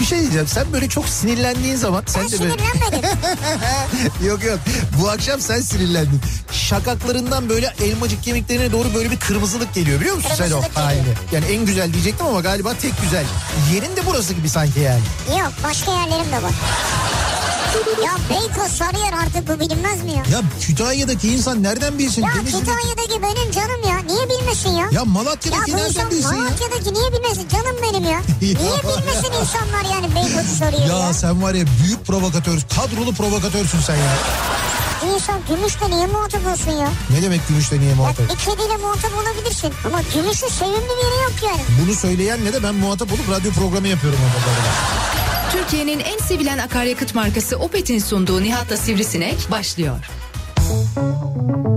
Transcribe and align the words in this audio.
Bir 0.00 0.04
şey 0.04 0.20
diyeceğim 0.20 0.46
sen 0.46 0.72
böyle 0.72 0.88
çok 0.88 1.08
sinirlendiğin 1.08 1.76
zaman 1.76 2.02
sen 2.06 2.22
Ben 2.22 2.30
de 2.32 2.40
böyle... 2.40 2.52
sinirlenmedim. 2.52 3.10
yok 4.28 4.44
yok 4.44 4.58
bu 5.00 5.10
akşam 5.10 5.40
sen 5.40 5.60
sinirlendin. 5.60 6.20
Şakaklarından 6.52 7.48
böyle 7.48 7.74
elmacık 7.84 8.22
kemiklerine 8.22 8.72
doğru 8.72 8.94
böyle 8.94 9.10
bir 9.10 9.16
kırmızılık 9.16 9.74
geliyor 9.74 10.00
biliyor 10.00 10.16
musun 10.16 10.30
sen 10.36 10.44
o 10.44 10.48
Kırmızılık 10.48 10.76
halini? 10.76 11.14
Yani 11.32 11.44
en 11.44 11.66
güzel 11.66 11.92
diyecektim 11.92 12.26
ama 12.26 12.40
galiba 12.40 12.74
tek 12.74 13.02
güzel. 13.02 13.24
Yerin 13.74 13.96
de 13.96 14.06
burası 14.06 14.34
gibi 14.34 14.48
sanki 14.48 14.80
yani. 14.80 15.00
Yok 15.40 15.52
başka 15.64 15.92
yerlerim 15.92 16.32
de 16.32 16.42
var. 16.42 16.52
Ya 18.04 18.12
Beykoz 18.30 18.72
Sarıyer 18.72 19.12
artık 19.12 19.48
bu 19.48 19.60
bilinmez 19.60 20.02
mi 20.04 20.10
ya? 20.10 20.22
Ya 20.32 20.42
Kütahya'daki 20.60 21.28
insan 21.32 21.62
nereden 21.62 21.98
bilsin? 21.98 22.22
Ya 22.22 22.28
Denizli'deki- 22.28 22.58
Kütahya'daki 22.58 23.22
benim 23.22 23.50
canım 23.52 23.80
ya. 23.88 23.96
Niye 24.14 24.28
bilmesin 24.28 24.70
ya? 24.70 24.88
Ya 24.92 25.04
Malatya'daki 25.04 25.70
Ya 25.70 25.76
nereden 25.76 25.88
insan 25.90 26.10
bilsin 26.10 26.34
ya? 26.36 26.42
Malatya'daki 26.42 26.94
niye 26.94 27.12
bilmesin? 27.12 27.48
Canım 27.48 27.76
benim 27.82 28.04
ya. 28.04 28.20
Niye 28.40 28.56
bilmesin 28.82 29.32
insanlar 29.40 29.84
yani 29.94 30.14
Beykoz'u 30.14 30.56
soruyor 30.58 30.88
ya? 31.00 31.06
Ya 31.06 31.12
sen 31.14 31.42
var 31.42 31.54
ya 31.54 31.64
büyük 31.84 32.06
provokatör, 32.06 32.58
kadrolu 32.76 33.12
provokatörsün 33.14 33.80
sen 33.80 33.96
ya. 33.96 34.12
Bir 35.02 35.14
insan 35.14 35.40
gümüşle 35.48 35.90
niye 35.90 36.06
muhatap 36.06 36.46
olsun 36.46 36.72
ya? 36.72 36.88
Ne 37.10 37.22
demek 37.22 37.48
gümüşle 37.48 37.78
niye 37.80 37.90
Ya 37.90 37.96
muhatap? 37.96 38.28
bir 38.30 38.36
kediyle 38.36 38.76
muhatap 38.76 39.10
olabilirsin. 39.22 39.72
Ama 39.86 40.00
gümüşün 40.14 40.48
sevimli 40.48 40.74
bir 40.76 41.04
yeri 41.04 41.22
yok 41.22 41.32
yani. 41.44 41.60
Bunu 41.82 41.94
söyleyenle 41.94 42.52
de 42.52 42.62
ben 42.62 42.74
muhatap 42.74 43.12
olup 43.12 43.30
radyo 43.30 43.52
programı 43.52 43.88
yapıyorum 43.88 44.18
beraber. 44.22 44.72
Türkiye'nin 45.52 46.00
en 46.00 46.18
sevilen 46.18 46.58
akaryakıt 46.58 47.14
markası 47.14 47.56
Opet'in 47.56 47.98
sunduğu 47.98 48.42
Nihat'la 48.42 48.76
Sivrisinek 48.76 49.50
başlıyor. 49.50 49.96
Türkiye'nin 50.56 51.69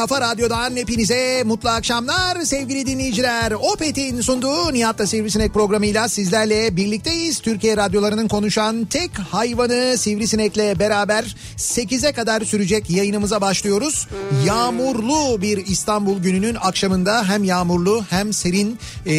kafa 0.00 0.20
radyodan 0.20 0.76
hepinize 0.76 1.42
mutlu 1.46 1.68
akşamlar 1.68 2.40
sevgili 2.44 2.86
dinleyiciler. 2.86 3.52
Opet'in 3.52 4.20
sunduğu 4.20 4.72
Nihat'la 4.72 5.06
Sivrisinek 5.06 5.54
programıyla 5.54 6.08
sizlerle 6.08 6.76
birlikteyiz. 6.76 7.40
Türkiye 7.40 7.76
radyolarının 7.76 8.28
konuşan 8.28 8.84
tek 8.84 9.18
hayvanı 9.18 9.98
Sivrisinek'le 9.98 10.78
beraber 10.78 11.36
8'e 11.56 12.12
kadar 12.12 12.40
sürecek 12.40 12.90
yayınımıza 12.90 13.40
başlıyoruz. 13.40 14.08
Yağmurlu 14.46 15.42
bir 15.42 15.66
İstanbul 15.66 16.18
gününün 16.22 16.56
akşamında 16.60 17.28
hem 17.28 17.44
yağmurlu 17.44 18.04
hem 18.10 18.32
serin 18.32 18.78
e, 19.06 19.12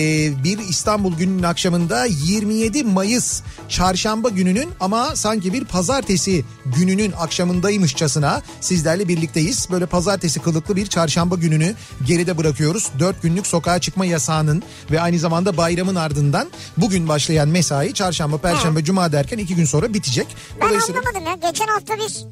bir 0.44 0.59
İstanbul 0.70 1.18
gününün 1.18 1.44
akşamında 1.44 2.06
27 2.06 2.84
Mayıs 2.84 3.42
çarşamba 3.70 4.30
gününün 4.30 4.70
ama 4.80 5.16
sanki 5.16 5.54
bir 5.54 5.66
pazartesi 5.66 6.46
gününün 6.78 7.12
akşamındaymışçasına 7.12 8.42
sizlerle 8.62 9.08
birlikteyiz. 9.08 9.68
Böyle 9.72 9.86
pazartesi 9.86 10.40
kılıklı 10.40 10.71
bir 10.76 10.88
çarşamba 10.88 11.36
gününü 11.36 11.76
geride 12.06 12.38
bırakıyoruz. 12.38 12.90
4 13.00 13.22
günlük 13.22 13.48
sokağa 13.48 13.80
çıkma 13.80 14.06
yasağının 14.06 14.64
ve 14.92 15.02
aynı 15.02 15.20
zamanda 15.20 15.58
bayramın 15.58 15.96
ardından 15.96 16.50
bugün 16.78 17.08
başlayan 17.08 17.50
mesai 17.50 17.94
çarşamba, 17.94 18.38
perşembe, 18.38 18.84
cuma 18.84 19.12
derken 19.12 19.38
2 19.38 19.56
gün 19.56 19.66
sonra 19.66 19.94
bitecek. 19.94 20.28
Ben 20.62 20.68
Dolayısıyla 20.70 21.02
anlamadım 21.02 21.42
ya. 21.44 21.50
Geçen 21.50 21.68
hafta 21.68 21.94
biz 21.98 22.26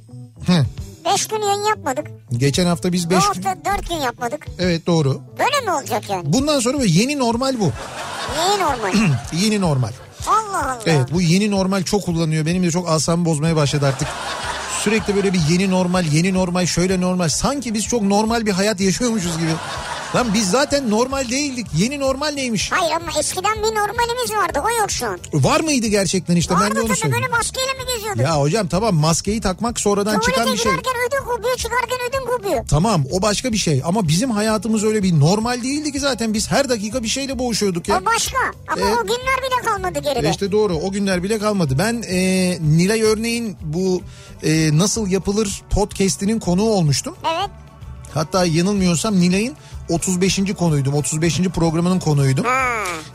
Hı. 0.48 0.66
5 1.14 1.28
gün 1.28 1.42
yayın 1.42 1.64
yapmadık. 1.64 2.08
geçen 2.38 2.66
hafta 2.66 2.92
biz 2.94 3.06
Bu 3.06 3.10
5 3.10 3.24
hafta 3.24 3.58
4 3.78 3.90
gün 3.90 3.96
yapmadık. 3.96 4.46
Evet 4.60 4.88
doğru. 4.88 5.22
Böyle 5.40 5.66
mi 5.66 5.72
olacak 5.72 6.10
yani? 6.10 6.34
Bundan 6.34 6.60
sonra 6.60 6.78
yeni 6.86 7.20
normal 7.20 7.60
bu. 7.60 7.72
Niye 8.36 8.60
normal? 8.60 8.94
Yeni 9.42 9.62
normal. 9.62 9.92
Allah 10.28 10.64
Allah. 10.66 10.80
Evet 10.86 11.08
bu 11.14 11.22
yeni 11.22 11.52
normal 11.52 11.84
çok 11.84 12.04
kullanıyor. 12.06 12.46
Benim 12.46 12.64
de 12.64 12.72
çok 12.72 12.90
asabımı 12.90 13.26
bozmaya 13.26 13.56
başladı 13.56 13.86
artık. 13.88 14.08
Sürekli 14.80 15.16
böyle 15.16 15.34
bir 15.34 15.40
yeni 15.50 15.72
normal, 15.72 16.06
yeni 16.06 16.34
normal, 16.34 16.66
şöyle 16.66 17.02
normal. 17.02 17.30
Sanki 17.30 17.74
biz 17.74 17.88
çok 17.88 18.02
normal 18.02 18.46
bir 18.46 18.52
hayat 18.52 18.80
yaşıyormuşuz 18.80 19.38
gibi. 19.38 19.52
Lan 20.16 20.34
biz 20.34 20.50
zaten 20.52 20.90
normal 20.90 21.30
değildik. 21.30 21.68
Yeni 21.78 22.00
normal 22.00 22.28
neymiş? 22.28 22.72
Hayır 22.72 22.92
ama 22.96 23.20
eskiden 23.20 23.56
bir 23.58 23.76
normalimiz 23.76 24.34
vardı. 24.34 24.60
O 24.66 24.80
yok 24.82 24.92
şu 24.92 25.08
an. 25.08 25.20
Var 25.34 25.60
mıydı 25.60 25.88
gerçekten 25.88 26.36
işte 26.36 26.54
ben 26.54 26.62
de 26.62 26.66
Vardı 26.66 26.82
onu 26.86 26.96
tabii 27.02 27.12
böyle 27.14 27.28
maskeyle 27.28 27.74
mi 27.74 27.80
geziyorduk? 27.96 28.22
Ya 28.24 28.40
hocam 28.42 28.68
tamam 28.68 28.96
maskeyi 28.96 29.42
takmak 29.42 29.80
sonradan 29.80 30.20
çıkan 30.20 30.34
Tuvalete 30.34 30.54
bir 30.54 30.58
şey. 30.58 30.72
giderken 30.72 30.94
ödüm 31.08 31.26
kopuyor 31.26 31.56
çıkarken 31.58 31.98
ödüm 32.10 32.26
kopuyor. 32.28 32.68
Tamam 32.68 33.04
o 33.12 33.22
başka 33.22 33.52
bir 33.52 33.58
şey 33.58 33.82
ama 33.86 34.08
bizim 34.08 34.32
hayatımız 34.32 34.84
öyle 34.84 35.04
bir 35.04 35.20
normal 35.20 35.64
değildi 35.64 35.92
ki 35.92 36.00
zaten 36.00 36.34
biz 36.34 36.52
her 36.52 36.70
dakika 36.70 37.04
bir 37.04 37.08
şeyle 37.08 37.40
boğuşuyorduk 37.40 37.88
ya. 37.88 38.00
O 38.02 38.06
başka. 38.06 38.38
Ama 38.68 38.82
Evet. 38.82 38.98
o 39.04 39.08
günler 39.08 39.18
bile 39.44 39.70
kalmadı 39.70 40.00
geride. 40.00 40.30
İşte 40.30 40.52
doğru 40.52 40.74
o 40.78 40.92
günler 40.92 41.24
bile 41.24 41.40
kalmadı. 41.40 41.76
Ben 41.80 42.04
e, 42.10 42.18
Nilay 42.62 43.02
örneğin 43.02 43.58
bu 43.62 44.02
e, 44.44 44.78
nasıl 44.78 45.08
yapılır 45.08 45.62
podcast'inin 45.70 46.40
konuğu 46.40 46.70
olmuştum. 46.70 47.16
Evet. 47.38 47.50
Hatta 48.14 48.46
yanılmıyorsam 48.46 49.20
Nilay'ın 49.20 49.56
35. 49.90 50.40
konuydum. 50.58 50.94
35. 50.94 51.40
programının 51.40 52.00
konuydum. 52.00 52.46
Ha. 52.46 52.70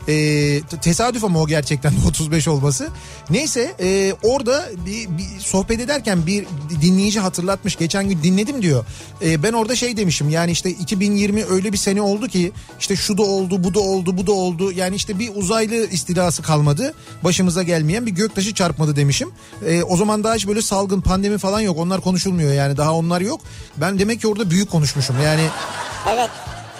E, 0.07 0.13
t- 0.61 0.77
tesadüf 0.81 1.23
ama 1.23 1.41
o 1.41 1.47
gerçekten 1.47 1.91
de 2.03 2.07
35 2.07 2.47
olması. 2.47 2.89
Neyse 3.29 3.75
e, 3.79 4.13
orada 4.23 4.65
bir, 4.85 5.17
bir 5.17 5.39
sohbet 5.39 5.79
ederken 5.79 6.27
bir 6.27 6.45
dinleyici 6.81 7.19
hatırlatmış. 7.19 7.75
Geçen 7.75 8.09
gün 8.09 8.23
dinledim 8.23 8.61
diyor. 8.61 8.85
E, 9.21 9.43
ben 9.43 9.53
orada 9.53 9.75
şey 9.75 9.97
demişim 9.97 10.29
yani 10.29 10.51
işte 10.51 10.69
2020 10.69 11.45
öyle 11.45 11.73
bir 11.73 11.77
sene 11.77 12.01
oldu 12.01 12.27
ki 12.27 12.51
işte 12.79 12.95
şu 12.95 13.17
da 13.17 13.21
oldu 13.23 13.63
bu 13.63 13.73
da 13.73 13.79
oldu 13.79 14.17
bu 14.17 14.27
da 14.27 14.31
oldu. 14.31 14.71
Yani 14.71 14.95
işte 14.95 15.19
bir 15.19 15.31
uzaylı 15.35 15.75
istilası 15.75 16.43
kalmadı. 16.43 16.93
Başımıza 17.23 17.63
gelmeyen 17.63 18.05
bir 18.05 18.11
göktaşı 18.11 18.53
çarpmadı 18.53 18.95
demişim. 18.95 19.29
E, 19.67 19.83
o 19.83 19.97
zaman 19.97 20.23
daha 20.23 20.35
hiç 20.35 20.47
böyle 20.47 20.61
salgın 20.61 21.01
pandemi 21.01 21.37
falan 21.37 21.59
yok. 21.59 21.77
Onlar 21.77 22.01
konuşulmuyor 22.01 22.53
yani 22.53 22.77
daha 22.77 22.93
onlar 22.93 23.21
yok. 23.21 23.41
Ben 23.77 23.99
demek 23.99 24.21
ki 24.21 24.27
orada 24.27 24.49
büyük 24.49 24.71
konuşmuşum. 24.71 25.15
Yani 25.23 25.41
Evet. 26.13 26.29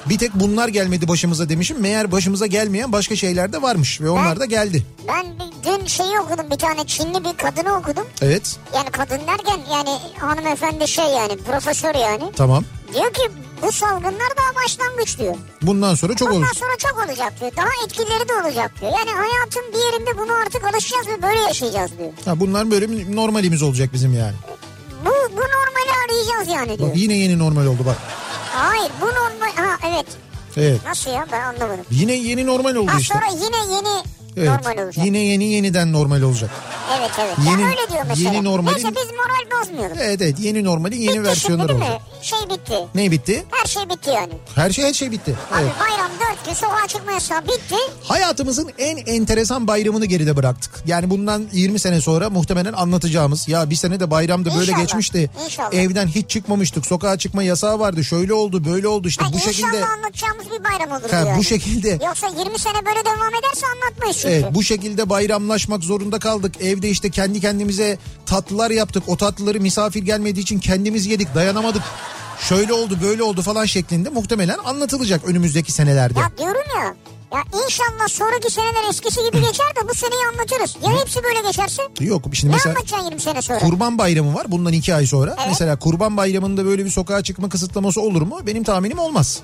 Bir 0.09 0.17
tek 0.17 0.33
bunlar 0.35 0.67
gelmedi 0.67 1.07
başımıza 1.07 1.49
demişim. 1.49 1.81
Meğer 1.81 2.11
başımıza 2.11 2.45
gelmeyen 2.45 2.91
başka 2.91 3.15
şeyler 3.15 3.53
de 3.53 3.61
varmış 3.61 4.01
ve 4.01 4.09
onlar 4.09 4.39
da 4.39 4.45
geldi. 4.45 4.83
Ben 5.07 5.25
dün 5.65 5.85
şeyi 5.85 6.19
okudum 6.19 6.45
bir 6.51 6.55
tane 6.57 6.85
Çinli 6.87 7.23
bir 7.23 7.37
kadını 7.37 7.77
okudum. 7.77 8.07
Evet 8.21 8.57
Yani 8.75 8.89
kadın 8.89 9.19
derken 9.27 9.59
yani 9.73 9.89
hanımefendi 10.19 10.87
şey 10.87 11.05
yani 11.05 11.37
profesör 11.37 11.95
yani. 11.95 12.23
tamam. 12.35 12.63
Diyor 12.93 13.13
ki 13.13 13.21
bu 13.61 13.71
salgınlar 13.71 14.29
daha 14.37 14.63
başlangıç 14.65 15.19
diyor. 15.19 15.35
Bundan 15.61 15.95
sonra 15.95 16.15
çok 16.15 16.29
Bundan 16.29 16.41
olur. 16.41 16.55
sonra 16.55 16.77
çok 16.77 17.05
olacak 17.05 17.33
diyor. 17.39 17.51
Daha 17.57 17.85
etkileri 17.85 18.29
de 18.29 18.33
olacak 18.33 18.71
diyor. 18.81 18.91
Yani 18.91 19.09
hayatın 19.11 19.63
bir 19.73 19.77
yerinde 19.93 20.17
bunu 20.17 20.33
artık 20.45 20.63
alışacağız 20.63 21.07
ve 21.07 21.21
böyle 21.21 21.39
yaşayacağız 21.39 21.91
diyor. 21.97 22.09
Ha, 22.25 22.39
bunlar 22.39 22.71
böyle 22.71 23.15
normalimiz 23.15 23.61
olacak 23.63 23.89
bizim 23.93 24.13
yani. 24.13 24.35
Bu, 25.05 25.09
bu 25.31 25.39
normali 25.41 25.91
arayacağız 26.05 26.47
yani 26.59 26.77
diyor. 26.79 26.89
Bak 26.89 26.97
yine 26.97 27.13
yeni 27.17 27.39
normal 27.39 27.65
oldu 27.65 27.79
bak. 27.85 27.97
Hayır 28.55 28.91
bu 29.01 29.05
normal... 29.05 29.55
Ha 29.55 29.77
evet. 29.87 30.05
Evet. 30.57 30.79
Nasıl 30.85 31.11
ya 31.11 31.25
ben 31.31 31.41
anlamadım. 31.41 31.85
Yine 31.91 32.13
yeni 32.13 32.45
normal 32.47 32.75
oldu 32.75 32.91
Ha 32.91 32.99
işte. 32.99 33.13
sonra 33.13 33.25
yine 33.27 33.75
yeni 33.75 34.03
Evet. 34.37 34.49
normal 34.49 34.83
olacak. 34.83 35.05
Yine 35.05 35.17
yeni 35.19 35.43
yeniden 35.45 35.93
normal 35.93 36.21
olacak. 36.21 36.49
Evet 36.99 37.11
evet. 37.19 37.35
Yeni- 37.49 37.61
ya 37.61 37.67
öyle 37.67 37.89
diyor 37.91 38.05
mesela. 38.07 38.33
yeni 38.33 38.43
normalin- 38.45 38.75
Neyse 38.75 38.87
biz 38.89 39.11
moral 39.11 39.61
bozmayalım. 39.61 39.97
Evet 40.01 40.21
evet 40.21 40.35
yeni 40.39 40.63
normalin 40.63 40.97
yeni 40.97 41.09
bitti 41.13 41.23
versiyonları 41.23 41.67
şimdi 41.71 41.83
olacak. 41.83 42.01
Şey 42.21 42.39
bitti. 42.49 42.73
Ne 42.95 43.11
bitti? 43.11 43.45
Her 43.51 43.65
şey 43.67 43.89
bitti 43.89 44.09
yani. 44.09 44.33
Her 44.55 44.69
şey 44.71 44.85
her 44.85 44.93
şey 44.93 45.11
bitti. 45.11 45.35
Abi 45.51 45.61
Evet. 45.61 45.71
bayram 45.79 46.11
dört 46.19 46.45
gün 46.45 46.53
sokağa 46.53 46.87
çıkma 46.87 47.11
yasağı 47.11 47.43
bitti. 47.43 47.75
Hayatımızın 48.03 48.71
en 48.77 48.97
enteresan 48.97 49.67
bayramını 49.67 50.05
geride 50.05 50.35
bıraktık. 50.35 50.71
Yani 50.85 51.09
bundan 51.09 51.47
20 51.51 51.79
sene 51.79 52.01
sonra 52.01 52.29
muhtemelen 52.29 52.73
anlatacağımız 52.73 53.47
ya 53.47 53.69
bir 53.69 53.75
sene 53.75 53.99
de 53.99 54.11
bayramda 54.11 54.49
böyle 54.49 54.61
İnşallah, 54.61 54.79
geçmişti. 54.81 55.29
inşallah. 55.45 55.73
Evden 55.73 56.07
hiç 56.07 56.29
çıkmamıştık. 56.29 56.85
Sokağa 56.85 57.17
çıkma 57.17 57.43
yasağı 57.43 57.79
vardı. 57.79 58.03
Şöyle 58.03 58.33
oldu, 58.33 58.65
böyle 58.65 58.87
oldu 58.87 59.07
işte 59.07 59.23
Ha, 59.25 59.31
bu 59.33 59.35
inşallah 59.35 59.53
şekilde. 59.53 59.85
anlatacağımız 59.85 60.45
bir 60.45 60.63
bayram 60.63 60.91
olur 61.01 61.09
Ha, 61.11 61.15
yani. 61.17 61.37
bu 61.37 61.43
şekilde 61.43 61.89
Yoksa 62.05 62.27
20 62.27 62.59
sene 62.59 62.85
böyle 62.85 63.05
devam 63.05 63.35
ederse 63.35 63.65
anlatmayız 63.75 64.17
Evet 64.25 64.45
bu 64.53 64.63
şekilde 64.63 65.09
bayramlaşmak 65.09 65.83
zorunda 65.83 66.19
kaldık. 66.19 66.61
Evde 66.61 66.89
işte 66.89 67.09
kendi 67.09 67.41
kendimize 67.41 67.97
tatlılar 68.25 68.71
yaptık. 68.71 69.03
O 69.07 69.17
tatlıları 69.17 69.59
misafir 69.59 70.03
gelmediği 70.03 70.43
için 70.43 70.59
kendimiz 70.59 71.05
yedik 71.05 71.35
dayanamadık. 71.35 71.81
Şöyle 72.39 72.73
oldu 72.73 72.97
böyle 73.03 73.23
oldu 73.23 73.41
falan 73.41 73.65
şeklinde 73.65 74.09
muhtemelen 74.09 74.57
anlatılacak 74.65 75.21
önümüzdeki 75.25 75.71
senelerde. 75.71 76.19
Ya 76.19 76.31
diyorum 76.37 76.63
ya. 76.75 76.95
Ya 77.33 77.43
inşallah 77.65 78.07
sonraki 78.07 78.53
seneler 78.53 78.89
eskisi 78.89 79.19
gibi 79.23 79.41
geçer 79.45 79.65
de 79.75 79.89
bu 79.89 79.93
seneyi 79.93 80.21
anlatırız. 80.33 80.75
Ya 80.83 81.01
hepsi 81.01 81.23
böyle 81.23 81.47
geçerse? 81.47 81.81
Yok 81.99 82.23
şimdi 82.33 82.51
Ne 82.51 82.55
mesela 82.55 82.75
anlatacaksın 82.75 83.05
20 83.05 83.21
sene 83.21 83.41
sonra? 83.41 83.59
Kurban 83.59 83.97
Bayramı 83.97 84.33
var 84.33 84.51
bundan 84.51 84.73
iki 84.73 84.95
ay 84.95 85.05
sonra. 85.07 85.35
Evet. 85.37 85.47
Mesela 85.49 85.79
Kurban 85.79 86.17
Bayramı'nda 86.17 86.65
böyle 86.65 86.85
bir 86.85 86.89
sokağa 86.89 87.23
çıkma 87.23 87.49
kısıtlaması 87.49 88.01
olur 88.01 88.21
mu? 88.21 88.39
Benim 88.47 88.63
tahminim 88.63 88.99
olmaz. 88.99 89.39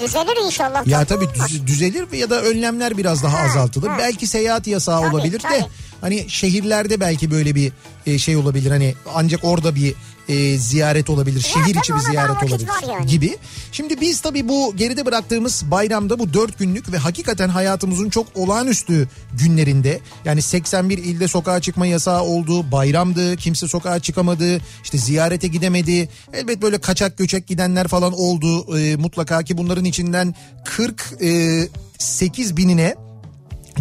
Düzelir 0.00 0.46
inşallah. 0.46 0.86
Ya 0.86 1.04
Tabii 1.04 1.28
düz- 1.34 1.66
düzelir 1.66 2.12
ya 2.12 2.30
da 2.30 2.42
önlemler 2.42 2.96
biraz 2.98 3.22
daha 3.22 3.38
Ha, 3.40 3.44
azaltılır. 3.44 3.88
ha. 3.88 3.96
Belki 3.98 4.26
seyahat 4.26 4.66
yasağı 4.66 5.00
Tabii, 5.02 5.14
olabilir 5.14 5.32
de 5.32 5.38
tabii. 5.38 5.64
hani 6.00 6.24
şehirlerde 6.28 7.00
belki 7.00 7.30
böyle 7.30 7.54
bir 7.54 7.72
e, 8.06 8.18
şey 8.18 8.36
olabilir. 8.36 8.70
Hani 8.70 8.94
ancak 9.14 9.44
orada 9.44 9.74
bir 9.74 9.94
e, 10.28 10.58
ziyaret 10.58 11.10
olabilir. 11.10 11.40
Şehir 11.40 11.74
tabii 11.74 11.78
içi 11.78 11.94
bir 11.94 11.98
ziyaret 11.98 12.42
olabilir 12.42 12.68
yani. 12.88 13.06
gibi. 13.06 13.36
Şimdi 13.72 14.00
biz 14.00 14.20
tabii 14.20 14.48
bu 14.48 14.76
geride 14.76 15.06
bıraktığımız 15.06 15.62
bayramda 15.70 16.18
bu 16.18 16.34
dört 16.34 16.58
günlük 16.58 16.92
ve 16.92 16.98
hakikaten 16.98 17.48
hayatımızın 17.48 18.10
çok 18.10 18.26
olağanüstü 18.34 19.08
günlerinde 19.32 20.00
yani 20.24 20.42
81 20.42 20.98
ilde 20.98 21.28
sokağa 21.28 21.60
çıkma 21.60 21.86
yasağı 21.86 22.22
oldu, 22.22 22.72
bayramdı, 22.72 23.36
kimse 23.36 23.68
sokağa 23.68 24.00
çıkamadı, 24.00 24.60
işte 24.84 24.98
ziyarete 24.98 25.48
gidemedi. 25.48 26.08
Elbet 26.32 26.62
böyle 26.62 26.78
kaçak 26.78 27.18
göçek 27.18 27.46
gidenler 27.46 27.88
falan 27.88 28.12
oldu 28.12 28.78
e, 28.78 28.96
mutlaka 28.96 29.42
ki 29.42 29.58
bunların 29.58 29.84
içinden 29.84 30.34
48 30.64 32.56
binine 32.56 33.05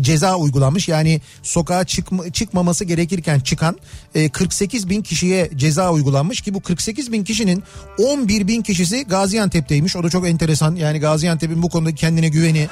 ceza 0.02 0.36
uygulanmış. 0.36 0.88
Yani 0.88 1.22
sokağa 1.44 1.84
çıkma, 1.86 2.32
çıkmaması 2.32 2.86
gerekirken 2.86 3.40
çıkan 3.40 3.78
e, 4.16 4.30
48 4.30 4.90
bin 4.90 5.02
kişiye 5.02 5.50
ceza 5.56 5.92
uygulanmış 5.92 6.42
ki 6.42 6.54
bu 6.54 6.62
48 6.62 7.12
bin 7.12 7.24
kişinin 7.24 7.64
11 7.98 8.48
bin 8.48 8.62
kişisi 8.62 9.04
Gaziantep'teymiş. 9.04 9.96
O 9.96 10.04
da 10.04 10.10
çok 10.10 10.28
enteresan. 10.28 10.76
Yani 10.76 11.00
Gaziantep'in 11.00 11.64
bu 11.64 11.70
konuda 11.70 11.96
kendine 11.96 12.30
güveni 12.30 12.68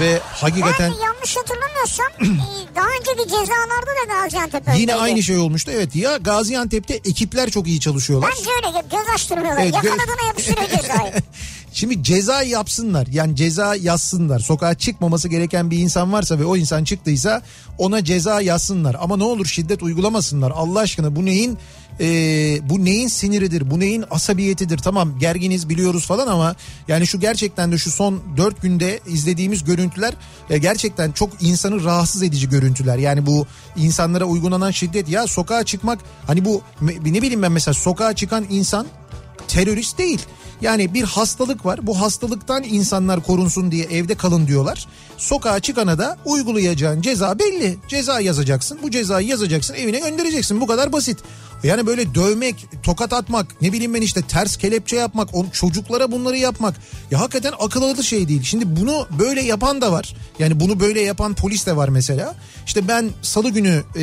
ve 0.00 0.18
hakikaten 0.32 0.92
Ben 0.92 1.04
yanlış 1.04 1.36
hatırlamıyorsam 1.36 2.06
e, 2.22 2.76
daha 2.76 2.86
önceki 3.00 3.28
cezalarda 3.28 3.86
da 3.86 4.22
Gaziantep 4.24 4.68
öyleydi. 4.68 4.80
yine 4.82 4.94
aynı 4.94 5.22
şey 5.22 5.38
olmuştu. 5.38 5.70
Evet 5.74 5.96
ya 5.96 6.16
Gaziantep'te 6.16 6.94
ekipler 6.94 7.50
çok 7.50 7.66
iyi 7.68 7.80
çalışıyorlar. 7.80 8.30
Bence 8.38 8.50
öyle 8.56 8.78
göz 8.90 9.14
açtırmıyorlar. 9.14 9.62
Evet, 9.62 9.74
gö- 9.74 9.84
Yakaladığına 9.86 10.26
yapıştırıyor 10.28 10.68
cezayı. 10.68 11.12
Şimdi 11.74 12.02
ceza 12.02 12.42
yapsınlar. 12.42 13.06
Yani 13.06 13.36
ceza 13.36 13.74
yazsınlar. 13.74 14.38
Sokağa 14.38 14.74
çıkmaması 14.74 15.28
gereken 15.28 15.70
bir 15.70 15.78
insan 15.78 16.12
varsa 16.12 16.38
ve 16.38 16.44
o 16.44 16.56
insan 16.56 16.84
çıktıysa 16.84 17.42
ona 17.78 18.04
ceza 18.04 18.40
yazsınlar. 18.40 18.96
Ama 19.00 19.16
ne 19.16 19.24
olur 19.24 19.46
şiddet 19.46 19.82
uygulamasınlar. 19.82 20.50
Allah 20.50 20.80
aşkına 20.80 21.16
bu 21.16 21.24
neyin 21.24 21.58
e, 22.00 22.06
bu 22.68 22.84
neyin 22.84 23.08
siniridir? 23.08 23.70
Bu 23.70 23.80
neyin 23.80 24.04
asabiyetidir? 24.10 24.78
Tamam 24.78 25.18
gerginiz 25.18 25.68
biliyoruz 25.68 26.06
falan 26.06 26.26
ama 26.26 26.56
yani 26.88 27.06
şu 27.06 27.20
gerçekten 27.20 27.72
de 27.72 27.78
şu 27.78 27.90
son 27.90 28.22
dört 28.36 28.62
günde 28.62 29.00
izlediğimiz 29.06 29.64
görüntüler 29.64 30.14
e, 30.50 30.58
gerçekten 30.58 31.12
çok 31.12 31.42
insanı 31.42 31.84
rahatsız 31.84 32.22
edici 32.22 32.48
görüntüler. 32.48 32.98
Yani 32.98 33.26
bu 33.26 33.46
insanlara 33.76 34.24
uygulanan 34.24 34.70
şiddet. 34.70 35.08
Ya 35.08 35.26
sokağa 35.26 35.64
çıkmak 35.64 35.98
hani 36.26 36.44
bu 36.44 36.62
ne 36.80 37.22
bileyim 37.22 37.42
ben 37.42 37.52
mesela 37.52 37.74
sokağa 37.74 38.12
çıkan 38.12 38.46
insan 38.50 38.86
terörist 39.48 39.98
değil. 39.98 40.20
Yani 40.64 40.94
bir 40.94 41.02
hastalık 41.02 41.66
var. 41.66 41.86
Bu 41.86 42.00
hastalıktan 42.00 42.62
insanlar 42.62 43.22
korunsun 43.22 43.70
diye 43.70 43.84
evde 43.84 44.14
kalın 44.14 44.46
diyorlar. 44.46 44.86
Sokağa 45.16 45.60
çıkana 45.60 45.98
da 45.98 46.16
uygulayacağın 46.24 47.00
ceza 47.00 47.38
belli. 47.38 47.78
Ceza 47.88 48.20
yazacaksın. 48.20 48.78
Bu 48.82 48.90
cezayı 48.90 49.28
yazacaksın 49.28 49.74
evine 49.74 49.98
göndereceksin. 49.98 50.60
Bu 50.60 50.66
kadar 50.66 50.92
basit. 50.92 51.18
Yani 51.64 51.86
böyle 51.86 52.14
dövmek, 52.14 52.66
tokat 52.82 53.12
atmak, 53.12 53.62
ne 53.62 53.72
bileyim 53.72 53.94
ben 53.94 54.00
işte 54.02 54.22
ters 54.22 54.56
kelepçe 54.56 54.96
yapmak, 54.96 55.28
çocuklara 55.52 56.12
bunları 56.12 56.36
yapmak. 56.36 56.74
Ya 57.10 57.20
hakikaten 57.20 57.52
akıl 57.60 57.82
alır 57.82 58.02
şey 58.02 58.28
değil. 58.28 58.42
Şimdi 58.42 58.76
bunu 58.80 59.06
böyle 59.18 59.40
yapan 59.42 59.80
da 59.80 59.92
var. 59.92 60.14
Yani 60.38 60.60
bunu 60.60 60.80
böyle 60.80 61.00
yapan 61.00 61.34
polis 61.34 61.66
de 61.66 61.76
var 61.76 61.88
mesela. 61.88 62.34
İşte 62.66 62.88
ben 62.88 63.10
salı 63.22 63.50
günü 63.50 63.82
e, 63.96 64.02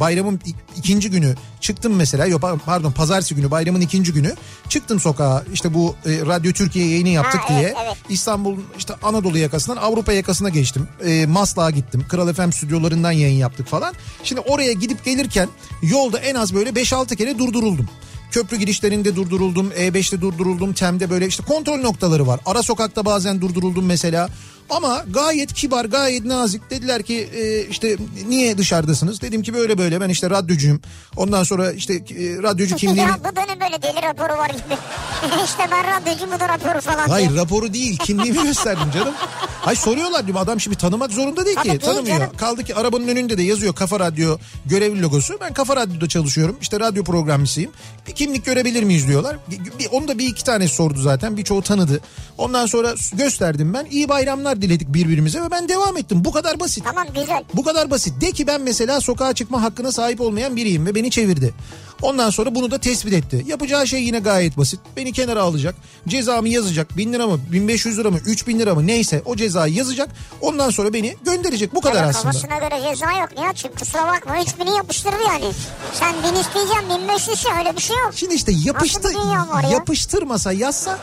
bayramın 0.00 0.36
ik- 0.38 0.54
ikinci 0.76 1.10
günü 1.10 1.34
çıktım 1.60 1.94
mesela. 1.96 2.26
Yok 2.26 2.42
pardon 2.66 2.92
pazartesi 2.92 3.34
günü 3.34 3.50
bayramın 3.50 3.80
ikinci 3.80 4.12
günü 4.12 4.34
çıktım 4.68 5.00
sokağa. 5.00 5.44
İşte 5.52 5.74
bu 5.74 5.94
e, 6.06 6.10
Radyo 6.26 6.52
Türkiye 6.52 6.86
yayını 6.88 7.08
yaptık 7.08 7.40
Ha, 7.40 7.48
diye. 7.48 7.60
evet, 7.60 7.76
evet. 7.86 7.96
İstanbul 8.08 8.56
işte 8.78 8.94
Anadolu 9.02 9.38
yakasından 9.38 9.76
Avrupa 9.76 10.12
yakasına 10.12 10.48
geçtim. 10.48 10.88
E, 11.06 11.26
Maslak'a 11.26 11.70
gittim. 11.70 12.04
Kral 12.08 12.32
FM 12.34 12.50
stüdyolarından 12.50 13.12
yayın 13.12 13.36
yaptık 13.38 13.66
falan. 13.68 13.94
Şimdi 14.24 14.40
oraya 14.40 14.72
gidip 14.72 15.04
gelirken 15.04 15.48
yolda 15.82 16.18
en 16.18 16.34
az 16.34 16.54
böyle 16.54 16.74
5-6 16.96 17.16
kere 17.16 17.38
durduruldum. 17.38 17.88
Köprü 18.30 18.56
girişlerinde 18.56 19.16
durduruldum. 19.16 19.70
E5'te 19.70 20.20
durduruldum. 20.20 20.72
Tem'de 20.72 21.10
böyle 21.10 21.26
işte 21.26 21.42
kontrol 21.44 21.78
noktaları 21.78 22.26
var. 22.26 22.40
Ara 22.46 22.62
sokakta 22.62 23.04
bazen 23.04 23.40
durduruldum 23.40 23.86
mesela. 23.86 24.28
Ama 24.70 25.04
gayet 25.10 25.52
kibar, 25.52 25.84
gayet 25.84 26.24
nazik. 26.24 26.70
Dediler 26.70 27.02
ki 27.02 27.28
e, 27.36 27.60
işte 27.66 27.96
niye 28.28 28.58
dışarıdasınız? 28.58 29.20
Dedim 29.20 29.42
ki 29.42 29.54
böyle 29.54 29.78
böyle 29.78 30.00
ben 30.00 30.08
işte 30.08 30.30
radyocuyum. 30.30 30.80
Ondan 31.16 31.42
sonra 31.42 31.72
işte 31.72 31.94
e, 31.94 32.42
radyocu 32.42 32.76
kimliğimi... 32.76 33.10
ya 33.10 33.18
bu 33.20 33.36
da 33.36 33.40
ne 33.40 33.60
böyle 33.60 33.82
deli 33.82 34.02
raporu 34.02 34.38
var 34.38 34.48
gibi. 34.50 34.76
işte 35.44 35.62
ben 35.70 35.84
radyocu 35.96 36.26
bu 36.32 36.40
da 36.40 36.48
raporu 36.48 36.80
falan 36.80 37.08
Hayır 37.08 37.30
diye. 37.30 37.40
raporu 37.40 37.72
değil 37.72 37.96
kimliğimi 37.96 38.42
gösterdim 38.42 38.90
canım. 38.94 39.14
Hayır 39.60 39.78
soruyorlar 39.78 40.26
diyorum 40.26 40.42
adam 40.42 40.60
şimdi 40.60 40.76
tanımak 40.76 41.10
zorunda 41.10 41.44
değil 41.46 41.56
Tabii 41.56 41.68
ki 41.68 41.70
değil 41.70 41.92
tanımıyor. 41.92 42.18
canım. 42.18 42.36
Kaldı 42.36 42.64
ki 42.64 42.74
arabanın 42.74 43.08
önünde 43.08 43.38
de 43.38 43.42
yazıyor 43.42 43.74
Kafa 43.74 44.00
Radyo 44.00 44.38
görevli 44.66 45.02
logosu. 45.02 45.38
Ben 45.40 45.52
Kafa 45.52 45.76
Radyo'da 45.76 46.08
çalışıyorum 46.08 46.56
işte 46.60 46.80
radyo 46.80 47.04
programcısıyım. 47.04 47.72
Bir 48.08 48.12
kimlik 48.12 48.44
görebilir 48.44 48.82
miyiz 48.82 49.08
diyorlar. 49.08 49.36
Bir, 49.78 49.88
onu 49.92 50.08
da 50.08 50.18
bir 50.18 50.26
iki 50.28 50.44
tane 50.44 50.68
sordu 50.68 51.00
zaten 51.00 51.36
birçoğu 51.36 51.62
tanıdı. 51.62 52.00
Ondan 52.38 52.66
sonra 52.66 52.94
gösterdim 53.12 53.74
ben 53.74 53.86
iyi 53.90 54.08
bayramlar 54.08 54.55
diledik 54.62 54.94
birbirimize 54.94 55.42
ve 55.42 55.50
ben 55.50 55.68
devam 55.68 55.96
ettim. 55.96 56.24
Bu 56.24 56.32
kadar 56.32 56.60
basit. 56.60 56.84
Tamam 56.84 57.06
güzel. 57.14 57.44
Bu 57.54 57.62
kadar 57.62 57.90
basit. 57.90 58.20
De 58.20 58.32
ki 58.32 58.46
ben 58.46 58.60
mesela 58.60 59.00
sokağa 59.00 59.32
çıkma 59.32 59.62
hakkına 59.62 59.92
sahip 59.92 60.20
olmayan 60.20 60.56
biriyim 60.56 60.86
ve 60.86 60.94
beni 60.94 61.10
çevirdi. 61.10 61.54
Ondan 62.02 62.30
sonra 62.30 62.54
bunu 62.54 62.70
da 62.70 62.78
tespit 62.78 63.12
etti. 63.12 63.44
Yapacağı 63.46 63.86
şey 63.86 64.02
yine 64.02 64.18
gayet 64.18 64.56
basit. 64.58 64.80
Beni 64.96 65.12
kenara 65.12 65.42
alacak. 65.42 65.74
Cezamı 66.08 66.48
yazacak. 66.48 66.96
1000 66.96 67.12
lira 67.12 67.26
mı 67.26 67.40
1500 67.52 67.98
lira 67.98 68.10
mı 68.10 68.18
3000 68.26 68.58
lira 68.58 68.74
mı 68.74 68.86
neyse 68.86 69.22
o 69.24 69.36
cezayı 69.36 69.74
yazacak. 69.74 70.08
Ondan 70.40 70.70
sonra 70.70 70.92
beni 70.92 71.16
gönderecek. 71.24 71.74
Bu 71.74 71.80
kadar 71.80 72.04
Evet, 72.04 72.16
aslında. 72.16 72.32
kafasına 72.32 72.58
göre 72.58 72.90
ceza 72.90 73.12
yok 73.12 73.28
Nihat'cığım 73.38 73.72
kusura 73.78 74.06
bakma 74.06 74.36
3000'i 74.38 74.76
yapıştırdı 74.76 75.16
yani. 75.28 75.52
Sen 75.92 76.14
1000 76.32 76.40
isteyeceksin 76.40 76.90
1500 76.90 77.38
ise 77.38 77.48
öyle 77.58 77.76
bir 77.76 77.82
şey 77.82 77.96
yok. 77.96 78.12
Şimdi 78.14 78.34
işte 78.34 78.52
yapıştı, 78.64 79.08
ya? 79.12 79.70
yapıştırmasa 79.70 80.52
yazsa 80.52 80.98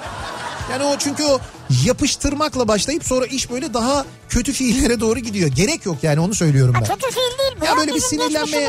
yani 0.71 0.83
o 0.83 0.97
çünkü 0.97 1.23
o 1.23 1.39
yapıştırmakla 1.85 2.67
başlayıp 2.67 3.03
sonra 3.05 3.25
iş 3.25 3.51
böyle 3.51 3.73
daha 3.73 4.05
kötü 4.29 4.53
fiillere 4.53 4.99
doğru 4.99 5.19
gidiyor. 5.19 5.49
Gerek 5.49 5.85
yok 5.85 5.97
yani 6.03 6.19
onu 6.19 6.35
söylüyorum 6.35 6.73
Ha, 6.73 6.81
ben. 6.81 6.87
kötü 6.95 7.07
fiil 7.13 7.37
değil 7.39 7.51
bu. 7.61 7.65
Ya 7.65 7.77
böyle 7.77 7.93
bir 7.95 7.99
sinirlenmeye, 7.99 8.61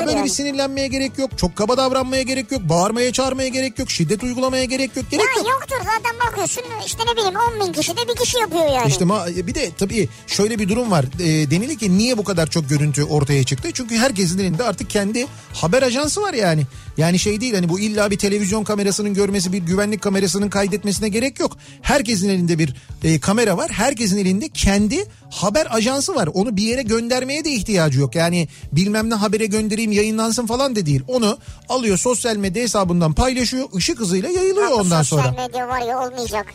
ya 0.00 0.06
böyle 0.06 0.24
bir 0.24 0.28
sinirlenmeye 0.28 0.88
gerek 0.88 1.18
yok. 1.18 1.38
Çok 1.38 1.56
kaba 1.56 1.76
davranmaya 1.76 2.22
gerek 2.22 2.52
yok. 2.52 2.60
Bağırmaya 2.62 3.12
çağırmaya 3.12 3.48
gerek 3.48 3.78
yok. 3.78 3.90
Şiddet 3.90 4.22
uygulamaya 4.22 4.64
gerek 4.64 4.96
yok. 4.96 5.10
Gerek 5.10 5.24
Ya 5.36 5.42
yok. 5.42 5.50
yoktur 5.50 5.76
zaten 5.94 6.20
bakıyorsun 6.30 6.62
işte 6.86 7.02
ne 7.06 7.16
bileyim 7.16 7.34
10 7.60 7.66
bin 7.68 7.72
kişi 7.72 7.96
de 7.96 8.00
bir 8.08 8.16
kişi 8.24 8.38
yapıyor 8.38 8.66
yani. 8.72 8.88
İşte 8.88 9.04
ma- 9.04 9.46
bir 9.46 9.54
de 9.54 9.70
tabii 9.78 10.08
şöyle 10.26 10.58
bir 10.58 10.68
durum 10.68 10.90
var. 10.90 11.04
E, 11.20 11.50
denildi 11.50 11.78
ki 11.78 11.98
niye 11.98 12.18
bu 12.18 12.24
kadar 12.24 12.50
çok 12.50 12.68
görüntü 12.68 13.04
ortaya 13.04 13.44
çıktı? 13.44 13.68
Çünkü 13.74 13.96
herkesin 13.96 14.38
elinde 14.38 14.64
artık 14.64 14.90
kendi 14.90 15.26
haber 15.54 15.82
ajansı 15.82 16.22
var 16.22 16.34
yani. 16.34 16.62
Yani 16.96 17.18
şey 17.18 17.40
değil 17.40 17.54
hani 17.54 17.68
bu 17.68 17.80
illa 17.80 18.10
bir 18.10 18.18
televizyon 18.18 18.64
kamerasının 18.64 19.14
görmesi 19.14 19.52
bir 19.52 19.58
güvenlik 19.58 20.02
kamerasının 20.02 20.48
kaydetmesine 20.48 21.08
gerek 21.08 21.40
yok. 21.40 21.56
Herkesin 21.82 22.28
elinde 22.28 22.58
bir 22.58 22.74
e, 23.04 23.20
kamera 23.20 23.56
var. 23.56 23.70
Herkesin 23.70 24.18
elinde 24.18 24.48
kendi 24.48 25.04
haber 25.30 25.66
ajansı 25.70 26.14
var. 26.14 26.28
Onu 26.34 26.56
bir 26.56 26.62
yere 26.62 26.82
göndermeye 26.82 27.44
de 27.44 27.50
ihtiyacı 27.50 28.00
yok. 28.00 28.14
Yani 28.14 28.48
bilmem 28.72 29.10
ne 29.10 29.14
habere 29.14 29.46
göndereyim 29.46 29.92
yayınlansın 29.92 30.46
falan 30.46 30.76
da 30.76 30.86
değil. 30.86 31.02
Onu 31.08 31.38
alıyor 31.68 31.98
sosyal 31.98 32.36
medya 32.36 32.62
hesabından 32.62 33.12
paylaşıyor. 33.14 33.68
ışık 33.76 34.00
hızıyla 34.00 34.28
yayılıyor 34.28 34.66
Ha, 34.66 34.70
bu 34.70 34.74
ondan 34.74 35.02
sosyal 35.02 35.32
sonra. 35.32 35.46
medya 35.46 35.68
var 35.68 35.80
ya 35.80 35.98
olmayacak. 36.00 36.46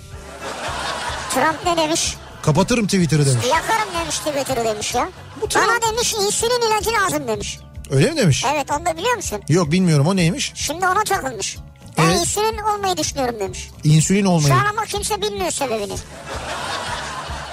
Trump 1.33 1.57
ne 1.65 1.83
demiş? 1.83 2.15
Kapatırım 2.41 2.85
Twitter'ı 2.85 3.25
demiş. 3.25 3.45
Yakarım 3.45 3.93
demiş 4.01 4.17
Twitter'ı 4.19 4.65
demiş 4.65 4.93
ya. 4.95 5.09
Bu 5.41 5.47
Bana 5.55 5.91
demiş 5.91 6.13
insülin 6.13 6.61
ilacı 6.71 6.89
lazım 6.91 7.27
demiş. 7.27 7.59
Öyle 7.91 8.11
mi 8.11 8.17
demiş? 8.17 8.45
Evet 8.53 8.71
onu 8.71 8.85
da 8.85 8.97
biliyor 8.97 9.15
musun? 9.15 9.41
Yok 9.49 9.71
bilmiyorum 9.71 10.07
o 10.07 10.15
neymiş? 10.15 10.51
Şimdi 10.55 10.87
ona 10.87 11.03
takılmış. 11.03 11.57
Ben 11.97 12.03
Evet. 12.03 12.15
insülin 12.19 12.57
olmayı 12.57 12.97
düşünüyorum 12.97 13.35
demiş. 13.39 13.69
İnsülin 13.83 14.25
olmayı. 14.25 14.47
Şu 14.53 14.59
an 14.61 14.65
ama 14.65 14.85
kimse 14.85 15.21
bilmiyor 15.21 15.51
sebebini. 15.51 15.95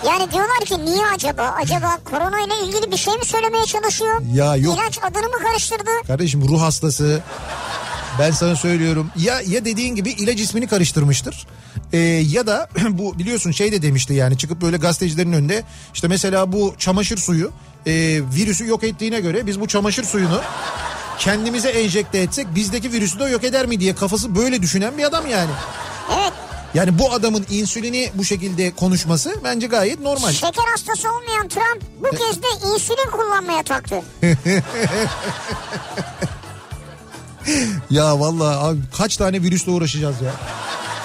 Yani 0.07 0.33
diyorlar 0.33 0.59
ki 0.65 0.85
niye 0.85 1.07
acaba? 1.15 1.43
Acaba 1.63 1.99
korona 2.05 2.41
ile 2.41 2.67
ilgili 2.67 2.91
bir 2.93 2.97
şey 2.97 3.15
mi 3.15 3.25
söylemeye 3.25 3.65
çalışıyor? 3.67 4.21
Ya 4.33 4.57
yok. 4.57 4.79
İlaç 4.79 4.99
adını 5.03 5.27
mı 5.29 5.39
karıştırdı? 5.43 5.91
Kardeşim 6.07 6.49
ruh 6.49 6.61
hastası. 6.63 7.23
Ben 8.19 8.31
sana 8.31 8.57
söylüyorum. 8.57 9.11
Ya 9.17 9.41
ya 9.47 9.65
dediğin 9.65 9.95
gibi 9.95 10.11
ilaç 10.11 10.41
ismini 10.41 10.67
karıştırmıştır. 10.67 11.47
Ee, 11.93 11.99
ya 12.31 12.47
da 12.47 12.69
bu 12.89 13.19
biliyorsun 13.19 13.51
şey 13.51 13.73
de 13.73 13.83
demişti 13.83 14.15
yani 14.15 14.39
çıkıp 14.39 14.61
böyle 14.61 14.77
gazetecilerin 14.77 15.33
önünde 15.33 15.63
işte 15.95 16.09
mesela 16.09 16.53
bu 16.53 16.75
çamaşır 16.79 17.19
suyu 17.19 17.51
e, 17.87 17.93
virüsü 18.35 18.67
yok 18.67 18.85
ettiğine 18.85 19.21
göre 19.21 19.47
biz 19.47 19.61
bu 19.61 19.69
çamaşır 19.69 20.05
suyunu 20.05 20.41
kendimize 21.19 21.69
enjekte 21.69 22.19
etsek 22.19 22.55
bizdeki 22.55 22.93
virüsü 22.93 23.19
de 23.19 23.25
yok 23.25 23.45
eder 23.45 23.67
mi 23.67 23.81
diye 23.81 23.95
kafası 23.95 24.37
böyle 24.37 24.63
düşünen 24.63 24.99
bir 24.99 25.05
adam 25.05 25.27
yani. 25.27 25.51
Evet. 26.21 26.33
Yani 26.75 26.99
bu 26.99 27.13
adamın 27.13 27.47
insülini 27.51 28.11
bu 28.15 28.25
şekilde 28.25 28.75
konuşması 28.75 29.41
bence 29.45 29.67
gayet 29.67 30.01
normal. 30.01 30.33
Şeker 30.33 30.65
hastası 30.71 31.09
olmayan 31.13 31.49
Trump 31.49 31.83
bu 32.01 32.11
kez 32.11 32.43
de 32.43 32.47
insülin 32.75 33.11
kullanmaya 33.11 33.63
taktı. 33.63 34.03
Ya 37.91 38.21
vallahi 38.21 38.57
abi 38.57 38.81
kaç 38.97 39.17
tane 39.17 39.43
virüsle 39.43 39.73
uğraşacağız 39.73 40.17
ya. 40.23 40.33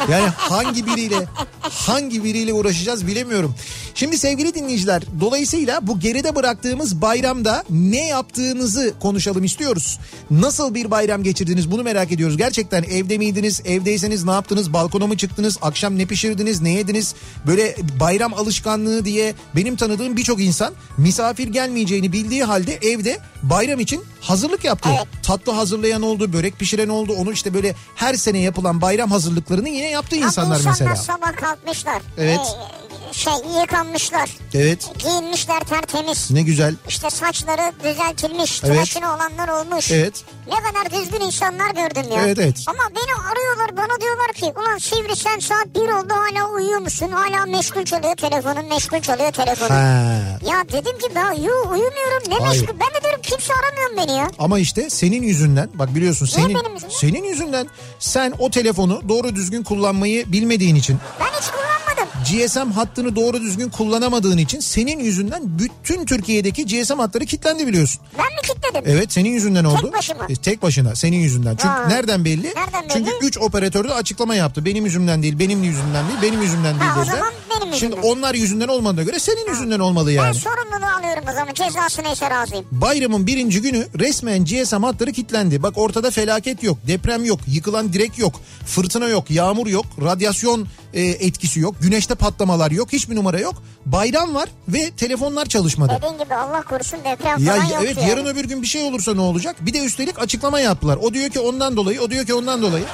Yani 0.09 0.29
hangi 0.29 0.85
biriyle 0.85 1.27
hangi 1.61 2.23
biriyle 2.23 2.53
uğraşacağız 2.53 3.07
bilemiyorum. 3.07 3.55
Şimdi 3.95 4.17
sevgili 4.17 4.53
dinleyiciler 4.53 5.03
dolayısıyla 5.19 5.87
bu 5.87 5.99
geride 5.99 6.35
bıraktığımız 6.35 7.01
bayramda 7.01 7.63
ne 7.69 8.07
yaptığınızı 8.07 8.93
konuşalım 8.99 9.43
istiyoruz. 9.43 9.99
Nasıl 10.31 10.75
bir 10.75 10.91
bayram 10.91 11.23
geçirdiniz 11.23 11.71
bunu 11.71 11.83
merak 11.83 12.11
ediyoruz. 12.11 12.37
Gerçekten 12.37 12.83
evde 12.83 13.17
miydiniz? 13.17 13.61
Evdeyseniz 13.65 14.23
ne 14.23 14.31
yaptınız? 14.31 14.73
Balkona 14.73 15.07
mı 15.07 15.17
çıktınız? 15.17 15.57
Akşam 15.61 15.97
ne 15.97 16.05
pişirdiniz? 16.05 16.61
Ne 16.61 16.69
yediniz? 16.69 17.15
Böyle 17.47 17.75
bayram 17.99 18.33
alışkanlığı 18.33 19.05
diye 19.05 19.33
benim 19.55 19.75
tanıdığım 19.75 20.17
birçok 20.17 20.41
insan 20.41 20.73
misafir 20.97 21.47
gelmeyeceğini 21.47 22.13
bildiği 22.13 22.43
halde 22.43 22.75
evde 22.75 23.19
bayram 23.43 23.79
için 23.79 24.03
hazırlık 24.21 24.63
yaptı. 24.63 24.89
Evet. 24.93 25.07
Tatlı 25.23 25.51
hazırlayan 25.51 26.01
oldu, 26.01 26.33
börek 26.33 26.59
pişiren 26.59 26.89
oldu. 26.89 27.13
Onu 27.13 27.31
işte 27.31 27.53
böyle 27.53 27.75
her 27.95 28.13
sene 28.13 28.39
yapılan 28.39 28.81
bayram 28.81 29.11
hazırlıklarını 29.11 29.69
yine 29.69 29.89
yaptı 29.89 30.15
insanlar, 30.15 30.57
insanlar 30.57 30.71
mesela. 30.71 30.95
sabah 30.95 31.35
kalkmışlar. 31.35 32.01
Evet. 32.17 32.39
Ee, 32.39 32.78
şey 33.11 33.33
yıkanmışlar. 33.61 34.29
Evet. 34.53 34.89
Giyinmişler 34.99 35.59
tertemiz. 35.59 36.31
Ne 36.31 36.41
güzel. 36.41 36.75
İşte 36.87 37.09
saçları 37.09 37.71
düzeltilmiş. 37.83 38.61
Evet. 38.63 38.73
Tıraşını 38.75 39.05
olanlar 39.15 39.47
olmuş. 39.47 39.91
Evet. 39.91 40.23
Ne 40.47 40.55
kadar 40.55 40.99
düzgün 41.01 41.19
insanlar 41.25 41.69
gördüm 41.69 42.11
ya. 42.11 42.21
Evet, 42.25 42.37
evet. 42.41 42.57
Ama 42.67 42.83
beni 42.89 43.15
arıyorlar 43.31 43.77
bana 43.77 44.01
diyorlar 44.01 44.33
ki 44.33 44.45
ulan 44.59 44.77
Sivri 44.77 45.15
sen 45.15 45.39
saat 45.39 45.65
bir 45.75 45.89
oldu 45.89 46.13
hala 46.13 46.49
uyuyor 46.49 46.79
musun? 46.79 47.11
Hala 47.11 47.45
meşgul 47.45 47.83
çalıyor 47.85 48.15
telefonun 48.15 48.65
meşgul 48.65 48.99
çalıyor 49.01 49.31
telefonun. 49.31 49.69
Ha. 49.69 50.19
Ya 50.49 50.63
dedim 50.71 50.97
ki 50.99 51.15
daha 51.15 51.33
yo 51.33 51.53
uyumuyorum 51.71 52.23
ne 52.29 52.35
Hayır. 52.35 52.61
meşgul. 52.61 52.79
Ben 52.79 52.99
de 52.99 53.03
diyorum 53.03 53.21
kimse 53.23 53.53
aramıyor 53.53 54.07
beni 54.07 54.17
ya. 54.17 54.31
Ama 54.39 54.59
işte 54.59 54.89
senin 54.89 55.21
yüzünden 55.23 55.69
bak 55.73 55.95
biliyorsun 55.95 56.25
Niye 56.25 56.35
senin 56.47 56.55
benim 56.59 56.73
yüzümden? 56.73 56.95
senin 56.97 57.23
yüzünden 57.23 57.67
sen 57.99 58.33
o 58.39 58.51
telefonu 58.51 59.01
doğru 59.09 59.35
düzgün 59.35 59.63
kullanmayı 59.63 60.31
bilmediğin 60.31 60.75
için 60.75 60.97
Ben 61.19 61.25
hiç 61.39 61.47
kullanmadım. 61.51 62.09
GSM 62.47 62.71
hattını 62.79 63.15
doğru 63.15 63.41
düzgün 63.41 63.69
kullanamadığın 63.69 64.37
için 64.37 64.59
senin 64.59 64.99
yüzünden 64.99 65.41
bütün 65.59 66.05
Türkiye'deki 66.05 66.65
GSM 66.65 66.99
hatları 66.99 67.25
kilitlendi 67.25 67.67
biliyorsun. 67.67 68.01
Ben 68.17 68.25
mi 68.25 68.41
kilitledim? 68.47 68.91
Evet 68.95 69.11
senin 69.13 69.29
yüzünden 69.29 69.63
oldu. 69.63 69.91
başıma. 69.93 70.25
E, 70.29 70.35
tek 70.35 70.61
başına 70.61 70.95
senin 70.95 71.17
yüzünden. 71.17 71.51
Çünkü 71.55 71.67
Ha. 71.67 71.85
nereden 71.87 72.25
belli? 72.25 72.47
Nereden 72.47 72.83
belli? 72.83 72.89
Çünkü 72.93 73.11
3 73.21 73.37
operatör 73.37 73.89
de 73.89 73.93
açıklama 73.93 74.35
yaptı. 74.35 74.65
Benim 74.65 74.85
yüzümden 74.85 75.23
değil, 75.23 75.39
benim 75.39 75.63
yüzümden 75.63 76.07
değil, 76.07 76.19
benim 76.21 76.41
yüzümden 76.41 76.79
değil 76.79 76.91
Ha, 76.91 77.01
o 77.01 77.05
zaman 77.05 77.31
benim 77.49 77.73
Şimdi 77.73 77.95
yüzümden. 77.95 78.15
onlar 78.17 78.35
yüzünden 78.35 78.67
olmadığına 78.67 79.03
göre 79.03 79.19
senin 79.19 79.49
yüzünden 79.49 79.79
olmalı 79.79 80.07
Ben 80.09 80.13
yani. 80.13 80.35
sorumluluğu 80.35 80.89
alıyorum 80.99 81.23
o 81.29 81.33
zaman 81.33 81.53
cezası 81.53 82.03
neyse 82.03 82.29
razıyım. 82.29 82.65
Bayramın 82.71 83.27
birinci 83.27 83.61
günü 83.61 83.87
resmen 83.99 84.45
GSM 84.45 84.83
hatları 84.83 85.11
kilitlendi. 85.11 85.63
Bak 85.63 85.73
ortada 85.77 86.11
felaket 86.11 86.63
yok, 86.63 86.77
deprem 86.87 87.25
yok, 87.25 87.39
yıkılan 87.47 87.93
direk 87.93 88.17
yok, 88.19 88.33
fırtına 88.65 89.07
yok, 89.07 89.31
yağmur 89.31 89.67
yok, 89.67 89.85
radyasyon 90.01 90.67
e, 90.93 91.01
etkisi 91.01 91.59
yok, 91.59 91.75
güneşte 91.81 92.15
patlamalar 92.15 92.71
yok, 92.71 92.91
hiçbir 92.93 93.15
numara 93.15 93.39
yok. 93.39 93.55
Bayram 93.85 94.35
var 94.35 94.49
ve 94.67 94.91
telefonlar 94.91 95.45
çalışmadı. 95.45 95.93
Dediğin 95.97 96.23
gibi 96.23 96.35
Allah 96.35 96.61
korusun 96.61 96.99
deprem 97.05 97.39
Ya 97.43 97.53
falan 97.53 97.63
y- 97.65 97.69
yoktu 97.73 97.83
evet 97.85 97.97
yani. 97.97 98.09
yarın 98.09 98.25
öbür 98.25 98.45
gün 98.45 98.61
bir 98.61 98.67
şey 98.67 98.83
olursa 98.83 99.13
ne 99.13 99.21
olacak? 99.21 99.55
Bir 99.59 99.73
de 99.73 99.79
üstelik 99.85 100.19
açıklama 100.19 100.59
yaptılar. 100.59 100.97
O 101.01 101.13
diyor 101.13 101.29
ki 101.29 101.39
ondan 101.39 101.77
dolayı, 101.77 102.01
o 102.01 102.09
diyor 102.09 102.25
ki 102.25 102.33
ondan 102.33 102.61
dolayı. 102.61 102.85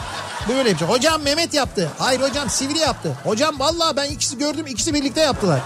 Böyle 0.49 0.69
yapacak. 0.69 0.89
Hocam 0.89 1.21
Mehmet 1.21 1.53
yaptı. 1.53 1.91
Hayır 1.97 2.21
hocam 2.21 2.49
Sivri 2.49 2.79
yaptı. 2.79 3.17
Hocam 3.23 3.59
vallahi 3.59 3.95
ben 3.97 4.09
ikisi 4.11 4.37
gördüm 4.37 4.65
ikisi 4.67 4.93
birlikte 4.93 5.21
yaptılar. 5.21 5.61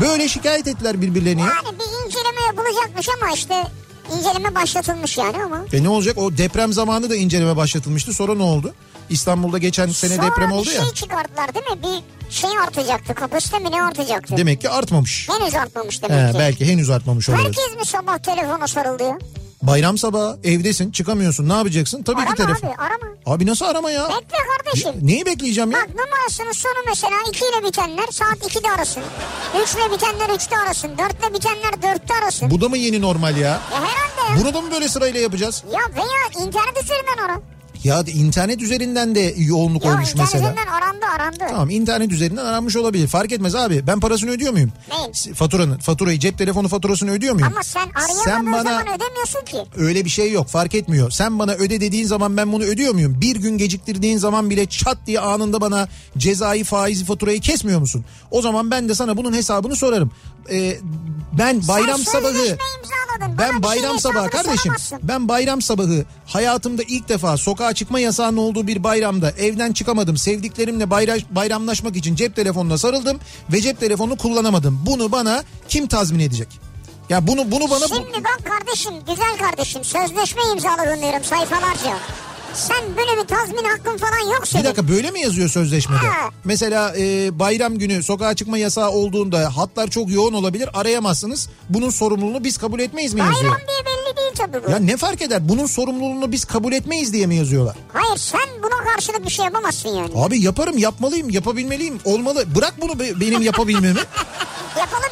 Böyle 0.00 0.28
şikayet 0.28 0.66
ettiler 0.68 1.00
birbirlerine. 1.02 1.40
ya. 1.40 1.46
Yani 1.46 1.78
bir 1.78 2.06
inceleme 2.06 2.42
yapılacakmış 2.46 3.08
ama 3.08 3.32
işte 3.34 3.62
inceleme 4.18 4.54
başlatılmış 4.54 5.18
yani 5.18 5.36
ama. 5.44 5.64
E 5.72 5.82
ne 5.82 5.88
olacak? 5.88 6.18
O 6.18 6.36
deprem 6.38 6.72
zamanı 6.72 7.10
da 7.10 7.16
inceleme 7.16 7.56
başlatılmıştı. 7.56 8.12
Sonra 8.14 8.34
ne 8.34 8.42
oldu? 8.42 8.74
İstanbul'da 9.10 9.58
geçen 9.58 9.88
sene 9.88 10.16
Sonra 10.16 10.26
deprem 10.30 10.52
oldu 10.52 10.66
bir 10.66 10.74
ya. 10.74 10.82
şey 10.82 10.92
çıkarttılar 10.92 11.54
değil 11.54 11.66
mi? 11.70 11.82
Bir 11.82 12.32
şey 12.34 12.50
artacaktı. 12.58 13.14
Kapasite 13.14 13.58
mi 13.58 13.70
ne 13.72 13.82
artacaktı? 13.82 14.36
Demek 14.36 14.60
ki 14.60 14.70
artmamış. 14.70 15.28
Henüz 15.28 15.54
artmamış 15.54 16.02
demek 16.02 16.28
He, 16.28 16.32
ki. 16.32 16.38
belki 16.38 16.66
henüz 16.66 16.90
artmamış 16.90 17.28
olabilir. 17.28 17.44
Herkes 17.46 17.76
mi 17.78 17.86
sabah 17.86 18.18
telefona 18.18 18.66
sarıldı 18.66 19.02
ya? 19.02 19.18
Bayram 19.62 19.98
sabahı 19.98 20.38
evdesin 20.44 20.90
çıkamıyorsun 20.90 21.48
ne 21.48 21.52
yapacaksın? 21.52 22.02
Tabii 22.02 22.16
Arama 22.20 22.34
ki 22.34 22.42
telefon. 22.42 22.68
abi 22.68 22.76
arama. 22.76 23.06
Abi 23.26 23.46
nasıl 23.46 23.66
arama 23.66 23.90
ya? 23.90 24.08
Bekle 24.08 24.38
kardeşim. 24.56 24.88
Ya, 24.88 24.94
Neyi 25.02 25.26
bekleyeceğim 25.26 25.70
ya? 25.70 25.78
Bak 25.78 25.88
numarasının 25.88 26.52
sonu 26.52 26.72
mesela 26.88 27.14
2 27.28 27.44
ile 27.44 27.68
bitenler 27.68 28.06
saat 28.10 28.36
2'de 28.38 28.70
arasın. 28.70 29.02
3 29.64 29.74
ile 29.74 29.92
bitenler 29.94 30.28
3'te 30.28 30.58
arasın. 30.58 30.90
4 30.98 31.12
ile 31.24 31.34
bitenler 31.34 31.72
4'te 31.96 32.14
arasın. 32.22 32.50
Bu 32.50 32.60
da 32.60 32.68
mı 32.68 32.76
yeni 32.78 33.00
normal 33.00 33.36
ya? 33.36 33.48
Ya 33.48 33.60
herhalde 33.72 34.32
ya. 34.32 34.44
Bunu 34.44 34.54
da 34.54 34.60
mı 34.60 34.70
böyle 34.70 34.88
sırayla 34.88 35.20
yapacağız? 35.20 35.64
Ya 35.72 35.80
veya 35.96 36.46
internet 36.46 36.82
üzerinden 36.84 37.24
ara. 37.24 37.40
Ya 37.86 38.00
internet 38.12 38.62
üzerinden 38.62 39.14
de 39.14 39.34
yoğunluk 39.36 39.84
Ya 39.84 39.90
olmuş 39.92 40.08
internet 40.10 40.34
mesela. 40.34 40.52
üzerinden 40.52 40.72
arandı 40.72 41.06
arandı. 41.16 41.38
Tamam 41.50 41.70
internet 41.70 42.12
üzerinden 42.12 42.44
aranmış 42.44 42.76
olabilir. 42.76 43.08
Fark 43.08 43.32
etmez 43.32 43.54
abi. 43.54 43.86
Ben 43.86 44.00
parasını 44.00 44.30
ödüyor 44.30 44.52
muyum? 44.52 44.72
Neyin? 44.90 45.34
Faturanın. 45.34 45.78
Faturayı 45.78 46.18
cep 46.18 46.38
telefonu 46.38 46.68
faturasını 46.68 47.10
ödüyor 47.10 47.34
muyum? 47.34 47.48
Ama 47.52 47.62
sen 47.62 47.80
arayamadığın 47.94 48.24
Sen 48.24 48.52
bana 48.52 48.62
zaman 48.62 48.82
ödemiyorsun 48.82 49.44
ki. 49.44 49.56
öyle 49.76 50.04
bir 50.04 50.10
şey 50.10 50.32
yok 50.32 50.48
fark 50.48 50.74
etmiyor. 50.74 51.10
Sen 51.10 51.38
bana 51.38 51.52
öde 51.52 51.80
dediğin 51.80 52.06
zaman 52.06 52.36
ben 52.36 52.52
bunu 52.52 52.64
ödüyor 52.64 52.94
muyum? 52.94 53.20
Bir 53.20 53.36
gün 53.36 53.58
geciktirdiğin 53.58 54.18
zaman 54.18 54.50
bile 54.50 54.66
çat 54.66 54.98
diye 55.06 55.20
anında 55.20 55.60
bana 55.60 55.88
cezai 56.18 56.64
faizi 56.64 57.04
faturayı 57.04 57.40
kesmiyor 57.40 57.80
musun? 57.80 58.04
O 58.30 58.42
zaman 58.42 58.70
ben 58.70 58.88
de 58.88 58.94
sana 58.94 59.16
bunun 59.16 59.32
hesabını 59.32 59.76
sorarım. 59.76 60.10
Ee, 60.50 60.76
ben 61.38 61.68
bayram 61.68 61.98
sen 61.98 62.12
sabahı 62.12 62.56
Bana 63.20 63.38
ben 63.38 63.56
bir 63.58 63.62
bayram 63.62 63.98
sabahı 64.00 64.30
kardeşim 64.30 64.72
ben 65.02 65.28
bayram 65.28 65.62
sabahı 65.62 66.04
hayatımda 66.26 66.82
ilk 66.88 67.08
defa 67.08 67.36
sokağa 67.36 67.72
çıkma 67.74 68.00
yasağının 68.00 68.36
olduğu 68.36 68.66
bir 68.66 68.84
bayramda 68.84 69.30
evden 69.30 69.72
çıkamadım. 69.72 70.16
Sevdiklerimle 70.16 70.84
bayra- 70.84 71.24
bayramlaşmak 71.30 71.96
için 71.96 72.14
cep 72.16 72.36
telefonuna 72.36 72.78
sarıldım 72.78 73.20
ve 73.52 73.60
cep 73.60 73.80
telefonunu 73.80 74.16
kullanamadım. 74.16 74.82
Bunu 74.86 75.12
bana 75.12 75.44
kim 75.68 75.86
tazmin 75.86 76.20
edecek? 76.20 76.48
Ya 77.08 77.26
bunu 77.26 77.50
bunu 77.50 77.70
bana 77.70 77.84
bu- 77.84 77.94
Şimdi 77.94 78.24
bak 78.24 78.40
kardeşim 78.44 78.92
güzel 79.08 79.38
kardeşim 79.38 79.84
sözleşme 79.84 80.42
imzaladın 80.52 81.00
diyorum 81.02 81.24
sayfalarca. 81.24 81.96
Sen 82.56 82.96
böyle 82.96 83.22
bir 83.22 83.26
tazmin 83.28 83.64
hakkın 83.64 83.96
falan 83.96 84.32
yok 84.34 84.48
senin. 84.48 84.64
Bir 84.64 84.68
dakika 84.68 84.88
böyle 84.88 85.10
mi 85.10 85.20
yazıyor 85.20 85.48
sözleşmede? 85.48 85.98
Ha. 86.06 86.30
Mesela 86.44 86.94
e, 86.98 87.38
bayram 87.38 87.78
günü 87.78 88.02
sokağa 88.02 88.34
çıkma 88.34 88.58
yasağı 88.58 88.90
olduğunda 88.90 89.56
hatlar 89.56 89.88
çok 89.88 90.10
yoğun 90.10 90.32
olabilir 90.32 90.68
arayamazsınız. 90.74 91.48
Bunun 91.68 91.90
sorumluluğunu 91.90 92.44
biz 92.44 92.58
kabul 92.58 92.80
etmeyiz 92.80 93.14
mi 93.14 93.20
yazıyor? 93.20 93.52
Bayram 93.52 93.66
diye 93.68 93.78
belli 93.86 94.16
değil 94.16 94.32
tabii 94.36 94.66
bu. 94.66 94.70
Ya 94.70 94.78
ne 94.78 94.96
fark 94.96 95.22
eder? 95.22 95.48
Bunun 95.48 95.66
sorumluluğunu 95.66 96.32
biz 96.32 96.44
kabul 96.44 96.72
etmeyiz 96.72 97.12
diye 97.12 97.26
mi 97.26 97.34
yazıyorlar? 97.36 97.76
Hayır 97.92 98.16
sen 98.16 98.40
buna 98.62 98.84
karşılık 98.92 99.24
bir 99.24 99.30
şey 99.30 99.44
yapamazsın 99.44 99.88
yani. 99.88 100.10
Abi 100.16 100.40
yaparım, 100.40 100.78
yapmalıyım, 100.78 101.30
yapabilmeliyim. 101.30 101.98
Olmalı. 102.04 102.44
Bırak 102.54 102.74
bunu 102.80 102.98
be- 102.98 103.20
benim 103.20 103.42
yapabilmemi. 103.42 104.00
Yapalım 104.78 105.10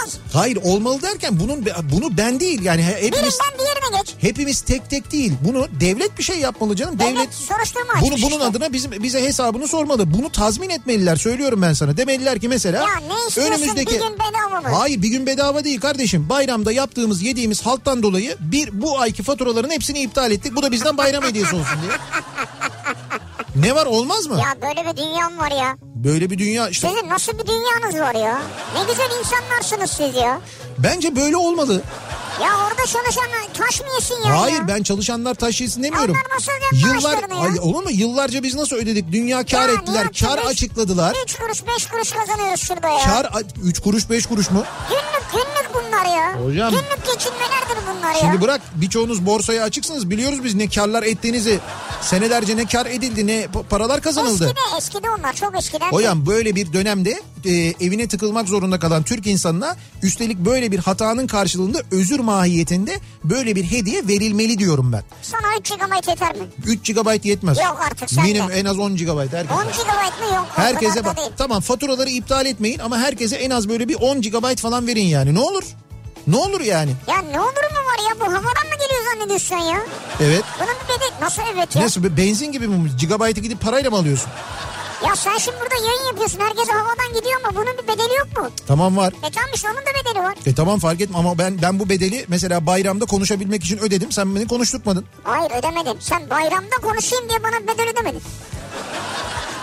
olmaz. 0.00 0.18
Hayır, 0.32 0.58
olmalı 0.64 1.02
derken 1.02 1.40
bunun 1.40 1.66
bunu 1.92 2.16
ben 2.18 2.40
değil 2.40 2.62
yani 2.62 2.82
he- 2.82 3.02
hepimiz 3.02 3.12
Birinden 3.38 3.58
diğerine 3.58 3.98
geç. 4.00 4.14
hepimiz 4.20 4.60
tek 4.60 4.90
tek 4.90 5.12
değil. 5.12 5.32
Bunu 5.44 5.66
devlet 5.80 6.18
bir 6.18 6.22
şey 6.22 6.38
yapmalı 6.38 6.76
canım. 6.76 6.98
Devlet 6.98 7.14
Devlet 7.16 7.34
soruşturma 7.34 7.92
bunu 8.02 8.10
bunun 8.12 8.30
işte. 8.30 8.44
adına 8.44 8.72
bizim 8.72 8.90
bize 9.02 9.22
hesabını 9.22 9.68
sormalı. 9.68 10.14
Bunu 10.14 10.32
tazmin 10.32 10.70
etmeliler. 10.70 11.16
Söylüyorum 11.16 11.62
ben 11.62 11.72
sana. 11.72 11.96
Demeliler 11.96 12.40
ki 12.40 12.48
mesela 12.48 12.78
Ya 12.82 12.96
ne 13.08 13.28
istiyorsun 13.28 13.76
bir 13.76 13.86
gün 13.86 14.00
bedava 14.00 14.60
mı? 14.60 14.68
Hayır 14.78 15.02
bir 15.02 15.08
gün 15.08 15.26
bedava 15.26 15.64
değil 15.64 15.80
kardeşim. 15.80 16.28
Bayramda 16.28 16.72
yaptığımız 16.72 17.22
yediğimiz 17.22 17.62
halktan 17.66 18.02
dolayı 18.02 18.36
bir 18.40 18.82
bu 18.82 19.00
ayki 19.00 19.22
faturaların 19.22 19.70
hepsini 19.70 20.00
iptal 20.02 20.30
ettik. 20.32 20.56
Bu 20.56 20.62
da 20.62 20.72
bizden 20.72 20.96
bayram 20.98 21.24
hediyesi 21.24 21.56
olsun 21.56 21.78
diye. 21.82 21.92
Ne 23.56 23.74
var 23.74 23.86
olmaz 23.86 24.26
mı? 24.26 24.38
Ya 24.40 24.62
böyle 24.68 24.90
bir 24.90 24.96
dünya 24.96 25.28
mı 25.30 25.38
var 25.38 25.50
ya? 25.50 25.76
Böyle 25.82 26.30
bir 26.30 26.38
dünya 26.38 26.68
işte 26.68 26.88
Sizin 26.88 27.08
nasıl 27.08 27.38
bir 27.38 27.46
dünyanız 27.46 28.00
var 28.00 28.14
ya? 28.14 28.42
Ne 28.74 28.80
güzel 28.92 29.08
insanlarsınız 29.20 29.90
siz 29.90 30.16
ya. 30.16 30.40
bence 30.78 31.16
böyle 31.16 31.36
olmalı. 31.36 31.82
Ya 32.42 32.48
orada 32.66 32.86
çalışan 32.86 33.24
taş 33.58 33.80
mı 33.80 33.86
yesin 34.00 34.14
yani 34.24 34.36
Hayır 34.38 34.56
ya? 34.58 34.68
ben 34.68 34.82
çalışanlar 34.82 35.34
taş 35.34 35.60
yesin 35.60 35.82
demiyorum. 35.82 36.14
Onlar 36.14 36.34
nasıl 36.36 36.52
Yıllar 36.72 37.30
ya? 37.30 37.36
Ay, 37.36 37.58
olur 37.60 37.82
mu? 37.82 37.90
Yıllarca 37.90 38.42
biz 38.42 38.54
nasıl 38.54 38.76
ödedik? 38.76 39.12
Dünya 39.12 39.44
kar 39.46 39.68
Ya 39.68 39.74
ettiler, 39.74 40.08
kar 40.20 40.38
beş- 40.38 40.46
açıkladılar. 40.46 41.16
3 41.24 41.36
kuruş 41.38 41.66
5 41.66 41.86
kuruş 41.86 42.10
kazanıyoruz 42.10 42.60
şurada 42.60 42.88
ya. 42.88 42.98
Kar 43.04 43.30
3 43.64 43.80
kuruş 43.80 44.10
5 44.10 44.26
kuruş 44.26 44.50
mu? 44.50 44.64
Günlük 44.88 45.32
günlük 45.32 45.70
bunlar 45.74 46.04
ya. 46.16 46.32
Hocam- 46.44 46.70
Günlük 46.70 47.06
geçinmelerdir 47.06 47.76
bunlar 47.94 48.12
ya. 48.14 48.20
Şimdi 48.20 48.40
bırak 48.40 48.60
birçoğunuz 48.74 49.26
borsaya 49.26 49.64
açıksınız. 49.64 50.10
Biliyoruz 50.10 50.44
biz 50.44 50.54
ne 50.54 50.68
karlar 50.68 51.02
ettiğinizi. 51.02 51.58
Senelerce 52.02 52.56
ne 52.56 52.64
kar 52.66 52.86
edildi 52.86 53.26
ne 53.26 53.44
pa- 53.44 53.64
paralar 53.64 54.00
kazanıldı. 54.02 54.44
Eskide 54.44 54.76
eskide 54.78 55.10
onlar 55.18 55.32
çok 55.32 55.58
eskiden. 55.58 55.90
Hocam 55.92 56.26
böyle 56.26 56.54
bir 56.54 56.72
dönemde 56.72 57.20
e, 57.44 57.50
evine 57.80 58.08
tıkılmak 58.08 58.48
zorunda 58.48 58.78
kalan 58.78 59.02
Türk 59.02 59.26
insanına 59.26 59.76
üstelik 60.02 60.38
böyle 60.38 60.72
bir 60.72 60.78
hatanın 60.78 61.26
karşılığında 61.26 61.78
özür 61.92 62.20
mahiyetinde 62.34 63.00
böyle 63.24 63.56
bir 63.56 63.64
hediye 63.64 64.08
verilmeli 64.08 64.58
diyorum 64.58 64.92
ben. 64.92 65.02
Sana 65.22 65.56
3 65.60 65.70
GB 65.70 66.08
yeter 66.08 66.36
mi? 66.36 66.42
3 66.66 66.86
GB 66.94 67.24
yetmez. 67.26 67.58
Yok 67.58 67.78
artık 67.90 68.10
sen 68.10 68.24
de. 68.24 68.28
Minimum 68.28 68.50
en 68.50 68.64
az 68.64 68.78
10 68.78 68.96
GB. 68.96 69.18
Herkese. 69.32 69.54
10 69.54 69.64
GB 69.64 70.20
mı 70.30 70.34
yok? 70.36 70.46
Herkese 70.56 71.04
bak. 71.04 71.16
değil. 71.16 71.28
Tamam 71.38 71.60
faturaları 71.60 72.10
iptal 72.10 72.46
etmeyin 72.46 72.78
ama 72.78 72.98
herkese 72.98 73.36
en 73.36 73.50
az 73.50 73.68
böyle 73.68 73.88
bir 73.88 73.94
10 73.94 74.20
GB 74.22 74.58
falan 74.58 74.86
verin 74.86 75.04
yani. 75.06 75.34
Ne 75.34 75.40
olur? 75.40 75.64
Ne 76.26 76.36
olur 76.36 76.60
yani? 76.60 76.90
Ya 77.08 77.18
ne 77.18 77.40
olur 77.40 77.46
mu 77.48 77.80
var 77.90 78.10
ya 78.10 78.20
bu 78.20 78.24
havadan 78.24 78.66
mı 78.66 78.74
geliyor 78.82 79.04
zannediyorsun 79.14 79.56
ya? 79.56 79.80
Evet. 80.20 80.42
Bunun 80.58 80.68
bir 80.68 80.94
bedeli 80.94 81.20
nasıl 81.20 81.42
evet 81.54 81.76
ya? 81.76 81.82
Nasıl 81.82 82.04
be- 82.04 82.16
benzin 82.16 82.52
gibi 82.52 82.68
mi? 82.68 82.90
Gigabyte'ı 83.00 83.42
gidip 83.42 83.60
parayla 83.60 83.90
mı 83.90 83.96
alıyorsun? 83.96 84.30
Ya 85.06 85.16
sen 85.16 85.38
şimdi 85.38 85.56
burada 85.60 85.74
yayın 85.86 86.04
yapıyorsun 86.06 86.40
herkese 86.40 86.72
havadan 86.72 87.08
gidiyor 87.14 87.40
ama 87.44 87.56
bunun 87.56 87.78
bir 87.78 87.88
bedeli 87.88 88.14
yok 88.18 88.38
mu? 88.38 88.50
Tamam 88.66 88.96
var. 88.96 89.12
E 89.12 89.30
tamam 89.30 89.50
işte 89.54 89.68
onun 89.68 89.76
da 89.80 89.90
bedeli 90.00 90.22
var. 90.24 90.34
E 90.46 90.54
tamam 90.54 90.78
fark 90.78 91.00
etme 91.00 91.18
ama 91.18 91.38
ben 91.38 91.62
ben 91.62 91.78
bu 91.78 91.88
bedeli 91.88 92.24
mesela 92.28 92.66
bayramda 92.66 93.04
konuşabilmek 93.06 93.64
için 93.64 93.78
ödedim. 93.78 94.12
Sen 94.12 94.36
beni 94.36 94.48
konuşturtmadın. 94.48 95.04
Hayır 95.24 95.50
ödemedim. 95.50 95.96
Sen 96.00 96.30
bayramda 96.30 96.76
konuşayım 96.82 97.28
diye 97.28 97.42
bana 97.42 97.60
bedel 97.74 97.88
ödemedin. 97.92 98.22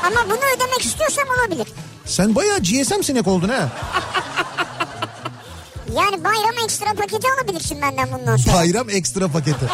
Ama 0.03 0.25
bunu 0.25 0.37
ödemek 0.55 0.85
istiyorsam 0.85 1.25
olabilir. 1.39 1.67
Sen 2.05 2.35
bayağı 2.35 2.59
GSM 2.59 3.01
sinek 3.03 3.27
oldun 3.27 3.49
ha. 3.49 3.69
Yani 5.95 6.23
bayram 6.23 6.63
ekstra 6.65 6.93
paketi 6.93 7.27
alabilirsin 7.37 7.81
benden 7.81 8.11
bundan 8.11 8.37
sonra. 8.37 8.55
Bayram 8.57 8.89
ekstra 8.89 9.27
paketi. 9.27 9.65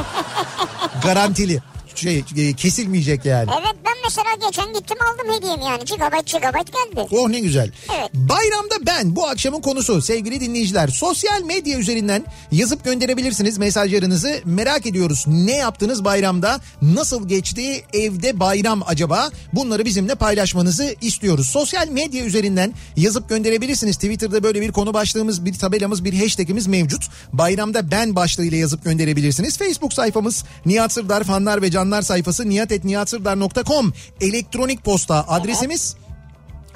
Garantili. 1.04 1.62
Şey 1.96 2.24
e, 2.38 2.54
kesilmeyecek 2.54 3.26
yani. 3.26 3.50
Evet 3.60 3.76
ben 3.86 3.94
mesela 4.04 4.48
geçen 4.48 4.74
gittim 4.74 4.98
aldım 5.02 5.34
hediyemi 5.36 5.66
yani. 5.66 5.86
Gigabyte 5.86 6.38
gigabyte 6.38 6.72
geldi. 6.72 7.08
Oh 7.12 7.30
ne 7.30 7.40
güzel. 7.40 7.72
Evet. 8.00 8.10
Bayramda 8.14 8.76
ben 8.86 9.16
bu 9.16 9.28
akşamın 9.28 9.62
konusu 9.62 10.02
sevgili 10.02 10.40
dinleyiciler. 10.40 10.88
Sosyal 10.88 11.42
medya 11.44 11.80
üzerinden 11.80 12.26
yazıp 12.52 12.84
gönderebilirsiniz 12.84 13.58
mesajlarınızı. 13.58 14.42
Merak 14.46 14.86
ediyoruz. 14.86 15.26
Ne 15.28 15.56
yaptınız 15.58 16.06
bayramda? 16.06 16.60
Nasıl 16.82 17.28
geçti? 17.28 17.84
Evde 17.94 18.40
bayram 18.40 18.84
acaba? 18.86 19.30
Bunları 19.54 19.86
bizimle 19.86 20.16
paylaşmanızı 20.16 20.96
istiyoruz. 21.02 21.48
Sosyal 21.48 21.88
medya 21.88 22.26
üzerinden 22.26 22.74
yazıp 22.96 23.30
gönderebilirsiniz. 23.30 23.96
Twitter'da 23.96 24.44
böyle 24.44 24.62
bir 24.62 24.72
konu 24.72 24.94
başlığımız, 24.94 25.46
bir 25.46 25.54
tabelamız, 25.54 26.06
bir 26.06 26.14
hashtagimiz 26.22 26.68
mevcut. 26.68 27.10
Bayramda 27.34 27.92
ben 27.92 28.16
başlığıyla 28.16 28.58
yazıp 28.58 28.84
gönderebilirsiniz. 28.84 29.58
Facebook 29.58 29.94
sayfamız 29.94 30.44
Nihat 30.66 30.92
Sırdar 30.94 31.24
fanlar 31.24 31.62
ve 31.62 31.72
canlar 31.84 32.02
sayfası 32.02 32.50
nihatetnihatsırdar.com 32.50 33.94
elektronik 34.22 34.84
posta 34.84 35.26
adresimiz. 35.28 35.96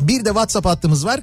Bir 0.01 0.25
de 0.25 0.29
WhatsApp 0.29 0.65
hattımız 0.65 1.05
var 1.05 1.19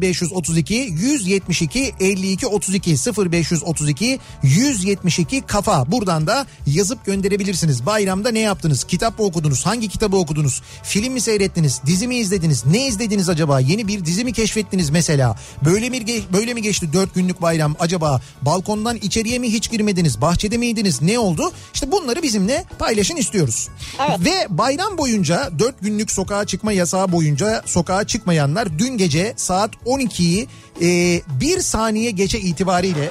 0532 0.00 0.74
172 0.74 1.94
52 2.00 2.46
32 2.46 2.90
0532 3.30 4.20
172 4.42 5.40
kafa 5.40 5.92
buradan 5.92 6.26
da 6.26 6.46
yazıp 6.66 7.04
gönderebilirsiniz. 7.04 7.86
Bayramda 7.86 8.30
ne 8.30 8.38
yaptınız? 8.38 8.84
Kitap 8.84 9.18
mı 9.18 9.24
okudunuz? 9.24 9.66
Hangi 9.66 9.88
kitabı 9.88 10.16
okudunuz? 10.16 10.62
Film 10.82 11.12
mi 11.12 11.20
seyrettiniz? 11.20 11.80
Dizi 11.86 12.08
mi 12.08 12.16
izlediniz? 12.16 12.66
Ne 12.66 12.86
izlediniz 12.86 13.28
acaba? 13.28 13.60
Yeni 13.60 13.88
bir 13.88 14.04
dizi 14.04 14.24
mi 14.24 14.32
keşfettiniz 14.32 14.90
mesela? 14.90 15.36
Böyle 15.64 15.90
mi 15.90 16.06
böyle 16.32 16.54
mi 16.54 16.62
geçti 16.62 16.92
4 16.92 17.14
günlük 17.14 17.42
bayram 17.42 17.76
acaba? 17.80 18.20
Balkondan 18.42 18.96
içeriye 18.96 19.38
mi 19.38 19.52
hiç 19.52 19.70
girmediniz? 19.70 20.20
Bahçede 20.20 20.56
miydiniz? 20.56 21.02
Ne 21.02 21.18
oldu? 21.18 21.52
İşte 21.74 21.92
bunları 21.92 22.22
bizimle 22.22 22.64
paylaşın 22.78 23.16
istiyoruz. 23.16 23.68
Ve 24.18 24.46
bayram 24.50 24.98
boyunca 24.98 25.50
4 25.58 25.80
günlük 25.80 26.10
sokağa 26.12 26.44
çıkma 26.44 26.72
yasağı 26.72 27.12
boyunca 27.12 27.62
sokağa 27.66 28.04
çıkmayanlar 28.14 28.78
dün 28.78 28.98
gece 28.98 29.34
saat 29.36 29.70
12'yi 29.86 30.48
e, 30.82 31.20
bir 31.40 31.60
saniye 31.60 32.10
geçe 32.10 32.38
itibariyle 32.40 33.10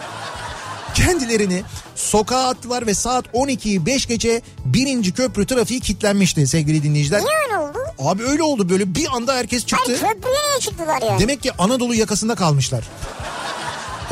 kendilerini 0.95 1.63
sokağa 1.95 2.47
attılar 2.47 2.87
ve 2.87 2.93
saat 2.93 3.25
12'yi 3.27 3.85
5 3.85 4.05
geçe 4.05 4.41
birinci 4.65 5.13
köprü 5.13 5.45
trafiği 5.47 5.79
kilitlenmişti 5.79 6.47
sevgili 6.47 6.83
dinleyiciler. 6.83 7.21
Niye 7.21 7.37
öyle 7.45 7.57
oldu? 7.57 7.77
Abi 7.99 8.23
öyle 8.23 8.43
oldu 8.43 8.69
böyle 8.69 8.95
bir 8.95 9.07
anda 9.15 9.35
herkes 9.35 9.65
çıktı. 9.65 9.97
Hayır 10.01 10.15
köprüye 10.15 10.35
niye 10.49 10.59
çıktılar 10.59 11.01
yani? 11.01 11.19
Demek 11.19 11.41
ki 11.43 11.51
Anadolu 11.57 11.95
yakasında 11.95 12.35
kalmışlar. 12.35 12.83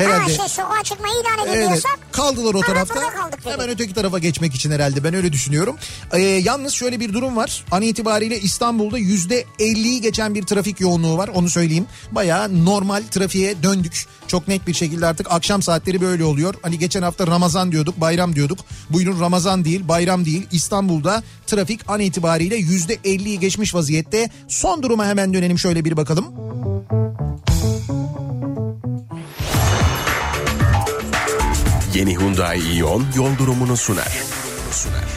Herhalde. 0.04 0.22
Ha 0.22 0.28
şey 0.38 0.48
sokağa 0.48 0.82
çıkma 0.84 1.06
ilan 1.08 1.46
Evet 1.46 1.56
ediliyorsak. 1.56 1.98
kaldılar 2.12 2.54
o 2.54 2.60
tarafta. 2.60 2.94
kaldık 2.94 3.44
dedi. 3.44 3.52
Hemen 3.52 3.68
öteki 3.68 3.94
tarafa 3.94 4.18
geçmek 4.18 4.54
için 4.54 4.70
herhalde 4.70 5.04
ben 5.04 5.14
öyle 5.14 5.32
düşünüyorum. 5.32 5.76
Ee, 6.12 6.18
yalnız 6.20 6.72
şöyle 6.72 7.00
bir 7.00 7.12
durum 7.12 7.36
var. 7.36 7.64
An 7.70 7.82
itibariyle 7.82 8.40
İstanbul'da 8.40 8.98
yüzde 8.98 9.44
50'yi 9.58 10.00
geçen 10.00 10.34
bir 10.34 10.42
trafik 10.42 10.80
yoğunluğu 10.80 11.18
var 11.18 11.28
onu 11.34 11.50
söyleyeyim. 11.50 11.86
Bayağı 12.12 12.64
normal 12.64 13.02
trafiğe 13.10 13.62
döndük. 13.62 14.06
Çok 14.26 14.48
net 14.48 14.66
bir 14.66 14.74
şekilde 14.74 15.06
artık 15.06 15.26
akşam 15.32 15.62
saatleri 15.62 16.00
böyle 16.00 16.24
oluyor. 16.24 16.54
Hani 16.62 16.78
geçen 16.78 17.02
hafta 17.02 17.26
Ramazan 17.26 17.72
diyorduk 17.72 18.00
bayram 18.00 18.34
diyorduk. 18.34 18.58
Buyurun 18.90 19.20
Ramazan 19.20 19.64
değil 19.64 19.88
bayram 19.88 20.24
değil. 20.24 20.46
İstanbul'da 20.52 21.22
trafik 21.46 21.80
an 21.88 22.00
itibariyle 22.00 22.56
yüzde 22.56 22.94
50'yi 22.94 23.40
geçmiş 23.40 23.74
vaziyette. 23.74 24.30
Son 24.48 24.82
duruma 24.82 25.06
hemen 25.06 25.34
dönelim 25.34 25.58
şöyle 25.58 25.84
bir 25.84 25.96
bakalım. 25.96 26.26
Yeni 31.94 32.16
Hyundai 32.16 32.58
Ion 32.76 33.06
yol 33.14 33.38
durumunu 33.38 33.76
sunar. 33.76 34.12
Sunar. 34.70 35.04
Demin 35.04 35.10
de 35.10 35.11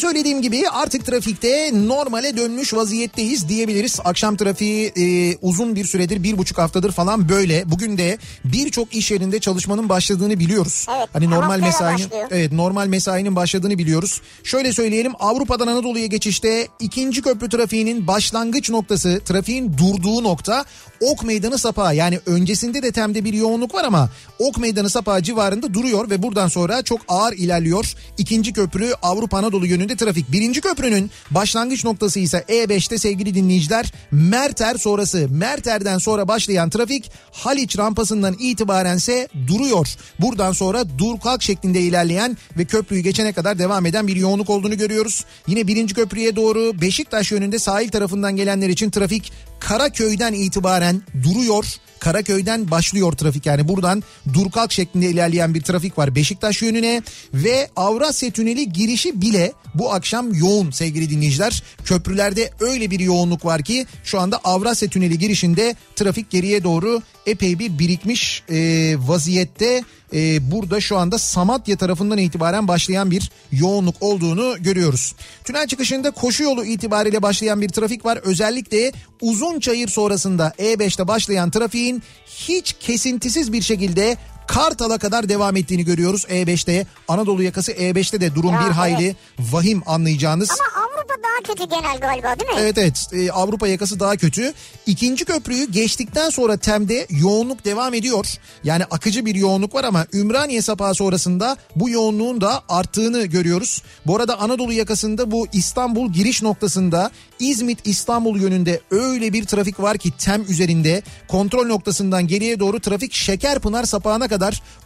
söylediğim 0.00 0.42
gibi 0.42 0.68
artık 0.68 1.06
trafikte 1.06 1.70
normale 1.74 2.36
dönmüş 2.36 2.74
vaziyetteyiz 2.74 3.48
diyebiliriz. 3.48 4.00
Akşam 4.04 4.36
trafiği 4.36 4.92
e, 4.96 5.36
uzun 5.42 5.76
bir 5.76 5.84
süredir 5.84 6.22
bir 6.22 6.38
buçuk 6.38 6.58
haftadır 6.58 6.92
falan 6.92 7.28
böyle. 7.28 7.70
Bugün 7.70 7.98
de 7.98 8.18
birçok 8.44 8.94
iş 8.94 9.10
yerinde 9.10 9.40
çalışmanın 9.40 9.88
başladığını 9.88 10.38
biliyoruz. 10.38 10.86
Evet, 10.96 11.08
hani 11.12 11.30
normal 11.30 11.60
mesainin 11.60 12.08
evet 12.30 12.52
normal 12.52 12.86
mesainin 12.86 13.36
başladığını 13.36 13.78
biliyoruz. 13.78 14.20
Şöyle 14.44 14.72
söyleyelim 14.72 15.12
Avrupa'dan 15.18 15.66
Anadolu'ya 15.66 16.06
geçişte 16.06 16.68
ikinci 16.80 17.22
köprü 17.22 17.48
trafiğinin 17.48 18.06
başlangıç 18.06 18.70
noktası 18.70 19.20
trafiğin 19.24 19.78
durduğu 19.78 20.22
nokta 20.22 20.64
Ok 21.00 21.24
Meydanı 21.24 21.58
Sapağı 21.58 21.96
yani 21.96 22.20
öncesinde 22.26 22.82
de 22.82 22.92
Tem'de 22.92 23.24
bir 23.24 23.32
yoğunluk 23.32 23.74
var 23.74 23.84
ama 23.84 24.10
Ok 24.38 24.58
Meydanı 24.58 24.90
Sapağı 24.90 25.22
civarında 25.22 25.74
duruyor 25.74 26.10
ve 26.10 26.22
buradan 26.22 26.48
sonra 26.48 26.82
çok 26.82 27.00
ağır 27.08 27.32
ilerliyor. 27.32 27.94
İkinci 28.18 28.52
köprü 28.52 28.92
Avrupa 29.02 29.38
Anadolu 29.38 29.66
yönünde 29.66 29.96
trafik. 29.96 30.32
Birinci 30.32 30.60
köprünün 30.60 31.10
başlangıç 31.30 31.84
noktası 31.84 32.20
ise 32.20 32.44
E5'te 32.48 32.98
sevgili 32.98 33.34
dinleyiciler 33.34 33.92
Merter 34.10 34.74
sonrası 34.74 35.28
Merter'den 35.30 35.98
sonra 35.98 36.28
başlayan 36.28 36.70
trafik 36.70 37.10
Haliç 37.32 37.78
rampasından 37.78 38.36
itibarense 38.38 39.28
duruyor. 39.46 39.88
Buradan 40.18 40.52
sonra 40.52 40.84
dur 40.98 41.20
kalk 41.20 41.42
şeklinde 41.42 41.80
ilerleyen 41.80 42.36
ve 42.58 42.64
köprüyü 42.64 43.02
geçene 43.02 43.32
kadar 43.32 43.58
devam 43.58 43.86
eden 43.86 44.06
bir 44.06 44.16
yoğunluk 44.16 44.50
olduğunu 44.50 44.76
görüyoruz. 44.76 45.24
Yine 45.46 45.66
birinci 45.66 45.94
köprüye 45.94 46.36
doğru 46.36 46.80
Beşiktaş 46.80 47.32
yönünde 47.32 47.58
sahil 47.58 47.88
tarafından 47.88 48.36
gelenler 48.36 48.68
için 48.68 48.90
trafik 48.90 49.32
Karaköy'den 49.60 50.32
itibaren 50.32 51.02
duruyor. 51.22 51.64
Karaköy'den 51.98 52.70
başlıyor 52.70 53.12
trafik 53.12 53.46
yani 53.46 53.68
buradan 53.68 54.02
dur 54.34 54.50
kalk 54.50 54.72
şeklinde 54.72 55.06
ilerleyen 55.06 55.54
bir 55.54 55.62
trafik 55.62 55.98
var 55.98 56.14
Beşiktaş 56.14 56.62
yönüne 56.62 57.02
ve 57.34 57.68
Avrasya 57.76 58.30
Tüneli 58.30 58.72
girişi 58.72 59.22
bile 59.22 59.52
bu 59.74 59.92
akşam 59.92 60.34
yoğun 60.34 60.70
sevgili 60.70 61.10
dinleyiciler. 61.10 61.62
Köprülerde 61.84 62.50
öyle 62.60 62.90
bir 62.90 63.00
yoğunluk 63.00 63.44
var 63.44 63.62
ki 63.62 63.86
şu 64.04 64.20
anda 64.20 64.40
Avrasya 64.44 64.88
Tüneli 64.88 65.18
girişinde 65.18 65.74
trafik 65.96 66.30
geriye 66.30 66.64
doğru 66.64 67.02
epey 67.26 67.58
bir 67.58 67.78
birikmiş 67.78 68.42
e, 68.50 68.96
vaziyette. 68.98 69.82
E, 70.14 70.50
burada 70.50 70.80
şu 70.80 70.96
anda 70.96 71.18
Samatya 71.18 71.76
tarafından 71.76 72.18
itibaren 72.18 72.68
başlayan 72.68 73.10
bir 73.10 73.30
yoğunluk 73.52 73.96
olduğunu 74.00 74.56
görüyoruz. 74.60 75.14
Tünel 75.44 75.66
çıkışında 75.66 76.10
koşu 76.10 76.42
yolu 76.42 76.64
itibariyle 76.64 77.22
başlayan 77.22 77.60
bir 77.60 77.68
trafik 77.68 78.04
var. 78.04 78.16
Özellikle 78.16 78.92
uzun 79.20 79.60
çayır 79.60 79.88
sonrasında 79.88 80.52
E5'te 80.58 81.08
başlayan 81.08 81.50
trafiğin 81.50 82.02
hiç 82.26 82.72
kesintisiz 82.80 83.52
bir 83.52 83.62
şekilde 83.62 84.16
Kartal'a 84.54 84.98
kadar 84.98 85.28
devam 85.28 85.56
ettiğini 85.56 85.84
görüyoruz 85.84 86.24
E5'te. 86.24 86.86
Anadolu 87.08 87.42
yakası 87.42 87.72
E5'te 87.72 88.20
de 88.20 88.34
durum 88.34 88.52
Ya, 88.52 88.60
bir 88.66 88.70
hayli 88.70 89.04
evet. 89.04 89.16
vahim 89.38 89.82
anlayacağınız. 89.86 90.50
Ama 90.50 90.84
Avrupa 90.84 91.14
daha 91.22 91.54
kötü 91.54 91.70
genel 91.76 92.00
galiba 92.00 92.40
değil 92.40 92.50
mi? 92.50 92.56
Evet 92.60 92.78
evet 92.78 93.06
Ee, 93.12 93.30
Avrupa 93.30 93.68
yakası 93.68 94.00
daha 94.00 94.16
kötü. 94.16 94.52
İkinci 94.86 95.24
köprüyü 95.24 95.70
geçtikten 95.70 96.30
sonra 96.30 96.56
Tem'de 96.56 97.06
yoğunluk 97.10 97.64
devam 97.64 97.94
ediyor. 97.94 98.26
Yani 98.64 98.84
akıcı 98.84 99.26
bir 99.26 99.34
yoğunluk 99.34 99.74
var 99.74 99.84
ama 99.84 100.06
Ümraniye 100.12 100.62
sapağı 100.62 100.94
sonrasında 100.94 101.56
bu 101.76 101.90
yoğunluğun 101.90 102.40
da 102.40 102.62
arttığını 102.68 103.24
görüyoruz. 103.24 103.82
Bu 104.06 104.16
arada 104.16 104.40
Anadolu 104.40 104.72
yakasında 104.72 105.30
bu 105.30 105.46
İstanbul 105.52 106.12
giriş 106.12 106.42
noktasında 106.42 107.10
İzmit 107.38 107.78
İstanbul 107.86 108.40
yönünde 108.40 108.80
öyle 108.90 109.32
bir 109.32 109.44
trafik 109.44 109.80
var 109.80 109.98
ki 109.98 110.10
Tem 110.18 110.42
üzerinde 110.42 111.02
kontrol 111.28 111.66
noktasından 111.66 112.26
geriye 112.26 112.60
doğru 112.60 112.80
trafik 112.80 113.12
Şekerpınar 113.14 113.84
sapağına 113.84 114.28
kadar 114.28 114.39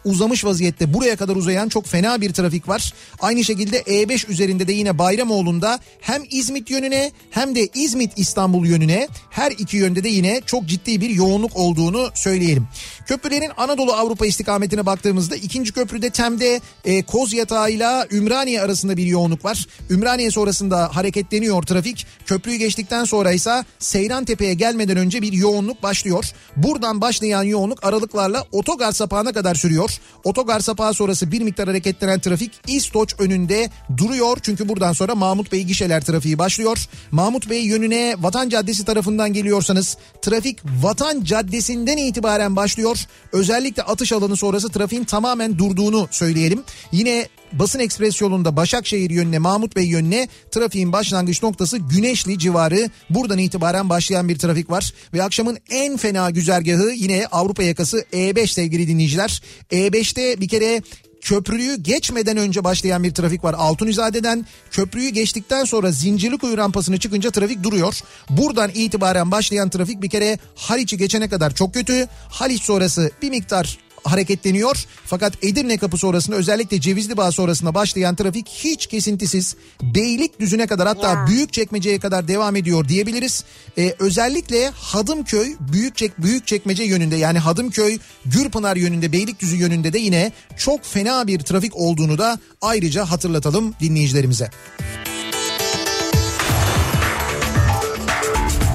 uzamış 0.05 0.45
vaziyette. 0.45 0.93
Buraya 0.93 1.15
kadar 1.15 1.35
uzayan 1.35 1.69
çok 1.69 1.85
fena 1.85 2.21
bir 2.21 2.33
trafik 2.33 2.67
var. 2.67 2.93
Aynı 3.19 3.43
şekilde 3.43 3.81
E5 3.81 4.31
üzerinde 4.31 4.67
de 4.67 4.73
yine 4.73 4.97
Bayramoğlu'nda 4.97 5.79
hem 6.01 6.23
İzmit 6.29 6.69
yönüne 6.69 7.11
hem 7.29 7.55
de 7.55 7.69
İzmit 7.73 8.11
İstanbul 8.15 8.65
yönüne 8.65 9.07
her 9.29 9.51
iki 9.51 9.77
yönde 9.77 10.03
de 10.03 10.09
yine 10.09 10.41
çok 10.45 10.65
ciddi 10.65 11.01
bir 11.01 11.09
yoğunluk 11.09 11.55
olduğunu 11.55 12.09
söyleyelim. 12.13 12.67
Köprülerin 13.05 13.51
Anadolu 13.57 13.93
Avrupa 13.93 14.25
istikametine 14.25 14.85
baktığımızda 14.85 15.35
ikinci 15.35 15.71
köprüde 15.73 16.09
Tem'de 16.09 16.61
e, 16.85 17.03
Koz 17.03 17.33
Yatağı 17.33 17.71
ile 17.71 18.07
Ümraniye 18.11 18.61
arasında 18.61 18.97
bir 18.97 19.05
yoğunluk 19.05 19.45
var. 19.45 19.67
Ümraniye 19.89 20.31
sonrasında 20.31 20.95
hareketleniyor 20.95 21.63
trafik. 21.63 22.07
Köprüyü 22.25 22.57
geçtikten 22.57 23.03
sonra 23.03 23.31
ise 23.31 23.65
Seyran 23.79 24.25
Tepe'ye 24.25 24.53
gelmeden 24.53 24.97
önce 24.97 25.21
bir 25.21 25.33
yoğunluk 25.33 25.83
başlıyor. 25.83 26.31
Buradan 26.55 27.01
başlayan 27.01 27.43
yoğunluk 27.43 27.83
aralıklarla 27.85 28.45
otogar 28.51 28.91
sapağına 28.91 29.31
kadar 29.35 29.55
sürüyor. 29.55 29.89
Otogar 30.23 30.59
sapağı 30.59 30.93
sonrası 30.93 31.31
bir 31.31 31.41
miktar 31.41 31.67
hareketlenen 31.67 32.19
trafik 32.19 32.51
İstoç 32.67 33.15
önünde 33.19 33.69
duruyor. 33.97 34.37
Çünkü 34.41 34.69
buradan 34.69 34.93
sonra 34.93 35.15
Mahmut 35.15 35.51
Bey 35.51 35.63
gişeler 35.63 36.01
trafiği 36.01 36.37
başlıyor. 36.37 36.77
Mahmut 37.11 37.49
Bey 37.49 37.65
yönüne 37.65 38.15
Vatan 38.19 38.49
Caddesi 38.49 38.85
tarafından 38.85 39.33
geliyorsanız 39.33 39.97
trafik 40.21 40.59
Vatan 40.81 41.23
Caddesi'nden 41.23 41.97
itibaren 41.97 42.55
başlıyor. 42.55 42.97
Özellikle 43.31 43.83
atış 43.83 44.11
alanı 44.11 44.37
sonrası 44.37 44.69
trafiğin 44.69 45.03
tamamen 45.03 45.57
durduğunu 45.57 46.07
söyleyelim. 46.11 46.63
Yine 46.91 47.27
Basın 47.53 47.79
Ekspres 47.79 48.21
yolunda 48.21 48.55
Başakşehir 48.55 49.09
yönüne 49.09 49.39
Mahmut 49.39 49.75
Bey 49.75 49.85
yönüne 49.85 50.27
trafiğin 50.51 50.91
başlangıç 50.91 51.43
noktası 51.43 51.77
Güneşli 51.77 52.39
civarı. 52.39 52.89
Buradan 53.09 53.37
itibaren 53.37 53.89
başlayan 53.89 54.29
bir 54.29 54.39
trafik 54.39 54.69
var. 54.69 54.93
Ve 55.13 55.23
akşamın 55.23 55.57
en 55.69 55.97
fena 55.97 56.29
güzergahı 56.29 56.89
yine 56.89 57.27
Avrupa 57.31 57.63
yakası 57.63 58.05
E5 58.13 58.47
sevgili 58.47 58.87
dinleyiciler. 58.87 59.41
E5'te 59.71 60.41
bir 60.41 60.47
kere 60.47 60.81
köprüyü 61.25 61.75
geçmeden 61.75 62.37
önce 62.37 62.63
başlayan 62.63 63.03
bir 63.03 63.13
trafik 63.13 63.43
var. 63.43 63.55
Altunizade'den 63.57 64.45
köprüyü 64.71 65.09
geçtikten 65.09 65.63
sonra 65.63 65.91
Zincirlikuyu 65.91 66.57
rampasını 66.57 66.97
çıkınca 66.97 67.31
trafik 67.31 67.63
duruyor. 67.63 67.99
Buradan 68.29 68.71
itibaren 68.73 69.31
başlayan 69.31 69.69
trafik 69.69 70.01
bir 70.01 70.09
kere 70.09 70.39
Haliç'i 70.55 70.97
geçene 70.97 71.29
kadar 71.29 71.55
çok 71.55 71.73
kötü. 71.73 72.07
Haliç 72.29 72.63
sonrası 72.63 73.11
bir 73.21 73.29
miktar 73.29 73.84
hareketleniyor. 74.05 74.85
Fakat 75.05 75.43
Edirne 75.43 75.77
kapı 75.77 75.97
sonrasında 75.97 76.35
özellikle 76.35 76.81
Cevizli 76.81 77.17
Bağ 77.17 77.31
sonrasında 77.31 77.73
başlayan 77.73 78.15
trafik 78.15 78.47
hiç 78.47 78.87
kesintisiz 78.87 79.55
Beylikdüzü'ne 79.81 80.67
kadar 80.67 80.87
hatta 80.87 81.09
Ya. 81.09 81.27
Büyükçekmece'ye 81.27 81.99
kadar 81.99 82.27
devam 82.27 82.55
ediyor 82.55 82.87
diyebiliriz. 82.87 83.43
Ee, 83.77 83.95
özellikle 83.99 84.69
Hadımköy 84.69 85.55
Büyükçek 85.59 86.21
Büyükçekmece 86.21 86.83
yönünde 86.83 87.15
yani 87.15 87.39
Hadımköy 87.39 87.97
Gürpınar 88.25 88.75
yönünde 88.75 89.11
Beylikdüzü 89.11 89.55
yönünde 89.55 89.93
de 89.93 89.99
yine 89.99 90.31
çok 90.57 90.85
fena 90.85 91.27
bir 91.27 91.39
trafik 91.39 91.75
olduğunu 91.75 92.17
da 92.17 92.39
ayrıca 92.61 93.05
hatırlatalım 93.05 93.73
dinleyicilerimize. 93.79 94.49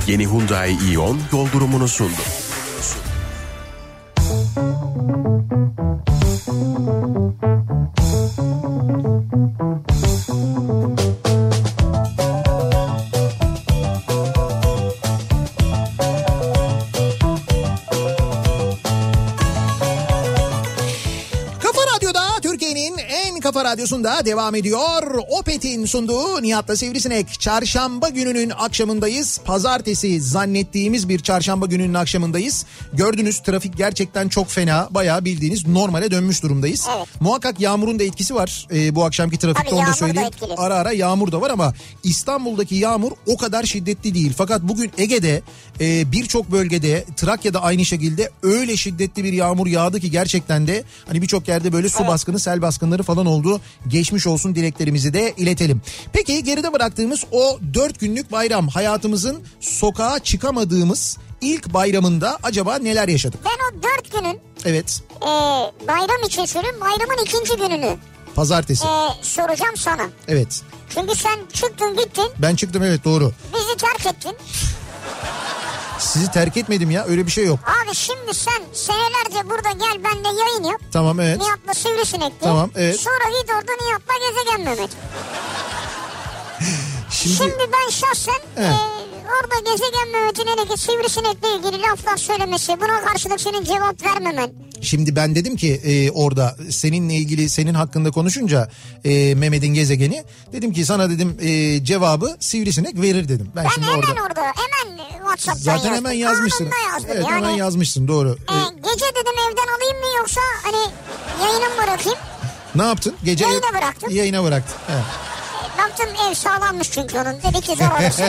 Yeni 0.06 0.26
Hyundai 0.26 0.92
Ion 0.92 1.18
yol 1.32 1.52
durumunu 1.52 1.88
sundu. 1.88 2.39
Thank 4.60 4.84
you. 10.04 10.09
Radyosunda 23.70 24.24
devam 24.24 24.54
ediyor. 24.54 25.02
Opet'in 25.28 25.84
sunduğu 25.86 26.42
Nihat'la 26.42 26.76
Sivrisinek. 26.76 27.40
Çarşamba 27.40 28.08
gününün 28.08 28.50
akşamındayız. 28.50 29.40
Pazartesi 29.44 30.20
zannettiğimiz 30.20 31.08
bir 31.08 31.18
çarşamba 31.18 31.66
gününün 31.66 31.94
akşamındayız. 31.94 32.66
Gördünüz 32.92 33.40
trafik 33.40 33.76
gerçekten 33.76 34.28
çok 34.28 34.48
fena. 34.50 34.88
Bayağı 34.90 35.24
bildiğiniz 35.24 35.66
normale 35.66 36.10
dönmüş 36.10 36.42
durumdayız. 36.42 36.86
Evet. 36.96 37.06
Muhakkak 37.20 37.60
yağmurun 37.60 37.98
da 37.98 38.04
etkisi 38.04 38.34
var 38.34 38.66
e, 38.74 38.94
bu 38.94 39.04
akşamki 39.04 39.38
trafikte 39.38 39.70
Tabii 39.70 39.74
onu 39.80 39.86
da 39.86 39.90
da 39.90 39.94
söyleyeyim. 39.94 40.28
etkili. 40.28 40.54
Ara 40.54 40.74
ara 40.74 40.92
yağmur 40.92 41.32
da 41.32 41.40
var 41.40 41.50
ama 41.50 41.74
İstanbul'daki 42.04 42.74
yağmur 42.74 43.12
o 43.26 43.36
kadar 43.36 43.64
şiddetli 43.64 44.14
değil. 44.14 44.32
Fakat 44.36 44.62
bugün 44.62 44.90
Ege'de 44.98 45.42
e, 45.80 46.12
birçok 46.12 46.52
bölgede 46.52 47.04
Trakya'da 47.16 47.62
aynı 47.62 47.84
şekilde 47.84 48.30
öyle 48.42 48.76
şiddetli 48.76 49.24
bir 49.24 49.32
yağmur 49.32 49.66
yağdı 49.66 50.00
ki 50.00 50.10
gerçekten 50.10 50.66
de 50.66 50.84
hani 51.06 51.22
birçok 51.22 51.48
yerde 51.48 51.72
böyle 51.72 51.88
su 51.88 52.06
baskını 52.06 52.38
sel 52.38 52.62
baskınları 52.62 53.02
falan 53.02 53.26
oldu. 53.26 53.59
Geçmiş 53.88 54.26
olsun 54.26 54.54
dileklerimizi 54.54 55.14
de 55.14 55.34
iletelim. 55.36 55.82
Peki 56.12 56.44
geride 56.44 56.72
bıraktığımız 56.72 57.24
o 57.32 57.58
dört 57.74 58.00
günlük 58.00 58.32
bayram 58.32 58.68
hayatımızın 58.68 59.42
sokağa 59.60 60.18
çıkamadığımız 60.18 61.18
ilk 61.40 61.74
bayramında 61.74 62.38
acaba 62.42 62.76
neler 62.78 63.08
yaşadık? 63.08 63.40
Ben 63.44 63.50
o 63.78 63.82
dört 63.82 64.12
günün 64.12 64.40
Evet 64.64 65.02
e, 65.22 65.26
bayram 65.88 66.22
için 66.26 66.44
söylüyorum. 66.44 66.80
Bayramın 66.80 67.24
ikinci 67.24 67.56
gününü 67.56 67.96
pazartesi 68.34 68.84
e, 68.86 69.08
soracağım 69.22 69.76
sana. 69.76 70.08
evet 70.28 70.62
Çünkü 70.94 71.14
sen 71.14 71.38
çıktın 71.52 71.96
gittin. 71.96 72.28
ben 72.38 72.56
çıktım 72.56 72.82
evet 72.82 73.04
doğru. 73.04 73.32
Bizi 73.54 73.76
terk 73.76 74.06
ettin. 74.14 74.36
Sizi 76.00 76.30
terk 76.30 76.56
etmedim 76.56 76.90
ya 76.90 77.04
öyle 77.04 77.26
bir 77.26 77.30
şey 77.30 77.44
yok. 77.46 77.58
Abi 77.66 77.94
şimdi 77.94 78.34
sen 78.34 78.62
senelerce 78.72 79.50
burada 79.50 79.70
gel 79.70 80.04
benle 80.04 80.28
yayın 80.40 80.64
yap. 80.64 80.80
Tamam 80.92 81.20
evet. 81.20 81.38
Nihat'la 81.40 81.74
Sivrisinek 81.74 82.30
diye. 82.40 82.50
Tamam, 82.50 82.70
evet. 82.76 83.00
Sonra 83.00 83.38
git 83.40 83.50
orada 83.50 83.72
Nihat'la 83.84 84.14
Gezegen 84.28 84.60
Mehmet. 84.60 84.90
Şimdi, 87.10 87.36
Şimdi 87.36 87.70
ben 87.72 87.90
şahsen 87.90 88.40
Evet. 88.56 88.70
e, 88.70 88.99
orada 89.42 89.70
Gezegen 89.70 90.08
Mehmet'in 90.12 90.46
hele 90.46 90.68
ki 90.74 90.80
Sivrisinek'le 90.80 91.44
ilgili 91.58 91.82
laflar 91.82 92.16
söylemesi 92.16 92.80
buna 92.80 93.00
karşılık 93.04 93.40
senin 93.40 93.64
cevap 93.64 94.02
vermemen. 94.04 94.50
Şimdi 94.82 95.16
ben 95.16 95.34
dedim 95.34 95.56
ki 95.56 95.72
e, 95.84 96.10
orada 96.10 96.56
seninle 96.70 97.14
ilgili 97.14 97.48
senin 97.48 97.74
hakkında 97.74 98.10
konuşunca 98.10 98.70
e, 99.04 99.34
Mehmet'in 99.34 99.74
gezegeni 99.74 100.24
dedim 100.52 100.72
ki 100.72 100.84
sana 100.84 101.10
dedim 101.10 101.36
e, 101.40 101.84
cevabı 101.84 102.36
sivrisinek 102.40 103.00
verir 103.00 103.28
dedim. 103.28 103.52
Ben, 103.56 103.64
Ben 103.64 103.68
şimdi 103.70 103.86
hemen 103.86 103.98
orada 103.98 104.22
orada 104.22 104.42
hemen 104.42 104.96
WhatsApp'tan 105.18 105.54
zaten 105.62 105.74
yazdım. 105.78 105.94
hemen 105.94 106.12
yazmışsın. 106.12 106.68
Yazdım 106.92 107.10
Evet 107.14 107.24
yani. 107.30 107.36
hemen 107.36 107.50
yazmışsın 107.50 108.08
doğru. 108.08 108.30
e, 108.30 108.56
gece 108.76 109.04
dedim 109.14 109.34
evden 109.50 109.76
alayım 109.76 109.98
mı 109.98 110.18
yoksa 110.18 110.40
hani 110.62 110.76
yayına 111.42 111.64
mı 111.68 111.82
bırakayım? 111.82 112.18
Ne 112.74 112.82
yaptın? 112.82 113.14
Gece 113.24 113.44
Yayına 113.44 113.68
bıraktım. 113.78 114.10
Yayına 114.10 114.44
bıraktın. 114.44 114.76
He. 114.86 114.98
E, 115.74 115.78
Baktım 115.78 116.06
ev 116.30 116.34
sağlammış 116.34 116.90
çünkü 116.90 117.18
onun. 117.18 117.42
Dedi 117.42 117.60
ki 117.60 117.76
zor 117.76 117.84
alırsın. 118.00 118.24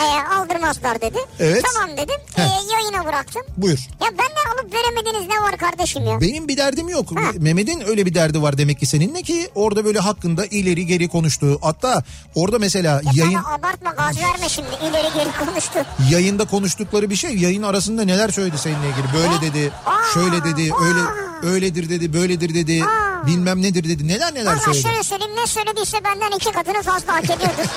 e, 0.00 0.34
aldırmazlar 0.34 1.00
dedi. 1.00 1.18
Evet. 1.40 1.64
Tamam 1.74 1.96
dedim. 1.96 2.16
E, 2.36 2.42
yayına 2.72 3.04
bıraktım. 3.08 3.42
Buyur. 3.56 3.78
Ya 4.00 4.08
benden 4.10 4.54
alıp 4.54 4.74
veremediğiniz 4.74 5.28
ne 5.28 5.42
var 5.42 5.56
kardeşim 5.56 6.06
ya? 6.06 6.20
Benim 6.20 6.48
bir 6.48 6.56
derdim 6.56 6.88
yok. 6.88 7.10
Ha. 7.16 7.20
Mehmet'in 7.38 7.88
öyle 7.88 8.06
bir 8.06 8.14
derdi 8.14 8.42
var 8.42 8.58
demek 8.58 8.78
ki 8.80 8.86
seninle 8.86 9.22
ki 9.22 9.50
orada 9.54 9.84
böyle 9.84 9.98
hakkında 9.98 10.46
ileri 10.46 10.86
geri 10.86 11.08
konuştu. 11.08 11.58
Hatta 11.62 12.02
orada 12.34 12.58
mesela 12.58 13.00
yayın 13.14 13.34
Bana 13.44 13.54
abartma 13.54 13.90
gaz 13.90 14.16
verme 14.18 14.48
şimdi 14.48 14.68
ileri 14.90 15.08
geri 15.14 15.46
konuştu. 15.46 15.78
yayında 16.10 16.44
konuştukları 16.44 17.10
bir 17.10 17.16
şey 17.16 17.36
yayın 17.36 17.62
arasında 17.62 18.04
neler 18.04 18.28
söyledi 18.28 18.58
seninle 18.58 18.88
ilgili 18.88 19.14
böyle 19.14 19.40
dedi 19.54 19.72
Aa, 19.86 20.14
şöyle 20.14 20.44
dedi 20.44 20.72
aa. 20.74 20.84
öyle 20.84 21.29
öyledir 21.42 21.88
dedi 21.88 22.12
böyledir 22.12 22.54
dedi 22.54 22.84
Aa. 22.84 23.26
bilmem 23.26 23.62
nedir 23.62 23.84
dedi 23.88 24.08
neler 24.08 24.34
neler 24.34 24.52
Valla 24.52 24.58
söyledi. 24.60 24.82
şöyle 24.82 25.02
söyleyeyim 25.02 25.36
ne 25.36 25.46
söylediyse 25.46 26.04
benden 26.04 26.30
iki 26.36 26.52
katını 26.52 26.82
fazla 26.82 27.14
hak 27.14 27.24
ediyordur. 27.24 27.70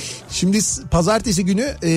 Şimdi 0.41 0.59
pazartesi 0.91 1.45
günü 1.45 1.75
e, 1.83 1.91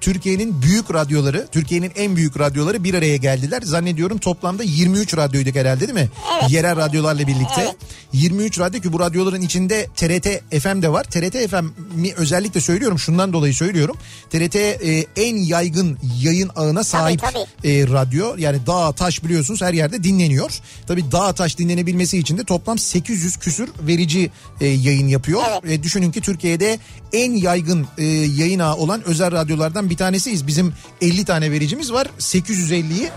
Türkiye'nin 0.00 0.62
büyük 0.62 0.94
radyoları 0.94 1.46
Türkiye'nin 1.52 1.92
en 1.96 2.16
büyük 2.16 2.38
radyoları 2.38 2.84
bir 2.84 2.94
araya 2.94 3.16
geldiler. 3.16 3.62
Zannediyorum 3.62 4.18
toplamda 4.18 4.62
23 4.62 5.16
radyoyduk 5.16 5.54
herhalde 5.56 5.80
değil 5.80 5.92
mi? 5.92 6.08
Evet. 6.40 6.50
Yerel 6.50 6.76
radyolarla 6.76 7.26
birlikte. 7.26 7.60
Evet. 7.60 7.76
23 8.12 8.58
radyo 8.58 8.80
ki 8.80 8.92
bu 8.92 9.00
radyoların 9.00 9.40
içinde 9.40 9.86
TRT 9.96 10.26
FM 10.62 10.82
de 10.82 10.92
var. 10.92 11.04
TRT 11.04 11.50
FM'i 11.50 12.14
özellikle 12.16 12.60
söylüyorum 12.60 12.98
şundan 12.98 13.32
dolayı 13.32 13.54
söylüyorum. 13.54 13.96
TRT 14.30 14.56
e, 14.56 15.06
en 15.16 15.36
yaygın 15.36 15.98
yayın 16.22 16.50
ağına 16.56 16.84
sahip 16.84 17.20
tabii. 17.20 17.70
e, 17.72 17.86
radyo. 17.86 18.34
Yani 18.38 18.66
dağ 18.66 18.92
taş 18.92 19.24
biliyorsunuz 19.24 19.62
her 19.62 19.72
yerde 19.72 20.02
dinleniyor. 20.02 20.60
Tabii 20.86 21.12
dağ 21.12 21.32
taş 21.32 21.58
dinlenebilmesi 21.58 22.18
için 22.18 22.38
de 22.38 22.44
toplam 22.44 22.78
800 22.78 23.36
küsür 23.36 23.68
verici 23.80 24.30
e, 24.60 24.66
yayın 24.66 25.08
yapıyor. 25.08 25.42
Evet. 25.50 25.72
E, 25.72 25.82
düşünün 25.82 26.12
ki 26.12 26.20
Türkiye'de 26.20 26.78
en 27.12 27.45
yaygın 27.46 27.86
e, 27.98 28.04
yayın 28.04 28.58
ağı 28.58 28.76
olan 28.76 29.02
özel 29.06 29.32
radyolardan 29.32 29.90
bir 29.90 29.96
tanesiyiz. 29.96 30.46
Bizim 30.46 30.72
50 31.00 31.24
tane 31.24 31.50
vericimiz 31.50 31.92
var. 31.92 32.06
850'yi 32.18 33.10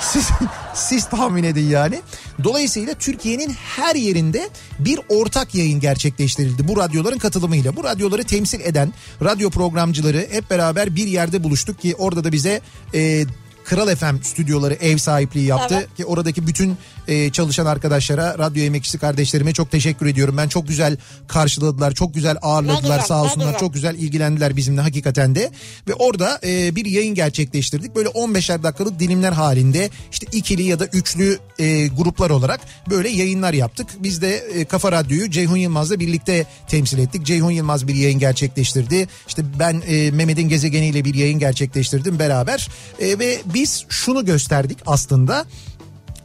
siz, 0.00 0.28
siz 0.74 1.04
tahmin 1.04 1.44
edin 1.44 1.68
yani. 1.68 2.00
Dolayısıyla 2.44 2.94
Türkiye'nin 2.94 3.50
her 3.50 3.94
yerinde 3.94 4.48
bir 4.78 5.00
ortak 5.08 5.54
yayın 5.54 5.80
gerçekleştirildi 5.80 6.68
bu 6.68 6.76
radyoların 6.76 7.18
katılımıyla. 7.18 7.76
Bu 7.76 7.84
radyoları 7.84 8.24
temsil 8.24 8.60
eden 8.60 8.92
radyo 9.24 9.50
programcıları 9.50 10.26
hep 10.30 10.50
beraber 10.50 10.96
bir 10.96 11.06
yerde 11.06 11.44
buluştuk 11.44 11.80
ki 11.80 11.94
orada 11.94 12.24
da 12.24 12.32
bize 12.32 12.60
e, 12.94 13.24
Kral 13.64 13.96
FM 13.96 14.22
stüdyoları 14.22 14.74
ev 14.74 14.96
sahipliği 14.96 15.46
yaptı 15.46 15.74
Evet. 15.78 15.96
ki 15.96 16.04
oradaki 16.04 16.46
bütün 16.46 16.76
e, 17.08 17.30
çalışan 17.30 17.66
arkadaşlara, 17.66 18.38
radyo 18.38 18.64
emekçisi 18.64 18.98
kardeşlerime 18.98 19.52
çok 19.52 19.70
teşekkür 19.70 20.06
ediyorum. 20.06 20.36
Ben 20.36 20.48
çok 20.48 20.68
güzel 20.68 20.96
karşıladılar, 21.28 21.94
çok 21.94 22.14
güzel 22.14 22.36
ağırladılar 22.42 22.80
güzel, 22.80 23.00
sağ 23.00 23.22
olsunlar. 23.22 23.46
güzel. 23.46 23.60
Çok 23.60 23.74
güzel 23.74 23.94
ilgilendiler 23.94 24.56
bizimle 24.56 24.80
hakikaten 24.80 25.34
de. 25.34 25.50
Ve 25.88 25.94
orada 25.94 26.40
e, 26.44 26.76
bir 26.76 26.84
yayın 26.86 27.14
gerçekleştirdik. 27.14 27.96
Böyle 27.96 28.08
15'er 28.08 28.62
dakikalık 28.62 28.98
dilimler 29.00 29.32
halinde 29.32 29.90
işte 30.12 30.26
ikili 30.32 30.62
ya 30.62 30.78
da 30.80 30.86
üçlü 30.86 31.38
e, 31.58 31.86
gruplar 31.86 32.30
olarak 32.30 32.60
böyle 32.90 33.08
yayınlar 33.08 33.52
yaptık. 33.52 33.86
Biz 33.98 34.22
de 34.22 34.36
e, 34.36 34.64
Kafa 34.64 34.92
Radyo'yu 34.92 35.30
Ceyhun 35.30 35.56
Yılmaz'la 35.56 36.00
birlikte 36.00 36.46
temsil 36.68 36.98
ettik. 36.98 37.26
Ceyhun 37.26 37.50
Yılmaz 37.50 37.88
bir 37.88 37.94
yayın 37.94 38.18
gerçekleştirdi. 38.18 39.08
İşte 39.28 39.42
ben 39.58 39.82
e, 39.88 40.10
Mehmet'in 40.10 40.48
gezegeniyle 40.48 41.04
bir 41.04 41.14
yayın 41.14 41.38
gerçekleştirdim 41.38 42.18
beraber. 42.18 42.68
E, 43.00 43.18
ve 43.18 43.38
biz 43.54 43.84
şunu 43.88 44.24
gösterdik 44.24 44.78
aslında. 44.86 45.46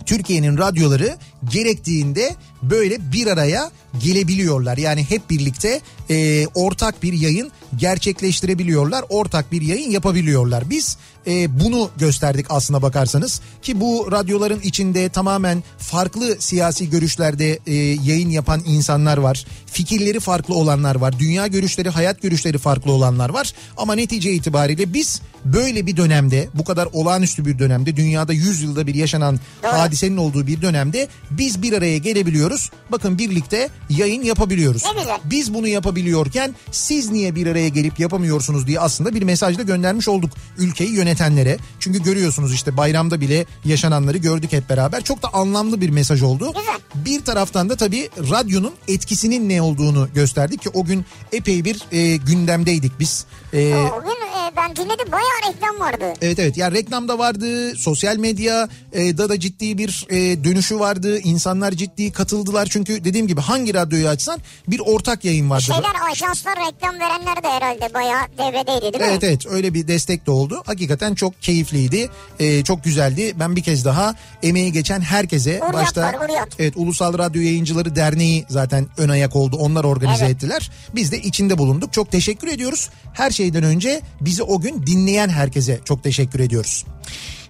Türkiye'nin 0.06 0.58
radyoları 0.58 1.18
gerektiğinde 1.52 2.36
böyle 2.62 3.12
bir 3.12 3.28
araya 3.28 3.72
gelebiliyorlar. 4.04 4.78
Yani 4.78 5.04
hep 5.10 5.30
birlikte 5.30 5.82
e, 6.10 6.48
ortak 6.48 7.04
bir 7.04 7.14
yayın 7.14 7.52
gerçekleştirebiliyorlar. 7.76 9.06
Ortak 9.10 9.52
bir 9.52 9.62
yayın 9.62 9.92
yapabiliyorlar. 9.92 10.70
Biz 10.70 10.98
e, 11.28 11.60
bunu 11.60 11.90
gösterdik 11.98 12.46
aslına 12.50 12.82
bakarsanız 12.82 13.42
ki 13.62 13.80
bu 13.80 14.12
radyoların 14.12 14.60
içinde 14.60 15.10
tamamen 15.10 15.64
farklı 15.78 16.36
siyasi 16.40 16.90
görüşlerde 16.90 17.60
e, 17.68 17.74
yayın 17.76 18.30
yapan 18.30 18.62
insanlar 18.66 19.18
var. 19.18 19.46
Fikirleri 19.66 20.20
farklı 20.20 20.56
olanlar 20.56 20.96
var. 20.96 21.20
Dünya 21.20 21.48
görüşleri, 21.48 21.90
hayat 21.90 22.22
görüşleri 22.22 22.58
farklı 22.58 22.92
olanlar 22.92 23.30
var. 23.30 23.54
Ama 23.78 23.96
netice 23.96 24.34
itibariyle 24.34 24.94
biz 24.94 25.22
böyle 25.46 25.86
bir 25.86 25.98
dönemde 25.98 26.50
bu 26.54 26.64
kadar 26.64 26.88
olağanüstü 26.94 27.46
bir 27.46 27.60
dönemde 27.60 27.96
dünyada 27.96 28.34
100 28.34 28.62
yılda 28.62 28.88
bir 28.88 28.96
yaşanan 28.96 29.40
hadisenin 29.62 30.18
olduğu 30.18 30.48
bir 30.48 30.62
dönemde 30.62 31.08
biz 31.38 31.62
bir 31.62 31.74
araya 31.74 31.98
gelebiliyoruz. 31.98 32.72
Bakın 32.92 33.18
birlikte 33.18 33.70
yayın 33.90 34.24
yapabiliyoruz. 34.24 34.84
Ne 34.86 35.00
güzel. 35.02 35.18
Biz 35.26 35.54
bunu 35.54 35.68
yapabiliyorken 35.68 36.56
siz 36.72 37.12
niye 37.12 37.36
bir 37.36 37.48
araya 37.48 37.68
gelip 37.68 38.00
yapamıyorsunuz 38.00 38.68
diye 38.68 38.80
aslında 38.80 39.16
bir 39.16 39.24
mesaj 39.24 39.58
da 39.58 39.62
göndermiş 39.62 40.08
olduk 40.08 40.30
ülkeyi 40.58 40.92
yönetenlere. 40.94 41.58
Çünkü 41.80 42.04
görüyorsunuz 42.04 42.54
işte 42.54 42.78
bayramda 42.78 43.22
bile 43.22 43.46
yaşananları 43.66 44.18
gördük 44.18 44.54
hep 44.54 44.70
beraber. 44.70 45.04
Çok 45.04 45.24
da 45.24 45.34
anlamlı 45.34 45.82
bir 45.82 45.90
mesaj 45.90 46.22
oldu. 46.22 46.54
Güzel. 46.58 47.06
Bir 47.06 47.26
taraftan 47.26 47.70
da 47.70 47.76
tabii 47.76 48.10
radyonun 48.32 48.74
etkisinin 48.88 49.50
ne 49.50 49.62
olduğunu 49.62 50.08
gösterdik 50.16 50.62
ki 50.62 50.70
o 50.70 50.86
gün 50.86 51.06
epey 51.32 51.66
bir 51.66 51.82
e, 51.92 52.16
gündemdeydik 52.18 53.00
biz. 53.00 53.26
E, 53.54 53.74
O 53.74 54.02
gün 54.02 54.10
e, 54.54 54.58
ben 54.58 54.76
dinledim 54.76 55.12
bayağı 55.12 55.54
reklam 55.54 55.80
vardı. 55.80 56.14
Evet 56.22 56.40
evet 56.40 56.58
yani 56.58 56.74
reklamda 56.76 57.20
vardı 57.20 57.76
sosyal 57.78 58.18
medya 58.18 58.70
e, 58.94 59.18
da 59.18 59.30
da 59.30 59.40
ciddi 59.40 59.78
bir 59.78 60.08
e, 60.10 60.44
dönüşü 60.44 60.80
vardı 60.80 61.20
insanlar 61.20 61.72
ciddi 61.72 62.12
katıldılar 62.12 62.68
çünkü 62.72 63.04
dediğim 63.04 63.28
gibi 63.28 63.42
hangi 63.42 63.74
radyoyu 63.74 64.08
açsan 64.08 64.40
bir 64.68 64.80
ortak 64.80 65.26
yayın 65.26 65.50
vardı. 65.50 65.64
Şeyler 65.64 66.12
ajanslar 66.12 66.56
reklam 66.56 66.96
verenler 66.96 67.44
de 67.44 67.48
herhalde 67.48 67.94
bayağı 67.94 68.22
devredeydi 68.38 68.94
değil 68.94 69.04
mi? 69.04 69.10
Evet 69.12 69.24
evet 69.24 69.46
öyle 69.50 69.74
bir 69.74 69.88
destek 69.88 70.26
de 70.26 70.32
oldu. 70.32 70.64
Hakikaten 70.66 71.16
çok 71.16 71.42
keyifliydi. 71.42 72.10
Ee, 72.40 72.64
çok 72.64 72.84
güzeldi. 72.84 73.34
Ben 73.40 73.56
bir 73.56 73.64
kez 73.64 73.86
daha 73.86 74.16
emeği 74.44 74.72
geçen 74.72 75.02
herkese 75.02 75.62
Uğur 75.64 75.74
başta 75.74 76.06
Yapar, 76.06 76.30
evet 76.60 76.74
Ulusal 76.76 77.18
Radyo 77.18 77.42
Yayıncıları 77.42 77.96
Derneği 77.96 78.46
zaten 78.50 78.88
ön 78.98 79.10
ayak 79.10 79.36
oldu. 79.36 79.58
Onlar 79.58 79.84
organize 79.84 80.26
Evet. 80.26 80.36
ettiler. 80.36 80.72
Biz 80.96 81.12
de 81.12 81.22
içinde 81.22 81.58
bulunduk. 81.58 81.94
Çok 81.94 82.12
teşekkür 82.12 82.48
ediyoruz. 82.48 82.90
Her 83.14 83.32
şeyden 83.32 83.64
önce 83.64 84.02
bizi 84.22 84.43
o 84.44 84.62
gün 84.62 84.88
dinleyen 84.88 85.30
herkese 85.30 85.80
çok 85.86 86.04
teşekkür 86.04 86.40
ediyoruz. 86.40 86.86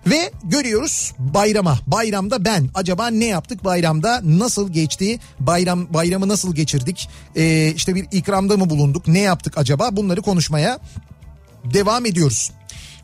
Ve 0.07 0.31
görüyoruz 0.43 1.13
bayrama. 1.19 1.79
Bayramda 1.87 2.45
ben 2.45 2.69
acaba 2.73 3.07
ne 3.07 3.25
yaptık 3.25 3.63
bayramda? 3.63 4.21
Nasıl 4.23 4.69
geçti? 4.71 5.19
Bayram 5.39 5.93
bayramı 5.93 6.27
nasıl 6.27 6.55
geçirdik? 6.55 7.09
Ee, 7.35 7.73
işte 7.75 7.95
bir 7.95 8.05
ikramda 8.11 8.57
mı 8.57 8.69
bulunduk? 8.69 9.07
Ne 9.07 9.19
yaptık 9.19 9.57
acaba? 9.57 9.89
Bunları 9.91 10.21
konuşmaya 10.21 10.79
devam 11.63 12.05
ediyoruz. 12.05 12.51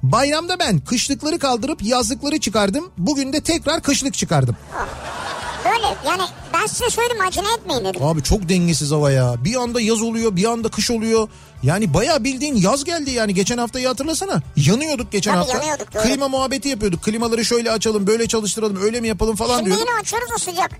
Bayramda 0.04 0.60
ben 0.60 0.80
kışlıkları 0.80 1.40
kaldırıp 1.40 1.84
yazlıkları 1.84 2.40
çıkardım. 2.40 2.92
Bugün 2.98 3.34
de 3.34 3.42
tekrar 3.42 3.82
kışlık 3.82 4.14
çıkardım. 4.14 4.56
Böyle 5.70 5.88
yani 6.08 6.22
ben 6.54 6.66
size 6.66 6.90
söyleyeyim 6.90 7.26
acele 7.28 7.48
etmeyin 7.58 7.86
dedim. 7.86 8.04
Abi 8.04 8.24
çok 8.24 8.50
dengesiz 8.50 8.92
hava 8.92 9.12
ya. 9.12 9.36
Bir 9.44 9.56
anda 9.56 9.82
yaz 9.82 10.02
oluyor, 10.02 10.36
bir 10.36 10.46
anda 10.46 10.70
kış 10.70 10.92
oluyor. 10.92 11.28
Yani 11.64 11.94
bayağı 11.94 12.24
bildiğin 12.24 12.56
yaz 12.56 12.84
geldi 12.84 13.12
yani. 13.12 13.34
Geçen 13.34 13.58
haftayı 13.58 13.88
hatırlasana. 13.88 14.42
Yanıyorduk 14.56 15.12
geçen 15.12 15.32
Tabii 15.34 15.40
hafta. 15.52 15.58
yanıyorduk, 15.58 15.94
doğru. 15.94 16.04
Klima 16.04 16.28
muhabbeti 16.28 16.70
yapıyorduk. 16.70 17.04
Klimaları 17.04 17.46
şöyle 17.46 17.72
açalım, 17.72 18.08
böyle 18.08 18.28
çalıştıralım, 18.28 18.82
öyle 18.82 19.02
mi 19.02 19.08
yapalım 19.08 19.36
falan 19.36 19.56
Şimdi 19.58 19.66
diyorduk. 19.70 19.88
yine 19.90 20.00
açıyoruz 20.00 20.30
o 20.36 20.38
sıcak. 20.38 20.72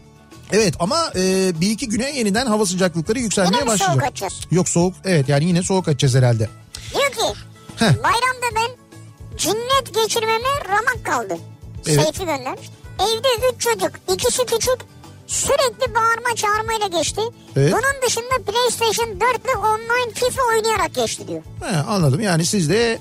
Evet 0.52 0.74
ama 0.80 1.12
e, 1.16 1.52
bir 1.62 1.72
iki 1.72 1.90
güne 1.90 2.18
yeniden 2.18 2.46
hava 2.46 2.66
sıcaklıkları 2.66 3.20
yükselmeye 3.20 3.58
Yine 3.58 3.68
başlayacak. 3.68 3.94
soğuk 3.94 4.04
açacağız? 4.04 4.34
Yok 4.52 4.70
soğuk. 4.70 4.94
Evet 5.06 5.30
yani 5.30 5.46
yine 5.46 5.64
soğuk 5.64 5.88
açacağız 5.88 6.16
herhalde. 6.16 6.50
Diyor 6.94 7.12
ki 7.12 7.40
Heh. 7.76 7.86
bayramda 8.04 8.56
ben 8.56 8.72
cinnet 9.38 9.96
geçirmeme 9.96 10.48
ramak 10.70 11.06
kaldı. 11.06 11.38
Evet. 11.88 12.04
Seyfi 12.04 12.20
göndermiş. 12.26 12.70
Evde 13.00 13.28
üç 13.54 13.62
çocuk 13.62 13.92
ikisi 14.14 14.46
küçük 14.46 14.78
sürekli 15.28 15.96
bağırma 15.96 16.36
çağırmayla 16.36 17.00
geçti. 17.00 17.22
Evet. 17.56 17.74
Bunun 17.74 18.08
dışında 18.08 18.52
PlayStation 18.52 19.20
4 19.20 19.22
ile 19.46 19.56
online 19.58 20.14
FIFA 20.14 20.42
oynayarak 20.56 20.96
geçti 20.96 21.28
diyor. 21.28 21.42
He, 21.64 21.78
anladım 21.78 22.20
yani 22.22 22.46
siz 22.46 22.70
de 22.70 23.00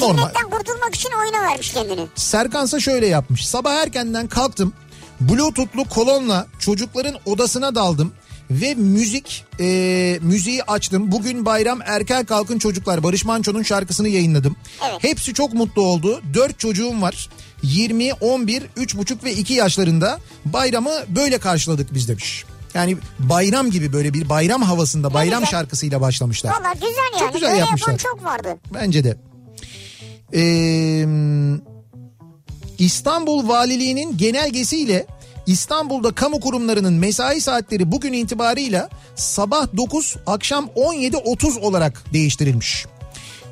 normal. 0.00 0.16
Cinnetten 0.16 0.50
kurtulmak 0.50 0.94
için 0.94 1.10
oyuna 1.22 1.42
vermiş 1.42 1.72
kendini. 1.72 2.06
Serkansa 2.14 2.80
şöyle 2.80 3.06
yapmış. 3.06 3.48
Sabah 3.48 3.74
erkenden 3.74 4.26
kalktım. 4.28 4.72
Bluetooth'lu 5.20 5.84
kolonla 5.84 6.46
çocukların 6.58 7.14
odasına 7.26 7.74
daldım. 7.74 8.12
Ve 8.50 8.74
müzik 8.74 9.44
e, 9.60 10.18
müziği 10.22 10.62
açtım. 10.64 11.12
Bugün 11.12 11.46
bayram 11.46 11.80
erken 11.84 12.24
kalkın 12.24 12.58
çocuklar. 12.58 13.02
Barış 13.02 13.24
Manço'nun 13.24 13.62
şarkısını 13.62 14.08
yayınladım. 14.08 14.56
Evet. 14.90 15.04
Hepsi 15.04 15.34
çok 15.34 15.54
mutlu 15.54 15.82
oldu. 15.82 16.22
Dört 16.34 16.58
çocuğum 16.58 17.02
var. 17.02 17.28
20, 17.62 18.12
11, 18.12 18.62
3,5 18.62 19.24
ve 19.24 19.32
2 19.32 19.54
yaşlarında 19.54 20.18
bayramı 20.44 20.92
böyle 21.08 21.38
karşıladık 21.38 21.94
biz 21.94 22.08
demiş. 22.08 22.44
Yani 22.74 22.96
bayram 23.18 23.70
gibi 23.70 23.92
böyle 23.92 24.14
bir 24.14 24.28
bayram 24.28 24.62
havasında 24.62 25.14
bayram 25.14 25.40
güzel. 25.40 25.50
şarkısıyla 25.50 26.00
başlamışlar. 26.00 26.50
Valla 26.50 26.72
güzel 26.72 26.88
yani. 27.12 27.18
Çok 27.18 27.32
güzel 27.34 27.48
Böyle 27.50 27.60
yapmışlar. 27.60 27.92
yapan 27.92 28.04
çok 28.04 28.24
vardı. 28.24 28.56
Bence 28.74 29.04
de. 29.04 29.16
Ee, 30.34 31.06
İstanbul 32.78 33.48
Valiliği'nin 33.48 34.16
genelgesiyle 34.16 35.06
İstanbul'da 35.46 36.12
kamu 36.12 36.40
kurumlarının 36.40 36.94
mesai 36.94 37.40
saatleri 37.40 37.92
bugün 37.92 38.12
itibarıyla 38.12 38.88
sabah 39.14 39.76
9 39.76 40.16
akşam 40.26 40.64
17.30 40.76 41.60
olarak 41.60 42.04
değiştirilmiş. 42.12 42.86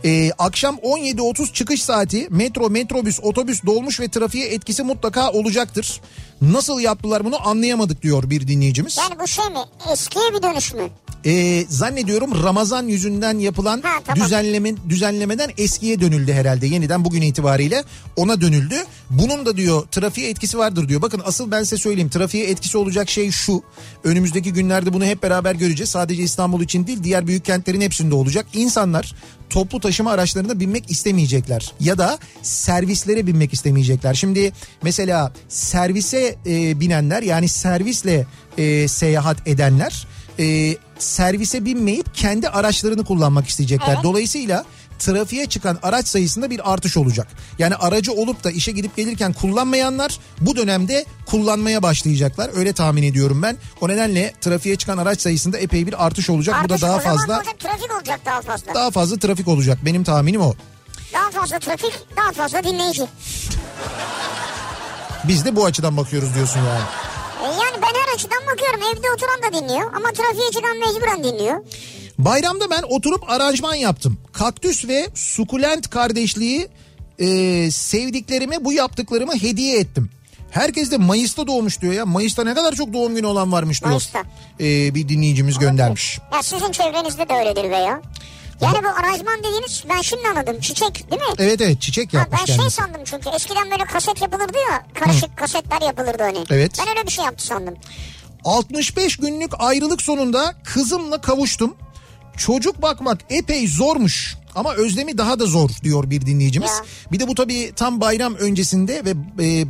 Ee, 0.06 0.30
akşam 0.38 0.76
17.30 0.76 1.52
çıkış 1.52 1.82
saati 1.82 2.26
metro, 2.30 2.70
metrobüs, 2.70 3.20
otobüs, 3.22 3.64
dolmuş 3.66 4.00
ve 4.00 4.08
trafiğe 4.08 4.46
etkisi 4.46 4.82
mutlaka 4.82 5.30
olacaktır. 5.32 6.00
Nasıl 6.42 6.80
yaptılar 6.80 7.24
bunu 7.24 7.48
anlayamadık 7.48 8.02
diyor 8.02 8.30
bir 8.30 8.48
dinleyicimiz. 8.48 8.96
Yani 8.98 9.20
bu 9.22 9.26
şey 9.26 9.44
mi? 9.44 9.58
Eskiye 9.92 10.24
bir 10.34 10.42
dönüş 10.42 10.74
mü? 10.74 10.82
Ee, 11.26 11.64
zannediyorum 11.68 12.42
Ramazan 12.44 12.86
yüzünden 12.86 13.38
yapılan 13.38 13.80
Ha, 13.82 14.00
tamam. 14.06 14.24
düzenleme 14.24 14.72
düzenlemeden 14.88 15.50
eskiye 15.58 16.00
dönüldü 16.00 16.32
herhalde. 16.32 16.66
Yeniden 16.66 17.04
bugün 17.04 17.22
itibariyle 17.22 17.84
ona 18.16 18.40
dönüldü. 18.40 18.74
Bunun 19.10 19.46
da 19.46 19.56
diyor 19.56 19.86
trafiğe 19.90 20.30
etkisi 20.30 20.58
vardır 20.58 20.88
diyor. 20.88 21.02
Bakın 21.02 21.22
asıl 21.24 21.50
ben 21.50 21.62
size 21.62 21.76
söyleyeyim 21.76 22.08
trafiğe 22.08 22.46
etkisi 22.50 22.78
olacak 22.78 23.10
şey 23.10 23.30
şu. 23.30 23.62
Önümüzdeki 24.04 24.52
günlerde 24.52 24.92
bunu 24.92 25.04
hep 25.04 25.22
beraber 25.22 25.54
göreceğiz. 25.54 25.90
Sadece 25.90 26.22
İstanbul 26.22 26.62
için 26.62 26.86
değil 26.86 26.98
diğer 27.02 27.26
büyük 27.26 27.44
kentlerin 27.44 27.80
hepsinde 27.80 28.14
olacak. 28.14 28.46
İnsanlar 28.52 29.14
toplu 29.50 29.80
taşıma 29.80 30.10
araçlarına 30.10 30.60
binmek 30.60 30.90
istemeyecekler. 30.90 31.72
Ya 31.80 31.98
da 31.98 32.18
servislere 32.42 33.26
binmek 33.26 33.52
istemeyecekler. 33.52 34.14
Şimdi 34.14 34.52
mesela 34.82 35.32
servise 35.48 36.25
e, 36.46 36.80
binenler 36.80 37.22
yani 37.22 37.48
servisle 37.48 38.26
e, 38.58 38.88
seyahat 38.88 39.48
edenler 39.48 40.06
e, 40.38 40.76
servise 40.98 41.64
binmeyip 41.64 42.14
kendi 42.14 42.48
araçlarını 42.48 43.04
kullanmak 43.04 43.48
isteyecekler. 43.48 43.88
Evet. 43.94 43.98
Dolayısıyla 44.02 44.64
trafiğe 44.98 45.46
çıkan 45.46 45.78
araç 45.82 46.08
sayısında 46.08 46.50
bir 46.50 46.72
artış 46.72 46.96
olacak. 46.96 47.28
Yani 47.58 47.74
aracı 47.74 48.12
olup 48.12 48.44
da 48.44 48.50
işe 48.50 48.72
gidip 48.72 48.96
gelirken 48.96 49.32
kullanmayanlar 49.32 50.18
bu 50.40 50.56
dönemde 50.56 51.04
kullanmaya 51.26 51.82
başlayacaklar. 51.82 52.50
Öyle 52.54 52.72
tahmin 52.72 53.02
ediyorum 53.02 53.42
ben. 53.42 53.56
O 53.80 53.88
nedenle 53.88 54.32
trafiğe 54.40 54.76
çıkan 54.76 54.98
araç 54.98 55.20
sayısında 55.20 55.58
epey 55.58 55.86
bir 55.86 56.06
artış 56.06 56.30
olacak. 56.30 56.56
bu 56.64 56.68
da 56.68 56.74
Artış 56.74 56.82
daha 56.82 56.96
o 56.96 57.00
zaman 57.00 57.16
fazla 57.16 57.42
trafik 57.58 57.92
olacak 57.96 58.20
daha 58.26 58.42
fazla. 58.42 58.74
daha 58.74 58.90
fazla 58.90 59.18
trafik 59.18 59.48
olacak. 59.48 59.78
Benim 59.84 60.04
tahminim 60.04 60.40
o. 60.40 60.54
Daha 61.12 61.30
fazla 61.30 61.58
trafik, 61.58 61.92
daha 62.16 62.32
fazla 62.32 62.64
dinleyici. 62.64 63.02
Biz 65.28 65.44
de 65.44 65.56
bu 65.56 65.64
açıdan 65.64 65.96
bakıyoruz 65.96 66.34
diyorsun 66.34 66.58
yani. 66.60 66.84
E 67.42 67.46
yani 67.46 67.76
ben 67.82 68.00
her 68.00 68.14
açıdan 68.14 68.42
bakıyorum. 68.52 68.80
Evde 68.82 69.06
oturan 69.14 69.42
da 69.52 69.58
dinliyor 69.58 69.92
ama 69.94 70.12
trafiğe 70.12 70.50
çıkan 70.50 70.76
mecburen 70.76 71.24
dinliyor. 71.24 71.64
Bayramda 72.18 72.70
ben 72.70 72.82
oturup 72.90 73.30
aranjman 73.30 73.74
yaptım. 73.74 74.18
Kaktüs 74.32 74.88
ve 74.88 75.08
sukulent 75.14 75.90
kardeşliği 75.90 76.68
e, 77.18 77.26
sevdiklerime 77.70 78.64
bu 78.64 78.72
yaptıklarımı 78.72 79.34
hediye 79.36 79.78
ettim. 79.78 80.10
Herkes 80.50 80.90
de 80.90 80.96
Mayıs'ta 80.96 81.46
doğmuş 81.46 81.80
diyor 81.80 81.92
ya. 81.92 82.06
Mayıs'ta 82.06 82.44
ne 82.44 82.54
kadar 82.54 82.72
çok 82.72 82.92
doğum 82.92 83.14
günü 83.14 83.26
olan 83.26 83.52
varmış 83.52 83.80
diyor. 83.82 83.90
Mayıs'ta. 83.90 84.22
E, 84.60 84.94
bir 84.94 85.08
dinleyicimiz 85.08 85.58
göndermiş. 85.58 86.18
Ya 86.34 86.42
sizin 86.42 86.72
çevrenizde 86.72 87.28
de 87.28 87.34
öyledir 87.34 87.70
be 87.70 87.76
ya. 87.76 88.02
Yani 88.60 88.84
bu 88.84 88.88
aranjman 88.88 89.38
dediğiniz 89.38 89.84
ben 89.88 90.00
şimdi 90.00 90.28
anladım. 90.28 90.60
Çiçek 90.60 91.10
değil 91.10 91.22
mi? 91.22 91.28
Evet 91.38 91.60
evet 91.60 91.80
çiçek 91.80 92.14
Ha, 92.14 92.18
yapmış 92.18 92.40
ben 92.40 92.44
şey 92.46 92.56
kendisi. 92.56 92.76
sandım 92.76 93.00
çünkü 93.04 93.28
eskiden 93.36 93.70
böyle 93.70 93.84
kaset 93.84 94.22
yapılırdı 94.22 94.58
ya 94.70 94.86
karışık 94.94 95.36
kasetler 95.36 95.82
yapılırdı 95.82 96.22
hani. 96.22 96.38
Evet. 96.50 96.72
Ben 96.80 96.88
öyle 96.96 97.06
bir 97.06 97.12
şey 97.12 97.24
yaptı 97.24 97.46
sandım. 97.46 97.74
65 98.44 99.16
günlük 99.16 99.52
ayrılık 99.58 100.02
sonunda 100.02 100.54
kızımla 100.64 101.20
kavuştum. 101.20 101.76
Çocuk 102.36 102.82
bakmak 102.82 103.18
epey 103.30 103.68
zormuş 103.68 104.36
ama 104.54 104.74
özlemi 104.74 105.18
daha 105.18 105.38
da 105.40 105.46
zor 105.46 105.70
diyor 105.82 106.10
bir 106.10 106.26
dinleyicimiz. 106.26 106.70
Ya. 106.70 106.84
Bir 107.12 107.20
de 107.20 107.28
bu 107.28 107.34
tabii 107.34 107.72
tam 107.76 108.00
bayram 108.00 108.34
öncesinde 108.34 109.04
ve 109.04 109.14
e, 109.44 109.64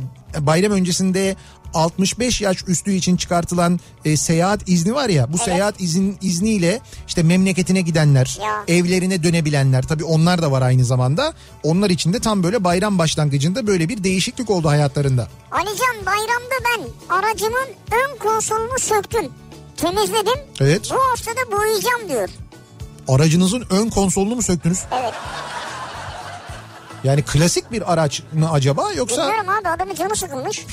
bayram 0.45 0.71
öncesinde 0.71 1.35
65 1.73 2.41
yaş 2.41 2.63
üstü 2.67 2.91
için 2.93 3.17
çıkartılan 3.17 3.79
e, 4.05 4.17
seyahat 4.17 4.69
izni 4.69 4.95
var 4.95 5.09
ya 5.09 5.33
bu 5.33 5.37
seyahat 5.37 5.81
izin 5.81 6.17
izniyle 6.21 6.81
işte 7.07 7.23
memleketine 7.23 7.81
gidenler, 7.81 8.37
Ya. 8.41 8.63
evlerine 8.67 9.23
dönebilenler 9.23 9.83
tabii 9.83 10.03
onlar 10.03 10.41
da 10.41 10.51
var 10.51 10.61
aynı 10.61 10.85
zamanda. 10.85 11.33
Onlar 11.63 11.89
için 11.89 12.13
de 12.13 12.19
tam 12.19 12.43
böyle 12.43 12.63
bayram 12.63 12.97
başlangıcında 12.99 13.67
böyle 13.67 13.89
bir 13.89 14.03
değişiklik 14.03 14.49
oldu 14.49 14.69
hayatlarında. 14.69 15.27
Alican 15.51 16.05
bayramda 16.05 16.55
ben 16.65 16.81
aracımın 17.15 17.67
ön 17.91 18.17
konsolunu 18.19 18.79
söktüm. 18.79 19.25
Temizledim. 19.77 20.39
Evet. 20.59 20.89
Bu 20.91 20.95
haftada 21.11 21.51
boyayacağım 21.57 22.09
diyor. 22.09 22.29
Aracınızın 23.07 23.63
ön 23.69 23.89
konsolunu 23.89 24.35
mu 24.35 24.41
söktünüz? 24.41 24.79
Evet. 25.01 25.13
Yani 27.07 27.23
klasik 27.23 27.71
bir 27.71 27.93
araç 27.93 28.21
mı 28.33 28.51
acaba 28.51 28.91
yoksa 28.93 29.21
Bilmiyorum 29.21 29.49
abi 29.49 29.69
adamın 29.69 29.95
canı 29.95 30.15
sıkılmış. 30.15 30.65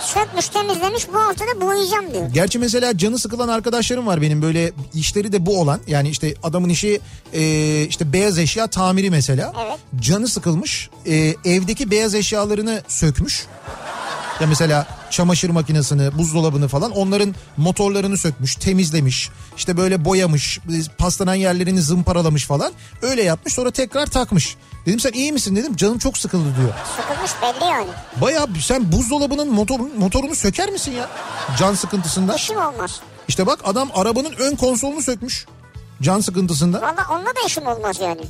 Sökmüş 0.00 0.48
temizlemiş 0.48 1.08
bu 1.08 1.18
haftada 1.18 1.60
boyayacağım 1.60 2.14
diyor. 2.14 2.26
Gerçi 2.34 2.58
mesela 2.58 2.98
canı 2.98 3.18
sıkılan 3.18 3.48
arkadaşlarım 3.48 4.06
var 4.06 4.22
benim 4.22 4.42
böyle 4.42 4.72
işleri 4.94 5.32
de 5.32 5.46
bu 5.46 5.60
olan 5.60 5.80
yani 5.86 6.08
işte 6.08 6.34
adamın 6.42 6.68
işi 6.68 7.00
e, 7.32 7.42
işte 7.82 8.12
beyaz 8.12 8.38
eşya 8.38 8.66
tamiri 8.66 9.10
mesela. 9.10 9.52
Evet. 9.66 9.78
Canı 10.00 10.28
sıkılmış 10.28 10.90
e, 11.06 11.34
evdeki 11.44 11.90
beyaz 11.90 12.14
eşyalarını 12.14 12.82
sökmüş. 12.88 13.46
Ya 14.42 14.48
mesela 14.48 14.86
çamaşır 15.10 15.50
makinesini, 15.50 16.18
buzdolabını 16.18 16.68
falan 16.68 16.90
onların 16.90 17.34
motorlarını 17.56 18.18
sökmüş, 18.18 18.54
temizlemiş. 18.56 19.30
işte 19.56 19.76
böyle 19.76 20.04
boyamış, 20.04 20.60
paslanan 20.98 21.34
yerlerini 21.34 21.82
zımparalamış 21.82 22.46
falan. 22.46 22.72
Öyle 23.02 23.22
yapmış 23.22 23.54
sonra 23.54 23.70
tekrar 23.70 24.06
takmış. 24.06 24.56
Dedim 24.86 25.00
sen 25.00 25.12
iyi 25.12 25.32
misin 25.32 25.56
dedim 25.56 25.76
canım 25.76 25.98
çok 25.98 26.18
sıkıldı 26.18 26.44
diyor. 26.60 26.74
Sıkılmış 26.96 27.30
belli 27.42 27.70
yani. 27.70 27.88
Bayağı 28.20 28.48
sen 28.60 28.92
buzdolabının 28.92 29.52
motor, 29.52 29.80
motorunu 29.98 30.34
söker 30.34 30.70
misin 30.70 30.92
ya? 30.92 31.08
Can 31.58 31.74
sıkıntısında. 31.74 32.34
İşim 32.34 32.56
olmaz. 32.56 33.00
İşte 33.28 33.46
bak 33.46 33.60
adam 33.64 33.90
arabanın 33.94 34.32
ön 34.38 34.56
konsolunu 34.56 35.02
sökmüş. 35.02 35.46
Can 36.02 36.20
sıkıntısında. 36.20 36.82
Valla 36.82 37.06
onunla 37.10 37.30
da 37.30 37.46
işim 37.46 37.66
olmaz 37.66 38.00
yani. 38.00 38.22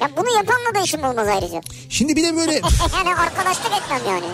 Ya 0.00 0.08
bunu 0.16 0.36
yapanla 0.36 0.74
da 0.74 0.80
işim 0.84 1.04
olmaz 1.04 1.28
ayrıca. 1.28 1.60
Şimdi 1.88 2.16
bir 2.16 2.22
de 2.24 2.36
böyle 2.36 2.52
yani 2.96 3.14
arkadaşlık 3.14 3.72
etmem 3.82 4.00
yani. 4.08 4.24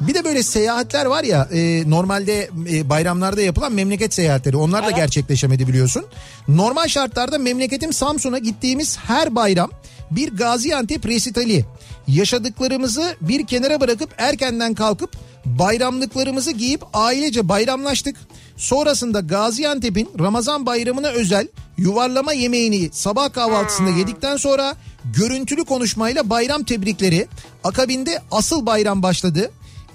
bir 0.00 0.14
de 0.14 0.24
böyle 0.24 0.42
seyahatler 0.42 1.06
var 1.06 1.24
ya 1.24 1.48
e, 1.52 1.90
normalde 1.90 2.50
e, 2.72 2.88
bayramlarda 2.90 3.42
yapılan 3.42 3.72
memleket 3.72 4.14
seyahatleri 4.14 4.56
onlar 4.56 4.82
da 4.82 4.86
Evet. 4.86 4.96
gerçekleşemedi 4.96 5.68
biliyorsun. 5.68 6.06
Normal 6.48 6.88
şartlarda 6.88 7.38
memleketim 7.38 7.92
Samsun'a 7.92 8.38
gittiğimiz 8.38 8.98
her 8.98 9.34
bayram 9.34 9.70
bir 10.10 10.36
Gaziantep 10.36 11.06
resitali 11.06 11.64
yaşadıklarımızı 12.08 13.16
bir 13.20 13.46
kenara 13.46 13.80
bırakıp 13.80 14.10
erkenden 14.18 14.74
kalkıp 14.74 15.16
bayramlıklarımızı 15.44 16.50
giyip 16.52 16.82
ailece 16.94 17.48
bayramlaştık. 17.48 18.16
Sonrasında 18.60 19.20
Gaziantep'in 19.20 20.10
Ramazan 20.18 20.66
bayramına 20.66 21.08
özel 21.08 21.48
yuvarlama 21.78 22.32
yemeğini 22.32 22.90
sabah 22.92 23.32
kahvaltısında 23.32 23.90
yedikten 23.90 24.36
sonra 24.36 24.76
görüntülü 25.16 25.64
konuşmayla 25.64 26.30
bayram 26.30 26.62
tebrikleri 26.62 27.28
akabinde 27.64 28.22
asıl 28.30 28.66
bayram 28.66 29.02
başladı. 29.02 29.50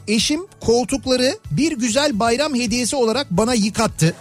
Eşim 0.07 0.47
koltukları 0.61 1.39
bir 1.51 1.71
güzel 1.71 2.19
bayram 2.19 2.55
hediyesi 2.55 2.95
olarak 2.95 3.31
bana 3.31 3.53
yıkattı. 3.53 4.13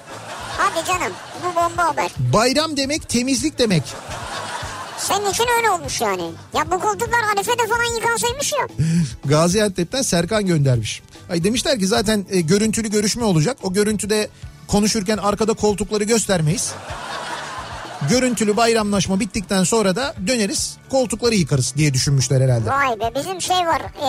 Hadi 0.59 0.87
canım 0.87 1.13
bu 1.43 1.57
bomba 1.57 1.85
haber. 1.85 2.11
Bayram 2.33 2.77
demek 2.77 3.09
temizlik 3.09 3.59
demek. 3.59 3.83
Senin 4.99 5.31
için 5.31 5.45
öyle 5.59 5.71
olmuş 5.71 6.01
yani. 6.01 6.31
Ya 6.55 6.71
bu 6.71 6.81
koltuklar 6.81 7.21
Arife'de 7.37 7.67
falan 7.69 7.95
yıkansaymış 7.97 8.53
ya. 8.53 8.69
Gaziantep'ten 9.25 10.03
Serkan 10.03 10.47
göndermiş. 10.47 11.03
Ay 11.31 11.45
demişler 11.45 11.79
ki 11.79 11.87
zaten 11.87 12.27
e, 12.31 12.41
görüntülü 12.41 12.91
görüşme 12.91 13.25
olacak. 13.25 13.57
O 13.63 13.73
görüntüde 13.73 14.29
konuşurken 14.69 15.17
arkada 15.19 15.53
koltukları 15.53 16.05
göstermeyiz. 16.05 16.73
Görüntülü 18.11 18.57
bayramlaşma 18.57 19.21
bittikten 19.21 19.65
sonra 19.65 19.97
da 19.97 20.15
döneriz 20.27 20.77
koltukları 20.91 21.35
yıkarız 21.35 21.75
diye 21.77 21.95
düşünmüşler 21.95 22.41
herhalde. 22.41 22.71
Vay 22.71 23.01
be 23.01 23.13
bizim 23.15 23.41
şey 23.41 23.57
var. 23.57 23.81
E, 23.81 24.09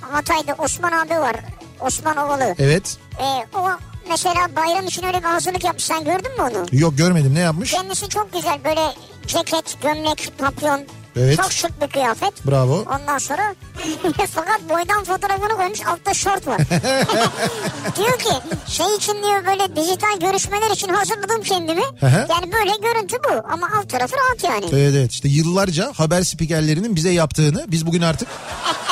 Hatay'da 0.00 0.54
Osman 0.58 0.92
abi 0.92 1.14
var. 1.14 1.36
Osman 1.80 2.16
Ovalı. 2.16 2.54
Evet. 2.58 2.96
E, 3.18 3.56
o 3.58 3.68
mesela 4.08 4.48
bayram 4.56 4.86
için 4.86 5.02
öyle 5.06 5.18
bir 5.18 5.24
hazırlık 5.24 5.64
yapmış. 5.64 5.84
Sen 5.84 6.04
gördün 6.04 6.32
mü 6.36 6.42
onu? 6.42 6.66
Yok 6.72 6.98
görmedim 6.98 7.34
ne 7.34 7.40
yapmış? 7.40 7.70
Kendisi 7.70 8.08
çok 8.08 8.32
güzel 8.32 8.64
böyle 8.64 8.80
ceket, 9.26 9.76
gömlek, 9.82 10.32
papyon. 10.38 10.80
Evet. 11.16 11.36
Çok 11.36 11.52
şık 11.52 11.82
bir 11.82 11.86
kıyafet. 11.86 12.46
Bravo. 12.46 12.84
Ondan 12.94 13.18
sonra 13.18 13.54
fakat 14.34 14.60
boydan 14.68 15.04
fotoğrafını 15.04 15.56
koymuş 15.56 15.80
altta 15.86 16.14
şort 16.14 16.46
var. 16.46 16.58
diyor 17.96 18.18
ki 18.18 18.30
şey 18.66 18.94
için 18.96 19.12
diyor 19.12 19.46
böyle 19.46 19.76
dijital 19.76 20.20
görüşmeler 20.20 20.70
için 20.70 20.88
hazırladım 20.88 21.42
kendimi. 21.42 21.82
Yani 22.02 22.52
böyle 22.52 22.72
görüntü 22.82 23.16
bu 23.24 23.52
ama 23.52 23.68
alt 23.78 23.90
tarafı 23.90 24.16
rahat 24.16 24.44
yani. 24.44 24.66
Evet 24.72 24.94
evet 24.96 25.12
işte 25.12 25.28
yıllarca 25.28 25.92
haber 25.94 26.22
spikerlerinin 26.22 26.96
bize 26.96 27.10
yaptığını 27.10 27.64
biz 27.68 27.86
bugün 27.86 28.02
artık 28.02 28.28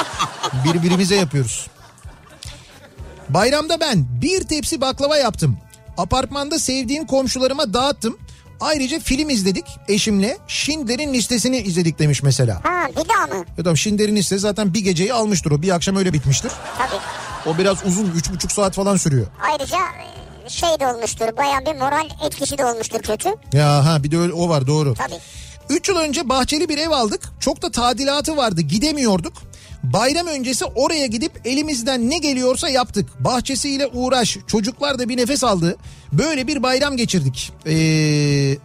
birbirimize 0.64 1.14
yapıyoruz. 1.16 1.66
Bayramda 3.28 3.80
ben 3.80 4.06
bir 4.22 4.42
tepsi 4.42 4.80
baklava 4.80 5.16
yaptım. 5.16 5.58
Apartmanda 5.98 6.58
sevdiğim 6.58 7.06
komşularıma 7.06 7.74
dağıttım. 7.74 8.18
Ayrıca 8.60 8.98
film 9.00 9.30
izledik 9.30 9.64
eşimle. 9.88 10.38
Schindler'in 10.48 11.14
listesini 11.14 11.58
izledik 11.58 11.98
demiş 11.98 12.22
mesela. 12.22 12.60
Ha 12.62 12.88
bir 12.90 13.08
daha 13.08 13.26
mı? 13.26 13.44
Ya 13.58 13.64
tamam 13.64 13.76
Schindler'in 13.76 14.16
listesi 14.16 14.40
zaten 14.40 14.74
bir 14.74 14.80
geceyi 14.80 15.12
almıştır 15.12 15.50
o. 15.50 15.62
Bir 15.62 15.70
akşam 15.74 15.96
öyle 15.96 16.12
bitmiştir. 16.12 16.52
Tabii. 16.78 17.00
O 17.54 17.58
biraz 17.58 17.86
uzun 17.86 18.10
üç 18.16 18.30
buçuk 18.32 18.52
saat 18.52 18.74
falan 18.74 18.96
sürüyor. 18.96 19.26
Ayrıca 19.52 19.78
e, 20.46 20.48
şey 20.48 20.80
de 20.80 20.86
olmuştur 20.86 21.36
baya 21.36 21.60
bir 21.66 21.80
moral 21.80 22.08
etkisi 22.26 22.58
de 22.58 22.64
olmuştur 22.64 23.02
kötü. 23.02 23.28
Ya 23.52 23.86
ha 23.86 24.02
bir 24.02 24.10
de 24.10 24.18
öyle, 24.18 24.32
o 24.32 24.48
var 24.48 24.66
doğru. 24.66 24.94
Tabii. 24.94 25.18
3 25.68 25.88
yıl 25.88 25.96
önce 25.96 26.28
bahçeli 26.28 26.68
bir 26.68 26.78
ev 26.78 26.90
aldık. 26.90 27.22
Çok 27.40 27.62
da 27.62 27.70
tadilatı 27.70 28.36
vardı 28.36 28.60
gidemiyorduk. 28.60 29.32
Bayram 29.82 30.26
öncesi 30.26 30.64
oraya 30.64 31.06
gidip 31.06 31.32
elimizden 31.44 32.10
ne 32.10 32.18
geliyorsa 32.18 32.68
yaptık. 32.68 33.24
Bahçesiyle 33.24 33.86
uğraş. 33.86 34.36
Çocuklar 34.46 34.98
da 34.98 35.08
bir 35.08 35.16
nefes 35.16 35.44
aldı. 35.44 35.76
Böyle 36.12 36.46
bir 36.46 36.62
bayram 36.62 36.96
geçirdik. 36.96 37.52
Ee, 37.66 38.56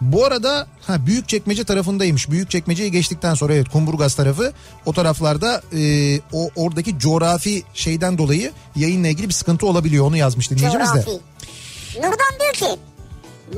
Bu 0.00 0.24
arada 0.24 0.66
ha 0.86 1.06
Büyükçekmece 1.06 1.64
tarafındaymış. 1.64 2.30
Büyükçekmece'yi 2.30 2.90
geçtikten 2.92 3.34
sonra 3.34 3.54
evet 3.54 3.68
Kumburgaz 3.68 4.14
tarafı 4.14 4.52
o 4.86 4.92
taraflarda 4.92 5.62
e, 5.76 6.20
o 6.32 6.50
oradaki 6.56 6.98
coğrafi 6.98 7.62
şeyden 7.74 8.18
dolayı 8.18 8.52
yayınla 8.76 9.08
ilgili 9.08 9.28
bir 9.28 9.34
sıkıntı 9.34 9.66
olabiliyor. 9.66 10.06
Onu 10.06 10.16
yazmış 10.16 10.50
dinleyicimiz 10.50 10.94
de. 10.94 11.04
Nurdan 11.96 12.40
diyor 12.40 12.52
ki 12.52 12.80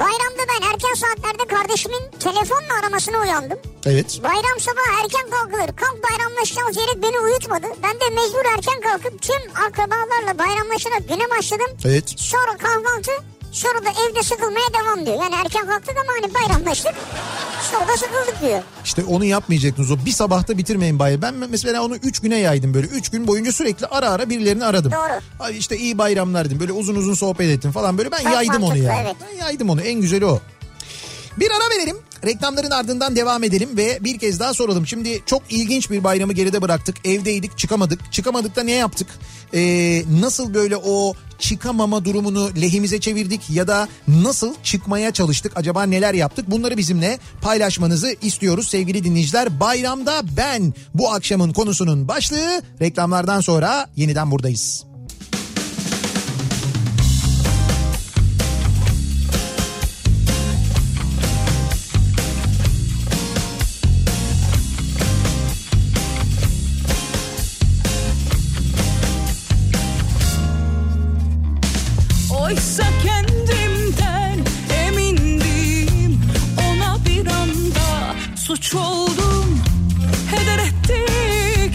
bayramda 0.00 0.42
ben 0.48 0.66
erken 0.72 0.94
saatlerde 0.94 1.54
kardeşimin 1.54 2.10
telefonla 2.20 2.74
aramasına 2.80 3.20
uyandım. 3.20 3.58
Evet. 3.86 4.20
Bayram 4.22 4.60
sabahı 4.60 5.02
erken 5.02 5.30
kalkılır. 5.30 5.76
Kalk 5.76 5.98
bayramlaşacağız 6.10 6.76
diyerek 6.76 7.02
beni 7.02 7.18
uyutmadı. 7.20 7.66
Ben 7.82 7.94
de 8.00 8.14
mecbur 8.14 8.44
erken 8.56 8.80
kalkıp 8.80 9.22
tüm 9.22 9.62
akrabalarla 9.66 10.38
bayramlaşarak 10.38 11.08
güne 11.08 11.30
başladım. 11.30 11.66
Evet. 11.84 12.14
Sonra 12.16 12.56
kahvaltı 12.56 13.12
sonra 13.52 13.84
da 13.84 13.88
evde 13.90 14.22
sıkılmaya 14.22 14.66
devam 14.80 15.06
diyor. 15.06 15.22
Yani 15.22 15.34
erken 15.34 15.66
kalktık 15.66 15.94
ama 15.96 16.12
hani 16.22 16.34
bayramlaştık. 16.34 16.94
Sonra 17.72 17.88
da 17.88 17.96
sıkıldık 17.96 18.40
diyor. 18.40 18.62
İşte 18.84 19.04
onu 19.04 19.24
yapmayacaktınız 19.24 19.90
o. 19.90 19.96
Bir 20.06 20.10
sabahta 20.10 20.58
bitirmeyin 20.58 20.98
bayram. 20.98 21.22
Ben 21.22 21.34
mesela 21.50 21.82
onu 21.84 21.96
3 21.96 22.20
güne 22.20 22.38
yaydım 22.38 22.74
böyle. 22.74 22.86
3 22.86 23.10
gün 23.10 23.26
boyunca 23.26 23.52
sürekli 23.52 23.86
ara 23.86 24.10
ara 24.10 24.30
birilerini 24.30 24.64
aradım. 24.64 24.92
Doğru. 24.92 25.20
Ay 25.40 25.58
işte 25.58 25.76
iyi 25.78 25.98
bayramlar 25.98 26.46
dedim. 26.46 26.60
Böyle 26.60 26.72
uzun 26.72 26.94
uzun 26.94 27.14
sohbet 27.14 27.50
ettim 27.50 27.72
falan 27.72 27.98
böyle. 27.98 28.10
Ben 28.12 28.22
Çok 28.22 28.32
yaydım 28.32 28.54
onu 28.54 28.60
mantıklı, 28.60 28.84
ya. 28.84 29.00
evet. 29.02 29.16
Ben 29.30 29.36
yaydım 29.44 29.70
onu. 29.70 29.80
En 29.80 30.00
güzeli 30.00 30.26
o. 30.26 30.40
Bir 31.36 31.50
ara 31.50 31.70
verelim. 31.78 31.96
Reklamların 32.26 32.70
ardından 32.70 33.16
devam 33.16 33.44
edelim 33.44 33.76
ve 33.76 33.98
bir 34.00 34.18
kez 34.18 34.40
daha 34.40 34.54
soralım. 34.54 34.86
Şimdi 34.86 35.22
çok 35.26 35.42
ilginç 35.50 35.90
bir 35.90 36.04
bayramı 36.04 36.32
geride 36.32 36.62
bıraktık. 36.62 37.06
Evdeydik 37.06 37.58
çıkamadık. 37.58 38.12
Çıkamadık 38.12 38.56
da 38.56 38.62
ne 38.62 38.72
yaptık? 38.72 39.06
Ee, 39.54 40.02
nasıl 40.20 40.54
böyle 40.54 40.76
o 40.76 41.14
çıkamama 41.38 42.04
durumunu 42.04 42.50
lehimize 42.60 43.00
çevirdik 43.00 43.50
ya 43.50 43.68
da 43.68 43.88
nasıl 44.08 44.54
çıkmaya 44.62 45.10
çalıştık? 45.12 45.52
Acaba 45.56 45.82
neler 45.82 46.14
yaptık? 46.14 46.50
Bunları 46.50 46.76
bizimle 46.76 47.18
paylaşmanızı 47.40 48.16
istiyoruz 48.22 48.68
sevgili 48.68 49.04
dinleyiciler. 49.04 49.60
Bayramda 49.60 50.22
ben 50.36 50.74
bu 50.94 51.12
akşamın 51.12 51.52
konusunun 51.52 52.08
başlığı 52.08 52.62
reklamlardan 52.80 53.40
sonra 53.40 53.86
yeniden 53.96 54.30
buradayız. 54.30 54.91
Oysa 72.52 72.84
kendimden 73.04 74.38
emindim. 74.86 76.20
Ona 76.68 76.98
bir 77.06 77.26
anda 77.26 78.14
suç 78.36 78.74
oldum. 78.74 79.60
Heder 80.30 80.58
etti 80.58 81.02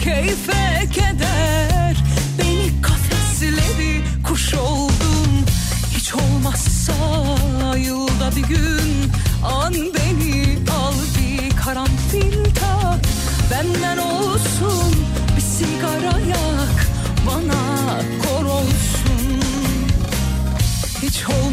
keyfe 0.04 0.88
keder. 0.92 1.96
Beni 2.38 2.82
kafesledi 2.82 4.02
kuş 4.28 4.54
oldum. 4.54 5.44
Hiç 5.96 6.14
olmazsa 6.14 6.94
yılda 7.76 8.36
bir 8.36 8.42
gün 8.42 9.12
An 9.44 9.74
beni 9.74 10.58
al 10.70 10.94
bir 11.18 11.56
karanfil 11.56 12.44
tak 12.44 13.00
Benden 13.50 13.98
olsun 13.98 14.94
bir 15.36 15.42
sigara 15.42 16.18
yak 16.18 16.86
Bana 17.26 17.57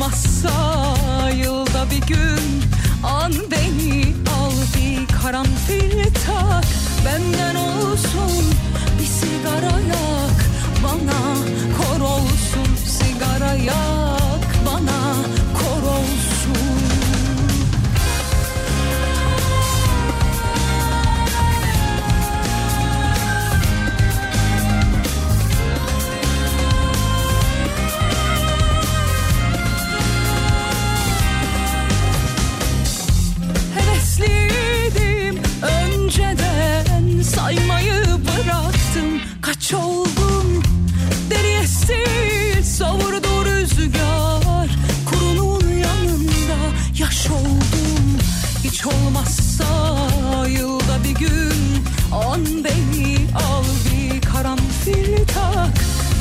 olmazsa 0.06 1.30
yılda 1.30 1.86
bir 1.92 2.08
gün 2.08 2.64
an 3.04 3.34
beni 3.52 4.04
al 4.42 4.52
bir 4.76 5.22
karanfil 5.22 6.04
tak. 6.04 6.66
Benden 7.06 7.56
olsun 7.56 8.46
bir 9.00 9.06
sigara 9.06 9.80
yak 9.80 10.46
bana 10.84 11.36
kor 11.78 12.02
olsun 12.02 12.76
sigara 12.86 13.54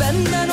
tak 0.04 0.12
benden 0.12 0.43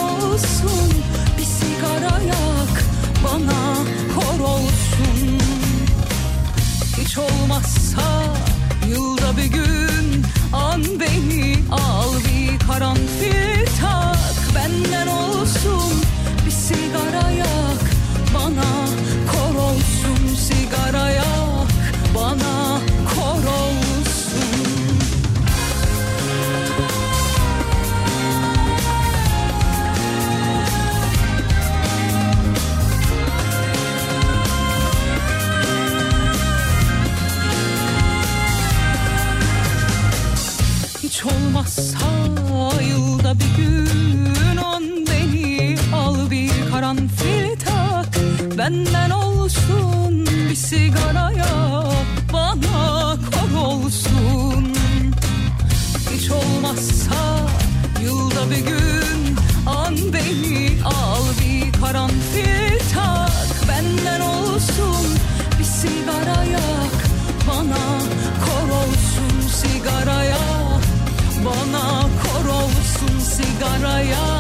sigara 73.92 74.31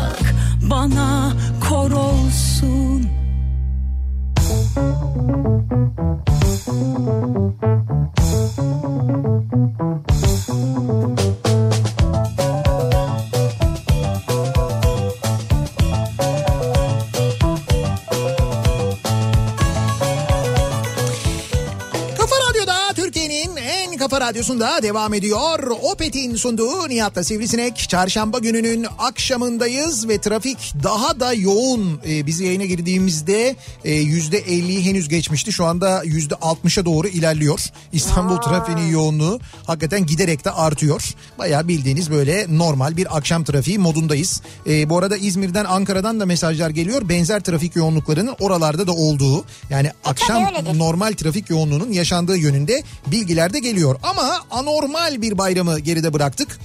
Radyosu'nda 24.41 24.83
devam 24.83 25.13
ediyor. 25.13 25.71
Opet'in 25.81 26.35
sunduğu 26.35 26.89
Nihat'la 26.89 27.23
Sivrisinek. 27.23 27.89
Çarşamba 27.89 28.39
gününün 28.39 28.87
akşamındayız 28.99 30.07
ve 30.07 30.21
trafik 30.21 30.73
daha 30.83 31.19
da 31.19 31.33
yoğun. 31.33 31.99
Ee, 32.07 32.25
biz 32.25 32.39
yayına 32.39 32.65
girdiğimizde 32.65 33.55
e, 33.83 33.91
%50'yi 33.91 34.85
henüz 34.85 35.09
geçmişti. 35.09 35.51
Şu 35.51 35.65
anda 35.65 36.05
%60'a 36.05 36.85
doğru 36.85 37.07
ilerliyor. 37.07 37.59
İstanbul 37.93 38.37
trafiğinin 38.37 38.91
yoğunluğu 38.91 39.39
hakikaten 39.67 40.05
giderek 40.05 40.45
de 40.45 40.51
artıyor. 40.51 41.13
Bayağı 41.39 41.67
bildiğiniz 41.67 42.11
böyle 42.11 42.45
normal 42.49 42.97
bir 42.97 43.17
akşam 43.17 43.43
trafiği 43.43 43.79
modundayız. 43.79 44.41
Ee, 44.67 44.89
bu 44.89 44.97
arada 44.97 45.17
İzmir'den 45.17 45.65
Ankara'dan 45.65 46.19
da 46.19 46.25
mesajlar 46.25 46.69
geliyor. 46.69 47.09
Benzer 47.09 47.39
trafik 47.39 47.75
yoğunluklarının 47.75 48.35
oralarda 48.39 48.87
da 48.87 48.91
olduğu. 48.91 49.45
Yani 49.69 49.91
akşam 50.05 50.45
öyledir. 50.45 50.79
normal 50.79 51.13
trafik 51.13 51.49
yoğunluğunun 51.49 51.91
yaşandığı 51.91 52.37
yönünde 52.37 52.83
bilgiler 53.07 53.53
de 53.53 53.59
geliyor. 53.59 53.99
Ama 54.03 54.30
anormal 54.51 55.21
bir 55.21 55.37
bayramı 55.37 55.79
geride 55.79 56.13
bıraktık 56.13 56.59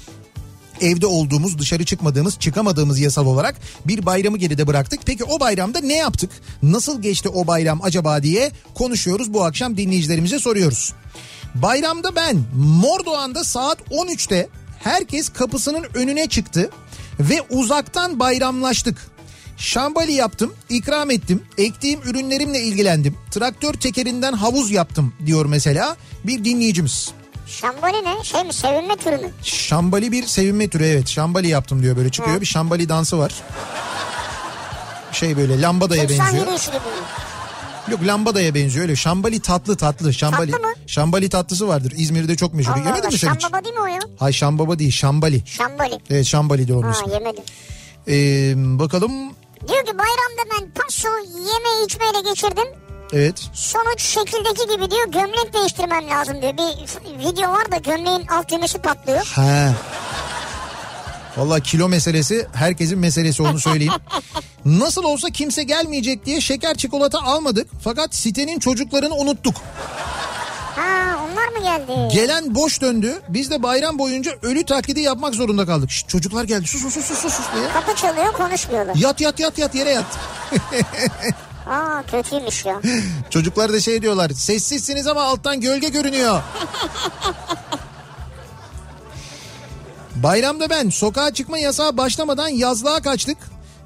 evde 0.81 1.07
olduğumuz, 1.07 1.59
dışarı 1.59 1.85
çıkmadığımız, 1.85 2.39
çıkamadığımız 2.39 2.99
yasal 2.99 3.27
olarak 3.27 3.57
bir 3.87 4.07
bayramı 4.07 4.39
geride 4.39 4.67
bıraktık. 4.67 5.01
Peki 5.07 5.25
o 5.25 5.41
bayramda 5.41 5.81
ne 5.81 5.97
yaptık? 5.97 6.31
Nasıl 6.63 7.03
geçti 7.03 7.29
o 7.29 7.47
bayram 7.47 7.81
acaba 7.83 8.23
diye 8.23 8.51
konuşuyoruz. 8.75 9.35
Bu 9.35 9.45
akşam 9.45 9.77
dinleyicilerimize 9.77 10.39
soruyoruz. 10.39 10.93
Bayramda 11.55 12.17
ben 12.17 12.45
Mordoğan'da 12.57 13.45
saat 13.45 13.79
13'te 13.81 14.49
herkes 14.85 15.29
kapısının 15.29 15.87
önüne 15.95 16.29
çıktı 16.29 16.71
ve 17.21 17.43
uzaktan 17.51 18.21
bayramlaştık. 18.21 19.11
Şambali 19.57 20.13
yaptım, 20.13 20.55
ikram 20.69 21.11
ettim, 21.11 21.43
ektiğim 21.59 22.01
ürünlerimle 22.03 22.61
ilgilendim. 22.61 23.15
Traktör 23.31 23.75
tekerinden 23.75 24.33
havuz 24.33 24.71
yaptım 24.71 25.15
diyor 25.27 25.47
mesela 25.47 25.97
bir 26.25 26.45
dinleyicimiz. 26.45 27.13
Şambali 27.47 28.05
ne? 28.05 28.25
Şey 28.25 28.45
mi? 28.45 28.53
Sevinme 28.53 28.97
türü 28.97 29.17
mü? 29.17 29.31
Şambali 29.43 30.13
bir 30.13 30.27
sevinme 30.27 30.69
türü 30.69 30.85
evet. 30.87 31.09
Şambali 31.09 31.49
yaptım 31.49 31.83
diyor 31.83 31.97
böyle 31.97 32.11
çıkıyor. 32.11 32.37
Hı. 32.37 32.41
Bir 32.41 32.47
şambali 32.47 32.89
dansı 32.89 33.19
var. 33.19 33.33
Şey 35.13 35.37
böyle 35.37 35.61
lambadaya 35.63 36.05
İnsan 36.05 36.19
benziyor. 36.27 36.47
Yok 37.91 38.01
lambadaya 38.07 38.55
benziyor 38.55 38.83
öyle. 38.85 38.97
Şambali 38.97 39.41
tatlı 39.41 39.77
tatlı. 39.77 40.15
Şambali. 40.15 40.51
Tatlı 40.51 40.67
mı? 40.67 40.73
Şambali 40.87 41.29
tatlısı 41.29 41.69
vardır. 41.69 41.93
İzmir'de 41.97 42.37
çok 42.37 42.55
meşhur. 42.55 42.71
Allah 42.73 42.79
Yemedin 42.79 43.01
Allah. 43.01 43.09
mi 43.09 43.19
sen 43.19 43.35
hiç? 43.35 43.43
Şambaba 43.43 43.65
değil 43.65 43.75
mi 43.75 43.81
o 43.81 43.87
ya? 43.87 43.99
Hay 44.19 44.33
şambaba 44.33 44.79
değil 44.79 44.93
şambali. 44.93 45.43
Şambali. 45.47 45.99
Evet 46.11 46.27
şambalidir 46.27 46.75
onun 46.75 46.83
Ha 46.83 46.91
ismi. 46.93 47.13
yemedim. 47.13 47.45
Ee, 48.09 48.55
bakalım. 48.79 49.13
Diyor 49.69 49.85
ki 49.85 49.93
bayramda 49.99 50.43
ben 50.61 50.71
paso 50.71 51.09
yeme 51.29 51.85
içmeyle 51.87 52.29
geçirdim. 52.31 52.69
Evet. 53.13 53.51
Sonuç 53.55 54.03
şekildeki 54.03 54.67
gibi 54.75 54.91
diyor 54.91 55.09
gömlek 55.09 55.53
değiştirmem 55.55 56.11
lazım 56.11 56.43
diyor. 56.43 56.53
Bir 56.53 57.19
video 57.29 57.53
var 57.53 57.73
da 57.73 57.77
gömleğin 57.77 58.27
alt 58.27 58.51
düğmesi 58.53 58.79
patlıyor. 58.79 59.27
Ha. 59.35 59.73
Valla 61.37 61.61
kilo 61.61 61.89
meselesi 61.89 62.47
herkesin 62.55 62.99
meselesi 62.99 63.43
onu 63.43 63.61
söyleyeyim. 63.61 63.93
Nasıl 64.65 65.05
olsa 65.05 65.31
kimse 65.31 65.63
gelmeyecek 65.63 66.27
diye 66.27 66.41
şeker 66.41 66.75
çikolata 66.75 67.19
almadık. 67.23 67.69
Fakat 67.85 68.15
sitenin 68.15 68.59
çocuklarını 68.59 69.15
unuttuk. 69.15 69.55
Ha 70.77 71.17
onlar 71.31 71.49
mı 71.49 71.63
geldi? 71.63 72.15
Gelen 72.15 72.55
boş 72.55 72.81
döndü. 72.81 73.23
Biz 73.29 73.51
de 73.51 73.63
bayram 73.63 73.99
boyunca 73.99 74.33
ölü 74.43 74.65
taklidi 74.65 75.01
yapmak 75.01 75.35
zorunda 75.35 75.67
kaldık. 75.67 75.91
Şşt, 75.91 76.09
çocuklar 76.09 76.45
geldi 76.45 76.67
sus 76.67 76.83
sus 76.83 76.95
sus 76.95 77.07
sus 77.19 77.35
sus 77.35 77.47
diye. 77.55 77.69
Kapı 77.73 77.97
çalıyor 77.97 78.33
konuşmuyorlar. 78.33 78.95
Yat 78.95 79.21
yat 79.21 79.41
yat 79.41 79.59
yat 79.59 79.75
yere 79.75 79.91
yat. 79.91 80.05
Aa 81.67 82.03
kötüymüş 82.11 82.65
ya. 82.65 82.81
Çocuklar 83.31 83.73
da 83.73 83.81
şey 83.81 84.03
diyorlar. 84.03 84.31
Sessizsiniz 84.31 85.07
ama 85.07 85.23
alttan 85.23 85.61
gölge 85.61 85.89
görünüyor. 85.89 86.43
Bayramda 90.17 90.71
ben 90.71 90.91
sokağa 90.91 91.35
çıkma 91.35 91.59
yasağı 91.59 91.97
başlamadan 91.97 92.49
yazlığa 92.49 93.03
kaçtık 93.03 93.39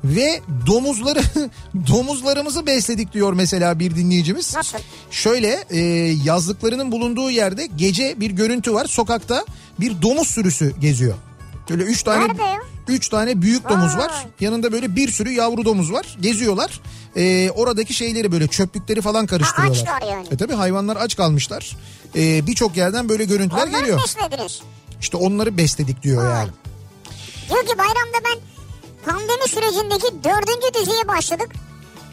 ve 0.04 0.40
domuzları 0.66 1.22
domuzlarımızı 1.88 2.66
besledik 2.66 3.12
diyor 3.12 3.32
mesela 3.32 3.78
bir 3.78 3.96
dinleyicimiz. 3.96 4.56
Nasıl? 4.56 4.78
Şöyle 5.10 5.64
e, 5.70 5.78
yazlıklarının 6.24 6.92
bulunduğu 6.92 7.30
yerde 7.30 7.66
gece 7.66 8.20
bir 8.20 8.30
görüntü 8.30 8.74
var. 8.74 8.86
Sokakta 8.86 9.44
bir 9.80 10.02
domuz 10.02 10.28
sürüsü 10.28 10.80
geziyor. 10.80 11.14
Böyle 11.70 11.82
üç 11.82 12.02
tane 12.02 12.28
Nerede 12.28 12.42
ya? 12.42 12.58
Üç 12.88 13.08
tane 13.08 13.42
büyük 13.42 13.68
domuz 13.68 13.96
var. 13.96 14.26
Yanında 14.40 14.72
böyle 14.72 14.96
bir 14.96 15.10
sürü 15.10 15.30
yavru 15.32 15.64
domuz 15.64 15.92
var. 15.92 16.16
Geziyorlar. 16.20 16.80
E, 17.16 17.50
oradaki 17.50 17.94
şeyleri 17.94 18.32
böyle 18.32 18.46
çöplükleri 18.46 19.00
falan 19.02 19.26
karıştırıyorlar. 19.26 19.82
açlar 19.82 20.02
yani. 20.10 20.26
E 20.30 20.36
tabi 20.36 20.54
hayvanlar 20.54 20.96
aç 20.96 21.16
kalmışlar. 21.16 21.76
E, 22.16 22.46
Birçok 22.46 22.76
yerden 22.76 23.08
böyle 23.08 23.24
görüntüler 23.24 23.66
Onları 23.68 23.80
geliyor. 23.80 24.00
beslediniz? 24.04 24.60
İşte 25.00 25.16
onları 25.16 25.56
besledik 25.56 26.02
diyor 26.02 26.24
Vay. 26.24 26.30
yani. 26.38 26.50
Diyor 27.50 27.66
ki 27.66 27.78
bayramda 27.78 28.18
ben 28.24 28.38
pandemi 29.12 29.48
sürecindeki 29.48 30.24
dördüncü 30.24 30.80
diziye 30.80 31.08
başladık. 31.08 31.48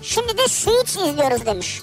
Şimdi 0.01 0.37
de 0.37 0.47
Suits 0.47 0.95
izliyoruz 0.95 1.45
demiş. 1.45 1.81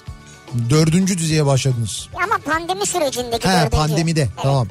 Dördüncü 0.69 1.17
diziye 1.17 1.45
başladınız. 1.45 2.07
Ama 2.23 2.37
pandemi 2.37 2.85
sürecindeki 2.85 3.47
He 3.47 3.51
dördüncü. 3.53 3.69
pandemide 3.69 4.21
Evet. 4.21 4.31
tamam. 4.43 4.67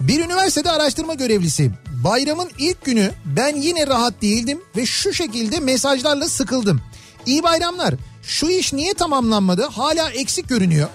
Bir 0.00 0.24
üniversitede 0.24 0.70
araştırma 0.70 1.14
görevlisiyim. 1.14 1.74
Bayramın 2.04 2.50
ilk 2.58 2.84
günü 2.84 3.10
ben 3.24 3.56
yine 3.56 3.86
rahat 3.86 4.22
değildim 4.22 4.60
ve 4.76 4.86
şu 4.86 5.12
şekilde 5.12 5.60
mesajlarla 5.60 6.28
sıkıldım. 6.28 6.80
İyi 7.26 7.42
bayramlar. 7.42 7.94
Şu 8.22 8.46
iş 8.46 8.72
niye 8.72 8.94
tamamlanmadı? 8.94 9.62
Hala 9.62 10.10
eksik 10.10 10.48
görünüyor. 10.48 10.88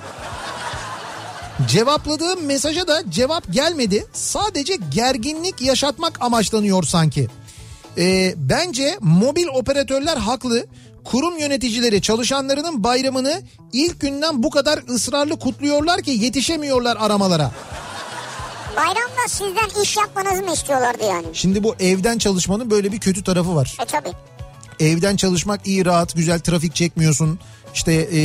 Cevapladığım 1.68 2.46
mesaja 2.46 2.88
da 2.88 3.12
cevap 3.12 3.54
gelmedi. 3.54 4.06
Sadece 4.14 4.76
gerginlik 4.94 5.62
yaşatmak 5.62 6.22
amaçlanıyor 6.22 6.84
sanki. 6.84 7.28
Ee, 7.98 8.34
bence 8.38 8.98
mobil 9.02 9.48
operatörler 9.48 10.18
haklı. 10.18 10.66
Kurum 11.04 11.38
yöneticileri 11.38 12.02
çalışanlarının 12.02 12.84
bayramını 12.84 13.42
ilk 13.74 14.00
günden 14.00 14.44
bu 14.44 14.50
kadar 14.50 14.80
ısrarlı 14.90 15.40
kutluyorlar 15.40 16.02
ki 16.02 16.12
yetişemiyorlar 16.12 16.98
aramalara. 17.00 17.52
Bayramda 18.78 19.28
sizden 19.28 19.82
iş 19.84 19.98
yapmanızı 19.98 20.44
mı 20.44 20.54
istiyorlardı 20.54 21.04
yani? 21.04 21.28
Şimdi 21.34 21.64
bu 21.64 21.76
evden 21.80 22.18
çalışmanın 22.18 22.72
böyle 22.72 22.92
bir 22.92 23.00
kötü 23.00 23.24
tarafı 23.24 23.56
var. 23.56 23.78
E 23.82 23.86
tabi. 23.86 24.10
Evden 24.80 25.16
çalışmak 25.16 25.68
iyi 25.68 25.86
rahat 25.86 26.16
güzel 26.16 26.40
trafik 26.40 26.76
çekmiyorsun. 26.76 27.40
İşte 27.74 27.94
e, 27.94 28.20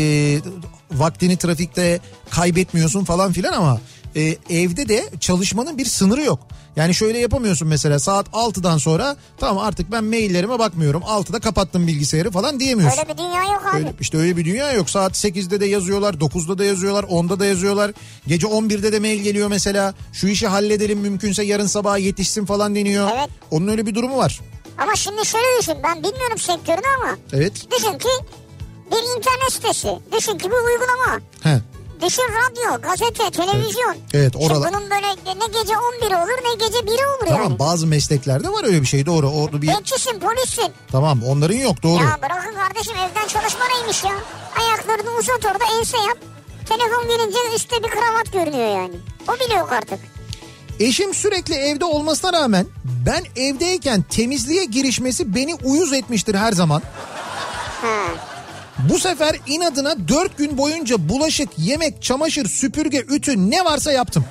vaktini 0.93 1.37
trafikte 1.37 2.01
kaybetmiyorsun 2.31 3.05
falan 3.05 3.33
filan 3.33 3.53
ama 3.53 3.81
e, 4.17 4.37
evde 4.51 4.89
de 4.89 5.11
çalışmanın 5.21 5.79
bir 5.79 5.85
sınırı 5.85 6.23
yok. 6.23 6.41
Yani 6.79 6.95
şöyle 6.95 7.19
yapamıyorsun 7.19 7.69
mesela 7.69 7.99
saat 7.99 8.29
6'dan 8.29 8.79
sonra 8.79 9.17
tamam 9.39 9.65
artık 9.65 9.93
ben 9.93 10.05
maillerime 10.05 10.59
bakmıyorum 10.59 11.03
6'da 11.03 11.41
kapattım 11.41 11.87
bilgisayarı 11.87 12.31
falan 12.31 12.61
diyemiyorsun. 12.61 12.99
Öyle 12.99 13.13
bir 13.13 13.19
dünya 13.19 13.43
yok 13.43 13.63
abi. 13.67 13.79
Öyle, 13.79 13.93
işte 14.01 14.19
öyle 14.19 14.37
bir 14.37 14.45
dünya 14.45 14.73
yok. 14.73 14.91
Saat 14.91 15.13
8'de 15.13 15.61
de 15.61 15.67
yazıyorlar, 15.67 16.15
9'da 16.15 16.59
da 16.59 16.65
yazıyorlar, 16.65 17.05
10'da 17.05 17.41
da 17.41 17.47
yazıyorlar. 17.47 17.93
Gece 18.27 18.47
11'de 18.47 18.93
de 18.93 18.99
mail 19.01 19.21
geliyor 19.21 19.49
mesela. 19.49 19.95
Şu 20.13 20.29
işi 20.29 20.47
halledelim 20.47 20.99
mümkünse 20.99 21.43
yarın 21.43 21.67
sabah 21.67 21.99
yetişsin 21.99 22.45
falan 22.47 22.75
deniyor. 22.75 23.11
Evet. 23.19 23.29
Onun 23.51 23.69
öyle 23.69 23.87
bir 23.87 23.95
durumu 23.95 24.17
var. 24.17 24.41
Ama 24.79 24.95
şimdi 24.97 25.27
şöyle 25.27 25.61
düşün 25.61 25.75
ben 25.85 25.97
bilmiyorum 25.97 26.39
sektörünü 26.39 26.87
ama 27.03 27.17
Evet. 27.33 27.53
düşün 27.77 27.99
ki 27.99 28.09
bir 28.91 29.17
internet 29.17 29.53
sitesi. 29.53 29.89
Düşün 30.13 30.39
ki 30.39 30.51
bir 30.51 30.57
uygulama. 30.57 31.21
He. 31.43 31.59
Düşün 32.07 32.23
radyo, 32.23 32.81
gazete, 32.83 33.31
televizyon. 33.31 33.97
Evet, 34.15 34.33
Şimdi 34.33 34.45
oralar- 34.45 34.73
bunun 34.73 34.91
böyle 34.91 35.07
ne 35.41 35.47
gece 35.61 35.73
11 35.79 36.07
olur 36.07 36.39
ne 36.45 36.67
gece 36.67 36.87
1 36.87 36.91
olur 36.93 37.27
Tamam 37.29 37.43
yani. 37.43 37.59
bazı 37.59 37.87
mesleklerde 37.87 38.49
var 38.49 38.65
öyle 38.65 38.83
bir 38.83 38.87
şey 38.87 39.07
doğru. 39.07 39.31
Orada 39.31 39.63
bir 39.63 39.69
Bekçisin, 39.69 40.21
polissin. 40.21 40.73
tamam 40.93 41.23
onların 41.23 41.57
yok 41.57 41.83
doğru. 41.83 42.03
Ya 42.03 42.19
bırakın 42.23 42.55
kardeşim 42.55 42.95
evden 42.95 43.29
çalışma 43.29 43.65
neymiş 43.75 44.05
ya. 44.05 44.13
Ayaklarını 44.61 45.11
uzat 45.19 45.45
orada 45.45 45.65
ense 45.79 45.97
yap. 45.99 46.19
Telefon 46.69 47.09
gelince 47.09 47.39
üstte 47.57 47.77
bir 47.83 47.89
kravat 47.89 48.33
görünüyor 48.33 48.69
yani. 48.83 48.95
O 49.29 49.35
bile 49.47 49.55
yok 49.59 49.73
artık. 49.73 49.99
Eşim 50.81 51.15
sürekli 51.15 51.55
evde 51.55 51.85
olmasına 51.85 52.33
rağmen 52.33 52.67
ben 53.07 53.25
evdeyken 53.37 54.03
temizliğe 54.03 54.65
girişmesi 54.65 55.35
beni 55.35 55.55
uyuz 55.55 55.93
etmiştir 55.93 56.35
her 56.35 56.53
zaman. 56.53 56.83
Ha. 57.83 57.97
Bu 58.79 58.99
sefer 58.99 59.37
inadına 59.47 60.09
dört 60.09 60.39
gün 60.39 60.59
boyunca 60.59 61.09
bulaşık, 61.09 61.49
yemek, 61.59 62.03
çamaşır, 62.03 62.49
süpürge, 62.49 62.99
ütü 62.99 63.51
ne 63.51 63.65
varsa 63.65 63.93
yaptım. 63.93 64.25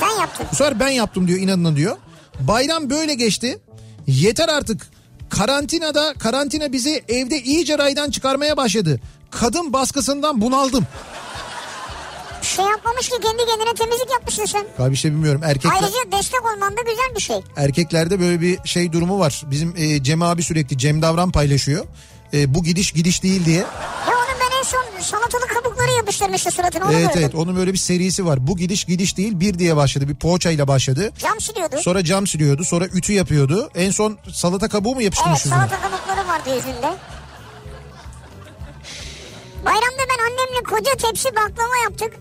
Sen 0.00 0.20
yaptın. 0.20 0.46
Bu 0.52 0.56
sefer 0.56 0.80
ben 0.80 0.88
yaptım 0.88 1.28
diyor 1.28 1.38
inadına 1.38 1.76
diyor. 1.76 1.96
Bayram 2.40 2.90
böyle 2.90 3.14
geçti. 3.14 3.58
Yeter 4.06 4.48
artık. 4.48 4.88
Karantinada 5.30 6.14
karantina 6.18 6.72
bizi 6.72 7.04
evde 7.08 7.42
iyice 7.42 7.78
raydan 7.78 8.10
çıkarmaya 8.10 8.56
başladı. 8.56 9.00
Kadın 9.30 9.72
baskısından 9.72 10.40
bunaldım. 10.40 10.86
Bir 12.42 12.46
şey 12.46 12.64
yapmamış 12.64 13.08
ki 13.08 13.14
kendi 13.22 13.36
kendine 13.46 13.74
temizlik 13.74 14.10
yapmışsın 14.10 14.44
sen. 14.44 14.90
Bir 14.92 14.96
şey 14.96 15.10
bilmiyorum. 15.10 15.40
Erkekler, 15.44 15.70
Ayrıca 15.74 16.18
destek 16.18 16.40
olman 16.54 16.76
da 16.76 16.80
güzel 16.80 17.14
bir 17.16 17.20
şey. 17.20 17.36
erkeklerde 17.56 18.20
böyle 18.20 18.40
bir 18.40 18.58
şey 18.64 18.92
durumu 18.92 19.18
var. 19.18 19.42
Bizim 19.46 19.74
e, 19.76 20.02
Cem 20.02 20.22
abi 20.22 20.42
sürekli 20.42 20.78
Cem 20.78 21.02
Davran 21.02 21.32
paylaşıyor. 21.32 21.84
E, 22.34 22.54
bu 22.54 22.64
gidiş 22.64 22.92
gidiş 22.92 23.22
değil 23.22 23.44
diye. 23.44 23.56
Ya 23.58 23.66
onun 24.06 24.40
ben 24.40 24.58
en 24.58 24.62
son 24.62 25.00
salatalık 25.02 25.50
kabukları 25.50 25.90
yapıştırmıştı 25.90 26.50
suratına 26.50 26.84
onu 26.84 26.92
Evet 26.92 27.06
gördüm. 27.06 27.20
evet 27.22 27.34
onun 27.34 27.56
böyle 27.56 27.72
bir 27.72 27.78
serisi 27.78 28.26
var. 28.26 28.46
Bu 28.46 28.56
gidiş 28.56 28.84
gidiş 28.84 29.16
değil 29.16 29.40
bir 29.40 29.58
diye 29.58 29.76
başladı. 29.76 30.08
Bir 30.08 30.14
poğaçayla 30.14 30.68
başladı. 30.68 31.12
Cam 31.18 31.40
siliyordu. 31.40 31.76
Sonra 31.80 32.04
cam 32.04 32.26
siliyordu. 32.26 32.64
Sonra 32.64 32.86
ütü 32.86 33.12
yapıyordu. 33.12 33.70
En 33.74 33.90
son 33.90 34.18
salata 34.32 34.68
kabuğu 34.68 34.88
mu 34.94 34.94
Evet 34.96 35.04
yapıştırmış 35.04 35.44
yüzüne? 35.44 35.54
salata 35.54 35.80
kabukları 35.80 36.28
vardı 36.28 36.56
yüzünde. 36.56 36.94
Bayramda 39.64 40.02
ben 40.10 40.24
annemle 40.24 40.62
koca 40.70 40.92
tepsi 41.08 41.28
baklava 41.36 41.76
yaptık. 41.84 42.12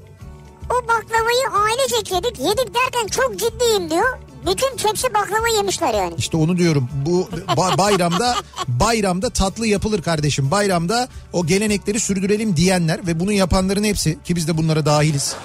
O 0.70 0.88
baklavayı 0.88 1.48
ailecek 1.68 2.12
yedik. 2.12 2.40
Yedik 2.40 2.76
derken 2.76 3.08
çok 3.08 3.40
ciddiyim 3.40 3.90
diyor. 3.90 4.18
Bütün 4.46 4.78
tepsi 4.78 5.14
baklava 5.14 5.48
yemişler 5.56 5.94
yani. 5.94 6.14
İşte 6.18 6.38
onu 6.38 6.58
diyorum. 6.58 6.90
Bu 7.06 7.30
ba- 7.48 7.78
bayramda 7.78 8.36
bayramda 8.68 9.30
tatlı 9.30 9.68
yapılır 9.68 10.02
kardeşim. 10.02 10.52
Bayramda 10.52 11.08
o 11.34 11.46
gelenekleri 11.46 12.00
sürdürelim 12.00 12.58
diyenler 12.58 13.08
ve 13.08 13.20
bunu 13.20 13.32
yapanların 13.32 13.84
hepsi 13.84 14.18
ki 14.24 14.36
biz 14.36 14.48
de 14.48 14.58
bunlara 14.58 14.86
dahiliz. 14.86 15.36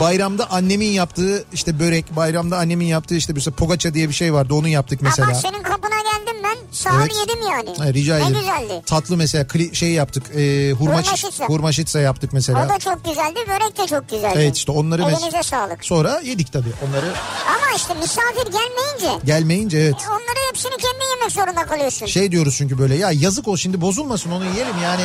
Bayramda 0.00 0.50
annemin 0.50 0.90
yaptığı 0.90 1.44
işte 1.52 1.78
börek, 1.78 2.16
bayramda 2.16 2.58
annemin 2.58 2.86
yaptığı 2.86 3.14
işte 3.14 3.32
mesela 3.32 3.54
pogaça 3.56 3.94
diye 3.94 4.08
bir 4.08 4.14
şey 4.14 4.32
vardı. 4.34 4.54
Onu 4.54 4.68
yaptık 4.68 5.02
mesela. 5.02 5.28
Ama 5.28 5.34
senin 5.38 5.62
kapına 5.62 5.90
geldim 5.96 6.31
ben 6.44 6.56
sağ 6.72 6.90
ol 6.90 6.94
Evet. 7.00 7.12
yedim 7.20 7.42
yani. 7.50 7.70
Ay, 7.80 7.94
rica 7.94 8.16
ne 8.16 8.22
ederim. 8.22 8.38
güzeldi. 8.40 8.82
Tatlı 8.86 9.16
mesela 9.16 9.44
kli- 9.44 9.74
şey 9.74 9.90
yaptık. 9.90 10.22
E, 10.36 10.72
hurma, 10.72 11.02
Hurma 11.02 11.46
hurma 11.48 11.72
şitsa 11.72 12.00
yaptık 12.00 12.32
mesela. 12.32 12.66
O 12.66 12.68
da 12.68 12.78
çok 12.78 13.04
güzeldi 13.04 13.38
börek 13.48 13.78
de 13.78 13.86
çok 13.86 14.08
güzeldi. 14.08 14.34
Evet 14.36 14.56
işte 14.56 14.72
onları 14.72 15.02
mes- 15.02 15.18
Elinize 15.20 15.42
sağlık. 15.42 15.84
Sonra 15.84 16.20
yedik 16.24 16.52
tabii. 16.52 16.72
Onları 16.88 17.06
Ama 17.48 17.76
işte 17.76 17.94
misafir 17.94 18.52
gelmeyince 18.52 19.26
gelmeyince 19.26 19.78
evet. 19.78 19.94
onları 20.10 20.48
hepsini 20.48 20.70
kendin 20.72 21.10
yemek 21.18 21.32
zorunda 21.32 21.66
kalıyorsun. 21.66 22.06
Şey 22.06 22.32
diyoruz 22.32 22.54
çünkü 22.58 22.78
böyle 22.78 22.94
ya 22.94 23.10
yazık 23.12 23.48
ol 23.48 23.56
şimdi 23.56 23.80
bozulmasın 23.80 24.30
onu 24.30 24.44
yiyelim 24.44 24.74
yani. 24.82 25.02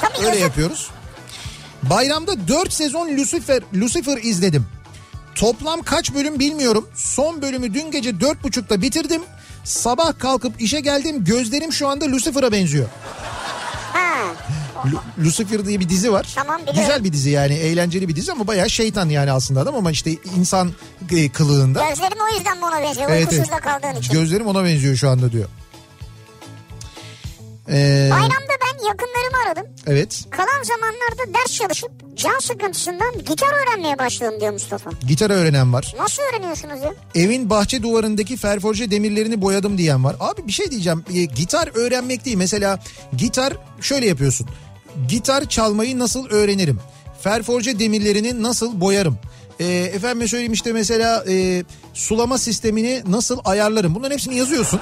Tabii 0.00 0.18
öyle 0.18 0.26
yazık. 0.26 0.42
yapıyoruz. 0.42 0.90
Bayramda 1.82 2.48
4 2.48 2.72
sezon 2.72 3.16
Lucifer 3.16 3.62
Lucifer 3.74 4.16
izledim. 4.22 4.66
Toplam 5.34 5.82
kaç 5.82 6.14
bölüm 6.14 6.38
bilmiyorum. 6.38 6.88
Son 6.94 7.42
bölümü 7.42 7.74
dün 7.74 7.90
gece 7.90 8.10
4.30'da 8.10 8.82
bitirdim. 8.82 9.22
Sabah 9.64 10.18
kalkıp 10.18 10.62
işe 10.62 10.80
geldim. 10.80 11.24
Gözlerim 11.24 11.72
şu 11.72 11.88
anda 11.88 12.04
Lucifer'a 12.04 12.52
benziyor. 12.52 12.86
Ha. 13.92 14.34
Lu- 14.92 15.24
Lucifer 15.26 15.66
diye 15.66 15.80
bir 15.80 15.88
dizi 15.88 16.12
var. 16.12 16.26
Tamam, 16.34 16.56
biliyorum. 16.60 16.80
Güzel 16.80 17.04
bir 17.04 17.12
dizi 17.12 17.30
yani 17.30 17.54
eğlenceli 17.54 18.08
bir 18.08 18.16
dizi 18.16 18.32
ama 18.32 18.46
bayağı 18.46 18.70
şeytan 18.70 19.08
yani 19.08 19.32
aslında 19.32 19.60
adam 19.60 19.74
ama 19.74 19.90
işte 19.90 20.10
insan 20.38 20.70
e, 21.10 21.28
kılığında. 21.28 21.88
Gözlerim 21.88 22.18
o 22.32 22.36
yüzden 22.36 22.58
mi 22.58 22.64
ona 22.64 22.82
benziyor? 22.82 23.10
Evet, 23.10 23.32
Uykusuz 23.32 23.52
evet. 23.52 23.62
kaldığın 23.62 24.00
için. 24.00 24.12
Gözlerim 24.12 24.46
ona 24.46 24.64
benziyor 24.64 24.96
şu 24.96 25.10
anda 25.10 25.32
diyor. 25.32 25.48
Ee, 27.72 28.08
Bayramda 28.10 28.54
ben 28.62 28.86
yakınlarımı 28.88 29.46
aradım. 29.46 29.66
evet. 29.86 30.24
Kalan 30.30 30.62
zamanlarda 30.62 31.38
ders 31.38 31.52
çalışıp 31.54 31.90
can 32.16 32.38
sıkıntısından 32.38 33.18
gitar 33.18 33.52
öğrenmeye 33.62 33.98
başladım 33.98 34.34
diyor 34.40 34.52
Mustafa. 34.52 34.90
Gitar 35.08 35.30
öğrenen 35.30 35.72
var. 35.72 35.94
Nasıl 35.98 36.22
öğreniyorsunuz 36.22 36.82
ya? 36.82 36.94
Evin 37.14 37.50
bahçe 37.50 37.82
duvarındaki 37.82 38.36
ferforje 38.36 38.90
demirlerini 38.90 39.40
boyadım 39.42 39.78
diyen 39.78 40.04
var. 40.04 40.16
Abi 40.20 40.46
bir 40.46 40.52
şey 40.52 40.70
diyeceğim. 40.70 41.04
E, 41.14 41.24
gitar 41.24 41.70
öğrenmek 41.74 42.24
değil. 42.24 42.36
Mesela 42.36 42.78
gitar 43.16 43.52
şöyle 43.80 44.06
yapıyorsun. 44.06 44.48
Gitar 45.08 45.44
çalmayı 45.48 45.98
nasıl 45.98 46.28
öğrenirim? 46.30 46.80
Ferforje 47.22 47.78
demirlerini 47.78 48.42
nasıl 48.42 48.80
boyarım? 48.80 49.18
E, 49.60 49.66
efendim 49.66 50.28
söyleyeyim 50.28 50.52
işte 50.52 50.72
mesela 50.72 51.24
e, 51.28 51.64
sulama 51.94 52.38
sistemini 52.38 53.02
nasıl 53.08 53.38
ayarlarım? 53.44 53.94
Bunların 53.94 54.12
hepsini 54.12 54.36
yazıyorsun. 54.36 54.80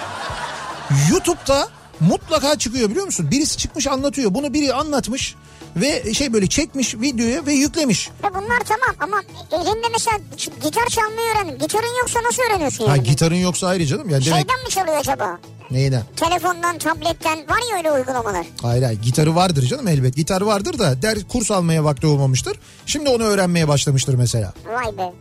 YouTube'da 1.11 1.69
mutlaka 2.01 2.59
çıkıyor 2.59 2.91
biliyor 2.91 3.07
musun? 3.07 3.31
Birisi 3.31 3.57
çıkmış 3.57 3.87
anlatıyor. 3.87 4.35
Bunu 4.35 4.55
biri 4.55 4.75
anlatmış 4.75 5.35
ve 5.77 6.15
şey 6.15 6.33
böyle 6.33 6.47
çekmiş 6.47 6.95
videoya 6.95 7.47
ve 7.47 7.53
yüklemiş. 7.53 8.09
Ve 8.25 8.29
bunlar 8.35 8.61
tamam 8.69 8.95
ama 9.01 9.23
elinde 9.53 9.87
mesela 9.93 10.19
gitar 10.65 10.87
çalmayı 10.87 11.31
öğrendim. 11.35 11.59
Gitarın 11.59 11.99
yoksa 12.01 12.21
nasıl 12.23 12.43
öğreniyorsun 12.43 12.87
Ha 12.89 12.97
yani? 12.97 13.09
gitarın 13.09 13.35
yoksa 13.35 13.67
ayrı 13.67 13.87
canım. 13.87 14.11
Yani 14.11 14.25
demek 14.25 14.39
Şeyden 14.39 14.63
mi 14.65 14.69
çalıyor 14.71 14.97
acaba? 14.97 15.39
neyden? 15.71 16.03
Telefondan, 16.17 16.79
tabletten 16.79 17.39
var 17.39 17.61
ya 17.71 17.77
öyle 17.77 17.93
uygulamalar. 17.93 18.47
Hayır 18.63 18.83
hayır 18.83 19.03
gitarı 19.03 19.35
vardır 19.35 19.63
canım 19.67 19.89
elbet. 19.89 20.17
Gitar 20.17 20.41
vardır 20.41 20.79
da 20.79 21.03
ders 21.03 21.19
kurs 21.29 21.51
almaya 21.51 21.85
vakti 21.85 22.07
olmamıştır. 22.07 22.59
Şimdi 22.87 23.09
onu 23.09 23.23
öğrenmeye 23.23 23.69
başlamıştır 23.69 24.15
mesela. 24.15 24.53
Vay 24.67 24.99
be. 24.99 25.13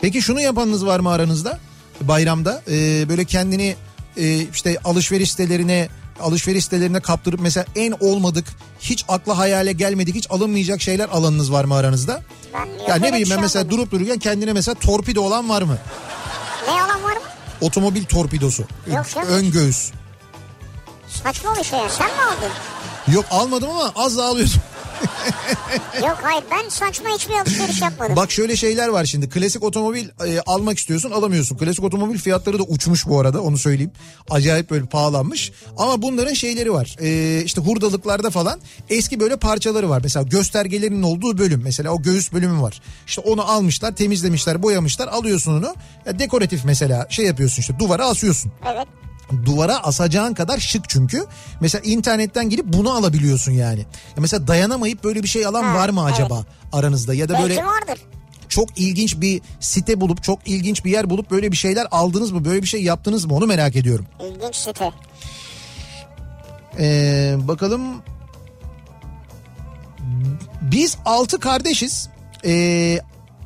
Peki 0.00 0.22
şunu 0.22 0.40
yapanınız 0.40 0.86
var 0.86 1.00
mı 1.00 1.10
aranızda? 1.10 1.58
Bayramda 2.00 2.62
e, 2.70 3.08
böyle 3.08 3.24
kendini 3.24 3.76
e, 4.16 4.36
işte 4.36 4.78
alışveriş 4.84 5.30
sitelerine 5.30 5.88
alışveriş 6.20 6.64
sitelerine 6.64 7.00
kaptırıp 7.00 7.40
mesela 7.40 7.66
en 7.76 7.94
olmadık 8.00 8.44
hiç 8.80 9.04
akla 9.08 9.38
hayale 9.38 9.72
gelmedik 9.72 10.14
hiç 10.14 10.30
alınmayacak 10.30 10.82
şeyler 10.82 11.08
alanınız 11.08 11.52
var 11.52 11.64
mı 11.64 11.74
aranızda? 11.74 12.22
Ben 12.54 12.66
yok 12.66 12.88
Ya 12.88 12.94
ne 12.96 13.08
bileyim 13.08 13.28
ben 13.30 13.34
şey 13.34 13.42
mesela 13.42 13.62
almadım. 13.62 13.78
durup 13.78 13.90
dururken 13.90 14.18
kendine 14.18 14.52
mesela 14.52 14.74
torpido 14.74 15.20
olan 15.20 15.48
var 15.48 15.62
mı? 15.62 15.78
Ne 16.68 16.82
alan 16.82 17.02
var 17.02 17.12
mı? 17.16 17.22
Otomobil 17.60 18.04
torpidosu. 18.04 18.64
Yok 18.94 19.06
canım. 19.14 19.28
Ön 19.28 19.50
göğüs. 19.50 19.90
Saçma 21.24 21.56
bir 21.56 21.64
şey 21.64 21.78
ya. 21.78 21.88
Sen 21.88 22.06
mi 22.06 22.12
aldın? 22.22 22.50
Yok 23.14 23.24
almadım 23.30 23.70
ama 23.70 23.92
az 23.96 24.16
da 24.16 24.24
alıyordum. 24.24 24.54
Yok 26.06 26.18
hayır 26.22 26.44
ben 26.50 26.68
saçma 26.68 27.08
hiçbir 27.08 27.34
alışveriş 27.34 27.82
yapmadım. 27.82 28.16
Bak 28.16 28.30
şöyle 28.30 28.56
şeyler 28.56 28.88
var 28.88 29.04
şimdi. 29.04 29.28
Klasik 29.28 29.62
otomobil 29.62 30.08
e, 30.26 30.40
almak 30.46 30.78
istiyorsun 30.78 31.10
alamıyorsun. 31.10 31.56
Klasik 31.56 31.84
otomobil 31.84 32.18
fiyatları 32.18 32.58
da 32.58 32.62
uçmuş 32.62 33.06
bu 33.06 33.20
arada 33.20 33.42
onu 33.42 33.58
söyleyeyim. 33.58 33.92
Acayip 34.30 34.70
böyle 34.70 34.86
pahalanmış. 34.86 35.52
Ama 35.76 36.02
bunların 36.02 36.34
şeyleri 36.34 36.72
var. 36.72 36.96
E, 37.00 37.42
işte 37.44 37.60
hurdalıklarda 37.60 38.30
falan 38.30 38.60
eski 38.88 39.20
böyle 39.20 39.36
parçaları 39.36 39.88
var. 39.90 40.00
Mesela 40.02 40.22
göstergelerinin 40.22 41.02
olduğu 41.02 41.38
bölüm. 41.38 41.60
Mesela 41.64 41.90
o 41.90 42.02
göğüs 42.02 42.32
bölümü 42.32 42.62
var. 42.62 42.80
İşte 43.06 43.20
onu 43.20 43.50
almışlar 43.50 43.96
temizlemişler 43.96 44.62
boyamışlar 44.62 45.08
alıyorsun 45.08 45.58
onu. 45.58 45.74
Ya 46.06 46.18
dekoratif 46.18 46.64
mesela 46.64 47.06
şey 47.10 47.26
yapıyorsun 47.26 47.60
işte 47.60 47.78
duvara 47.78 48.06
asıyorsun. 48.06 48.52
Evet. 48.74 48.88
Duvara 49.44 49.76
asacağın 49.76 50.34
kadar 50.34 50.58
şık 50.58 50.88
çünkü. 50.88 51.24
Mesela 51.60 51.82
internetten 51.84 52.50
girip 52.50 52.64
bunu 52.66 52.90
alabiliyorsun 52.90 53.52
yani. 53.52 53.80
Ya 53.80 53.86
mesela 54.16 54.46
dayanamayıp 54.46 55.04
böyle 55.04 55.22
bir 55.22 55.28
şey 55.28 55.46
alan 55.46 55.62
Ha, 55.62 55.74
var 55.74 55.88
mı 55.88 56.00
evet. 56.04 56.14
acaba 56.14 56.44
aranızda? 56.72 57.14
Ya 57.14 57.28
da 57.28 57.32
Belki 57.32 57.48
böyle 57.48 57.64
vardır. 57.64 57.98
çok 58.48 58.78
ilginç 58.78 59.20
bir 59.20 59.40
site 59.60 60.00
bulup 60.00 60.22
çok 60.22 60.48
ilginç 60.48 60.84
bir 60.84 60.90
yer 60.90 61.10
bulup 61.10 61.30
böyle 61.30 61.52
bir 61.52 61.56
şeyler 61.56 61.86
aldınız 61.90 62.30
mı? 62.30 62.44
Böyle 62.44 62.62
bir 62.62 62.66
şey 62.68 62.82
yaptınız 62.82 63.24
mı? 63.24 63.34
Onu 63.34 63.46
merak 63.46 63.76
ediyorum. 63.76 64.06
İlginç 64.30 64.56
site. 64.56 64.90
Ee, 66.78 67.36
bakalım. 67.40 67.82
Biz 70.62 70.96
altı 71.04 71.40
kardeşiz. 71.40 72.08
Ee, 72.44 73.00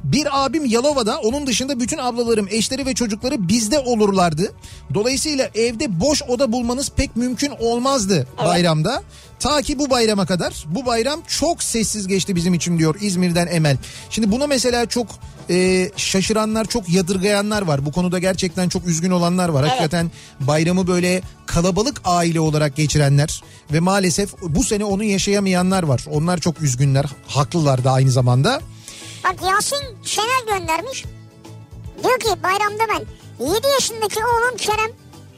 bir 0.05 0.45
abim 0.45 0.65
Yalova'da 0.65 1.19
onun 1.19 1.47
dışında 1.47 1.81
bütün 1.81 1.99
ablalarım 1.99 2.49
eşleri 2.51 2.87
ve 2.87 2.95
çocukları 2.95 3.49
bizde 3.49 3.79
olurlardı. 3.79 4.53
Dolayısıyla 4.95 5.51
evde 5.55 6.01
boş 6.01 6.23
oda 6.23 6.53
bulmanız 6.53 6.91
pek 6.91 7.17
mümkün 7.17 7.53
olmazdı 7.61 8.27
bayramda. 8.45 9.03
Ta 9.39 9.63
ki 9.63 9.79
bu 9.79 9.91
bayrama 9.91 10.27
kadar. 10.27 10.65
Bu 10.67 10.87
bayram 10.87 11.21
çok 11.29 11.63
sessiz 11.63 12.07
geçti 12.07 12.37
bizim 12.37 12.55
için 12.55 12.79
diyor 12.79 12.97
İzmir'den 13.01 13.47
Emel. 13.47 13.77
Şimdi 14.11 14.33
buna 14.33 14.47
mesela 14.47 14.87
çok 14.87 15.07
e, 15.51 15.91
şaşıranlar 15.97 16.65
çok 16.65 16.89
yadırgayanlar 16.89 17.63
var. 17.63 17.87
Bu 17.87 17.93
konuda 17.93 18.19
gerçekten 18.19 18.69
çok 18.69 18.87
üzgün 18.87 19.11
olanlar 19.11 19.49
var. 19.49 19.69
Hakikaten 19.69 20.11
bayramı 20.41 20.87
böyle 20.87 21.23
kalabalık 21.47 22.01
aile 22.05 22.41
olarak 22.41 22.77
geçirenler 22.77 23.43
ve 23.73 23.81
maalesef 23.81 24.35
bu 24.43 24.65
sene 24.65 24.85
onu 24.85 25.05
yaşayamayanlar 25.05 25.83
var. 25.83 26.05
Onlar 26.11 26.39
çok 26.39 26.63
üzgünler. 26.63 27.05
Haklılar 27.27 27.85
da 27.85 27.93
aynı 27.93 28.11
zamanda. 28.11 28.61
Bak 29.25 29.35
Yasin 29.51 29.79
Şenel 30.05 30.59
göndermiş. 30.59 31.05
Diyor 32.05 32.19
ki 32.19 32.43
bayramda 32.43 32.83
ben 32.89 33.05
7 33.47 33.67
yaşındaki 33.69 34.19
oğlum 34.25 34.57
Kerem 34.57 34.91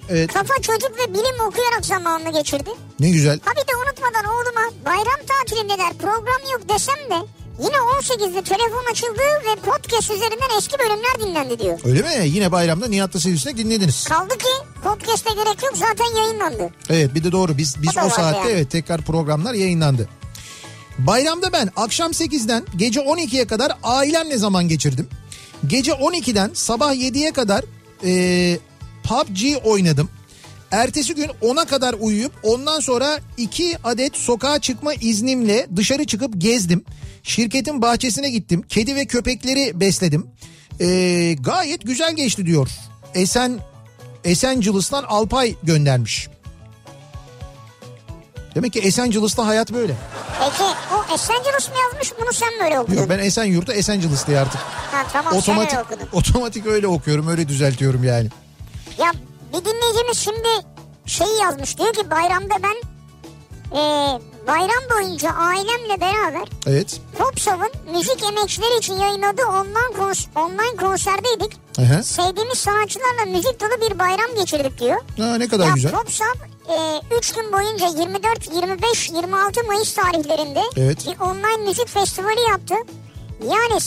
Evet 0.09 0.33
kafa 0.33 0.55
çocuk 0.63 0.91
ve 0.99 1.15
bilim 1.15 1.47
okuyarak 1.49 1.87
zamanını 1.87 2.33
geçirdi. 2.33 2.71
ne 3.01 3.11
güzel. 3.11 3.41
Ha 3.45 3.51
bir 3.53 3.57
de 3.73 3.77
unutmadan 3.77 4.25
oğluma 4.25 4.61
bayram 4.85 5.27
tatilindeler 5.27 5.93
program 5.93 6.51
yok 6.53 6.69
desem 6.69 6.95
de 7.11 7.27
yine 7.63 7.77
18'de 7.77 8.43
telefon 8.43 8.91
açıldı 8.93 9.21
ve 9.47 9.57
podcast 9.71 10.11
üzerinden 10.11 10.59
eski 10.59 10.79
bölümler 10.79 11.21
dinlendi 11.21 11.59
diyor. 11.59 11.79
Öyle 11.85 12.03
mi? 12.03 12.29
Yine 12.29 12.53
bayramda 12.53 12.87
Nihat'la 12.89 13.21
Sivrisinek 13.21 13.57
dinlediniz. 13.57 14.05
Kaldı 14.05 14.39
ki 14.39 14.49
podcast'e 14.85 15.35
gerek 15.35 15.63
yok 15.63 15.73
zaten 15.75 16.17
yayınlandı. 16.17 16.71
Evet 16.91 17.15
bir 17.15 17.25
de 17.25 17.33
doğru 17.33 17.59
biz 17.59 17.83
biz 17.83 17.97
O 17.97 18.01
o 18.01 18.09
saatte 18.11 18.39
yani. 18.39 18.51
evet 18.51 18.71
tekrar 18.71 19.01
programlar 19.03 19.55
yayınlandı. 19.55 20.09
Bayramda 20.99 21.53
ben 21.53 21.71
akşam 21.77 22.11
8'den 22.11 22.65
gece 22.77 23.01
12'ye 23.01 23.47
kadar 23.47 23.73
ailemle 23.83 24.39
zaman 24.39 24.69
geçirdim. 24.69 25.09
Gece 25.67 25.93
12'den 25.93 26.51
sabah 26.55 26.95
7'ye 26.95 27.33
kadar 27.33 27.65
e, 28.05 28.59
PUBG 29.05 29.43
oynadım. 29.65 30.09
Ertesi 30.71 31.15
gün 31.15 31.31
10'a 31.43 31.65
kadar 31.65 31.95
uyuyup 32.01 32.33
ondan 32.43 32.81
sonra 32.81 33.19
2 33.37 33.77
adet 33.85 34.17
sokağa 34.17 34.59
çıkma 34.59 34.95
iznimle 34.95 35.67
dışarı 35.77 36.05
çıkıp 36.05 36.41
gezdim. 36.41 36.85
Şirketin 37.23 37.83
bahçesine 37.83 38.31
gittim. 38.31 38.63
Kedi 38.69 38.97
ve 38.97 39.07
köpekleri 39.07 39.81
besledim. 39.81 40.27
E, 40.81 41.37
gayet 41.41 41.83
güzel 41.83 42.17
geçti 42.17 42.47
diyor. 42.47 42.69
Esen 43.15 43.59
Esencilis'ten 44.25 45.03
Alpay 45.03 45.55
göndermiş. 45.63 46.29
Demek 48.57 48.73
ki 48.73 48.81
Esencilis'te 48.81 49.43
hayat 49.43 49.73
böyle. 49.73 49.95
Peki 50.41 50.63
o 50.95 51.15
Esenciles 51.15 51.69
mi 51.69 51.75
yazmış 51.83 52.13
bunu 52.21 52.33
sen 52.33 52.59
mi 52.59 52.65
öyle 52.65 52.81
okudun? 52.81 52.97
Yok 52.97 53.09
ben 53.09 53.19
Esenyurt'ta 53.19 53.73
Esencilis 53.73 54.27
diye 54.27 54.39
artık. 54.39 54.61
Ha 54.93 55.05
tamam 55.13 55.37
otomatik 55.37 55.71
sen 55.71 55.79
öyle 55.81 55.95
okudun. 55.95 56.09
otomatik 56.19 56.67
öyle 56.67 56.87
okuyorum 56.87 57.29
öyle 57.29 57.49
düzeltiyorum 57.49 58.05
yani. 58.05 58.29
Ya 58.99 59.13
bir 59.53 59.65
dinleyicimiz 59.65 60.19
şimdi 60.19 60.49
şeyi 61.07 61.41
yazmış 61.43 61.79
diyor 61.79 61.93
ki 61.93 62.11
bayramda 62.11 62.55
ben 62.63 62.77
e, 63.79 63.81
bayram 64.47 64.91
boyunca 64.95 65.31
ailemle 65.31 66.01
beraber 66.01 66.49
Evet. 66.67 67.01
Popsov'un 67.19 67.93
müzik 67.93 68.23
emekçileri 68.25 68.79
için 68.79 68.95
yayınladığı 68.95 69.47
online, 69.47 69.97
kons 69.99 70.27
online 70.35 70.77
konserdeydik. 70.81 71.57
Aha. 71.79 72.03
Sevdiğimiz 72.03 72.59
sanatçılarla 72.59 73.25
müzik 73.27 73.61
dolu 73.61 73.91
bir 73.91 73.99
bayram 73.99 74.35
geçirdik 74.39 74.81
diyor. 74.81 74.97
Ha, 75.19 75.39
ne 75.39 75.49
kadar 75.49 75.67
ya 75.67 75.75
güzel. 75.75 75.93
Popsov 75.93 76.56
3 77.19 77.33
gün 77.33 77.53
boyunca 77.53 77.87
24, 77.87 78.55
25, 78.55 79.11
26 79.11 79.65
Mayıs 79.65 79.95
tarihlerinde 79.95 80.61
Evet. 80.77 81.07
bir 81.07 81.21
online 81.21 81.69
müzik 81.69 81.89
festivali 81.89 82.41
yaptı. 82.51 82.75
Yani 83.43 83.81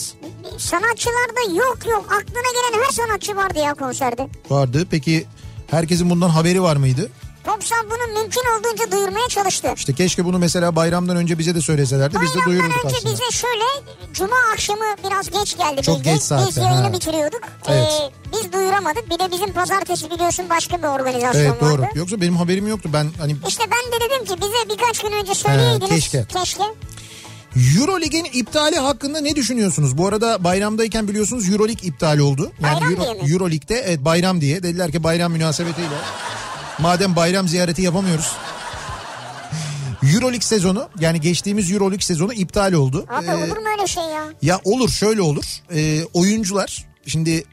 sanatçılarda 0.57 1.53
yok 1.55 1.77
yok 1.91 2.05
aklına 2.05 2.41
gelen 2.73 2.83
her 2.85 2.91
sanatçı 2.91 3.35
vardı 3.35 3.59
ya 3.59 3.73
konserde. 3.73 4.27
Vardı. 4.49 4.87
Peki 4.91 5.25
herkesin 5.71 6.09
bundan 6.09 6.29
haberi 6.29 6.61
var 6.61 6.75
mıydı? 6.75 7.09
Popsov 7.49 7.75
bunu 7.85 8.19
mümkün 8.21 8.41
olduğunca 8.59 8.91
duyurmaya 8.91 9.27
çalıştı. 9.27 9.73
İşte 9.75 9.93
keşke 9.93 10.25
bunu 10.25 10.39
mesela 10.39 10.75
bayramdan 10.75 11.17
önce 11.17 11.39
bize 11.39 11.55
de 11.55 11.61
söyleselerdi. 11.61 12.15
Biz 12.21 12.29
de 12.29 12.35
Bayramdan 12.35 12.45
duyururduk 12.51 12.85
önce 12.85 12.95
aslında. 12.97 13.13
bize 13.13 13.31
şöyle 13.31 13.63
cuma 14.13 14.35
akşamı 14.53 14.83
biraz 15.07 15.29
geç 15.31 15.57
geldi. 15.57 15.81
Çok 15.81 15.97
bilgi. 15.97 16.09
geç 16.09 16.21
saatte, 16.21 16.47
Biz 16.49 16.57
yayını 16.57 16.87
ha. 16.87 16.93
bitiriyorduk. 16.93 17.41
Evet. 17.67 17.87
Ee, 18.01 18.11
biz 18.33 18.53
duyuramadık. 18.53 19.09
Bir 19.09 19.19
de 19.19 19.31
bizim 19.31 19.53
pazartesi 19.53 20.11
biliyorsun 20.11 20.45
başka 20.49 20.77
bir 20.77 20.83
organizasyon 20.87 21.41
Evet 21.41 21.61
doğru. 21.61 21.81
vardı. 21.81 21.85
Yoksa 21.95 22.21
benim 22.21 22.35
haberim 22.37 22.67
yoktu. 22.67 22.89
Ben 22.93 23.07
hani 23.19 23.35
İşte 23.47 23.63
ben 23.71 23.91
de 23.99 24.05
dedim 24.05 24.25
ki 24.35 24.41
bize 24.41 24.73
birkaç 24.77 24.99
gün 24.99 25.11
önce 25.11 25.35
söyleyeydiniz. 25.35 25.89
keşke. 25.89 26.25
Keşke. 26.39 26.63
Eurolig'in 27.77 28.25
iptali 28.33 28.75
hakkında 28.77 29.19
ne 29.21 29.35
düşünüyorsunuz? 29.35 29.97
Bu 29.97 30.07
arada 30.07 30.43
bayramdayken 30.43 31.07
biliyorsunuz 31.07 31.49
Eurolig 31.49 31.83
iptal 31.83 32.19
oldu. 32.19 32.51
Bayram 32.63 32.91
Euro, 32.91 33.01
diye 33.03 33.13
mi? 33.13 33.31
Eurolig'de 33.33 33.75
evet 33.75 34.05
bayram 34.05 34.41
diye. 34.41 34.63
Dediler 34.63 34.91
ki 34.91 35.03
bayram 35.03 35.31
münasebetiyle. 35.31 35.89
Madem 36.81 37.15
bayram 37.15 37.47
ziyareti 37.47 37.81
yapamıyoruz. 37.81 38.31
Euroleague 40.13 40.41
sezonu 40.41 40.89
yani 40.99 41.21
geçtiğimiz 41.21 41.71
Euroleague 41.71 42.01
sezonu 42.05 42.33
iptal 42.33 42.73
oldu. 42.73 43.05
Abi 43.09 43.25
Ee, 43.25 43.35
olur 43.35 43.57
mu 43.57 43.69
öyle 43.77 43.87
şey 43.87 44.03
ya? 44.03 44.23
Ya 44.41 44.59
olur 44.63 44.89
şöyle 44.89 45.21
olur. 45.21 45.43
Ee, 45.73 46.03
oyuncular 46.13 46.85
şimdi 47.05 47.43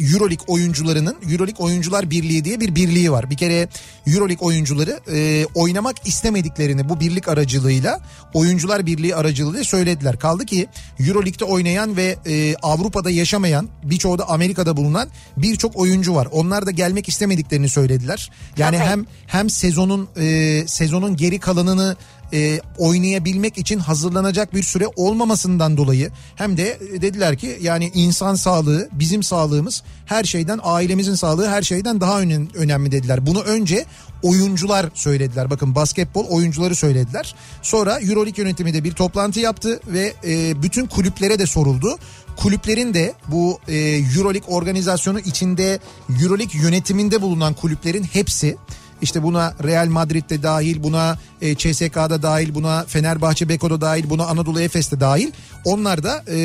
Euroleague 0.00 0.44
oyuncularının 0.48 1.16
Euroleague 1.32 1.66
Oyuncular 1.66 2.10
Birliği 2.10 2.44
diye 2.44 2.60
bir 2.60 2.74
birliği 2.74 3.12
var. 3.12 3.30
Bir 3.30 3.36
kere 3.36 3.68
Euroleague 4.06 4.46
oyuncuları 4.46 5.00
e, 5.12 5.46
oynamak 5.54 6.06
istemediklerini 6.06 6.88
bu 6.88 7.00
birlik 7.00 7.28
aracılığıyla 7.28 8.00
Oyuncular 8.34 8.86
Birliği 8.86 9.16
aracılığıyla 9.16 9.64
söylediler. 9.64 10.18
Kaldı 10.18 10.46
ki 10.46 10.66
Euroleague'de 11.00 11.44
oynayan 11.44 11.96
ve 11.96 12.16
e, 12.26 12.54
Avrupa'da 12.62 13.10
yaşamayan 13.10 13.68
birçoğu 13.82 14.18
da 14.18 14.28
Amerika'da 14.28 14.76
bulunan 14.76 15.08
birçok 15.36 15.76
oyuncu 15.76 16.14
var. 16.14 16.28
Onlar 16.30 16.66
da 16.66 16.70
gelmek 16.70 17.08
istemediklerini 17.08 17.68
söylediler. 17.68 18.30
Yani 18.56 18.76
Tabii. 18.76 18.88
hem 18.88 19.06
hem 19.26 19.50
sezonun 19.50 20.08
e, 20.16 20.64
sezonun 20.66 21.16
geri 21.16 21.38
kalanını 21.38 21.96
e, 22.32 22.60
oynayabilmek 22.78 23.58
için 23.58 23.78
hazırlanacak 23.78 24.54
bir 24.54 24.62
süre 24.62 24.84
olmamasından 24.96 25.76
dolayı 25.76 26.10
hem 26.36 26.56
de 26.56 26.78
e, 26.92 27.02
dediler 27.02 27.38
ki 27.38 27.58
yani 27.60 27.90
insan 27.94 28.34
sağlığı 28.34 28.88
bizim 28.92 29.22
sağlığımız 29.22 29.82
her 30.06 30.24
şeyden 30.24 30.60
ailemizin 30.62 31.14
sağlığı 31.14 31.48
her 31.48 31.62
şeyden 31.62 32.00
daha 32.00 32.20
önem- 32.22 32.54
önemli 32.54 32.92
dediler. 32.92 33.26
Bunu 33.26 33.40
önce 33.42 33.84
oyuncular 34.22 34.90
söylediler. 34.94 35.50
Bakın 35.50 35.74
basketbol 35.74 36.24
oyuncuları 36.24 36.74
söylediler. 36.74 37.34
Sonra 37.62 38.00
Euroleague 38.00 38.44
yönetimi 38.44 38.74
de 38.74 38.84
bir 38.84 38.92
toplantı 38.92 39.40
yaptı 39.40 39.80
ve 39.86 40.14
e, 40.24 40.62
bütün 40.62 40.86
kulüplere 40.86 41.38
de 41.38 41.46
soruldu. 41.46 41.98
Kulüplerin 42.36 42.94
de 42.94 43.14
bu 43.28 43.58
e, 43.68 43.76
Euroleague 44.16 44.54
organizasyonu 44.54 45.20
içinde 45.20 45.78
Euroleague 46.22 46.62
yönetiminde 46.62 47.22
bulunan 47.22 47.54
kulüplerin 47.54 48.02
hepsi 48.04 48.56
işte 49.02 49.22
buna 49.22 49.54
Real 49.64 49.86
Madrid'de 49.86 50.42
dahil, 50.42 50.82
buna 50.82 51.18
e, 51.42 51.54
CSK'da 51.54 52.22
dahil, 52.22 52.54
buna 52.54 52.84
Fenerbahçe 52.88 53.48
Beko'da 53.48 53.80
dahil, 53.80 54.10
buna 54.10 54.26
Anadolu 54.26 54.60
Efes'te 54.60 55.00
dahil. 55.00 55.30
Onlar 55.64 56.02
da 56.02 56.24
e, 56.28 56.36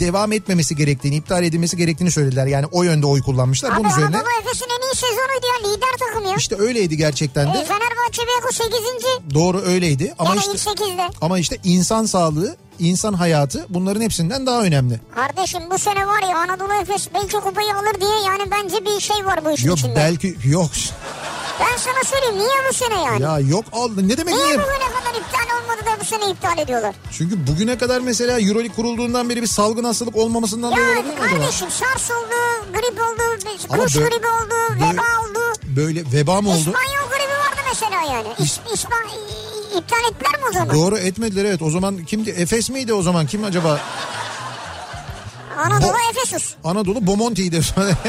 devam 0.00 0.32
etmemesi 0.32 0.76
gerektiğini, 0.76 1.16
iptal 1.16 1.44
edilmesi 1.44 1.76
gerektiğini 1.76 2.10
söylediler. 2.10 2.46
Yani 2.46 2.66
o 2.72 2.82
yönde 2.82 3.06
oy 3.06 3.22
kullanmışlar. 3.22 3.70
Abi 3.72 3.78
Bunun 3.78 3.88
üzerine 3.88 4.06
Anadolu 4.16 4.30
Efes'in 4.40 4.64
en 4.64 4.82
iyi 4.88 4.96
sezonuydu 4.96 5.46
ya 5.64 5.70
lider 5.70 6.06
takım 6.08 6.30
ya. 6.30 6.34
işte 6.36 6.56
öyleydi 6.58 6.96
gerçekten 6.96 7.46
E, 7.46 7.54
de. 7.54 7.64
Fenerbahçe 7.64 8.22
Beko 8.22 8.52
8. 8.52 9.34
Doğru 9.34 9.60
öyleydi. 9.60 10.14
Ama 10.18 10.30
Ama 10.30 10.40
işte 10.40 10.52
ilk 10.52 10.78
8'de. 10.78 11.08
ama 11.20 11.38
işte 11.38 11.58
insan 11.64 12.06
sağlığı, 12.06 12.56
insan 12.78 13.12
hayatı 13.12 13.66
bunların 13.68 14.00
hepsinden 14.00 14.46
daha 14.46 14.62
önemli. 14.62 15.00
Kardeşim 15.14 15.60
bu 15.70 15.78
sene 15.78 16.06
var 16.06 16.22
ya 16.22 16.38
Anadolu 16.38 16.74
Efes 16.82 17.08
belki 17.14 17.36
kupayı 17.36 17.74
alır 17.74 18.00
diye 18.00 18.20
yani 18.26 18.50
bence 18.50 18.84
bir 18.84 19.00
şey 19.00 19.26
var 19.26 19.44
bu 19.44 19.50
işin 19.50 19.68
Yok 19.68 19.78
içinde. 19.78 19.96
belki 19.96 20.36
yok. 20.44 20.70
Ben 21.60 21.76
sana 21.76 22.04
söyleyeyim 22.04 22.38
niye 22.38 22.70
bu 22.70 22.74
sene 22.74 23.02
yani? 23.02 23.22
Ya 23.22 23.38
yok 23.38 23.64
aldı. 23.72 24.08
Ne 24.08 24.16
demek 24.18 24.34
Niye 24.34 24.46
niye? 24.46 24.58
bugüne 24.58 24.68
kadar 24.78 25.20
iptal 25.20 25.56
olmadı 25.62 25.80
da 25.86 26.00
bu 26.00 26.04
sene 26.04 26.30
iptal 26.30 26.58
ediyorlar? 26.58 26.94
Çünkü 27.12 27.46
bugüne 27.46 27.78
kadar 27.78 28.00
mesela 28.00 28.40
Euroleague 28.40 28.76
kurulduğundan 28.76 29.28
beri 29.30 29.42
bir 29.42 29.46
salgın 29.46 29.84
hastalık 29.84 30.16
olmamasından 30.16 30.72
dolayı 30.72 30.86
Ya 30.86 30.92
olabilir 30.92 31.14
mi 31.14 31.20
acaba? 31.24 31.40
kardeşim 31.40 31.68
SARS 31.70 32.10
oldu, 32.10 32.34
grip 32.72 33.00
oldu, 33.00 33.82
kuş 33.84 33.92
gribi 33.94 34.26
oldu, 34.26 34.54
veba 34.76 35.02
oldu. 35.28 35.38
Böyle 35.76 36.02
veba 36.12 36.40
mı 36.40 36.48
oldu? 36.50 36.58
İspanyol 36.58 37.08
gribi 37.10 37.32
vardı 37.32 37.45
mesela 37.82 38.02
yani. 38.14 38.28
İs, 38.38 38.58
İspan, 38.74 38.98
i- 39.04 39.78
iptal 39.78 39.98
ettiler 40.10 40.40
mi 40.40 40.46
o 40.50 40.52
zaman? 40.52 40.76
Doğru 40.76 40.98
etmediler 40.98 41.44
evet. 41.44 41.62
O 41.62 41.70
zaman 41.70 42.04
kimdi? 42.04 42.30
Efes 42.30 42.70
miydi 42.70 42.92
o 42.94 43.02
zaman? 43.02 43.26
Kim 43.26 43.44
acaba? 43.44 43.80
Anadolu 45.58 45.90
Bo- 45.92 46.10
Efesus. 46.10 46.54
Anadolu 46.64 47.06
Bomonti'ydi. 47.06 47.60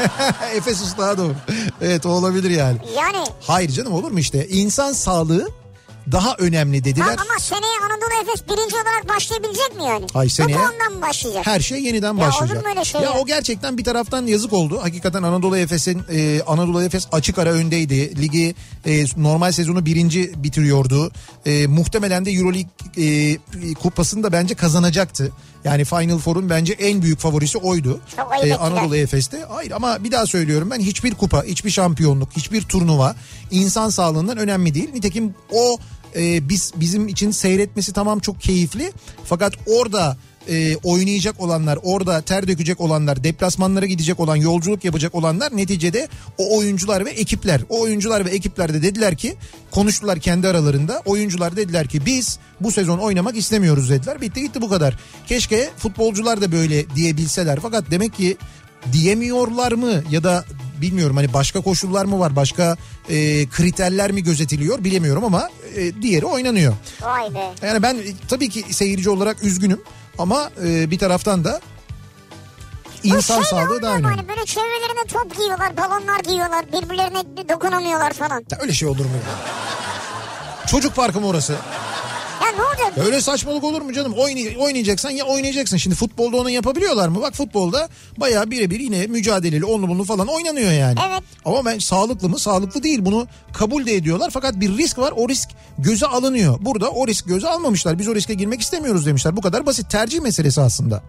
Efesus 0.54 0.98
daha 0.98 1.18
doğru. 1.18 1.34
Evet 1.80 2.06
o 2.06 2.08
olabilir 2.08 2.50
yani. 2.50 2.78
Yani 2.96 3.24
Hayır 3.46 3.70
canım 3.70 3.92
olur 3.92 4.10
mu 4.10 4.18
işte? 4.18 4.48
İnsan 4.48 4.92
sağlığı 4.92 5.48
daha 6.12 6.34
önemli 6.38 6.84
dediler. 6.84 7.06
ha, 7.06 7.12
ama 7.30 7.38
seneye 7.40 7.72
Anadolu 7.84 8.22
Efes 8.22 8.44
birinci 8.48 8.74
olarak 8.74 9.08
başlayabilecek 9.08 9.76
mi 9.76 9.82
yani? 9.84 10.06
Ay, 10.14 10.28
seneye- 10.28 10.54
Bu 10.54 10.60
puandan 10.60 10.92
mı 10.92 11.02
başlayacak? 11.02 11.46
Her 11.46 11.60
şey 11.60 11.82
yeniden 11.82 12.14
Ya 12.14 12.20
başlayacak. 12.26 12.56
olur 12.56 12.64
mu 12.66 12.70
öyle 12.70 12.84
şey 12.84 13.00
ya 13.00 13.10
ya? 13.10 13.18
o 13.18 13.26
gerçekten 13.26 13.78
bir 13.78 13.84
taraftan 13.84 14.26
yazık 14.26 14.52
oldu. 14.52 14.78
Hakikaten 14.82 15.22
Anadolu 15.22 15.56
Efes'in 15.56 16.02
e, 16.12 16.42
Anadolu 16.46 16.82
Efes 16.82 17.08
açık 17.12 17.38
ara 17.38 17.50
öndeydi. 17.52 18.22
Ligi 18.22 18.54
e, 18.86 19.04
normal 19.16 19.52
sezonu 19.52 19.86
birinci 19.86 20.32
bitiriyordu. 20.36 21.10
E, 21.46 21.66
muhtemelen 21.66 22.24
de 22.24 22.30
Euroleague 22.30 22.70
e, 22.96 23.74
kupasını 23.74 24.22
da 24.22 24.32
bence 24.32 24.54
kazanacaktı. 24.54 25.32
Yani 25.64 25.84
Final 25.84 26.18
Four'un 26.18 26.50
bence 26.50 26.72
en 26.72 27.02
büyük 27.02 27.18
favorisi 27.18 27.58
oydu. 27.58 28.00
Çok 28.16 28.32
E, 28.34 28.38
ettiler. 28.38 28.56
Anadolu 28.60 28.96
Efes'te. 28.96 29.44
Hayır 29.48 29.70
ama 29.70 30.04
bir 30.04 30.12
daha 30.12 30.26
söylüyorum 30.26 30.70
ben 30.70 30.80
hiçbir 30.80 31.14
kupa, 31.14 31.44
hiçbir 31.44 31.70
şampiyonluk, 31.70 32.28
hiçbir 32.36 32.62
turnuva 32.62 33.16
insan 33.50 33.90
sağlığından 33.90 34.38
önemli 34.38 34.74
değil. 34.74 34.90
Nitekim 34.94 35.34
o 35.52 35.78
e, 36.16 36.48
biz 36.48 36.72
bizim 36.76 37.08
için 37.08 37.30
seyretmesi 37.30 37.92
tamam 37.92 38.18
çok 38.18 38.40
keyifli. 38.40 38.92
Fakat 39.24 39.52
orada 39.66 40.16
e, 40.48 40.76
oynayacak 40.76 41.40
olanlar, 41.40 41.78
orada 41.82 42.20
ter 42.20 42.48
dökecek 42.48 42.80
olanlar, 42.80 43.24
deplasmanlara 43.24 43.86
gidecek 43.86 44.20
olan, 44.20 44.36
yolculuk 44.36 44.84
yapacak 44.84 45.14
olanlar 45.14 45.56
neticede 45.56 46.08
o 46.38 46.58
oyuncular 46.58 47.06
ve 47.06 47.10
ekipler. 47.10 47.60
O 47.68 47.80
oyuncular 47.80 48.24
ve 48.24 48.30
ekipler 48.30 48.74
de 48.74 48.82
dediler 48.82 49.16
ki 49.16 49.36
konuştular 49.70 50.18
kendi 50.18 50.48
aralarında. 50.48 51.02
Oyuncular 51.06 51.56
dediler 51.56 51.88
ki 51.88 52.06
biz 52.06 52.38
bu 52.60 52.72
sezon 52.72 52.98
oynamak 52.98 53.36
istemiyoruz 53.36 53.90
dediler. 53.90 54.20
Bitti 54.20 54.42
gitti 54.42 54.60
bu 54.60 54.68
kadar. 54.68 54.98
Keşke 55.26 55.70
futbolcular 55.76 56.40
da 56.40 56.52
böyle 56.52 56.90
diyebilseler. 56.96 57.58
Fakat 57.62 57.90
demek 57.90 58.14
ki 58.14 58.36
diyemiyorlar 58.92 59.72
mı 59.72 60.02
ya 60.10 60.24
da 60.24 60.44
bilmiyorum 60.80 61.16
hani 61.16 61.32
başka 61.32 61.60
koşullar 61.60 62.04
mı 62.04 62.18
var 62.20 62.36
başka 62.36 62.76
e, 63.08 63.48
kriterler 63.48 64.12
mi 64.12 64.22
gözetiliyor 64.22 64.84
bilemiyorum 64.84 65.24
ama 65.24 65.48
e, 65.76 66.02
diğeri 66.02 66.26
oynanıyor. 66.26 66.74
Vay 67.02 67.34
be. 67.34 67.52
Yani 67.62 67.82
ben 67.82 67.94
e, 67.94 68.02
tabii 68.28 68.48
ki 68.48 68.74
seyirci 68.74 69.10
olarak 69.10 69.44
üzgünüm 69.44 69.80
ama 70.18 70.50
e, 70.64 70.90
bir 70.90 70.98
taraftan 70.98 71.44
da 71.44 71.60
insan 73.02 73.34
şey 73.42 73.44
sağlığı 73.44 73.80
mu 73.80 73.86
önemli. 73.86 74.06
Hani 74.06 74.28
böyle 74.28 74.44
çevrelerine 74.44 75.04
top 75.12 75.36
giyiyorlar, 75.36 75.76
balonlar 75.76 76.20
giyiyorlar, 76.20 76.64
birbirlerine 76.72 77.48
dokunamıyorlar 77.48 78.12
falan. 78.12 78.44
Ya 78.50 78.58
öyle 78.60 78.72
şey 78.72 78.88
olur 78.88 79.04
mu? 79.04 79.10
Çocuk 80.66 80.96
parkı 80.96 81.20
mı 81.20 81.26
orası? 81.26 81.56
Ne 82.56 82.62
olacak? 82.62 83.06
Öyle 83.06 83.20
saçmalık 83.20 83.64
olur 83.64 83.82
mu 83.82 83.92
canım? 83.92 84.12
Oynay- 84.12 84.56
oynayacaksan 84.58 85.10
ya 85.10 85.24
oynayacaksın. 85.24 85.76
Şimdi 85.76 85.96
futbolda 85.96 86.36
onu 86.36 86.50
yapabiliyorlar 86.50 87.08
mı? 87.08 87.20
Bak 87.22 87.34
futbolda 87.34 87.88
bayağı 88.16 88.50
birebir 88.50 88.80
yine 88.80 89.06
mücadeleli 89.06 89.64
onlu 89.64 89.88
bunlu 89.88 90.04
falan 90.04 90.26
oynanıyor 90.28 90.72
yani. 90.72 90.98
Evet. 91.08 91.22
Ama 91.44 91.64
ben 91.64 91.78
sağlıklı 91.78 92.28
mı? 92.28 92.38
Sağlıklı 92.38 92.82
değil. 92.82 92.98
Bunu 93.02 93.26
kabul 93.52 93.86
de 93.86 93.94
ediyorlar. 93.94 94.30
Fakat 94.30 94.60
bir 94.60 94.78
risk 94.78 94.98
var. 94.98 95.12
O 95.16 95.28
risk 95.28 95.48
göze 95.78 96.06
alınıyor. 96.06 96.58
Burada 96.60 96.90
o 96.90 97.06
risk 97.06 97.28
göze 97.28 97.48
almamışlar. 97.48 97.98
Biz 97.98 98.08
o 98.08 98.14
riske 98.14 98.34
girmek 98.34 98.60
istemiyoruz 98.60 99.06
demişler. 99.06 99.36
Bu 99.36 99.40
kadar 99.40 99.66
basit. 99.66 99.90
Tercih 99.90 100.20
meselesi 100.20 100.60
aslında. 100.60 101.02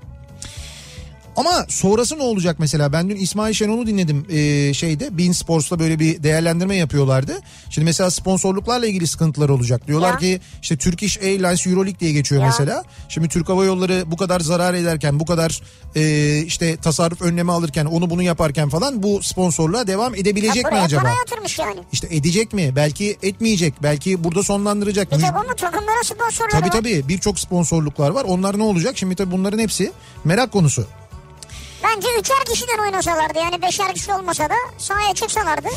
Ama 1.36 1.66
sonrası 1.70 2.18
ne 2.18 2.24
olacak 2.24 2.56
mesela? 2.60 2.94
Ben 2.94 3.10
dün 3.10 3.16
İsmail 3.16 3.54
Şenol'u 3.54 3.88
dinledim 3.88 4.26
ee, 4.30 4.74
şeyde. 4.74 5.18
Bein 5.18 5.32
Sports'ta 5.32 5.80
böyle 5.80 6.00
bir 6.00 6.24
değerlendirme 6.24 6.76
yapıyorlardı. 6.76 7.40
Şimdi 7.70 7.86
mesela 7.86 8.12
sponsorluklarla 8.12 8.88
ilgili 8.88 9.08
sıkıntılar 9.08 9.50
olacak. 9.50 9.88
Diyorlar 9.88 10.12
Ya. 10.12 10.18
ki 10.18 10.40
işte 10.62 10.78
Turkish 10.78 11.18
Airlines 11.18 11.68
Euroleague 11.68 12.00
diye 12.00 12.12
geçiyor 12.12 12.42
Ya. 12.42 12.48
mesela. 12.48 12.84
Şimdi 13.10 13.28
Türk 13.28 13.50
Hava 13.50 13.66
Yolları 13.66 14.04
bu 14.12 14.18
kadar 14.18 14.40
zarar 14.40 14.74
ederken, 14.74 15.20
bu 15.20 15.26
kadar 15.26 15.62
ee, 15.96 16.38
işte 16.46 16.78
tasarruf 16.78 17.22
önlemi 17.22 17.52
alırken, 17.52 17.86
onu 17.86 18.10
bunu 18.10 18.24
yaparken 18.24 18.70
falan 18.70 19.04
bu 19.04 19.24
sponsorluğa 19.24 19.88
devam 19.88 20.16
edebilecek 20.16 20.64
Ya 20.64 20.70
mi 20.72 20.78
acaba? 20.78 21.02
para 21.02 21.14
yatırmış 21.14 21.60
yani. 21.60 21.80
İşte 21.92 22.08
edecek 22.12 22.54
mi? 22.54 22.74
Belki 22.76 23.18
etmeyecek. 23.24 23.74
Belki 23.84 24.24
burada 24.24 24.44
sonlandıracak. 24.44 25.12
Bir 25.12 25.16
Müj- 25.18 25.22
tek 25.22 25.36
o 25.38 25.48
mu 25.50 25.56
takımların 25.58 26.04
sponsorları 26.04 26.52
Tabii 26.52 26.66
var. 26.66 26.72
tabii 26.72 27.08
birçok 27.08 27.40
sponsorluklar 27.40 28.10
var. 28.10 28.24
Onlar 28.28 28.58
ne 28.58 28.64
olacak? 28.64 28.98
Şimdi 28.98 29.16
tabii 29.16 29.32
bunların 29.32 29.60
hepsi 29.60 29.92
merak 30.24 30.52
konusu. 30.52 30.86
Bence 31.84 32.08
üçer 32.20 32.46
kişiden 32.54 32.78
oynasalardı 32.78 33.40
yani 33.40 33.62
beşer 33.62 33.94
kişi 33.94 34.14
olmasa 34.14 34.50
da 34.50 34.54
sahaya 34.78 35.14
çıksalardı. 35.14 35.68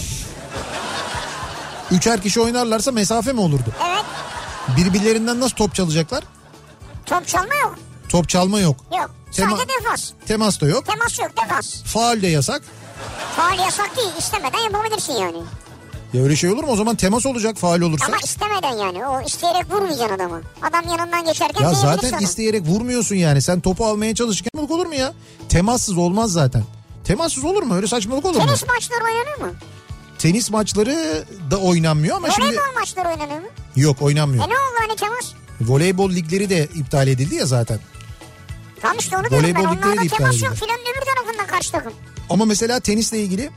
Üçer 1.91 2.23
kişi 2.23 2.41
oynarlarsa 2.41 2.93
mesafe 2.93 3.33
mi 3.33 3.41
olurdu? 3.41 3.73
Evet 3.87 4.05
Birbirlerinden 4.77 5.41
nasıl 5.41 5.57
top 5.57 5.75
çalacaklar? 5.75 6.25
top 7.07 7.29
çalma 7.29 7.55
yok. 7.55 7.79
Top 8.09 8.29
çalma 8.29 8.61
yok. 8.61 8.77
Yok. 8.99 9.11
Tema- 9.33 9.57
Sadece 9.57 9.75
defans. 9.81 10.11
Temas 10.27 10.61
da 10.61 10.67
yok. 10.67 10.87
Temas 10.87 11.19
yok 11.19 11.31
defans. 11.43 11.83
Faal 11.85 12.23
de 12.23 12.27
yasak. 12.27 12.63
Faal 13.37 13.59
yasak 13.59 13.97
değil 13.97 14.11
istemeden 14.19 14.59
yapabilirsin 14.59 15.13
yani. 15.13 15.43
Ya 16.13 16.23
öyle 16.23 16.37
şey 16.37 16.51
olur 16.51 16.65
mu? 16.65 16.71
O 16.73 16.77
zaman 16.77 16.97
temas 16.97 17.27
olacak 17.27 17.57
faal 17.57 17.81
olursa. 17.81 18.07
Ama 18.07 18.17
istemeden 18.25 18.73
yani 18.77 19.07
o 19.07 19.21
isteyerek 19.27 19.71
vurmayacaksın 19.71 20.15
adamı. 20.17 20.43
Adam 20.63 20.89
yanından 20.99 21.25
geçerken 21.25 21.65
Ya 21.65 21.75
zaten 21.75 22.11
sana. 22.11 22.21
isteyerek 22.21 22.63
vurmuyorsun 22.67 23.17
yani. 23.17 23.43
Sen 23.43 23.61
topu 23.61 23.87
almaya 23.87 24.15
çalışırken 24.15 24.61
olur 24.61 24.87
mu 24.87 24.95
ya? 24.95 25.13
Temassız 25.49 25.97
olmaz 25.97 26.33
zaten. 26.33 26.65
Temassız 27.05 27.45
olur 27.45 27.63
mu? 27.63 27.75
Öyle 27.75 27.87
saçmalık 27.87 28.25
olur 28.25 28.37
mu? 28.41 28.47
Tenis 28.47 28.65
maçları 28.69 29.05
oynanır 29.05 29.41
mı? 29.53 29.59
Tenis 30.19 30.51
maçları 30.51 31.25
da 31.51 31.57
oynanmıyor 31.57 32.17
ama 32.17 32.31
şimdi 32.31 32.49
Voleybol 32.49 32.75
maçları 32.81 33.09
oynanır 33.09 33.41
mı? 33.41 33.49
yok 33.77 34.03
oynanmıyor. 34.03 34.45
E 34.45 34.49
ne 34.49 34.53
oldu 34.55 34.75
hani 34.89 34.97
temas? 34.97 35.33
Voleybol 35.61 36.11
ligleri 36.11 36.51
de 36.51 36.69
iptal 36.75 37.09
edildi 37.09 37.35
ya 37.35 37.47
zaten. 37.47 37.79
Tam 38.83 38.99
işte 38.99 39.17
onu 39.17 39.31
diyorum 39.31 39.49
ben. 39.55 39.55
Voleybol 39.55 39.73
ligleri 39.73 39.83
de 39.83 39.87
Onlarda 39.89 40.05
iptal 40.05 40.17
temas 40.17 40.43
yok 40.43 40.53
edildi. 40.53 40.65
filan 40.65 40.79
öbür 40.81 41.15
tarafından 41.15 41.47
karşı 41.47 41.73
takım. 41.73 41.93
Ama 42.31 42.45
mesela 42.45 42.81
tenisle 42.81 43.19
ilgili 43.23 43.51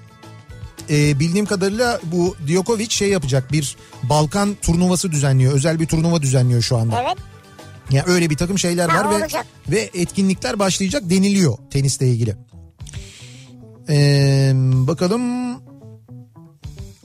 e, 0.90 1.20
bildiğim 1.20 1.46
kadarıyla 1.46 2.00
bu 2.04 2.36
Djokovic 2.48 2.90
şey 2.90 3.10
yapacak 3.10 3.52
bir 3.52 3.78
Balkan 4.04 4.56
turnuvası 4.62 5.12
düzenliyor. 5.12 5.54
Özel 5.54 5.80
bir 5.80 5.86
turnuva 5.86 6.22
düzenliyor 6.22 6.62
şu 6.62 6.78
anda. 6.78 7.02
Evet. 7.02 7.18
Ya 7.92 8.04
öyle 8.08 8.30
bir 8.30 8.38
takım 8.38 8.60
şeyler 8.60 8.90
Ha, 8.90 8.98
var 8.98 9.12
ve 9.12 9.16
olacak. 9.24 9.46
ve 9.70 9.90
etkinlikler 9.94 10.60
başlayacak 10.60 11.10
deniliyor 11.10 11.58
tenisle 11.72 12.08
ilgili. 12.08 12.36
Ee, 13.90 14.52
bakalım 14.56 15.22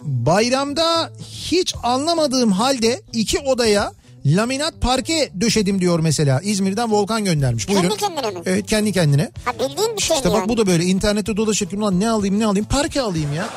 bayramda 0.03 1.13
hiç 1.31 1.75
anlamadığım 1.83 2.53
halde 2.53 3.03
iki 3.13 3.39
odaya 3.39 3.93
laminat 4.27 4.75
parke 4.81 5.31
döşedim 5.41 5.81
diyor 5.81 6.01
mesela. 6.01 6.41
İzmir'den 6.41 6.93
Volkan 6.93 7.25
göndermiş. 7.25 7.67
Kendi 7.67 7.81
Buyurun. 7.81 7.97
kendine 7.97 8.31
mi? 8.31 8.41
Evet 8.47 8.67
kendi 8.67 8.93
kendine. 8.93 9.31
Ha 9.45 9.53
bildiğin 9.55 9.97
bir 9.97 10.03
şey 10.03 10.17
İşte 10.17 10.29
bak 10.31 10.39
yani? 10.39 10.49
bu 10.49 10.57
da 10.57 10.67
böyle 10.67 10.85
internette 10.85 11.37
dolaşırken 11.37 11.79
ulan 11.79 12.01
ne 12.01 12.11
alayım 12.11 12.39
ne 12.39 12.47
alayım 12.47 12.67
parke 12.71 13.01
alayım 13.01 13.35
ya. 13.35 13.49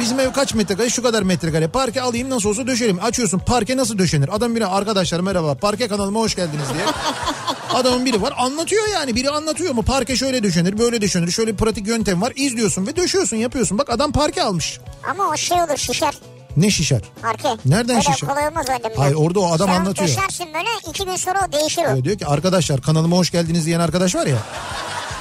Bizim 0.00 0.20
ev 0.20 0.32
kaç 0.32 0.54
metrekare 0.54 0.90
şu 0.90 1.02
kadar 1.02 1.22
metrekare 1.22 1.68
parke 1.68 2.02
alayım 2.02 2.30
nasıl 2.30 2.48
olsa 2.48 2.66
döşerim. 2.66 2.98
Açıyorsun 3.02 3.38
parke 3.38 3.76
nasıl 3.76 3.98
döşenir? 3.98 4.36
Adam 4.36 4.54
biri 4.56 4.66
arkadaşlar 4.66 5.20
merhaba 5.20 5.54
parke 5.54 5.88
kanalıma 5.88 6.20
hoş 6.20 6.34
geldiniz 6.36 6.64
diye. 6.74 6.84
Adamın 7.74 8.04
biri 8.04 8.22
var 8.22 8.34
anlatıyor 8.38 8.82
yani 8.92 9.14
biri 9.14 9.30
anlatıyor 9.30 9.74
mu 9.74 9.82
parke 9.82 10.16
şöyle 10.16 10.42
döşenir 10.42 10.78
böyle 10.78 11.02
döşenir 11.02 11.30
şöyle 11.30 11.52
bir 11.52 11.56
pratik 11.56 11.86
yöntem 11.86 12.22
var 12.22 12.32
izliyorsun 12.36 12.86
ve 12.86 12.96
döşüyorsun 12.96 13.36
yapıyorsun. 13.36 13.78
Bak 13.78 13.90
adam 13.90 14.12
parke 14.12 14.42
almış. 14.42 14.80
Ama 15.10 15.28
o 15.32 15.36
şey 15.36 15.62
olur 15.62 15.76
şişer. 15.76 16.14
Ne 16.56 16.70
şişer? 16.70 17.00
Parke. 17.22 17.48
Nereden 17.64 17.96
Öyle 17.96 18.12
şişer? 18.12 18.28
kolay 18.28 18.48
olmaz 18.48 18.66
öyle. 18.68 18.94
Hayır, 18.96 19.14
orada 19.14 19.40
o 19.40 19.52
adam 19.52 19.68
Sen 19.68 19.74
anlatıyor. 19.80 20.08
döşersin 20.08 20.46
böyle 20.54 20.68
iki 20.90 21.04
gün 21.04 21.16
sonra 21.16 21.38
o 21.48 21.52
değişir 21.52 21.82
o. 21.88 21.90
Öyle 21.90 22.04
diyor 22.04 22.18
ki 22.18 22.26
arkadaşlar 22.26 22.80
kanalıma 22.82 23.16
hoş 23.16 23.30
geldiniz 23.30 23.66
diyen 23.66 23.80
arkadaş 23.80 24.14
var 24.14 24.26
ya. 24.26 24.36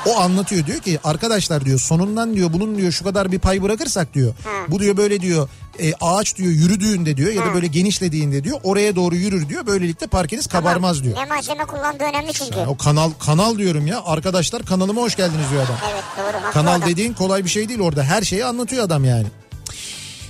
O 0.05 0.19
anlatıyor 0.19 0.65
diyor 0.65 0.79
ki 0.79 0.99
arkadaşlar 1.03 1.65
diyor 1.65 1.79
sonundan 1.79 2.33
diyor 2.35 2.53
bunun 2.53 2.77
diyor 2.77 2.91
şu 2.91 3.03
kadar 3.03 3.31
bir 3.31 3.39
pay 3.39 3.61
bırakırsak 3.63 4.13
diyor. 4.13 4.33
Bu 4.67 4.79
diyor 4.79 4.97
böyle 4.97 5.21
diyor 5.21 5.49
e, 5.79 5.93
ağaç 6.01 6.35
diyor 6.35 6.51
yürüdüğünde 6.51 7.17
diyor 7.17 7.31
ya 7.33 7.45
da 7.45 7.53
böyle 7.53 7.67
genişlediğinde 7.67 8.43
diyor 8.43 8.59
oraya 8.63 8.95
doğru 8.95 9.15
yürür 9.15 9.49
diyor. 9.49 9.65
Böylelikle 9.67 10.07
parkeniz 10.07 10.47
kabarmaz 10.47 11.03
diyor. 11.03 11.17
Ne 11.17 11.25
malzeme 11.25 11.65
kullandığı 11.65 12.03
önemli 12.03 12.33
çünkü. 12.33 12.59
Ya 12.59 12.67
o 12.69 12.77
kanal 12.77 13.11
kanal 13.25 13.57
diyorum 13.57 13.87
ya 13.87 14.01
arkadaşlar 14.05 14.63
kanalıma 14.63 15.01
hoş 15.01 15.15
geldiniz 15.15 15.51
diyor 15.51 15.63
adam. 15.65 15.75
Evet 15.93 16.03
doğru. 16.17 16.51
Kanal 16.51 16.75
adam. 16.75 16.89
dediğin 16.89 17.13
kolay 17.13 17.43
bir 17.43 17.49
şey 17.49 17.69
değil 17.69 17.79
orada 17.79 18.03
her 18.03 18.21
şeyi 18.21 18.45
anlatıyor 18.45 18.83
adam 18.83 19.05
yani. 19.05 19.25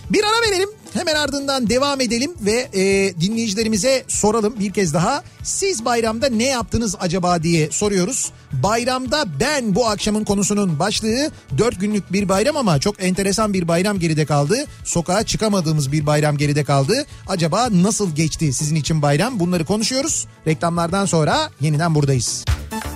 Bir 0.09 0.23
ara 0.23 0.51
verelim 0.51 0.69
hemen 0.93 1.15
ardından 1.15 1.69
devam 1.69 2.01
edelim 2.01 2.31
ve 2.41 2.69
e, 2.73 3.13
dinleyicilerimize 3.21 4.03
soralım 4.07 4.59
bir 4.59 4.73
kez 4.73 4.93
daha. 4.93 5.23
Siz 5.43 5.85
bayramda 5.85 6.29
ne 6.29 6.43
yaptınız 6.43 6.95
acaba 6.99 7.43
diye 7.43 7.71
soruyoruz. 7.71 8.31
Bayramda 8.51 9.25
ben 9.39 9.75
bu 9.75 9.87
akşamın 9.87 10.23
konusunun 10.23 10.79
başlığı 10.79 11.31
4 11.57 11.79
günlük 11.79 12.13
bir 12.13 12.29
bayram 12.29 12.57
ama 12.57 12.79
çok 12.79 13.03
enteresan 13.03 13.53
bir 13.53 13.67
bayram 13.67 13.99
geride 13.99 14.25
kaldı. 14.25 14.65
Sokağa 14.83 15.23
çıkamadığımız 15.23 15.91
bir 15.91 16.05
bayram 16.05 16.37
geride 16.37 16.63
kaldı. 16.63 17.05
Acaba 17.27 17.67
nasıl 17.71 18.15
geçti 18.15 18.53
sizin 18.53 18.75
için 18.75 19.01
bayram 19.01 19.39
bunları 19.39 19.65
konuşuyoruz. 19.65 20.27
Reklamlardan 20.47 21.05
sonra 21.05 21.49
yeniden 21.61 21.95
buradayız. 21.95 22.45
Hey 22.71 22.94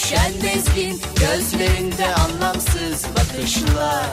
düşen 0.00 0.32
bezgin 0.42 1.02
Gözlerinde 1.20 2.14
anlamsız 2.14 3.04
bakışlar. 3.16 4.06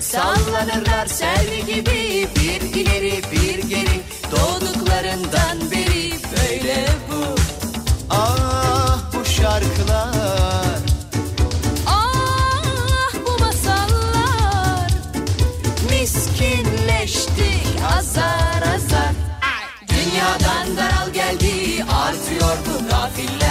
Sallanırlar 0.00 1.06
selvi 1.06 1.66
gibi 1.66 2.28
Bir 2.36 2.60
ileri 2.60 3.22
bir 3.32 3.68
geri. 3.68 4.00
Doğduklarından 4.30 5.70
beri 5.70 6.12
böyle 6.12 6.86
bu. 7.10 7.24
Ah 8.10 8.98
bu 9.14 9.24
şarkılar. 9.24 10.78
Ah 11.86 13.12
bu 13.26 13.44
masallar. 13.44 14.90
Miskinleştik 15.90 17.66
azar 17.98 18.62
azar. 18.74 19.14
Dünyadan 19.88 20.76
daral 20.76 21.12
geldi 21.12 21.84
artıyor 21.84 22.56
bu 22.66 22.88
gafiller 22.88 23.47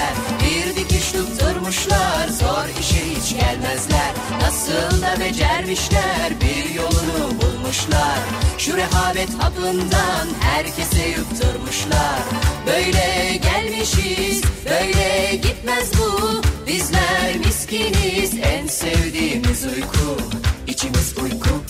Dikiş 1.08 1.20
tutturmuşlar 1.20 2.28
zor 2.28 2.80
işe 2.80 3.06
hiç 3.06 3.34
gelmezler. 3.40 4.12
Nasıl 4.42 5.02
da 5.02 5.20
becermişler 5.20 6.34
bir 6.42 6.76
yolunu 6.76 7.42
bulmuşlar. 7.42 8.20
Şu 8.58 8.78
rehavet 8.78 9.30
hapından 9.40 10.28
herkese 10.42 11.08
yutturmuşlar 11.08 12.20
Böyle 12.68 13.38
gelmişiz 13.38 14.42
böyle 14.66 15.36
gitmez 15.36 15.92
bu. 15.98 16.42
Bizler 16.68 17.38
miskiniz 17.46 18.34
en 18.44 18.68
sevdiğimiz 18.68 19.66
uyku. 19.66 20.18
İçimiz 20.68 21.18
uyku 21.18 21.64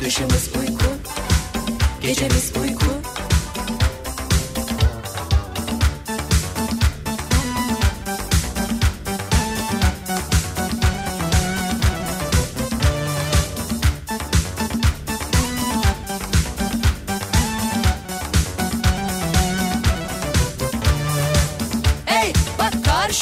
dışımız 0.00 0.48
uyku 0.56 0.86
Gecemiz 2.02 2.52
uyku 2.62 2.91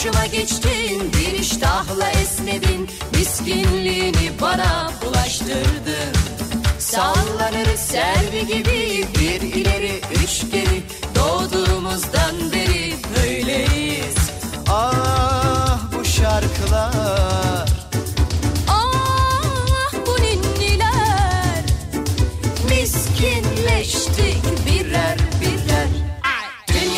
karşıma 0.01 0.27
geçtin 0.27 1.13
bir 1.13 1.39
iştahla 1.39 2.11
esnedin. 2.11 2.91
Miskinliğini 3.19 4.31
bana 4.41 4.91
bulaştırdın. 5.03 6.13
Sallanırız 6.79 7.81
servi 7.81 8.47
gibi 8.47 9.07
bir 9.21 9.41
ileri 9.41 10.01
üç 10.25 10.53
geri. 10.53 10.83
Doğduğumuzdan 11.15 12.53
beri 12.53 12.60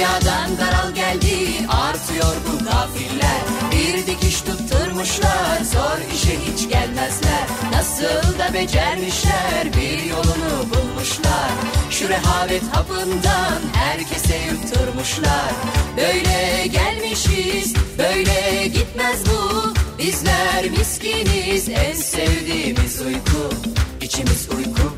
Dünyadan 0.03 0.59
daral 0.59 0.95
geldi 0.95 1.37
artıyor 1.69 2.37
bu 2.47 2.65
gafiller. 2.65 3.41
Bir 3.73 4.07
dikiş 4.07 4.41
tutturmuşlar 4.41 5.59
zor 5.73 6.15
işe 6.15 6.39
hiç 6.39 6.69
gelmezler. 6.69 7.47
Nasıl 7.73 8.39
da 8.39 8.55
becermişler 8.55 9.65
bir 9.77 10.03
yolunu 10.11 10.67
bulmuşlar. 10.71 11.51
Şu 11.91 12.09
rehavet 12.09 12.63
hapından 12.73 13.61
herkese 13.75 14.37
yutturmuşlar. 14.37 15.53
Böyle 15.97 16.67
gelmişiz 16.67 17.75
böyle 17.99 18.67
gitmez 18.67 19.21
bu. 19.27 19.75
Bizler 19.99 20.71
miskiniz 20.79 21.69
en 21.69 21.95
sevdiğimiz 21.95 23.01
uyku. 23.01 23.55
İçimiz 24.01 24.49
uyku 24.59 24.97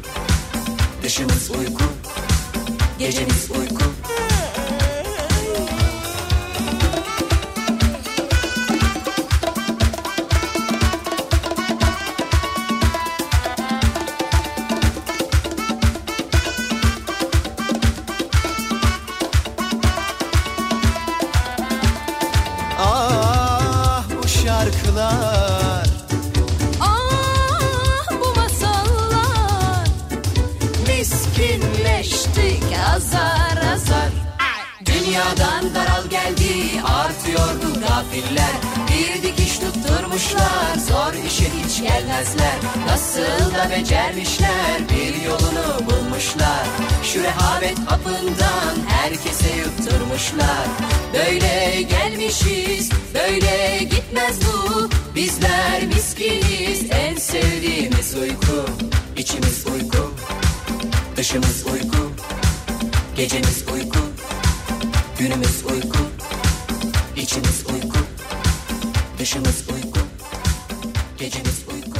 dışımız 1.02 1.50
uyku 1.50 1.84
Gecemiz 2.98 3.50
uyku 3.50 4.03
bu 38.14 38.20
gafiller 38.20 38.54
Bir 38.88 39.22
dikiş 39.22 39.58
tutturmuşlar. 39.58 40.76
Zor 40.88 41.14
işe 41.26 41.44
hiç 41.44 41.82
gelmezler. 41.82 42.56
Nasıl 42.86 43.54
da 43.54 43.70
becermişler. 43.70 44.80
Bir 44.90 45.22
yolunu 45.26 45.90
bulmuşlar. 45.90 46.66
Şu 47.02 47.22
rehavet 47.22 47.78
hapından 47.78 48.74
herkese 48.88 49.56
yutturmuşlar. 49.56 50.66
Böyle 51.14 51.82
gelmişiz 51.82 52.90
böyle 53.14 53.78
gitmez 53.78 54.38
bu. 54.46 54.88
Bizler 55.14 55.86
miskiniz 55.86 56.90
en 56.90 57.16
sevdiğimiz 57.16 58.14
uyku. 58.14 58.66
İçimiz 59.16 59.66
uyku 59.66 60.14
dışımız 61.16 61.66
uyku. 61.66 62.12
Gecemiz 63.16 63.64
uyku 63.74 63.98
Günümüz 65.18 65.64
uyku 65.72 65.93
Dışımız 69.35 69.64
uyku. 69.68 69.99
Gecemiz 71.18 71.64
uyku. 71.74 71.99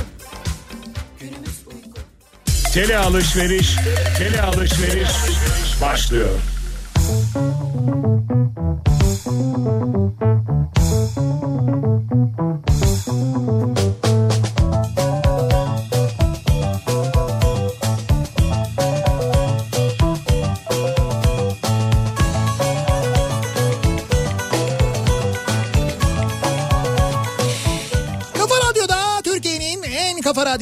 Günümüz 1.21 1.59
uyku. 1.67 2.01
Tele 2.73 2.99
alışveriş, 2.99 3.77
tele 4.19 4.43
alışveriş 4.43 5.09
başlıyor. 5.83 6.31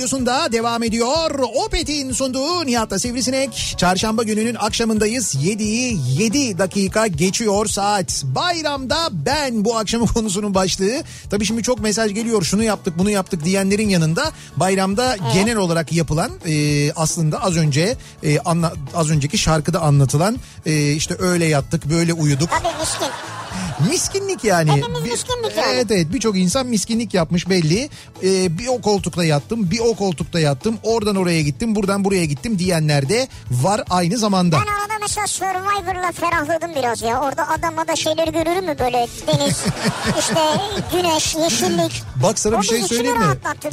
Radyosunda 0.02 0.52
devam 0.52 0.82
ediyor. 0.82 1.30
Opet'in 1.64 2.12
sunduğu 2.12 2.66
Nihat'la 2.66 2.98
Sivrisinek. 2.98 3.74
Çarşamba 3.76 4.22
gününün 4.22 4.54
akşamındayız. 4.54 5.34
7'yi 5.34 5.98
7 6.18 6.58
dakika 6.58 7.06
geçiyor 7.06 7.66
saat. 7.66 8.22
Bayramda 8.24 9.08
ben 9.12 9.64
bu 9.64 9.76
akşamın 9.76 10.06
konusunun 10.14 10.54
başlığı. 10.54 11.02
Tabii 11.30 11.44
şimdi 11.44 11.62
çok 11.62 11.80
mesaj 11.80 12.14
geliyor. 12.14 12.42
Şunu 12.42 12.62
yaptık 12.62 12.98
bunu 12.98 13.10
yaptık 13.10 13.44
diyenlerin 13.44 13.88
yanında 13.88 14.32
bayramda 14.56 15.16
genel 15.34 15.56
olarak 15.56 15.92
yapılan 15.92 16.30
e, 16.46 16.92
aslında 16.92 17.42
az 17.42 17.56
önce 17.56 17.96
e, 18.22 18.38
anla, 18.38 18.72
az 18.94 19.10
önceki 19.10 19.38
şarkıda 19.38 19.80
anlatılan 19.80 20.36
e, 20.66 20.92
işte 20.92 21.16
öyle 21.18 21.44
yattık 21.44 21.90
böyle 21.90 22.12
uyuduk. 22.12 22.50
Tabii 22.50 22.80
miskin. 22.80 23.41
Miskinlik 23.90 24.44
yani. 24.44 24.72
Hepimiz 24.72 25.02
miskinlik 25.02 25.56
yani. 25.56 25.72
Evet 25.74 25.86
evet 25.90 26.06
birçok 26.12 26.36
insan 26.38 26.66
miskinlik 26.66 27.14
yapmış 27.14 27.48
belli. 27.48 27.88
Ee, 28.22 28.58
bir 28.58 28.66
o 28.68 28.80
koltukta 28.80 29.24
yattım 29.24 29.70
bir 29.70 29.78
o 29.80 29.94
koltukta 29.94 30.40
yattım 30.40 30.76
oradan 30.82 31.16
oraya 31.16 31.42
gittim 31.42 31.74
buradan 31.74 32.04
buraya 32.04 32.24
gittim 32.24 32.58
diyenler 32.58 33.08
de 33.08 33.28
var 33.50 33.82
aynı 33.90 34.18
zamanda. 34.18 34.56
Ben 34.56 34.72
arada 34.72 34.98
mesela 35.00 35.26
Survivor'la 35.26 36.12
ferahladım 36.12 36.70
biraz 36.76 37.02
ya. 37.02 37.20
Orada 37.20 37.48
adama 37.48 37.88
da 37.88 37.96
şeyleri 37.96 38.32
görürüm 38.32 38.64
mü 38.64 38.76
böyle 38.78 39.06
deniz, 39.26 39.56
işte 40.18 40.40
güneş, 40.92 41.34
yeşillik. 41.34 42.02
Bak 42.22 42.38
sana 42.38 42.56
o 42.56 42.60
bir 42.62 42.66
şey 42.66 42.82
söyleyeyim 42.82 43.18
mi? 43.18 43.24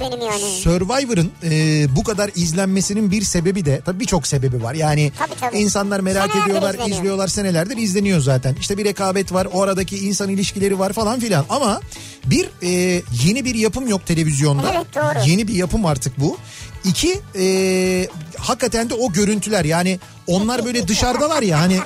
benim 0.02 0.22
yani. 0.22 0.40
Survivor'ın 0.64 1.32
e, 1.44 1.86
bu 1.96 2.04
kadar 2.04 2.32
izlenmesinin 2.36 3.12
bir 3.12 3.22
sebebi 3.22 3.66
de 3.66 3.82
tabii 3.86 4.00
birçok 4.00 4.28
sebebi 4.28 4.64
var. 4.64 4.74
Yani 4.74 5.12
Tabii, 5.20 5.40
tabii. 5.40 5.58
insanlar 5.58 6.00
merak 6.00 6.24
Senelerdir 6.32 6.50
ediyorlar, 6.52 6.74
izleniyor. 6.74 6.98
izliyorlar 6.98 7.28
senelerdir 7.28 7.78
izleniyor 7.78 8.20
zaten. 8.20 8.56
İşte 8.60 8.78
bir 8.78 8.86
rekabet 8.86 9.34
var, 9.34 9.48
o 9.54 9.62
aradaki 9.62 9.98
insan 10.00 10.30
ilişkileri 10.30 10.80
var 10.80 10.94
falan 10.94 11.20
filan. 11.20 11.46
Ama 11.50 11.82
bir 12.26 12.50
e, 12.64 13.02
yeni 13.26 13.46
bir 13.46 13.56
yapım 13.56 13.88
yok 13.88 14.06
televizyonda. 14.06 14.74
Evet, 14.76 14.88
doğru. 14.96 15.30
Yeni 15.30 15.48
bir 15.48 15.54
yapım 15.54 15.86
artık 15.86 16.20
bu. 16.20 16.38
İki 16.86 17.20
e, 17.40 18.08
hakikaten 18.38 18.90
de 18.90 18.94
o 18.94 19.12
görüntüler 19.12 19.66
yani 19.66 20.00
onlar 20.28 20.66
böyle 20.66 20.88
dışarıdalar 20.88 21.42
ya 21.42 21.60
hani 21.60 21.80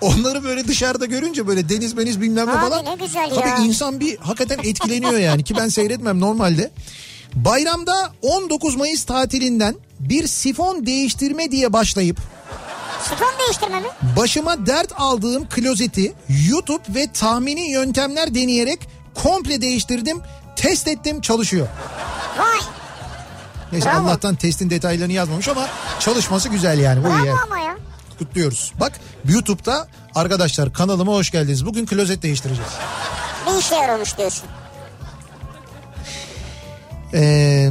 onları 0.00 0.44
böyle 0.44 0.68
dışarıda 0.68 1.06
görünce 1.06 1.46
böyle 1.46 1.68
deniz 1.68 1.92
meniz 1.94 2.20
bilmem 2.20 2.46
ne 2.46 2.52
Abi 2.52 2.60
falan. 2.60 2.84
ne 2.84 2.94
güzel 3.06 3.30
Tabii 3.30 3.48
ya. 3.48 3.56
insan 3.58 4.00
bir 4.00 4.16
hakikaten 4.16 4.58
etkileniyor 4.70 5.18
yani 5.18 5.42
ki 5.44 5.54
ben 5.56 5.68
seyretmem 5.68 6.20
normalde. 6.20 6.70
Bayramda 7.34 8.12
19 8.22 8.76
Mayıs 8.76 9.04
tatilinden 9.04 9.74
bir 10.00 10.26
sifon 10.26 10.86
değiştirme 10.86 11.50
diye 11.50 11.72
başlayıp 11.72 12.20
Sifon 13.02 13.38
değiştirme 13.38 13.80
mi? 13.80 13.86
başıma 14.16 14.66
dert 14.66 14.92
aldığım 14.96 15.48
klozeti 15.48 16.12
YouTube 16.48 16.82
ve 16.94 17.12
tahmini 17.12 17.70
yöntemler 17.70 18.34
deneyerek 18.34 18.88
komple 19.14 19.60
değiştirdim. 19.60 20.20
Test 20.56 20.88
ettim 20.88 21.20
çalışıyor. 21.20 21.66
Vay. 22.38 22.58
Neyse 23.72 23.88
Bravo. 23.88 24.06
Allah'tan 24.06 24.34
testin 24.34 24.70
detaylarını 24.70 25.12
yazmamış 25.12 25.48
ama 25.48 25.66
çalışması 26.00 26.48
güzel 26.48 26.78
yani. 26.78 27.04
Bu 27.04 27.08
iyi. 27.08 27.26
Bravo 27.26 27.36
ama 27.46 27.58
ya. 27.58 27.76
Kutluyoruz. 28.18 28.72
Bak 28.80 28.92
YouTube'da 29.28 29.88
arkadaşlar 30.14 30.72
kanalıma 30.72 31.12
hoş 31.12 31.30
geldiniz. 31.30 31.66
Bugün 31.66 31.86
klozet 31.86 32.22
değiştireceğiz. 32.22 32.70
Bir 33.46 33.58
işe 33.60 33.74
yaramış 33.74 34.18
diyorsun. 34.18 34.44
Ee, 37.14 37.68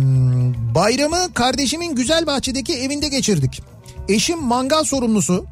bayramı 0.75 1.33
kardeşimin 1.33 1.95
güzel 1.95 2.27
bahçedeki 2.27 2.73
evinde 2.73 3.07
geçirdik. 3.07 3.61
Eşim 4.09 4.43
mangal 4.43 4.83
sorumlusu 4.83 5.45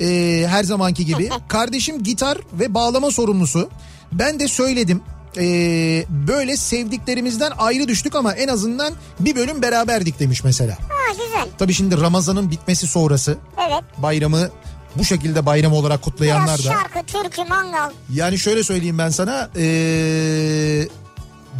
ee, 0.00 0.44
her 0.48 0.64
zamanki 0.64 1.06
gibi. 1.06 1.30
Kardeşim 1.48 2.02
gitar 2.02 2.38
ve 2.52 2.74
bağlama 2.74 3.10
sorumlusu. 3.10 3.68
Ben 4.12 4.40
de 4.40 4.48
söyledim. 4.48 5.02
Ee, 5.36 6.04
böyle 6.08 6.56
sevdiklerimizden 6.56 7.52
ayrı 7.58 7.88
düştük 7.88 8.14
ama 8.14 8.32
en 8.32 8.48
azından 8.48 8.94
bir 9.20 9.36
bölüm 9.36 9.62
beraberdik 9.62 10.20
demiş 10.20 10.44
mesela. 10.44 10.72
Ha 10.72 11.12
güzel. 11.12 11.48
Tabii 11.58 11.74
şimdi 11.74 12.00
Ramazan'ın 12.00 12.50
bitmesi 12.50 12.86
sonrası 12.86 13.38
Evet. 13.68 13.82
bayramı 13.98 14.48
bu 14.96 15.04
şekilde 15.04 15.46
bayram 15.46 15.72
olarak 15.72 16.02
kutlayanlar 16.02 16.58
Biraz 16.58 16.64
da. 16.64 16.70
şarkı, 16.72 17.06
türkü, 17.06 17.44
mangal. 17.48 17.90
Yani 18.12 18.38
şöyle 18.38 18.64
söyleyeyim 18.64 18.98
ben 18.98 19.10
sana 19.10 19.50
ee, 19.56 20.88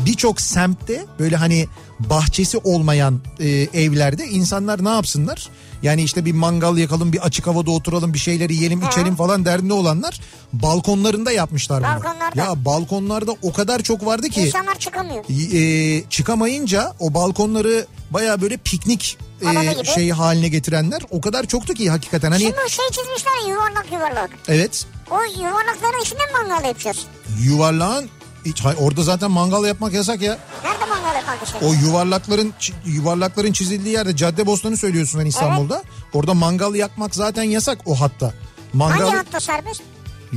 birçok 0.07 0.41
semtte 0.41 1.05
böyle 1.19 1.37
hani 1.37 1.69
bahçesi 2.01 2.59
olmayan 2.59 3.21
e, 3.41 3.49
evlerde 3.51 4.27
insanlar 4.27 4.85
ne 4.85 4.89
yapsınlar? 4.89 5.49
Yani 5.85 6.03
işte 6.03 6.25
bir 6.25 6.33
mangal 6.33 6.77
yakalım 6.79 7.13
bir 7.13 7.19
açık 7.19 7.47
havada 7.47 7.71
oturalım 7.71 8.15
bir 8.15 8.19
şeyleri 8.19 8.55
yiyelim 8.55 8.83
içelim 8.83 9.17
falan 9.17 9.45
derdinde 9.45 9.73
olanlar 9.73 10.21
balkonlarında 10.53 11.33
yapmışlar 11.33 11.83
bunu. 11.83 11.89
Balkonlarda. 12.05 12.41
Ya 12.41 12.65
balkonlarda 12.65 13.33
o 13.43 13.53
kadar 13.53 13.83
çok 13.83 14.07
vardı 14.07 14.29
ki 14.29 14.41
İnsanlar 14.41 14.79
çıkamıyor. 14.79 15.25
e, 15.55 16.05
çıkamayınca 16.11 16.93
o 17.01 17.15
balkonları 17.15 17.87
baya 18.11 18.41
böyle 18.41 18.57
piknik 18.57 19.19
e, 19.43 19.85
şey 19.85 20.11
haline 20.11 20.49
getirenler 20.49 21.03
o 21.11 21.21
kadar 21.21 21.47
çoktu 21.47 21.75
ki 21.75 21.91
hakikaten 21.91 22.31
hani 22.31 22.41
Şimdi 22.43 22.57
şey 22.71 22.85
çizmişler 22.93 23.49
yuvarlak 23.51 23.93
yuvarlak. 23.93 24.31
evet 24.49 24.87
O 25.11 25.17
yuvarlakların 25.41 26.03
içinde 26.03 26.23
mangal 26.39 26.65
yapacağız? 26.69 26.99
yuvarlağın 27.43 28.09
hiç- 28.45 28.61
hay- 28.65 28.77
orada 28.79 29.03
zaten 29.03 29.31
mangal 29.31 29.65
yapmak 29.65 29.93
yasak 29.93 30.21
ya. 30.23 30.39
Nerede 30.65 30.85
mangal 30.85 31.15
yapmak 31.15 31.43
için? 31.49 31.59
O 31.63 31.73
yuvarlakların 31.87 32.55
yuvarlakların 32.87 33.53
çizildiği 33.53 33.95
yerde 33.95 34.17
Cadde 34.17 34.47
Bostanı 34.47 34.77
söylüyorsun 34.77 35.19
sen 35.19 35.27
İstanbul'da. 35.27 35.83
Orada 36.13 36.35
mangal 36.35 36.75
yakmak 36.75 37.15
zaten 37.15 37.43
yasak 37.43 37.79
o 37.87 38.01
hatta. 38.01 38.33
Mangal 38.73 39.01
Hangi 39.05 39.17
hatta 39.17 39.41
serbest? 39.41 39.83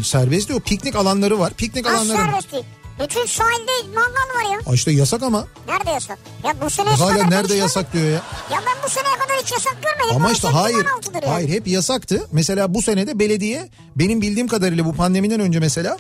serbest 0.04 0.52
o 0.52 0.60
piknik 0.60 0.96
alanları 0.96 1.40
var. 1.40 1.54
Piknik 1.54 1.86
Nasıl 1.86 1.98
alanları. 1.98 2.18
serbest 2.32 2.52
değil? 2.52 2.64
Bütün 3.04 3.26
sahilde 3.26 3.72
mangal 3.88 4.50
var 4.50 4.54
ya. 4.54 4.72
Aa, 4.72 4.74
işte 4.74 4.92
yasak 4.92 5.24
ama. 5.24 5.46
Nerede 5.68 5.90
yasak? 5.90 6.20
Ya 6.44 6.56
bu 6.66 6.70
sene 6.70 6.90
Hala 6.90 7.14
kadar 7.14 7.32
nerede 7.32 7.56
yasak 7.56 7.94
diyor 7.94 8.06
ya. 8.06 8.12
Ya 8.12 8.22
ben 8.52 8.84
bu 8.86 8.90
seneye 8.90 9.18
kadar 9.18 9.38
hiç 9.44 9.52
yasak 9.52 9.78
görmedim. 9.84 10.16
Ama 10.16 10.32
işte 10.32 10.48
hayır. 10.48 10.78
yani. 11.14 11.26
Hayır 11.26 11.50
hep 11.50 11.68
yasaktı. 11.68 12.28
Mesela 12.32 12.74
bu 12.74 12.82
senede 12.82 13.20
belediye 13.20 13.70
benim 13.96 14.22
bildiğim 14.22 14.48
kadarıyla 14.48 14.86
bu 14.86 14.94
pandemiden 14.94 15.40
önce 15.40 15.60
mesela 15.60 15.98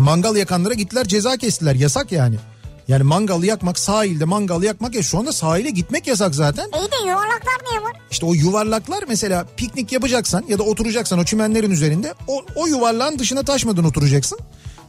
mangal 0.00 0.36
yakanlara 0.36 0.74
gittiler 0.74 1.08
ceza 1.08 1.36
kestiler. 1.36 1.74
Yasak 1.74 2.12
yani. 2.12 2.36
Yani 2.88 3.02
mangal 3.02 3.42
yakmak 3.42 3.78
sahilde 3.78 4.24
mangal 4.24 4.62
yakmak 4.62 4.94
ya 4.94 5.02
şu 5.02 5.18
anda 5.18 5.32
sahile 5.32 5.70
gitmek 5.70 6.06
yasak 6.06 6.34
zaten. 6.34 6.64
İyi 6.64 6.90
de 6.90 7.08
yuvarlaklar 7.08 7.58
niye 7.70 7.82
var? 7.82 7.92
İşte 8.10 8.26
o 8.26 8.34
yuvarlaklar 8.34 9.04
mesela 9.08 9.46
piknik 9.56 9.92
yapacaksan 9.92 10.44
ya 10.48 10.58
da 10.58 10.62
oturacaksan 10.62 11.18
o 11.18 11.24
çimenlerin 11.24 11.70
üzerinde 11.70 12.14
o, 12.26 12.44
o 12.54 12.66
yuvarlağın 12.66 13.18
dışına 13.18 13.42
taşmadan 13.42 13.84
oturacaksın. 13.84 14.38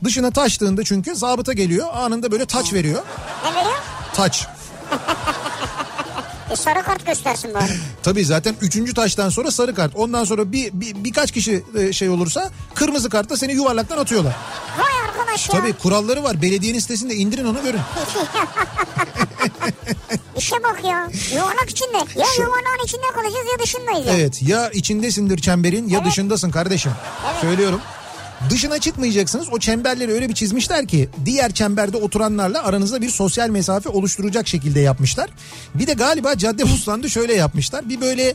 Dışına 0.04 0.32
taştığında 0.32 0.84
çünkü 0.84 1.16
zabıta 1.16 1.54
geliyor 1.54 1.88
anında 1.94 2.32
böyle 2.32 2.46
taç 2.46 2.74
veriyor. 2.74 3.04
Ne 3.46 3.56
veriyor? 3.56 3.78
Taç. 4.14 4.48
E 6.52 6.56
sarı 6.56 6.84
kart 6.84 7.06
göstersin 7.06 7.54
bari. 7.54 7.64
Tabii 8.04 8.26
zaten 8.26 8.56
üçüncü 8.62 8.94
taştan 8.94 9.30
sonra 9.30 9.52
sarı 9.52 9.76
kart. 9.76 9.96
Ondan 9.96 10.24
sonra 10.24 10.52
bir, 10.52 10.70
bir 10.74 11.04
birkaç 11.04 11.32
kişi 11.32 11.64
e, 11.78 11.94
şey 11.94 12.10
olursa 12.10 12.50
kırmızı 12.76 13.10
kartla 13.10 13.38
seni 13.38 13.54
yuvarlaktan 13.54 13.98
atıyorlar. 13.98 14.36
Vay 14.80 15.10
arkadaş 15.10 15.50
ya. 15.50 15.60
Tabii 15.60 15.74
kuralları 15.74 16.24
var. 16.24 16.42
Belediyenin 16.42 16.80
sitesinde 16.80 17.16
indirin 17.16 17.46
onu 17.46 17.64
görün. 17.64 17.80
İşe 20.38 20.56
bak 20.64 20.82
ya. 20.84 21.10
Yuvarlak 21.36 21.70
içinde. 21.70 21.98
Ya 21.98 22.26
yuvarlağın 22.38 22.84
içinde 22.86 23.06
kalacağız 23.14 23.46
ya 23.54 23.60
dışındayız 23.64 24.08
ya. 24.08 24.14
Evet 24.18 24.42
ya 24.42 24.70
içindesindir 24.70 25.38
çemberin 25.42 25.88
ya 25.88 25.98
Evet. 25.98 26.12
dışındasın 26.12 26.52
kardeşim. 26.52 26.92
Söylüyorum. 27.42 27.82
Dışına 28.50 28.80
çıkmayacaksınız. 28.80 29.48
O 29.52 29.60
çemberleri 29.60 30.12
öyle 30.12 30.30
bir 30.30 30.34
çizmişler 30.34 30.88
ki 30.88 31.10
diğer 31.26 31.52
çemberde 31.52 31.98
oturanlarla 31.98 32.64
aranızda 32.64 33.02
bir 33.02 33.10
sosyal 33.10 33.50
mesafe 33.50 33.90
oluşturacak 33.90 34.48
şekilde 34.48 34.80
yapmışlar. 34.80 35.30
Bir 35.76 35.88
de 35.88 35.94
galiba 35.94 36.38
Caddebostan'da 36.38 37.10
şöyle 37.10 37.34
yapmışlar. 37.34 37.90
Bir 37.90 38.02
böyle 38.02 38.34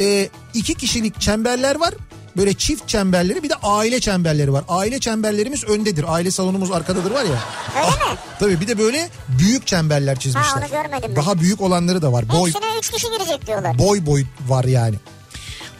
e, 0.00 0.28
iki 0.54 0.74
kişilik 0.74 1.20
çemberler 1.20 1.80
var. 1.80 1.94
Böyle 2.36 2.54
çift 2.54 2.88
çemberleri 2.88 3.42
bir 3.42 3.50
de 3.50 3.54
aile 3.62 4.00
çemberleri 4.00 4.52
var. 4.52 4.64
Aile 4.68 5.00
çemberlerimiz 5.00 5.64
öndedir. 5.64 6.04
Aile 6.08 6.30
salonumuz 6.30 6.70
arkadadır 6.70 7.10
var 7.10 7.24
ya. 7.24 7.38
Öyle 7.84 8.12
mi? 8.12 8.18
Tabii 8.40 8.60
bir 8.60 8.68
de 8.68 8.78
böyle 8.78 9.08
büyük 9.38 9.66
çemberler 9.66 10.18
çizmişler. 10.18 10.50
Ha, 10.50 10.60
onu 10.60 10.82
görmedim 10.82 11.08
ben. 11.08 11.16
Daha 11.16 11.38
büyük 11.40 11.60
olanları 11.60 12.02
da 12.02 12.12
var. 12.12 12.28
Boy 12.28 12.50
Hepsine 12.50 12.78
üç 12.78 12.90
kişi 12.90 13.06
girecek 13.10 13.46
diyorlar. 13.46 13.78
boy 13.78 14.06
boy 14.06 14.24
var 14.48 14.64
yani. 14.64 14.96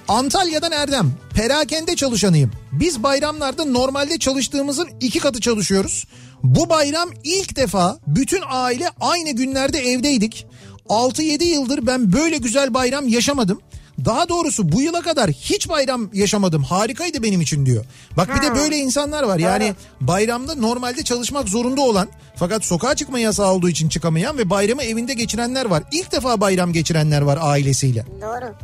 Antalya'dan 0.08 0.72
Erdem. 0.72 1.12
Perakende 1.34 1.96
çalışanıyım. 1.96 2.50
Biz 2.72 3.02
bayramlarda 3.02 3.64
normalde 3.64 4.18
çalıştığımızın 4.18 4.88
iki 5.00 5.18
katı 5.18 5.40
çalışıyoruz. 5.40 6.04
Bu 6.42 6.68
bayram 6.68 7.08
ilk 7.24 7.56
defa 7.56 7.98
bütün 8.06 8.42
aile 8.50 8.90
aynı 9.00 9.30
günlerde 9.30 9.78
evdeydik. 9.78 10.46
6-7 10.88 11.44
yıldır 11.44 11.86
ben 11.86 12.12
böyle 12.12 12.36
güzel 12.36 12.74
bayram 12.74 13.08
yaşamadım. 13.08 13.60
Daha 14.04 14.28
doğrusu 14.28 14.72
bu 14.72 14.82
yıla 14.82 15.00
kadar 15.00 15.30
hiç 15.30 15.68
bayram 15.68 16.10
yaşamadım. 16.14 16.62
Harikaydı 16.62 17.22
benim 17.22 17.40
için 17.40 17.66
diyor. 17.66 17.84
Bak 18.16 18.28
bir 18.36 18.42
de 18.42 18.54
böyle 18.54 18.76
insanlar 18.76 19.22
var. 19.22 19.38
Yani 19.38 19.74
bayramda 20.00 20.54
normalde 20.54 21.02
çalışmak 21.02 21.48
zorunda 21.48 21.80
olan 21.80 22.08
fakat 22.36 22.64
sokağa 22.64 22.96
çıkma 22.96 23.18
yasağı 23.18 23.52
olduğu 23.52 23.68
için 23.68 23.88
çıkamayan 23.88 24.38
ve 24.38 24.50
bayramı 24.50 24.82
evinde 24.82 25.14
geçirenler 25.14 25.64
var. 25.64 25.82
İlk 25.92 26.12
defa 26.12 26.40
bayram 26.40 26.72
geçirenler 26.72 27.22
var 27.22 27.38
ailesiyle. 27.40 28.04
Doğru. 28.22 28.54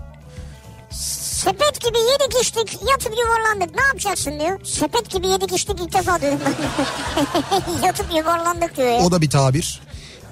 Sepet 1.44 1.80
gibi 1.80 1.98
yedik 1.98 2.42
içtik 2.42 2.78
yatıp 2.90 3.12
yuvarlandık 3.18 3.74
ne 3.74 3.82
yapacaksın 3.82 4.40
diyor. 4.40 4.60
Sepet 4.64 5.10
gibi 5.10 5.26
yedik 5.26 5.52
içtik 5.52 5.80
ilk 5.80 5.92
defa 5.92 6.22
duydum 6.22 6.38
ben. 6.46 7.86
yatıp 7.86 8.06
yuvarlandık 8.14 8.76
diyor 8.76 8.88
ya. 8.88 9.00
O 9.00 9.10
da 9.10 9.20
bir 9.20 9.30
tabir. 9.30 9.80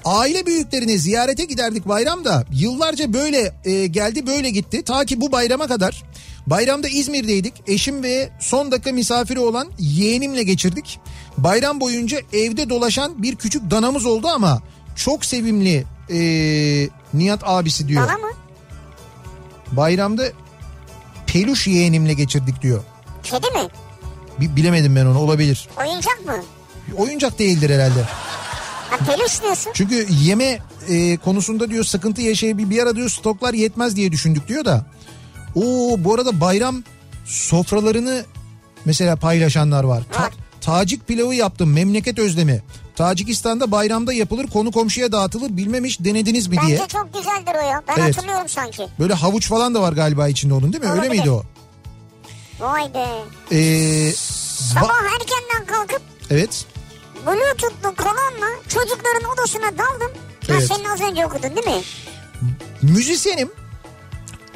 Aile 0.05 0.45
büyüklerini 0.45 0.99
ziyarete 0.99 1.45
giderdik 1.45 1.87
bayramda. 1.87 2.45
Yıllarca 2.51 3.13
böyle 3.13 3.53
e, 3.65 3.87
geldi 3.87 4.27
böyle 4.27 4.49
gitti. 4.49 4.83
Ta 4.83 5.05
ki 5.05 5.21
bu 5.21 5.31
bayrama 5.31 5.67
kadar. 5.67 6.03
Bayramda 6.47 6.87
İzmir'deydik. 6.87 7.53
Eşim 7.67 8.03
ve 8.03 8.29
son 8.39 8.71
dakika 8.71 8.91
misafiri 8.91 9.39
olan 9.39 9.71
yeğenimle 9.79 10.43
geçirdik. 10.43 10.99
Bayram 11.37 11.81
boyunca 11.81 12.19
evde 12.33 12.69
dolaşan 12.69 13.23
bir 13.23 13.35
küçük 13.35 13.71
danamız 13.71 14.05
oldu 14.05 14.27
ama 14.27 14.61
çok 14.95 15.25
sevimli 15.25 15.85
e, 16.09 16.19
Nihat 17.13 17.41
abisi 17.43 17.87
diyor. 17.87 18.07
Bana 18.07 18.17
mı? 18.17 18.31
Bayramda 19.71 20.23
peluş 21.33 21.67
yeğenimle 21.67 22.13
geçirdik 22.13 22.61
diyor. 22.61 22.83
Kedi 23.23 23.45
mi? 23.47 23.67
Bi- 24.39 24.55
bilemedim 24.55 24.95
ben 24.95 25.05
onu 25.05 25.19
olabilir. 25.19 25.67
Oyuncak 25.79 26.25
mı? 26.25 26.35
Oyuncak 26.97 27.39
değildir 27.39 27.69
herhalde. 27.69 28.03
Ha 28.89 28.97
peluş 28.97 29.41
diyorsun. 29.41 29.71
Çünkü 29.75 30.07
yeme 30.23 30.59
e, 30.89 31.17
konusunda 31.17 31.69
diyor 31.69 31.83
sıkıntı 31.83 32.21
yaşayabilir. 32.21 32.69
Bir 32.69 32.83
ara 32.83 32.95
diyor 32.95 33.09
stoklar 33.09 33.53
yetmez 33.53 33.95
diye 33.95 34.11
düşündük 34.11 34.47
diyor 34.47 34.65
da. 34.65 34.85
Oo 35.55 35.95
bu 35.97 36.13
arada 36.13 36.41
bayram 36.41 36.83
sofralarını 37.25 38.25
mesela 38.85 39.15
paylaşanlar 39.15 39.83
var. 39.83 40.03
Ta- 40.11 40.23
Var. 40.23 40.31
Tacik 40.61 41.07
pilavı 41.07 41.35
yaptım 41.35 41.73
memleket 41.73 42.19
özlemi. 42.19 42.61
Tacikistan'da 43.03 43.71
bayramda 43.71 44.13
yapılır 44.13 44.47
konu 44.47 44.71
komşuya 44.71 45.11
dağıtılır 45.11 45.57
bilmem 45.57 45.85
hiç 45.85 45.99
denediniz 45.99 46.47
mi 46.47 46.57
diye. 46.67 46.77
Bence 46.79 46.87
çok 46.87 47.13
güzeldir 47.13 47.55
o 47.63 47.67
ya. 47.67 47.83
Ben 47.87 47.95
Evet. 48.01 48.17
hatırlıyorum 48.17 48.49
sanki. 48.49 48.87
Böyle 48.99 49.13
havuç 49.13 49.47
falan 49.47 49.75
da 49.75 49.81
var 49.81 49.93
galiba 49.93 50.27
içinde 50.27 50.53
onun 50.53 50.73
değil 50.73 50.83
mi? 50.83 50.89
Öyle 50.89 51.01
Olabilir. 51.01 51.19
miydi 51.19 51.31
o? 51.31 51.43
Vay 52.59 52.93
be. 52.93 53.05
Ee, 53.51 53.55
ba- 54.09 54.13
Sabah 54.73 55.03
erkenden 55.03 55.65
kalkıp 55.65 56.01
evet. 56.29 56.65
Bluetooth'lu 57.25 57.95
kolonla 57.95 58.49
çocukların 58.67 59.29
odasına 59.33 59.71
daldım. 59.77 60.11
Ha, 60.47 60.53
Evet. 60.53 60.67
senin 60.67 60.85
az 60.85 61.01
önce 61.01 61.25
okudun 61.25 61.55
değil 61.55 61.67
mi? 61.67 61.81
Müzisyenim. 62.81 63.49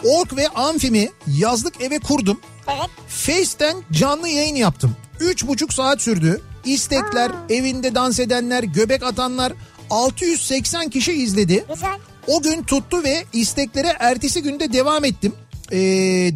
Ork 0.03 0.35
ve 0.37 0.47
amfimi 0.47 1.09
yazlık 1.27 1.81
eve 1.81 1.99
kurdum. 1.99 2.39
Evet. 2.67 2.89
Face'ten 3.07 3.83
canlı 3.91 4.29
yayın 4.29 4.55
yaptım. 4.55 4.95
Üç 5.19 5.47
buçuk 5.47 5.73
saat 5.73 6.01
sürdü. 6.01 6.41
İstekler, 6.65 7.31
evinde 7.49 7.95
dans 7.95 8.19
edenler, 8.19 8.63
göbek 8.63 9.03
atanlar 9.03 9.53
680 9.89 10.89
kişi 10.89 11.13
izledi. 11.13 11.65
Güzel. 11.73 11.97
O 12.27 12.41
gün 12.41 12.63
tuttu 12.63 13.03
ve 13.03 13.25
isteklere 13.33 13.95
ertesi 13.99 14.41
günde 14.41 14.73
devam 14.73 15.05
ettim 15.05 15.35
ee, 15.71 15.77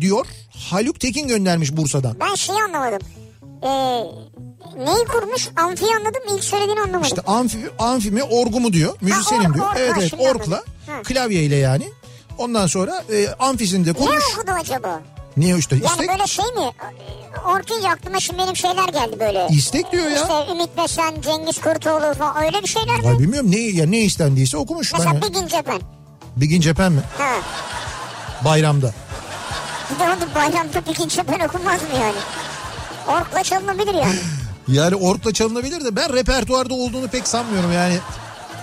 diyor. 0.02 0.26
Haluk 0.70 1.00
Tekin 1.00 1.28
göndermiş 1.28 1.78
Bursa'dan. 1.78 2.16
Ben 2.20 2.36
şeyi 2.36 2.60
anlamadım. 2.64 3.00
Ee, 3.64 3.68
neyi 4.86 5.06
kurmuş? 5.06 5.50
Amfiyi 5.56 5.92
anladım. 5.96 6.22
İlk 6.36 6.44
söylediğini 6.44 6.80
anlamadım. 6.80 7.04
İşte 7.04 7.22
amfi, 7.22 7.58
amfimi 7.80 8.24
orgumu 8.24 8.74
diyor. 8.74 8.98
Müzisyenim 9.02 9.54
diyor. 9.54 9.66
ork, 9.66 9.78
evet 9.80 9.94
evet 9.98 10.14
orkla 10.14 10.56
anladım. 10.56 10.74
Ha. 10.88 11.02
klavyeyle 11.04 11.56
yani. 11.56 11.90
Ondan 12.38 12.68
sonra 12.68 13.04
e, 13.12 13.28
amfisinde 13.40 13.90
ne 13.90 13.94
kurmuş. 13.94 14.24
okudu 14.38 14.52
acaba? 14.52 15.02
Niye 15.38 15.58
işte 15.58 15.76
Yani 15.76 15.86
istek? 15.86 16.10
böyle 16.10 16.28
şey 16.28 16.46
mi? 16.46 16.72
Orkuyla 17.46 17.90
aklıma 17.92 18.20
şimdi 18.20 18.40
benim 18.40 18.56
şeyler 18.56 18.88
geldi 18.88 19.20
böyle. 19.20 19.48
İstek 19.50 19.92
diyor 19.92 20.04
ya. 20.10 20.16
İşte 20.16 20.52
Ümit 20.52 20.78
Besen, 20.78 21.22
Cengiz 21.22 21.62
Kurtoğlu 21.62 22.14
falan 22.14 22.44
öyle 22.44 22.62
bir 22.64 22.68
şeyler 22.68 23.04
Vay 23.04 23.14
mi? 23.14 23.20
bilmiyorum 23.20 23.52
ne 23.52 23.58
ya 23.60 23.86
ne 23.86 24.00
istendiyse 24.00 24.58
okumuş. 24.58 24.94
Mesela 24.94 25.22
Ben, 25.22 25.48
cephen. 25.48 25.82
bir 26.38 26.46
gün 26.46 26.62
cephen 26.62 26.92
mi? 26.92 27.02
Ha. 27.18 27.34
Bayramda. 28.46 28.94
Bir 29.96 30.00
de 30.00 30.04
onu 30.04 30.36
bayramda 30.36 30.86
bir 30.90 30.96
gün 30.96 31.08
cephen 31.08 31.40
okunmaz 31.48 31.82
mı 31.82 31.88
yani? 32.02 32.16
Orkla 33.08 33.44
çalınabilir 33.44 33.94
yani. 33.94 34.16
Yani 34.68 34.96
orkla 34.96 35.34
çalınabilir 35.34 35.86
de 35.86 35.96
ben 35.96 36.14
repertuarda 36.14 36.74
olduğunu 36.74 37.08
pek 37.08 37.28
sanmıyorum 37.28 37.74
yani. 37.74 37.98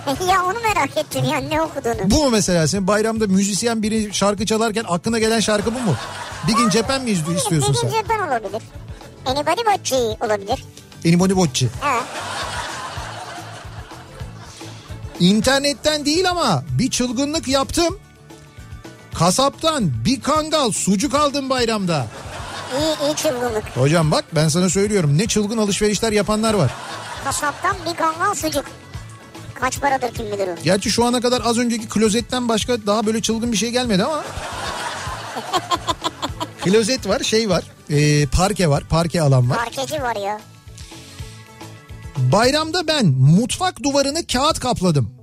ya 0.31 0.43
onu 0.45 0.59
merak 0.59 0.97
ettim 0.97 1.25
yani 1.31 1.49
ne 1.49 1.61
okuduğunu. 1.61 2.11
Bu 2.11 2.23
mu 2.23 2.29
mesela 2.29 2.67
senin 2.67 2.87
bayramda 2.87 3.27
müzisyen 3.27 3.83
biri 3.83 4.13
şarkı 4.13 4.45
çalarken 4.45 4.85
aklına 4.87 5.19
gelen 5.19 5.39
şarkı 5.39 5.75
bu 5.75 5.79
mu? 5.79 5.95
Bir 6.47 6.53
gün 6.53 6.69
cephen 6.69 7.03
mi 7.03 7.09
izliyor- 7.11 7.37
istiyorsun 7.37 7.73
bir 7.73 7.81
gün 7.81 7.89
sen? 7.89 8.01
cephen 8.01 8.27
olabilir. 8.27 8.61
Anybody 9.25 9.61
G 9.89 9.95
olabilir. 10.25 10.63
Enimoni 11.05 11.35
Bocci. 11.35 11.69
Ha. 11.81 11.95
İnternetten 15.19 16.05
değil 16.05 16.29
ama 16.29 16.63
bir 16.69 16.89
çılgınlık 16.91 17.47
yaptım. 17.47 17.99
Kasaptan 19.13 19.91
bir 20.05 20.21
kangal 20.21 20.71
sucuk 20.71 21.15
aldım 21.15 21.49
bayramda. 21.49 22.07
İyi 22.79 23.07
iyi 23.09 23.15
çılgınlık. 23.15 23.63
Hocam 23.77 24.11
bak 24.11 24.25
ben 24.35 24.47
sana 24.47 24.69
söylüyorum 24.69 25.17
ne 25.17 25.27
çılgın 25.27 25.57
alışverişler 25.57 26.11
yapanlar 26.11 26.53
var. 26.53 26.71
Kasaptan 27.23 27.75
bir 27.85 27.95
kangal 27.95 28.33
sucuk. 28.33 28.65
Kaç 29.59 29.79
paradır 29.81 30.13
kim 30.13 30.25
bilir 30.25 30.47
o. 30.47 30.63
Gerçi 30.63 30.91
şu 30.91 31.05
ana 31.05 31.21
kadar 31.21 31.41
az 31.45 31.57
önceki 31.57 31.87
klozetten 31.89 32.49
başka 32.49 32.85
daha 32.85 33.05
böyle 33.05 33.21
çılgın 33.21 33.51
bir 33.51 33.57
şey 33.57 33.69
gelmedi 33.71 34.03
ama. 34.03 34.23
Klozet 36.63 37.07
var 37.07 37.19
şey 37.19 37.49
var 37.49 37.63
e, 37.89 38.25
parke 38.25 38.69
var 38.69 38.83
parke 38.89 39.21
alan 39.21 39.49
var. 39.49 39.57
Parkeci 39.57 40.01
var 40.01 40.15
ya. 40.15 40.41
Bayramda 42.17 42.87
ben 42.87 43.05
mutfak 43.05 43.83
duvarını 43.83 44.27
kağıt 44.27 44.59
kapladım. 44.59 45.15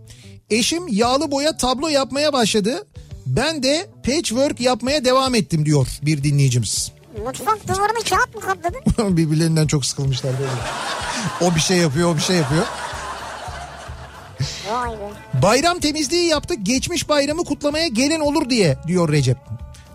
Eşim 0.51 0.89
yağlı 0.89 1.31
boya 1.31 1.57
tablo 1.57 1.89
yapmaya 1.89 2.33
başladı. 2.33 2.87
Ben 3.27 3.63
de 3.63 3.91
patchwork 4.07 4.61
yapmaya 4.61 5.05
devam 5.05 5.35
ettim 5.35 5.67
diyor 5.67 5.87
bir 6.03 6.23
dinleyicimiz. 6.23 6.93
Mutfak 7.25 7.69
duvarını 7.69 8.05
kağıt 8.11 8.35
mı 8.35 8.41
kapladı? 8.41 8.77
Birbirlerinden 9.17 9.67
çok 9.67 9.87
sıkılmışlar 9.87 10.33
böyle. 10.39 10.51
O 11.41 11.55
bir 11.55 11.61
şey 11.61 11.77
yapıyor, 11.77 12.13
o 12.13 12.17
bir 12.17 12.21
şey 12.23 12.37
yapıyor. 12.37 12.67
Vay 14.71 14.91
be. 14.91 15.43
Bayram 15.43 15.79
temizliği 15.81 16.29
yaptık. 16.29 16.59
Geçmiş 16.63 17.09
bayramı 17.09 17.45
kutlamaya 17.45 17.87
gelen 17.89 18.21
olur 18.21 18.51
diye 18.51 18.79
diyor 18.87 19.13
Recep. 19.13 19.39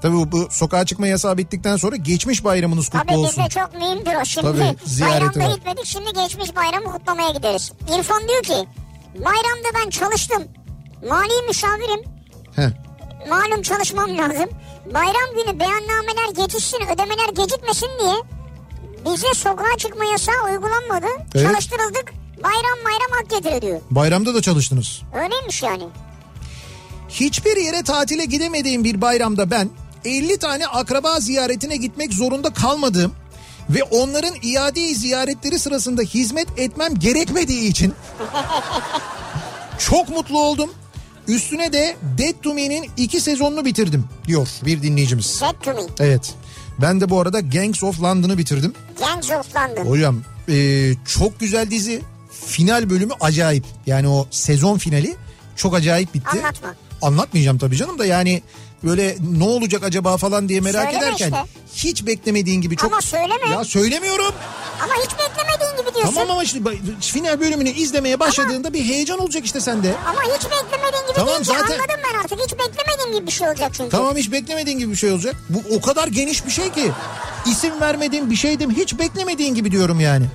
Tabii 0.02 0.16
bu, 0.16 0.32
bu 0.32 0.48
sokağa 0.52 0.86
çıkma 0.86 1.08
yasağı 1.08 1.38
bittikten 1.38 1.78
sonra 1.78 1.96
geçmiş 1.96 2.44
bayramınız 2.44 2.90
kutlu 2.90 3.00
Tabii 3.08 3.18
olsun. 3.18 3.44
bizde 3.46 3.50
çok 3.60 3.74
mühimdir 3.74 4.22
o. 4.22 4.26
Şimdi 4.26 4.48
Tabii, 4.48 4.76
bayramda 5.02 5.40
var. 5.40 5.56
gitmedik 5.56 5.86
şimdi 5.86 6.14
geçmiş 6.14 6.56
bayramı 6.56 6.92
kutlamaya 6.92 7.30
gideriz. 7.30 7.72
İrfan 8.00 8.28
diyor 8.28 8.44
ki 8.44 8.68
bayramda 9.16 9.68
ben 9.84 9.90
çalıştım. 9.90 10.44
Mali 11.10 11.48
müşavirim. 11.48 12.04
Heh. 12.56 12.70
Malum 13.30 13.62
çalışmam 13.62 14.18
lazım. 14.18 14.50
Bayram 14.86 15.30
günü 15.36 15.60
beyannameler 15.60 16.42
yetişsin 16.42 16.78
ödemeler 16.78 17.30
gecikmesin 17.36 17.90
diye 18.00 18.16
bize 19.06 19.34
sokağa 19.36 19.78
çıkma 19.78 20.06
yasağı 20.06 20.46
uygulanmadı. 20.46 21.08
Evet. 21.36 21.48
Çalıştırıldık. 21.48 22.14
Bayram 22.44 22.86
bayram 22.86 23.12
hak 23.22 23.30
getire 23.30 23.62
diyor. 23.62 23.82
Bayramda 23.92 24.34
da 24.36 24.42
çalıştınız. 24.42 25.02
Öyleymiş 25.16 25.64
yani. 25.64 25.84
Hiçbir 27.10 27.58
yere 27.58 27.84
tatile 27.84 28.26
gidemediğim 28.26 28.84
bir 28.84 29.02
bayramda 29.02 29.52
ben 29.52 29.70
50 30.06 30.38
tane 30.38 30.68
akraba 30.68 31.20
ziyaretine 31.20 31.78
gitmek 31.78 32.14
zorunda 32.14 32.54
kalmadığım 32.54 33.12
ve 33.70 33.84
onların 33.84 34.34
iade 34.44 34.94
ziyaretleri 34.94 35.60
sırasında 35.60 36.02
hizmet 36.02 36.48
etmem 36.60 36.96
gerekmediği 37.00 37.70
için 37.70 37.94
çok 39.90 40.10
mutlu 40.10 40.40
oldum. 40.40 40.70
Üstüne 41.28 41.74
de 41.74 41.96
Dead 42.18 42.34
to 42.44 42.54
Me'nin 42.54 42.90
iki 42.98 43.22
sezonunu 43.22 43.66
bitirdim 43.66 44.06
diyor 44.28 44.48
bir 44.66 44.82
dinleyicimiz. 44.84 45.42
Dead 45.42 45.54
to 45.64 45.74
me. 45.74 45.82
Evet. 46.00 46.34
Ben 46.82 47.02
de 47.02 47.10
bu 47.10 47.20
arada 47.20 47.40
Gangs 47.40 47.84
of 47.84 48.02
London'ı 48.02 48.38
bitirdim. 48.38 48.74
Gangs 49.00 49.32
of 49.32 49.56
London. 49.56 49.86
Hocam 49.92 50.22
e, 50.50 50.94
çok 51.06 51.40
güzel 51.40 51.72
dizi. 51.72 52.02
Final 52.46 52.90
bölümü 52.90 53.14
acayip. 53.20 53.66
Yani 53.86 54.08
o 54.10 54.28
sezon 54.32 54.78
finali 54.78 55.16
çok 55.56 55.76
acayip 55.76 56.14
bitti. 56.14 56.40
Anlatma. 56.40 56.76
Anlatmayacağım 57.02 57.58
tabii 57.58 57.76
canım 57.78 58.00
da 58.00 58.06
yani 58.06 58.42
böyle 58.84 59.18
ne 59.38 59.44
olacak 59.44 59.84
acaba 59.84 60.18
falan 60.18 60.50
diye 60.50 60.62
merak 60.62 60.84
Söyleme 60.84 61.06
ederken 61.06 61.26
işte. 61.28 61.44
hiç 61.76 62.06
beklemediğin 62.06 62.62
gibi 62.62 62.76
çok... 62.78 62.92
Ama 62.92 63.02
söyleme. 63.02 63.50
Ya 63.52 63.64
söylemiyorum. 63.64 64.34
Ama 64.84 64.94
hiç 64.94 65.12
beklemediğin 65.12 65.82
gibi 65.82 65.96
diyorsun. 65.96 66.14
Tamam 66.14 66.32
ama 66.32 66.44
işte 66.44 66.60
ba- 66.60 67.02
final 67.02 67.40
bölümünü 67.40 67.70
izlemeye 67.70 68.20
başladığında 68.20 68.74
bir 68.74 68.84
heyecan 68.84 69.20
olacak 69.20 69.46
işte 69.46 69.62
sende. 69.62 69.96
Ama 70.10 70.22
hiç 70.22 70.44
beklemediğin 70.46 71.04
gibi 71.08 71.16
Tamam, 71.16 71.44
zaten- 71.44 71.62
anladım 71.64 72.00
ben 72.14 72.20
artık. 72.20 72.40
Hiç 72.40 72.52
beklemediğim 72.54 73.14
gibi 73.18 73.28
bir 73.28 73.32
şey 73.32 73.48
olacak 73.48 73.72
çünkü. 73.74 73.90
Tamam 73.90 74.16
hiç 74.18 74.32
beklemediğin 74.32 74.80
gibi 74.80 74.92
bir 74.92 74.96
şey 74.98 75.12
olacak. 75.12 75.36
Bu 75.50 75.64
o 75.76 75.82
kadar 75.82 76.08
geniş 76.08 76.46
bir 76.46 76.52
şey 76.52 76.72
ki. 76.72 76.92
İsim 77.46 77.82
vermediğim 77.82 78.30
bir 78.32 78.36
şeydim 78.36 78.72
hiç 78.72 79.00
beklemediğin 79.00 79.56
gibi 79.56 79.72
diyorum 79.72 80.00
yani. 80.00 80.26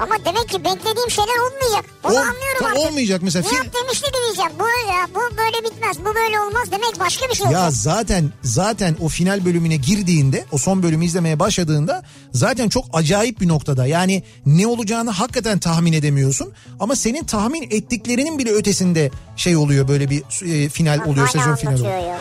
Ama 0.00 0.14
demek 0.24 0.48
ki 0.48 0.64
beklediğim 0.64 1.10
şeyler 1.10 1.38
olmayacak. 1.46 1.84
Onu 2.04 2.12
Ol- 2.12 2.16
anlıyorum 2.16 2.66
artık. 2.66 2.78
olmayacak 2.78 3.20
mesela. 3.22 3.48
Nihat 3.50 3.62
Film- 3.64 3.72
demişti 3.84 4.06
diyeceğim. 4.24 4.50
Bu 4.58 4.64
ya 4.90 5.06
bu 5.14 5.36
böyle 5.36 5.64
bitmez. 5.70 5.98
Bu 6.00 6.14
böyle 6.14 6.40
olmaz. 6.40 6.68
Demek 6.70 7.00
başka 7.00 7.28
bir 7.28 7.34
şey 7.34 7.46
olacak. 7.46 7.62
Ya 7.62 7.70
zaten 7.70 8.32
zaten 8.42 8.96
o 9.00 9.08
final 9.08 9.44
bölümüne 9.44 9.76
girdiğinde 9.76 10.44
o 10.52 10.58
son 10.58 10.82
bölümü 10.82 11.04
izlemeye 11.04 11.38
başladığında 11.38 12.02
zaten 12.32 12.68
çok 12.68 12.84
acayip 12.92 13.40
bir 13.40 13.48
noktada. 13.48 13.86
Yani 13.86 14.22
ne 14.46 14.66
olacağını 14.66 15.10
hakikaten 15.10 15.58
tahmin 15.58 15.92
edemiyorsun 15.92 16.52
ama 16.80 16.96
senin 16.96 17.24
tahmin 17.24 17.62
ettiklerinin 17.62 18.38
bile 18.38 18.50
ötesinde 18.50 19.10
şey 19.36 19.56
oluyor 19.56 19.88
böyle 19.88 20.10
bir 20.10 20.22
e, 20.64 20.68
final 20.68 20.98
oluyor 21.06 21.26
Hala 21.28 21.42
sezon 21.42 21.54
finali. 21.56 21.80
oluyor. 21.82 21.98
ya. 21.98 22.18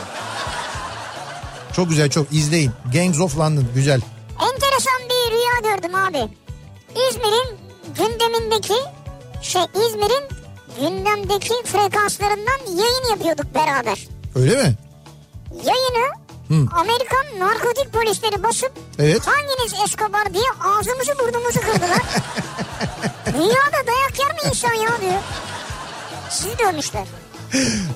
Çok 1.76 1.89
güzel 1.89 2.10
çok 2.10 2.34
izleyin. 2.34 2.72
Gangs 2.93 3.19
of 3.19 3.38
London 3.38 3.65
güzel. 3.76 4.01
Enteresan 4.53 4.99
bir 5.10 5.31
rüya 5.31 5.76
gördüm 5.76 5.95
abi. 5.95 6.34
İzmir'in 7.10 7.68
gündemindeki 7.98 8.74
şey 9.41 9.61
İzmir'in 9.61 10.24
gündemdeki 10.80 11.53
frekanslarından 11.66 12.60
yayın 12.68 13.10
yapıyorduk 13.10 13.56
beraber. 13.56 14.07
Öyle 14.36 14.56
mi? 14.64 14.76
Yayını 15.66 16.20
Amerikan 16.72 17.40
narkotik 17.40 17.94
polisleri 17.94 18.44
basıp 18.44 18.72
Evet. 18.99 19.22
hanginiz 19.28 19.74
Escobar 19.86 20.34
diye 20.34 20.44
ağzımızı 20.64 21.11
burnumuzu 21.20 21.60
kırdılar. 21.61 22.02
Rüyada 23.34 23.88
dayak 23.88 24.20
yer 24.20 24.32
mi 24.34 24.49
insan 24.49 24.74
ya 24.74 25.02
diyor. 25.02 25.22
Sizi 26.30 26.60
dövmüşler. 26.60 27.07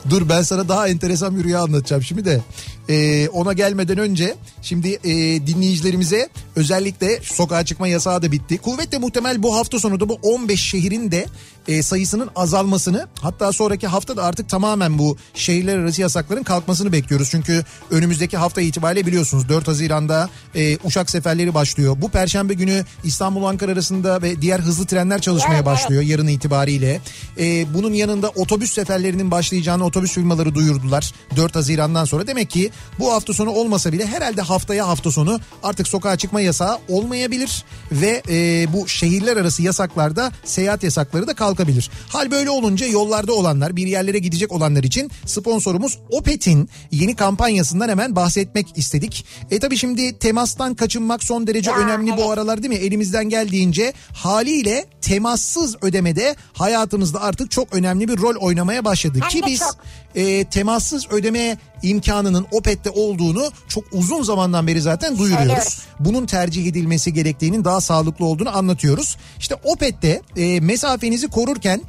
Dur 0.10 0.30
ben 0.30 0.42
sana 0.42 0.70
daha 0.70 0.88
enteresan 0.88 1.38
bir 1.38 1.44
rüya 1.44 1.62
anlatacağım 1.62 2.04
şimdi 2.04 2.26
de. 2.26 2.42
Ee, 2.90 3.30
ona 3.30 3.54
gelmeden 3.54 3.98
önce 3.98 4.36
şimdi 4.62 5.00
e, 5.04 5.12
dinleyicilerimize 5.48 6.30
özellikle 6.56 7.20
sokağa 7.24 7.66
çıkma 7.66 7.88
yasağı 7.88 8.22
da 8.22 8.32
bitti. 8.32 8.58
Kuvvetle 8.58 8.98
muhtemel 8.98 9.44
bu 9.44 9.56
hafta 9.56 9.80
sonu 9.80 10.00
da 10.00 10.10
bu 10.10 10.20
15 10.22 10.62
şehrin 10.62 11.12
de 11.12 11.26
e, 11.68 11.84
sayısının 11.84 12.30
azalmasını 12.36 13.08
hatta 13.22 13.52
sonraki 13.52 13.88
hafta 13.88 14.18
da 14.18 14.24
artık 14.24 14.50
tamamen 14.50 15.00
bu 15.00 15.18
şehirler 15.34 15.78
arası 15.78 16.02
yasakların 16.02 16.44
kalkmasını 16.44 16.92
bekliyoruz. 16.92 17.28
Çünkü 17.32 17.66
önümüzdeki 17.92 18.38
hafta 18.38 18.62
itibariyle 18.62 19.08
biliyorsunuz 19.08 19.50
4 19.50 19.68
Haziran'da 19.68 20.30
e, 20.56 20.78
uçak 20.78 21.10
seferleri 21.10 21.54
başlıyor. 21.54 21.96
Bu 22.02 22.10
perşembe 22.10 22.54
günü 22.54 22.86
İstanbul 23.04 23.44
Ankara 23.44 23.72
arasında 23.72 24.22
ve 24.22 24.42
diğer 24.42 24.60
hızlı 24.60 24.86
trenler 24.86 25.22
çalışmaya 25.22 25.54
Evet, 25.54 25.68
evet. 25.68 25.78
başlıyor 25.78 26.02
yarın 26.02 26.28
itibariyle. 26.28 27.02
E, 27.40 27.74
bunun 27.74 27.94
yanında 27.94 28.30
otobüs 28.30 28.74
seferlerinin 28.74 29.32
başlayacağını 29.32 29.86
otobüs 29.86 30.12
firmaları 30.12 30.56
duyurdular 30.56 31.14
4 31.36 31.56
Haziran'dan 31.56 32.06
sonra. 32.06 32.28
Demek 32.28 32.50
ki 32.50 32.72
bu 33.00 33.14
hafta 33.14 33.34
sonu 33.34 33.50
olmasa 33.50 33.92
bile 33.94 34.06
herhalde 34.06 34.42
haftaya 34.42 34.88
hafta 34.88 35.12
sonu 35.12 35.40
artık 35.64 35.88
sokağa 35.88 36.18
çıkma 36.18 36.42
yasağı 36.42 36.78
olmayabilir 36.90 37.66
ve 37.92 38.22
e, 38.30 38.68
bu 38.74 38.88
şehirler 38.88 39.38
arası 39.38 39.62
yasaklarda 39.62 40.32
seyahat 40.44 40.84
yasakları 40.84 41.28
da 41.28 41.34
kalkabilir. 41.34 41.92
Hal 42.10 42.32
böyle 42.32 42.50
olunca 42.50 42.86
yollarda 42.86 43.34
olanlar 43.34 43.76
bir 43.76 43.88
yerlere 43.88 44.20
gidecek 44.20 44.52
olanlar 44.52 44.84
için 44.84 45.12
sponsorumuz 45.26 46.00
Opet'in 46.10 46.70
yeni 46.92 47.16
kampanyasından 47.16 47.90
hemen 47.90 48.16
bahsetmek 48.16 48.78
istedik. 48.78 49.26
E 49.52 49.60
tabi 49.60 49.78
şimdi 49.78 50.20
temastan 50.20 50.76
kaçınmak 50.76 51.24
son 51.24 51.48
derece 51.48 51.72
Ya, 51.72 51.78
önemli 51.78 52.12
bu 52.12 52.22
evet. 52.22 52.30
aralar 52.30 52.64
değil 52.64 52.74
mi? 52.74 52.86
Elimizden 52.86 53.30
geldiğince 53.30 53.94
haliyle 54.14 54.86
temassız 55.02 55.76
ödemede 55.82 56.36
hayatımızda 56.54 57.22
artık 57.22 57.52
çok 57.52 57.74
önemli 57.76 58.08
bir 58.08 58.18
rol 58.18 58.36
oynamaya 58.36 58.86
başladı. 58.86 59.20
Hem 59.22 59.30
Ki 59.30 59.42
biz 59.48 59.60
çok. 59.60 59.76
E, 60.16 60.44
temassız 60.46 61.08
ödeme 61.12 61.58
imkanının 61.84 62.46
Opet'te 62.52 62.90
olduğunu 62.90 63.52
çok 63.68 63.84
uzun 63.92 64.24
zamandan 64.24 64.68
beri 64.68 64.82
zaten 64.82 65.18
duyuruyoruz. 65.18 65.80
Bunun 66.00 66.26
tercih 66.26 66.68
edilmesi 66.68 67.14
gerektiğinin 67.14 67.66
daha 67.66 67.82
sağlıklı 67.82 68.26
olduğunu 68.26 68.58
anlatıyoruz. 68.58 69.18
İşte 69.40 69.56
Opet'te 69.64 70.22
e, 70.38 70.60
mesafenizi 70.60 71.28
korurken 71.28 71.82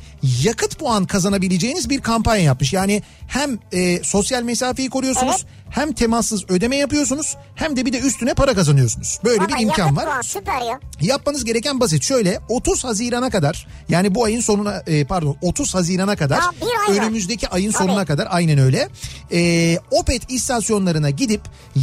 yakıt 0.45 0.79
puan 0.79 1.05
kazanabileceğiniz 1.05 1.91
bir 1.91 2.01
kampanya 2.01 2.43
yapmış. 2.43 2.73
Yani 2.73 3.03
hem 3.27 3.59
e, 3.73 4.03
sosyal 4.03 4.43
mesafeyi 4.43 4.91
koruyorsunuz 4.91 5.45
hem 5.71 5.93
temassız 5.93 6.45
ödeme 6.51 6.77
yapıyorsunuz 6.77 7.37
hem 7.55 7.77
de 7.77 7.87
bir 7.87 7.93
de 7.93 7.99
üstüne 8.01 8.35
para 8.35 8.55
kazanıyorsunuz. 8.55 9.19
Böyle 9.25 9.39
Ama 9.45 9.49
bir 9.57 9.63
imkan 9.63 9.97
var. 9.97 10.05
puan 10.05 10.21
süper 10.23 10.61
ya. 10.63 10.81
Yapmanız 11.01 11.45
gereken 11.45 11.81
basit. 11.81 12.03
Şöyle 12.05 12.39
30 12.49 12.85
Haziran'a 12.85 13.31
kadar 13.31 13.67
yani 13.89 14.15
bu 14.15 14.25
ayın 14.25 14.41
sonuna 14.41 14.83
e, 14.87 15.05
pardon 15.05 15.37
30 15.43 15.75
Haziran'a 15.75 16.17
kadar 16.17 16.37
Ya 16.39 16.47
var. 16.47 17.01
önümüzdeki 17.01 17.49
ayın 17.49 17.73
Tabii. 17.73 17.83
sonuna 17.89 18.05
kadar 18.07 18.14
aynen 18.23 18.59
öyle. 18.59 18.89
E, 19.32 19.78
Opet 19.91 20.31
istasyonlarına 20.32 21.11
gidip 21.11 21.41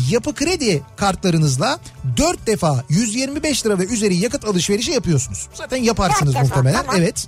yapı 0.09 0.35
kredi 0.35 0.81
kartlarınızla 0.95 1.79
4 2.17 2.47
defa 2.47 2.83
125 2.89 3.65
lira 3.65 3.79
ve 3.79 3.85
üzeri 3.85 4.15
yakıt 4.15 4.45
alışverişi 4.45 4.91
yapıyorsunuz. 4.91 5.47
Zaten 5.53 5.77
yaparsınız 5.77 6.33
defa, 6.35 6.43
muhtemelen. 6.43 6.77
tamam. 6.85 6.95
Evet. 6.99 7.27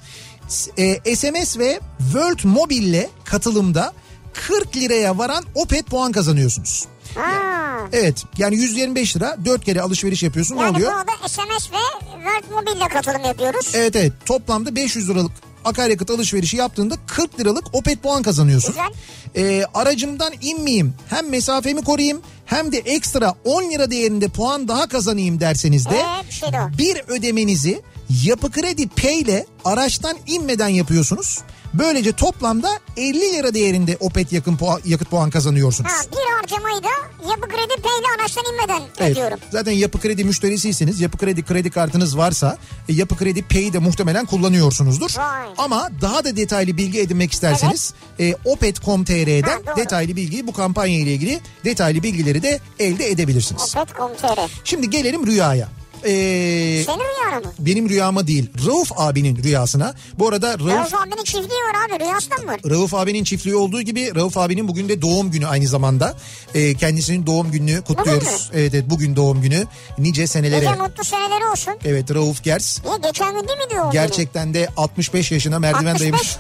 E, 0.78 1.16
SMS 1.16 1.58
ve 1.58 1.80
World 2.00 2.40
Mobile'le 2.44 3.10
katılımda 3.26 3.94
40 4.34 4.76
liraya 4.78 5.18
varan 5.18 5.44
Opet 5.56 5.86
puan 5.86 6.12
kazanıyorsunuz. 6.12 6.86
Ha. 7.16 7.32
Evet 7.94 8.24
yani 8.38 8.56
125 8.56 9.16
lira 9.18 9.38
4 9.46 9.66
kere 9.66 9.82
alışveriş 9.82 10.24
yapıyorsun 10.24 10.56
ne 10.58 10.62
Yani 10.62 10.76
oluyor? 10.76 10.92
buna 10.94 11.08
da 11.08 11.28
SMS 11.28 11.72
ve 11.72 11.78
World 12.24 12.52
Mobile'le 12.52 12.88
katılım 12.88 13.24
yapıyoruz. 13.26 13.72
Evet 13.74 13.96
evet 13.96 14.14
toplamda 14.26 14.76
500 14.76 15.10
liralık 15.10 15.32
akaryakıt 15.66 16.10
alışverişi 16.10 16.58
yaptığında 16.58 16.96
40 17.08 17.40
liralık 17.40 17.76
Opet 17.76 18.04
puan 18.04 18.24
kazanıyorsun. 18.24 18.72
Güzel. 18.72 18.92
Ee, 19.36 19.66
aracımdan 19.74 20.34
inmeyeyim 20.42 20.94
hem 21.10 21.30
mesafemi 21.30 21.84
koruyayım 21.84 22.22
hem 22.46 22.72
de 22.72 22.78
ekstra 22.78 23.34
10 23.46 23.72
lira 23.72 23.92
değerinde 23.92 24.28
puan 24.28 24.68
daha 24.68 24.88
kazanayım 24.88 25.40
derseniz 25.40 25.86
de 25.86 26.04
bir 26.28 26.34
şey 26.34 26.50
de 26.54 26.58
bir 26.78 27.02
ödemenizi 27.08 27.82
Yapı 28.24 28.52
Kredi 28.52 28.88
Pay 28.88 29.20
ile 29.20 29.46
araçtan 29.66 30.18
inmeden 30.28 30.68
yapıyorsunuz. 30.68 31.40
Böylece 31.74 32.12
toplamda 32.12 32.70
50 32.98 33.20
lira 33.20 33.54
değerinde 33.54 33.98
Opet 34.00 34.32
yakın 34.34 34.58
puan, 34.58 34.82
yakıt 34.86 35.10
puan 35.10 35.30
kazanıyorsunuz. 35.30 35.92
Ha 35.92 36.02
bir 36.12 36.32
harcamayı 36.36 36.84
da 36.84 36.88
yapı 37.30 37.48
kredi 37.48 37.82
peyle 37.82 38.08
anaçtan 38.20 38.44
inmeden 38.54 38.82
Evet, 39.00 39.12
ödüyorum. 39.12 39.40
zaten 39.52 39.72
yapı 39.72 40.00
kredi 40.00 40.24
müşterisiyseniz 40.24 41.02
yapı 41.02 41.18
kredi 41.18 41.44
kredi 41.44 41.72
kartınız 41.72 42.18
varsa 42.18 42.58
e, 42.90 42.94
yapı 42.94 43.18
kredi 43.18 43.42
pay'i 43.44 43.74
de 43.74 43.80
muhtemelen 43.80 44.26
kullanıyorsunuzdur. 44.26 45.12
Vay. 45.18 45.48
Ama 45.58 45.90
daha 46.02 46.24
da 46.24 46.36
detaylı 46.36 46.78
bilgi 46.78 47.00
edinmek 47.00 47.32
isterseniz 47.34 47.94
e, 48.20 48.36
opet.com.tr'den 48.46 49.62
Ha, 49.66 49.76
detaylı 49.78 50.16
bilgiyi 50.16 50.48
bu 50.48 50.54
kampanya 50.54 51.00
ile 51.00 51.14
ilgili 51.14 51.40
detaylı 51.66 52.04
bilgileri 52.04 52.44
de 52.44 52.60
elde 52.80 53.10
edebilirsiniz. 53.10 53.76
Opet.com.tr 53.76 54.40
Şimdi 54.64 54.90
gelelim 54.90 55.28
rüyaya. 55.28 55.68
Ee, 56.06 56.84
Senin 56.86 57.00
rüyana 57.00 57.40
mı? 57.40 57.54
benim 57.60 57.90
rüyama 57.90 58.28
değil 58.28 58.50
Rauf 58.68 58.92
abinin 58.96 59.44
rüyasına. 59.44 59.94
Bu 60.20 60.28
arada 60.28 60.60
Rauf, 60.60 60.70
Rauf 60.70 60.94
abinin 60.94 61.24
çiftliği 61.24 61.60
var 61.62 61.76
abi 61.90 62.04
rüyasında 62.04 62.36
mı 62.36 62.48
var? 62.48 62.60
Rauf 62.70 62.94
abinin 62.94 63.24
çiftliği 63.24 63.56
olduğu 63.56 63.82
gibi 63.82 64.16
Rauf 64.16 64.38
abinin 64.38 64.68
bugün 64.68 64.90
de 64.90 65.02
doğum 65.02 65.32
günü 65.32 65.48
aynı 65.48 65.68
zamanda. 65.68 66.16
Ee, 66.56 66.74
kendisinin 66.74 67.26
doğum 67.26 67.52
gününü 67.52 67.82
kutluyoruz. 67.82 68.50
Evet, 68.54 68.74
evet 68.74 68.86
bugün 68.90 69.16
doğum 69.16 69.42
günü. 69.42 69.66
Nice 69.98 70.28
senelere. 70.28 70.66
Nice 70.72 70.82
mutlu 70.82 71.04
seneleri 71.04 71.46
olsun. 71.46 71.74
Evet 71.86 72.14
Rauf 72.16 72.44
Gers. 72.44 72.84
Niye 72.86 72.98
geçen 73.04 73.34
gün 73.42 73.48
değil 73.48 73.60
mi 73.60 73.70
diyor? 73.70 73.92
Gerçekten 73.92 74.54
de 74.54 74.68
65 74.78 75.32
yaşına 75.32 75.60
merdiven 75.60 75.92
65. 75.92 76.02
dayamış. 76.02 76.38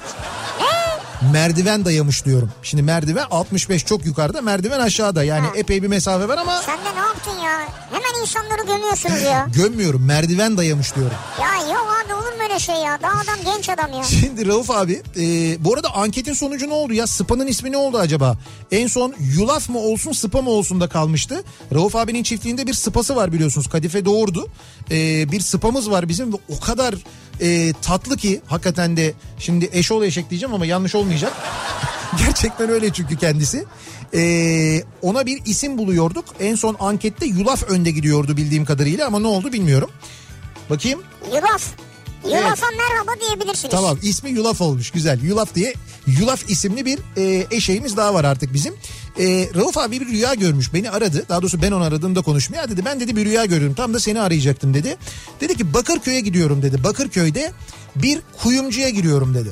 Merdiven 1.34 1.86
dayamış 1.86 2.26
diyorum. 2.26 2.52
Şimdi 2.64 2.84
merdiven 2.84 3.26
65 3.32 3.86
çok 3.86 4.06
yukarıda 4.06 4.42
merdiven 4.42 4.80
aşağıda. 4.80 5.24
Yani 5.24 5.48
Ha. 5.48 5.54
epey 5.56 5.84
bir 5.84 5.88
mesafe 5.88 6.28
var 6.28 6.38
ama 6.38 6.62
Sen 6.66 6.78
de 6.78 6.96
ne 6.96 7.00
yaptın 7.00 7.32
ya? 7.46 7.60
Hemen 7.92 8.22
insanları 8.22 8.62
gömüyorsunuz 8.68 9.22
ya. 9.22 9.48
gömmüyorum 9.56 10.06
merdiven 10.06 10.58
dayamış 10.58 10.96
diyorum. 10.96 11.18
Ya 11.42 11.74
yok 11.74 11.88
abi 12.06 12.14
olur 12.14 12.24
mu 12.38 12.44
öyle 12.44 12.60
şey 12.60 12.76
ya? 12.76 13.00
Daha 13.02 13.14
adam 13.22 13.54
genç 13.56 13.70
adam 13.70 13.94
ya. 13.94 14.04
Şimdi 14.04 14.48
Rauf 14.48 14.72
abi 14.72 15.02
e, 15.18 15.24
bu 15.64 15.74
arada 15.74 15.96
anketin 15.96 16.34
sonucu 16.34 16.70
ne 16.70 16.74
oldu 16.74 16.94
ya? 16.94 17.08
Spa'nın 17.08 17.48
ismi 17.48 17.72
ne 17.72 17.78
oldu 17.78 17.98
acaba? 17.98 18.38
En 18.72 18.88
son 18.88 19.14
yulaf 19.20 19.70
mı 19.70 19.80
olsun 19.80 20.12
Spa 20.12 20.42
mı 20.42 20.50
olsun 20.50 20.82
da 20.82 20.90
kalmıştı. 20.90 21.44
Rauf 21.74 21.96
abinin 21.96 22.24
çiftliğinde 22.24 22.68
bir 22.68 22.74
Spa'sı 22.74 23.16
var 23.16 23.34
biliyorsunuz. 23.34 23.70
Kadife 23.70 24.06
doğurdu. 24.06 24.48
E, 24.92 25.32
bir 25.32 25.40
Spa'mız 25.40 25.92
var 25.92 26.10
bizim 26.10 26.34
ve 26.34 26.38
o 26.50 26.60
kadar 26.60 26.96
e, 27.42 27.74
tatlı 27.82 28.18
ki 28.18 28.42
hakikaten 28.48 28.98
de 28.98 29.14
şimdi 29.40 29.70
eşoğlu 29.72 30.06
eşek 30.06 30.30
diyeceğim 30.30 30.54
ama 30.54 30.66
yanlış 30.66 30.96
olmayacak. 30.96 31.34
Gerçekten 32.18 32.70
öyle 32.70 32.90
çünkü 32.94 33.18
kendisi. 33.18 33.66
E, 34.14 34.84
ona 35.02 35.26
bir 35.26 35.42
isim 35.46 35.78
buluyorduk. 35.78 36.26
En 36.40 36.56
son 36.56 36.76
ankette 36.80 37.26
yulaf 37.26 37.64
önde 37.64 37.92
gidiyordu 37.92 38.38
bildiğim 38.38 38.66
kadarıyla 38.66 39.08
ama 39.08 39.20
ne 39.20 39.28
oldu 39.28 39.54
bilmiyorum. 39.54 39.90
Bakayım. 40.70 41.04
Yulaf. 41.36 41.72
Yulaf'a 42.26 42.68
merhaba 42.78 43.22
diyebilirsiniz. 43.22 43.72
Tamam 43.72 43.98
ismi 44.02 44.30
Yulaf 44.30 44.62
olmuş 44.62 44.92
güzel. 44.92 45.24
Yulaf 45.24 45.56
diye 45.56 45.74
Yulaf 46.20 46.50
isimli 46.50 46.86
bir 46.86 47.00
e, 47.18 47.48
eşeğimiz 47.52 47.98
daha 47.98 48.14
var 48.14 48.24
artık 48.24 48.54
bizim. 48.54 48.74
E, 49.20 49.50
Rauf 49.56 49.78
abi 49.78 50.00
bir 50.02 50.08
rüya 50.08 50.34
görmüş 50.34 50.74
beni 50.74 50.90
aradı. 50.90 51.26
Daha 51.30 51.42
doğrusu 51.42 51.62
ben 51.62 51.72
onu 51.72 51.84
aradığımda 51.84 52.22
konuşmaya 52.22 52.58
Ya 52.58 52.70
dedi 52.70 52.86
ben 52.86 53.00
dedi 53.00 53.16
bir 53.16 53.26
rüya 53.26 53.46
görüyorum 53.46 53.76
tam 53.76 53.94
da 53.94 54.00
seni 54.00 54.22
arayacaktım 54.22 54.74
dedi. 54.74 54.98
Dedi 55.42 55.58
ki 55.58 55.74
Bakırköy'e 55.74 56.20
gidiyorum 56.20 56.62
dedi. 56.62 56.84
Bakırköy'de 56.84 57.52
bir 57.96 58.22
kuyumcuya 58.44 58.90
giriyorum 58.90 59.34
dedi. 59.34 59.50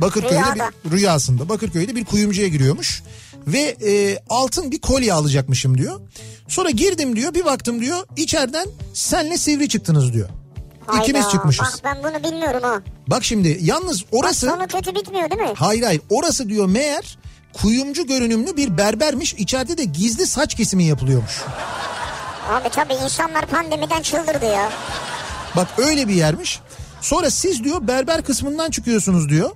Bakırköy'de 0.00 0.34
Rüyada. 0.34 0.70
bir 0.84 0.90
rüyasında 0.90 1.48
Bakırköy'de 1.48 1.96
bir 1.96 2.04
kuyumcuya 2.04 2.48
giriyormuş. 2.48 3.02
Ve 3.46 3.76
e, 3.86 4.18
altın 4.28 4.70
bir 4.70 4.80
kolye 4.80 5.12
alacakmışım 5.12 5.78
diyor. 5.78 6.00
Sonra 6.48 6.70
girdim 6.70 7.16
diyor 7.16 7.34
bir 7.34 7.44
baktım 7.44 7.80
diyor 7.80 7.98
içeriden 8.16 8.66
senle 8.94 9.38
sivri 9.38 9.68
çıktınız 9.68 10.12
diyor. 10.12 10.28
Hayda, 10.86 11.02
İkimiz 11.02 11.28
çıkmışız. 11.28 11.64
Bak 11.64 11.80
ben 11.84 11.98
bunu 12.04 12.24
bilmiyorum 12.32 12.62
ha. 12.62 12.80
Bak 13.06 13.24
şimdi 13.24 13.58
yalnız 13.60 14.04
orası... 14.12 14.46
Sonu 14.46 14.66
kötü 14.66 14.94
bitmiyor 14.94 15.30
değil 15.30 15.40
mi? 15.42 15.52
Hayır 15.56 15.82
hayır 15.82 16.00
orası 16.10 16.48
diyor 16.48 16.66
meğer 16.66 17.18
kuyumcu 17.52 18.06
görünümlü 18.06 18.56
bir 18.56 18.78
berbermiş. 18.78 19.34
İçeride 19.34 19.78
de 19.78 19.84
gizli 19.84 20.26
saç 20.26 20.54
kesimi 20.54 20.84
yapılıyormuş. 20.84 21.40
Abi 22.50 22.68
tabii 22.68 22.94
insanlar 22.94 23.46
pandemiden 23.46 24.02
çıldırdı 24.02 24.44
ya. 24.46 24.70
Bak 25.56 25.68
öyle 25.78 26.08
bir 26.08 26.14
yermiş. 26.14 26.60
Sonra 27.00 27.30
siz 27.30 27.64
diyor 27.64 27.88
berber 27.88 28.22
kısmından 28.22 28.70
çıkıyorsunuz 28.70 29.28
diyor. 29.28 29.50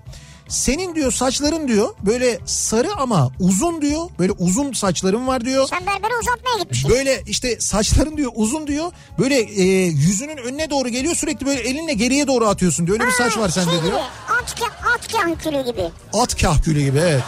Senin 0.49 0.95
diyor 0.95 1.13
saçların 1.13 1.69
diyor 1.69 1.95
böyle 2.03 2.39
sarı 2.47 2.93
ama 2.97 3.31
uzun 3.41 3.83
diyor. 3.83 4.11
Böyle 4.19 4.33
uzun 4.33 4.73
saçların 4.73 5.27
var 5.27 5.45
diyor. 5.45 5.67
Sen 5.71 5.87
berbere 5.87 6.13
uzatmaya 6.21 6.59
gitmişsin. 6.59 6.91
Böyle 6.91 7.23
işte 7.27 7.61
saçların 7.61 8.17
diyor 8.17 8.33
uzun 8.35 8.67
diyor. 8.67 8.93
Böyle 9.19 9.41
e, 9.41 9.63
yüzünün 9.87 10.37
önüne 10.37 10.71
doğru 10.71 10.89
geliyor 10.89 11.15
sürekli 11.15 11.47
böyle 11.47 11.61
elinle 11.61 11.93
geriye 11.93 12.27
doğru 12.27 12.49
atıyorsun 12.49 12.87
diyor. 12.87 13.01
Öyle 13.01 13.11
bir 13.11 13.15
saç 13.15 13.39
var 13.39 13.49
sende 13.49 13.71
şey 13.71 13.83
diyor. 13.83 13.93
Gibi, 13.93 14.03
at, 14.29 14.55
at 14.95 15.13
kahkülü 15.13 15.65
gibi. 15.65 15.91
At 16.13 16.41
kahkülü 16.43 16.81
gibi 16.81 16.99
evet. 16.99 17.23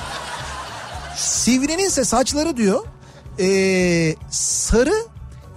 Sivrinin 1.16 1.86
ise 1.86 2.04
saçları 2.04 2.56
diyor 2.56 2.86
ee, 3.40 4.14
sarı 4.30 4.94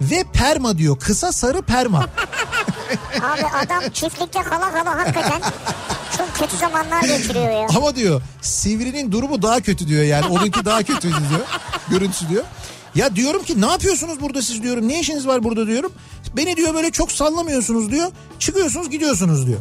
ve 0.00 0.24
perma 0.32 0.78
diyor. 0.78 0.98
Kısa 0.98 1.32
sarı 1.32 1.62
perma. 1.62 2.06
Abi 3.22 3.46
adam 3.66 3.90
çiftlikte 3.92 4.42
kala 4.42 4.72
kala 4.72 4.96
hakikaten 4.96 5.42
kötü 6.40 6.56
zamanlar 6.56 7.02
geçiriyor 7.02 7.50
ya. 7.50 7.66
Ama 7.76 7.96
diyor 7.96 8.22
sivrinin 8.42 9.12
durumu 9.12 9.42
daha 9.42 9.60
kötü 9.60 9.88
diyor 9.88 10.04
yani. 10.04 10.26
Onunki 10.26 10.64
daha 10.64 10.82
kötü 10.82 11.08
diyor. 11.08 11.40
Görüntüsü 11.90 12.28
diyor. 12.28 12.44
Ya 12.94 13.16
diyorum 13.16 13.42
ki 13.42 13.60
ne 13.60 13.66
yapıyorsunuz 13.66 14.20
burada 14.20 14.42
siz 14.42 14.62
diyorum. 14.62 14.88
Ne 14.88 15.00
işiniz 15.00 15.26
var 15.26 15.44
burada 15.44 15.66
diyorum. 15.66 15.92
Beni 16.36 16.56
diyor 16.56 16.74
böyle 16.74 16.90
çok 16.90 17.12
sallamıyorsunuz 17.12 17.90
diyor. 17.90 18.08
Çıkıyorsunuz 18.38 18.90
gidiyorsunuz 18.90 19.46
diyor. 19.46 19.60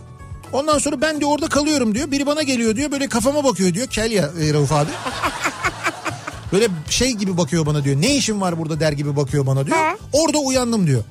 Ondan 0.53 0.77
sonra 0.77 1.01
ben 1.01 1.22
de 1.22 1.26
orada 1.26 1.47
kalıyorum 1.47 1.95
diyor. 1.95 2.11
Biri 2.11 2.26
bana 2.26 2.43
geliyor 2.43 2.76
diyor. 2.76 2.91
Böyle 2.91 3.07
kafama 3.07 3.43
bakıyor 3.43 3.73
diyor. 3.73 3.88
Kel 3.88 4.11
ya 4.11 4.30
e, 4.41 4.53
Rauf 4.53 4.72
abi. 4.72 4.89
Böyle 6.51 6.68
şey 6.89 7.11
gibi 7.11 7.38
bakıyor 7.38 7.65
bana 7.65 7.84
diyor. 7.84 8.01
Ne 8.01 8.15
işin 8.15 8.41
var 8.41 8.60
burada 8.60 8.80
der 8.80 8.91
gibi 8.91 9.15
bakıyor 9.15 9.45
bana 9.45 9.65
diyor. 9.65 9.77
He. 9.77 9.97
Orada 10.14 10.38
uyandım 10.38 10.88
diyor. 10.88 11.03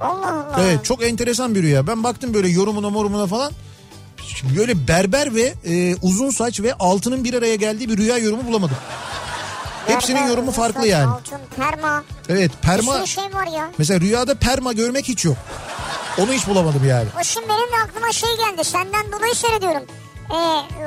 Allah 0.00 0.28
Allah. 0.28 0.60
Evet 0.60 0.84
çok 0.84 1.04
enteresan 1.04 1.54
bir 1.54 1.62
rüya. 1.62 1.86
Ben 1.86 2.04
baktım 2.04 2.34
böyle 2.34 2.48
yorumuna 2.48 2.90
morumuna 2.90 3.26
falan. 3.26 3.52
Böyle 4.42 4.88
berber 4.88 5.34
ve 5.34 5.54
e, 5.64 5.96
uzun 6.02 6.30
saç 6.30 6.60
ve 6.60 6.74
altının 6.74 7.24
bir 7.24 7.34
araya 7.34 7.54
geldiği 7.54 7.88
bir 7.88 7.96
rüya 7.96 8.18
yorumu 8.18 8.46
bulamadım. 8.46 8.76
Hepsinin 9.86 10.16
Berber, 10.16 10.28
yorumu 10.30 10.50
uzun 10.50 10.62
farklı 10.62 10.80
saç, 10.80 10.88
yani. 10.90 11.10
Altın, 11.10 11.38
perma. 11.56 12.04
Evet 12.28 12.50
Bir 12.52 12.68
perma 12.68 12.94
sürü 12.94 13.06
şey 13.06 13.24
var 13.24 13.46
ya. 13.46 13.70
mesela 13.78 14.00
rüyada 14.00 14.34
perma 14.34 14.72
görmek 14.72 15.08
hiç 15.08 15.24
yok. 15.24 15.36
Onu 16.18 16.32
hiç 16.32 16.46
bulamadım 16.46 16.88
yani. 16.88 17.06
O 17.20 17.24
şimdi 17.24 17.48
benim 17.48 17.72
de 17.72 17.76
aklıma 17.88 18.12
şey 18.12 18.30
geldi. 18.36 18.64
Senden 18.64 19.12
dolayı 19.12 19.34
seyrediyorum. 19.34 19.82
Ee, 20.30 20.34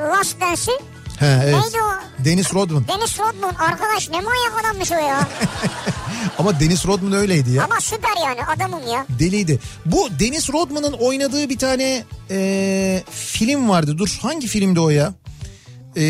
Last 0.08 0.40
Dance'i. 0.40 0.74
He, 1.20 1.26
evet. 1.44 1.54
Neydi 1.64 1.76
o? 1.82 2.24
Dennis 2.24 2.54
Rodman. 2.54 2.88
Dennis 2.88 3.18
Rodman 3.20 3.54
arkadaş 3.54 4.10
ne 4.10 4.20
manyak 4.20 4.52
adammış 4.60 4.92
o 4.92 4.94
ya. 4.94 5.20
Ama 6.38 6.60
Dennis 6.60 6.86
Rodman 6.86 7.12
öyleydi 7.12 7.50
ya. 7.50 7.64
Ama 7.64 7.80
süper 7.80 8.26
yani 8.26 8.44
adamım 8.56 8.88
ya. 8.92 9.06
Deliydi. 9.18 9.58
Bu 9.86 10.08
Dennis 10.20 10.50
Rodman'ın 10.52 10.92
oynadığı 10.92 11.48
bir 11.48 11.58
tane 11.58 12.04
e, 12.30 13.02
film 13.10 13.68
vardı. 13.68 13.98
Dur 13.98 14.18
hangi 14.22 14.46
filmdi 14.46 14.80
o 14.80 14.90
ya? 14.90 15.14
E, 15.96 16.02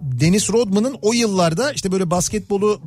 Dennis 0.00 0.50
Rodman'ın 0.50 0.96
o 1.02 1.12
yıllarda 1.12 1.72
işte 1.72 1.92
böyle 1.92 2.10
basketbolu 2.10 2.80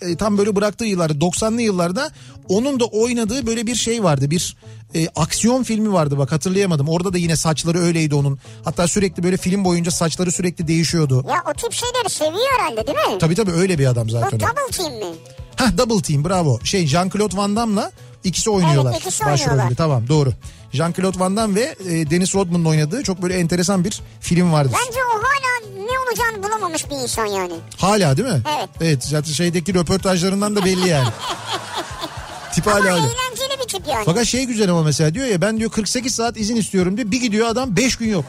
e, 0.00 0.16
tam 0.16 0.38
böyle 0.38 0.56
bıraktığı 0.56 0.84
yıllarda 0.84 1.14
90'lı 1.24 1.62
yıllarda 1.62 2.10
onun 2.48 2.80
da 2.80 2.84
oynadığı 2.84 3.46
böyle 3.46 3.66
bir 3.66 3.74
şey 3.74 4.02
vardı. 4.04 4.30
Bir 4.30 4.56
e, 4.94 5.08
aksiyon 5.16 5.62
filmi 5.62 5.92
vardı 5.92 6.18
bak 6.18 6.32
hatırlayamadım. 6.32 6.88
Orada 6.88 7.12
da 7.12 7.18
yine 7.18 7.36
saçları 7.36 7.78
öyleydi 7.78 8.14
onun. 8.14 8.38
Hatta 8.64 8.88
sürekli 8.88 9.22
böyle 9.22 9.36
film 9.36 9.64
boyunca 9.64 9.90
saçları 9.90 10.32
sürekli 10.32 10.68
değişiyordu. 10.68 11.24
Ya 11.28 11.42
o 11.50 11.52
tip 11.52 11.72
şeyleri 11.72 12.10
seviyor 12.10 12.46
herhalde 12.58 12.86
değil 12.86 12.98
mi? 12.98 13.18
Tabii 13.18 13.34
tabii 13.34 13.52
öyle 13.52 13.78
bir 13.78 13.86
adam 13.86 14.06
Bu 14.08 14.12
zaten. 14.12 14.36
o. 14.36 14.40
double 14.40 14.76
team 14.76 14.92
mi? 14.94 15.16
Hah 15.56 15.78
Double 15.78 16.02
Team 16.02 16.24
bravo. 16.24 16.60
Şey 16.64 16.86
Jean-Claude 16.86 17.36
Van 17.36 17.56
Damme'la 17.56 17.92
ikisi 18.24 18.50
oynuyorlar. 18.50 18.92
Evet, 18.92 19.00
ikisi 19.02 19.24
oynuyorlar. 19.24 19.74
Tamam 19.76 20.08
doğru. 20.08 20.32
Jean-Claude 20.72 21.18
Van 21.20 21.36
Damme 21.36 21.60
ve 21.60 21.76
e, 21.88 22.10
Dennis 22.10 22.34
Rodman'ın 22.34 22.64
oynadığı 22.64 23.02
çok 23.02 23.22
böyle 23.22 23.34
enteresan 23.38 23.84
bir 23.84 24.00
film 24.20 24.52
vardır. 24.52 24.72
Bence 24.86 24.98
o 25.04 25.18
hala 25.18 25.74
ne 25.84 25.98
olacağını 25.98 26.42
bulamamış 26.48 26.90
bir 26.90 26.94
insan 26.96 27.26
yani. 27.26 27.52
Hala 27.78 28.16
değil 28.16 28.28
mi? 28.28 28.40
Evet. 28.58 28.68
Evet 28.80 29.04
zaten 29.04 29.32
şeydeki 29.32 29.74
röportajlarından 29.74 30.56
da 30.56 30.64
belli 30.64 30.88
yani. 30.88 31.08
Tip 32.52 32.68
Ama 32.68 32.76
hala 32.76 32.84
öyle. 32.84 33.06
eğlenceli 33.06 33.58
bir 33.62 33.68
tip 33.68 33.88
yani. 33.88 34.04
Fakat 34.04 34.26
şey 34.26 34.44
güzel 34.44 34.70
ama 34.70 34.82
mesela 34.82 35.14
diyor 35.14 35.26
ya 35.26 35.40
ben 35.40 35.58
diyor 35.58 35.70
48 35.70 36.14
saat 36.14 36.36
izin 36.36 36.56
istiyorum 36.56 36.96
diyor. 36.96 37.10
Bir 37.10 37.20
gidiyor 37.20 37.46
adam 37.48 37.76
5 37.76 37.96
gün 37.96 38.08
yok. 38.08 38.24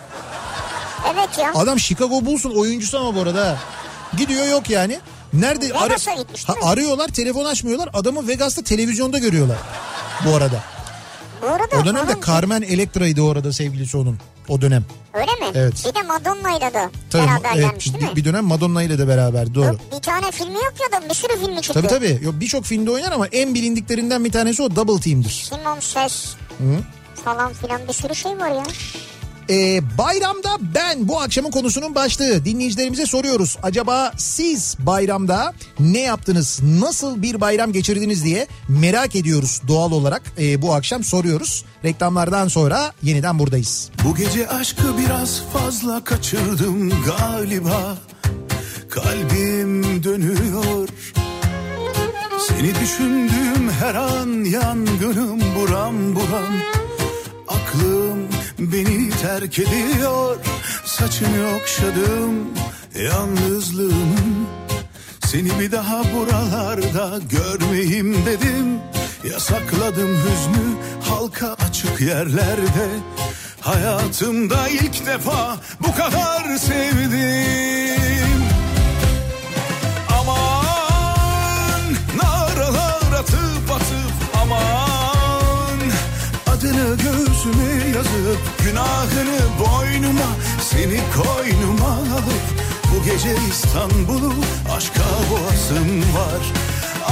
Evet 1.14 1.30
ya. 1.40 1.52
Adam 1.56 1.80
Chicago 1.80 2.26
Bulls'un 2.26 2.56
oyuncusu 2.56 3.00
ama 3.00 3.16
bu 3.16 3.22
arada. 3.22 3.48
ha. 3.48 3.58
Gidiyor 4.18 4.48
yok 4.48 4.70
yani. 4.70 5.00
Nerede 5.34 5.68
gitmiş, 6.18 6.50
ha, 6.50 6.56
arıyorlar 6.64 7.08
telefon 7.08 7.46
açmıyorlar. 7.46 7.90
Adamı 7.94 8.28
Vegas'ta 8.28 8.62
televizyonda 8.64 9.18
görüyorlar. 9.18 9.58
Bu 10.26 10.36
arada. 10.36 10.64
Bu 11.42 11.48
arada 11.48 11.78
O 11.82 11.86
dönemde 11.86 12.14
onun- 12.14 12.22
Carmen 12.22 12.62
Electra'ydı 12.62 13.22
orada 13.22 13.54
sevgilisi 13.54 13.98
onun. 13.98 14.18
O 14.50 14.62
dönem. 14.62 14.86
Öyle 15.14 15.32
mi? 15.32 15.46
Evet. 15.56 15.86
Bir 15.90 15.96
de 15.96 16.04
Madonna'yla 16.04 16.74
da 16.74 16.90
Tabii, 17.10 17.28
beraberlermiş 17.28 17.88
evet, 17.88 18.00
değil 18.00 18.12
mi? 18.12 18.16
bir, 18.16 18.26
dönem 18.26 18.46
Madonna 18.46 18.84
ile 18.84 18.98
de 18.98 19.08
beraber 19.08 19.56
doğru. 19.56 19.78
Bir 19.96 20.02
tane 20.02 20.32
filmi 20.32 20.54
yok 20.54 20.74
ya 20.84 21.02
da 21.02 21.10
bir 21.10 21.14
sürü 21.14 21.40
filmi 21.46 21.62
çıktı. 21.62 21.74
Tabii 21.82 21.88
tabii. 21.88 22.20
Yok 22.26 22.34
birçok 22.40 22.66
filmde 22.66 22.92
oynar 22.92 23.12
ama 23.12 23.28
en 23.28 23.54
bilindiklerinden 23.54 24.26
bir 24.26 24.32
tanesi 24.32 24.64
o 24.64 24.76
Double 24.76 25.02
Team'dir. 25.02 25.30
Simon 25.30 25.80
Says 25.80 26.36
falan 27.26 27.54
filan 27.54 27.82
bir 27.88 27.94
sürü 27.94 28.16
şey 28.16 28.32
var 28.32 28.50
ya. 28.52 28.64
Ee, 29.50 29.82
bayramda 29.98 30.58
ben 30.76 31.08
bu 31.08 31.22
akşamın 31.22 31.52
konusunun 31.52 31.96
başlığı 31.96 32.46
dinleyicilerimize 32.46 33.06
soruyoruz. 33.06 33.58
Acaba 33.64 34.12
siz 34.18 34.76
bayramda 34.80 35.54
ne 35.80 36.00
yaptınız? 36.00 36.60
Nasıl 36.80 37.22
bir 37.22 37.42
bayram 37.42 37.72
geçirdiniz 37.72 38.24
diye 38.24 38.48
merak 38.68 39.16
ediyoruz 39.16 39.62
doğal 39.68 39.92
olarak. 39.92 40.22
Ee, 40.40 40.62
bu 40.62 40.74
akşam 40.74 41.04
soruyoruz. 41.04 41.66
Reklamlardan 41.86 42.48
sonra 42.48 42.94
yeniden 43.04 43.40
buradayız. 43.40 43.90
Bu 44.06 44.16
gece 44.16 44.50
aşkı 44.50 44.98
biraz 44.98 45.42
fazla 45.54 46.04
kaçırdım 46.04 46.90
galiba 47.06 47.98
Kalbim 48.90 50.04
dönüyor 50.04 50.90
Seni 52.48 52.76
düşündüğüm 52.82 53.70
her 53.80 53.96
an 53.96 54.44
yangınım 54.44 55.42
buram 55.56 56.16
buram 56.16 56.54
Aklım 57.48 58.33
beni 58.60 59.10
terk 59.10 59.60
ediyor 59.60 60.38
Saçını 60.86 61.56
okşadım 61.56 62.48
yalnızlığımın 62.96 64.48
Seni 65.34 65.60
bir 65.60 65.72
daha 65.72 66.04
buralarda 66.14 67.20
görmeyeyim 67.30 68.26
dedim. 68.26 68.80
Yasakladım 69.32 70.18
hüznü 70.18 70.76
halka 71.10 71.54
açık 71.54 72.02
yerlerde. 72.02 72.88
Hayatımda 73.62 74.68
ilk 74.68 75.06
defa 75.06 75.58
bu 75.80 75.96
kadar 75.96 76.58
sevdim 76.58 78.43
göğsüme 86.96 87.90
yazıp 87.96 88.40
günahını 88.64 89.40
boynuma 89.60 90.30
Seni 90.62 91.00
koynuma 91.16 91.88
alıp 91.88 92.46
bu 92.92 93.04
gece 93.04 93.36
İstanbul'u 93.50 94.34
aşka 94.78 95.04
boğazım 95.32 96.00
var. 96.00 96.44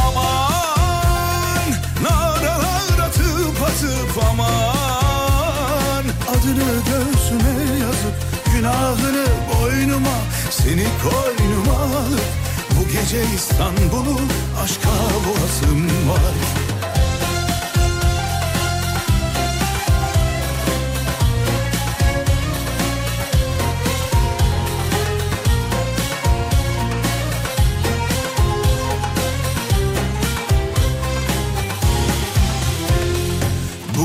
Aman 0.08 1.70
naralar 2.04 3.08
atıp 3.08 3.62
atıp 3.64 4.24
aman. 4.32 6.06
Adını 6.30 6.72
göğsüme 6.90 7.80
yazıp 7.80 8.16
günahını 8.56 9.26
boynuma 9.54 10.18
Seni 10.52 10.88
koynuma 11.04 11.84
alıp 11.84 12.26
bu 12.72 12.88
gece 12.88 13.24
İstanbul'u 13.36 14.20
aşka 14.64 14.90
boğazım 15.26 15.86
var 15.86 16.61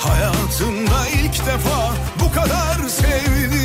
Hayatımda 0.00 1.06
ilk 1.08 1.46
defa 1.46 1.92
bu 2.20 2.32
kadar 2.32 2.88
sevdim. 2.88 3.60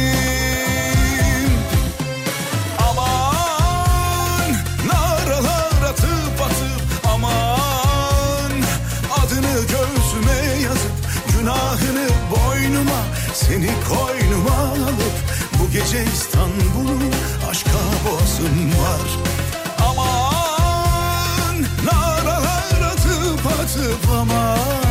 Aman 2.90 4.52
naralar 4.88 5.90
atıp 5.90 6.42
atıp 6.42 7.08
aman 7.14 8.52
Adını 9.24 9.62
göğsüme 9.62 10.62
yazıp 10.64 10.96
günahını 11.34 12.08
boynuma 12.32 13.02
Seni 13.34 13.70
koynuma 13.90 14.58
alıp 14.58 15.16
bu 15.60 15.72
gece 15.72 16.04
İstanbul'u 16.14 17.00
aşka 17.50 17.70
boğazım 18.06 18.70
var. 18.70 19.08
Aman 19.88 21.56
naralar 21.86 22.92
atıp 22.92 23.46
atıp 23.46 24.10
aman 24.20 24.85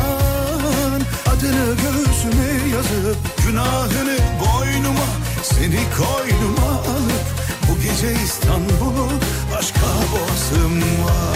Adını 1.45 1.75
göğsüme 1.75 2.75
yazıp 2.75 3.17
günahını 3.47 4.17
boynuma 4.39 5.05
Seni 5.43 5.79
koynuma 5.97 6.71
alıp 6.71 7.25
bu 7.69 7.75
gece 7.75 8.23
İstanbul'u 8.23 9.09
aşka 9.57 9.79
boğazım 10.11 10.81
var 10.81 11.35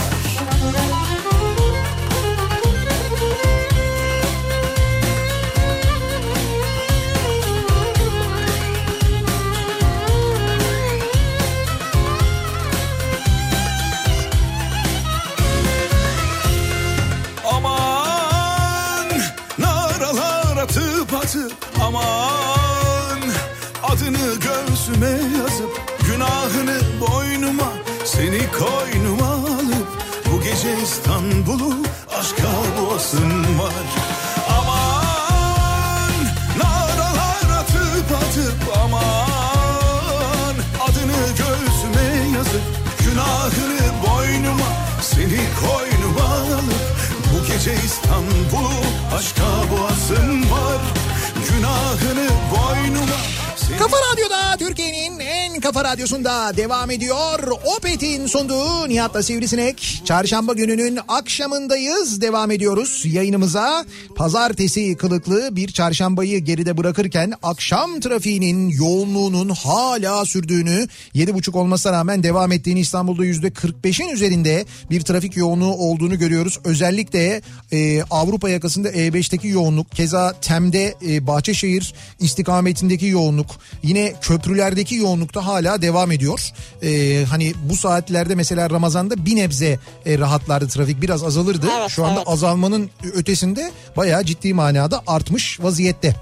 göğsüme 24.89 25.37
yazıp 25.37 25.81
günahını 26.07 26.79
boynuma 27.01 27.73
Seni 28.05 28.39
koynuma 28.51 29.25
alıp 29.25 29.87
bu 30.31 30.41
gece 30.41 30.81
İstanbul'u 30.83 31.75
aşka 32.19 32.47
boğasın 32.81 33.59
var. 33.59 33.85
Aman 34.59 36.13
naralar 36.57 37.59
atıp 37.59 38.11
atıp 38.17 38.77
aman 38.83 40.55
Adını 40.89 41.27
göğsüme 41.37 42.37
yazıp 42.37 42.61
günahını 42.99 43.91
boynuma 44.07 44.71
Seni 45.01 45.39
koynuma 45.61 46.35
alıp 46.35 46.95
bu 47.33 47.47
gece 47.47 47.73
İstanbul'u 47.85 48.73
aşka 49.17 49.71
boğazım 49.71 50.51
var. 50.51 50.81
Günahını 51.49 52.29
boynuma 52.51 53.48
Kafa 53.79 53.97
Radyo'da 54.13 54.57
Türkiye'nin 54.57 55.19
en 55.19 55.59
kafa 55.59 55.83
radyosunda 55.83 56.57
devam 56.57 56.91
ediyor. 56.91 57.39
Opet'in 57.77 58.27
sunduğu 58.27 58.89
Nihat'la 58.89 59.23
Sivrisinek. 59.23 60.01
Çarşamba 60.05 60.53
gününün 60.53 60.99
akşamındayız. 61.07 62.21
Devam 62.21 62.51
ediyoruz 62.51 63.03
yayınımıza. 63.05 63.85
Pazartesi 64.15 64.97
kılıklı 64.97 65.55
bir 65.55 65.67
çarşambayı 65.71 66.39
geride 66.39 66.77
bırakırken 66.77 67.33
akşam 67.43 67.99
trafiğinin 67.99 68.69
yoğunluğunun 68.69 69.49
hala 69.49 70.25
sürdüğünü 70.25 70.87
7.30 71.15 71.57
olmasına 71.57 71.91
rağmen 71.93 72.23
devam 72.23 72.51
ettiğini 72.51 72.79
İstanbul'da 72.79 73.25
%45'in 73.25 74.09
üzerinde 74.09 74.65
bir 74.89 75.01
trafik 75.01 75.37
yoğunluğu 75.37 75.73
olduğunu 75.73 76.19
görüyoruz. 76.19 76.59
Özellikle 76.63 77.41
e, 77.71 78.03
Avrupa 78.03 78.49
yakasında 78.49 78.89
E5'teki 78.89 79.47
yoğunluk 79.47 79.91
keza 79.91 80.33
Tem'de 80.41 80.95
e, 81.07 81.27
Bahçeşehir 81.27 81.93
istikametindeki 82.19 83.05
yoğunluk 83.05 83.48
yine 83.83 84.13
köprülerdeki 84.21 84.95
yoğunluk 84.95 85.33
da 85.33 85.45
hala 85.45 85.81
devam 85.81 86.11
ediyor. 86.11 86.51
E, 86.83 87.25
hani 87.25 87.53
bu 87.69 87.75
saatlerde 87.75 88.35
mesela 88.35 88.69
Ramazan'da 88.69 89.25
bir 89.25 89.35
nebze 89.35 89.79
e, 90.05 90.19
rahatlardı 90.19 90.67
trafik 90.67 91.01
biraz 91.01 91.23
azalırdı. 91.23 91.67
Evet, 91.79 91.89
Şu 91.89 92.05
anda 92.05 92.19
evet. 92.19 92.27
azalmanın 92.27 92.89
ötesinde 93.13 93.71
bayağı 93.97 94.23
ciddi 94.23 94.53
manada 94.53 95.01
artmış 95.07 95.59
vaziyette. 95.59 96.15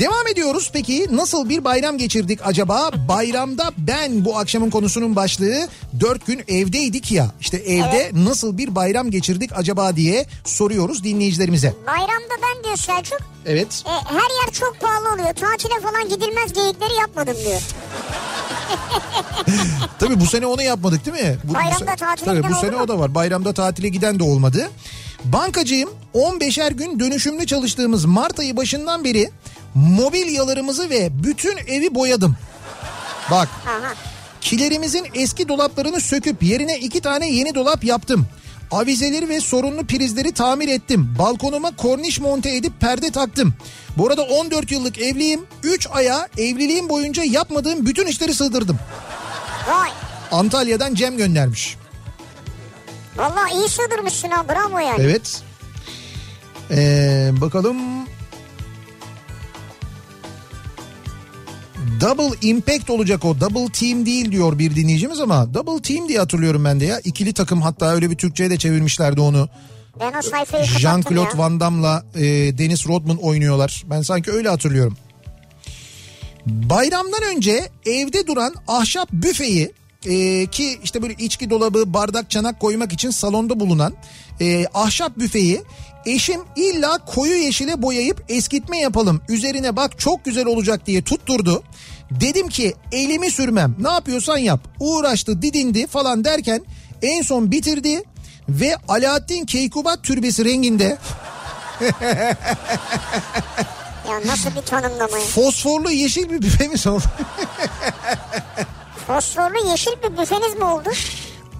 Devam 0.00 0.28
ediyoruz. 0.32 0.70
Peki 0.72 1.06
nasıl 1.10 1.48
bir 1.48 1.64
bayram 1.64 1.98
geçirdik 1.98 2.40
acaba? 2.44 2.90
Bayramda 3.08 3.72
ben 3.78 4.24
bu 4.24 4.38
akşamın 4.38 4.70
konusunun 4.70 5.16
başlığı 5.16 5.68
dört 6.00 6.26
gün 6.26 6.42
evdeydik 6.48 7.12
ya. 7.12 7.30
İşte 7.40 7.56
evde 7.56 8.10
nasıl 8.14 8.58
bir 8.58 8.74
bayram 8.74 9.10
geçirdik 9.10 9.50
acaba 9.54 9.96
diye 9.96 10.26
soruyoruz 10.44 11.04
dinleyicilerimize. 11.04 11.74
Bayramda 11.86 12.34
ben 12.42 12.64
diyor 12.64 12.76
Selçuk. 12.76 13.18
Evet. 13.46 13.84
E, 13.86 13.90
her 13.90 14.44
yer 14.44 14.52
çok 14.52 14.80
pahalı 14.80 15.14
oluyor. 15.14 15.34
Tatile 15.34 15.80
falan 15.82 16.08
gidilmez 16.08 16.52
geyikleri 16.52 16.94
yapmadım 17.00 17.36
diyor. 17.46 17.60
Tabii 19.98 20.20
bu 20.20 20.26
sene 20.26 20.46
onu 20.46 20.62
yapmadık 20.62 21.06
değil 21.06 21.26
mi? 21.26 21.38
Bu, 21.44 21.54
Bayramda 21.54 21.96
tatile 21.96 22.24
Tabii 22.24 22.36
giden 22.36 22.50
bu 22.52 22.56
sene 22.56 22.70
mu? 22.70 22.82
o 22.82 22.88
da 22.88 22.98
var. 22.98 23.14
Bayramda 23.14 23.52
tatile 23.52 23.88
giden 23.88 24.18
de 24.18 24.24
olmadı. 24.24 24.70
Bankacıyım 25.24 25.90
15'er 26.14 26.72
gün 26.72 27.00
dönüşümlü 27.00 27.46
çalıştığımız 27.46 28.04
Mart 28.04 28.38
ayı 28.40 28.56
başından 28.56 29.04
beri 29.04 29.30
Mobilyalarımızı 29.74 30.90
ve 30.90 31.10
bütün 31.24 31.56
evi 31.56 31.94
boyadım. 31.94 32.36
Bak 33.30 33.48
Aha. 33.66 33.94
kilerimizin 34.40 35.06
eski 35.14 35.48
dolaplarını 35.48 36.00
söküp 36.00 36.42
yerine 36.42 36.78
iki 36.78 37.00
tane 37.00 37.30
yeni 37.30 37.54
dolap 37.54 37.84
yaptım. 37.84 38.26
Avizeleri 38.70 39.28
ve 39.28 39.40
sorunlu 39.40 39.86
prizleri 39.86 40.32
tamir 40.32 40.68
ettim. 40.68 41.14
Balkonuma 41.18 41.76
korniş 41.76 42.20
monte 42.20 42.56
edip 42.56 42.80
perde 42.80 43.10
taktım. 43.10 43.54
Bu 43.96 44.06
arada 44.06 44.22
14 44.22 44.70
yıllık 44.72 44.98
evliyim. 44.98 45.46
3 45.62 45.88
aya 45.90 46.28
evliliğim 46.38 46.88
boyunca 46.88 47.22
yapmadığım 47.24 47.86
bütün 47.86 48.06
işleri 48.06 48.34
sığdırdım. 48.34 48.78
Vay. 49.68 49.90
Antalya'dan 50.32 50.94
Cem 50.94 51.16
göndermiş. 51.16 51.76
Vallahi 53.16 53.54
iyi 53.54 53.68
sığdırmışsın 53.68 54.28
ha 54.28 54.48
bravo 54.48 54.78
yani. 54.78 55.02
Evet. 55.02 55.42
Ee, 56.70 57.30
bakalım. 57.40 57.76
Double 62.00 62.48
impact 62.48 62.90
olacak 62.90 63.24
o. 63.24 63.40
Double 63.40 63.72
team 63.72 64.06
değil 64.06 64.32
diyor 64.32 64.58
bir 64.58 64.76
dinleyicimiz 64.76 65.20
ama 65.20 65.54
double 65.54 65.82
team 65.82 66.08
diye 66.08 66.18
hatırlıyorum 66.18 66.64
ben 66.64 66.80
de 66.80 66.84
ya. 66.84 67.00
İkili 67.04 67.32
takım 67.32 67.62
hatta 67.62 67.94
öyle 67.94 68.10
bir 68.10 68.16
Türkçe'ye 68.16 68.50
de 68.50 68.58
çevirmişlerdi 68.58 69.20
onu. 69.20 69.48
Ben 70.00 70.12
o 70.18 70.22
sayfayı 70.22 70.64
kapattım 70.66 70.82
ya. 70.82 70.90
Jean-Claude 70.90 71.38
Van 71.38 71.60
Damme'la 71.60 72.04
e, 72.14 72.22
Dennis 72.58 72.88
Rodman 72.88 73.16
oynuyorlar. 73.16 73.82
Ben 73.90 74.02
sanki 74.02 74.30
öyle 74.30 74.48
hatırlıyorum. 74.48 74.96
Bayramdan 76.46 77.22
önce 77.36 77.68
evde 77.86 78.26
duran 78.26 78.54
ahşap 78.68 79.12
büfeyi 79.12 79.72
e, 80.06 80.46
ki 80.46 80.78
işte 80.84 81.02
böyle 81.02 81.14
içki 81.18 81.50
dolabı, 81.50 81.94
bardak, 81.94 82.30
çanak 82.30 82.60
koymak 82.60 82.92
için 82.92 83.10
salonda 83.10 83.60
bulunan 83.60 83.94
e, 84.40 84.66
ahşap 84.74 85.16
büfeyi 85.18 85.62
eşim 86.06 86.40
illa 86.56 86.98
koyu 86.98 87.36
yeşile 87.36 87.82
boyayıp 87.82 88.24
eskitme 88.28 88.78
yapalım. 88.78 89.20
Üzerine 89.28 89.76
bak 89.76 89.98
çok 89.98 90.24
güzel 90.24 90.46
olacak 90.46 90.86
diye 90.86 91.02
tutturdu. 91.02 91.62
Dedim 92.10 92.48
ki 92.48 92.74
elimi 92.92 93.30
sürmem. 93.30 93.76
Ne 93.80 93.90
yapıyorsan 93.90 94.38
yap. 94.38 94.60
Uğraştı, 94.80 95.42
didindi 95.42 95.86
falan 95.86 96.24
derken 96.24 96.64
en 97.02 97.22
son 97.22 97.50
bitirdi 97.50 98.02
ve 98.48 98.76
Alaaddin 98.88 99.44
Keykubat 99.44 100.02
türbesi 100.02 100.44
renginde 100.44 100.98
Ya 104.08 104.20
nasıl 104.26 104.50
bir 104.56 104.60
tanımlama 104.60 105.18
ya? 105.18 105.24
fosforlu 105.24 105.90
yeşil 105.90 106.30
bir 106.30 106.42
büfemiz 106.42 106.86
oldu. 106.86 107.04
Fosforlu 109.06 109.68
yeşil 109.70 109.92
bir 110.02 110.18
büfeniz 110.18 110.54
mi 110.56 110.64
oldu? 110.64 110.90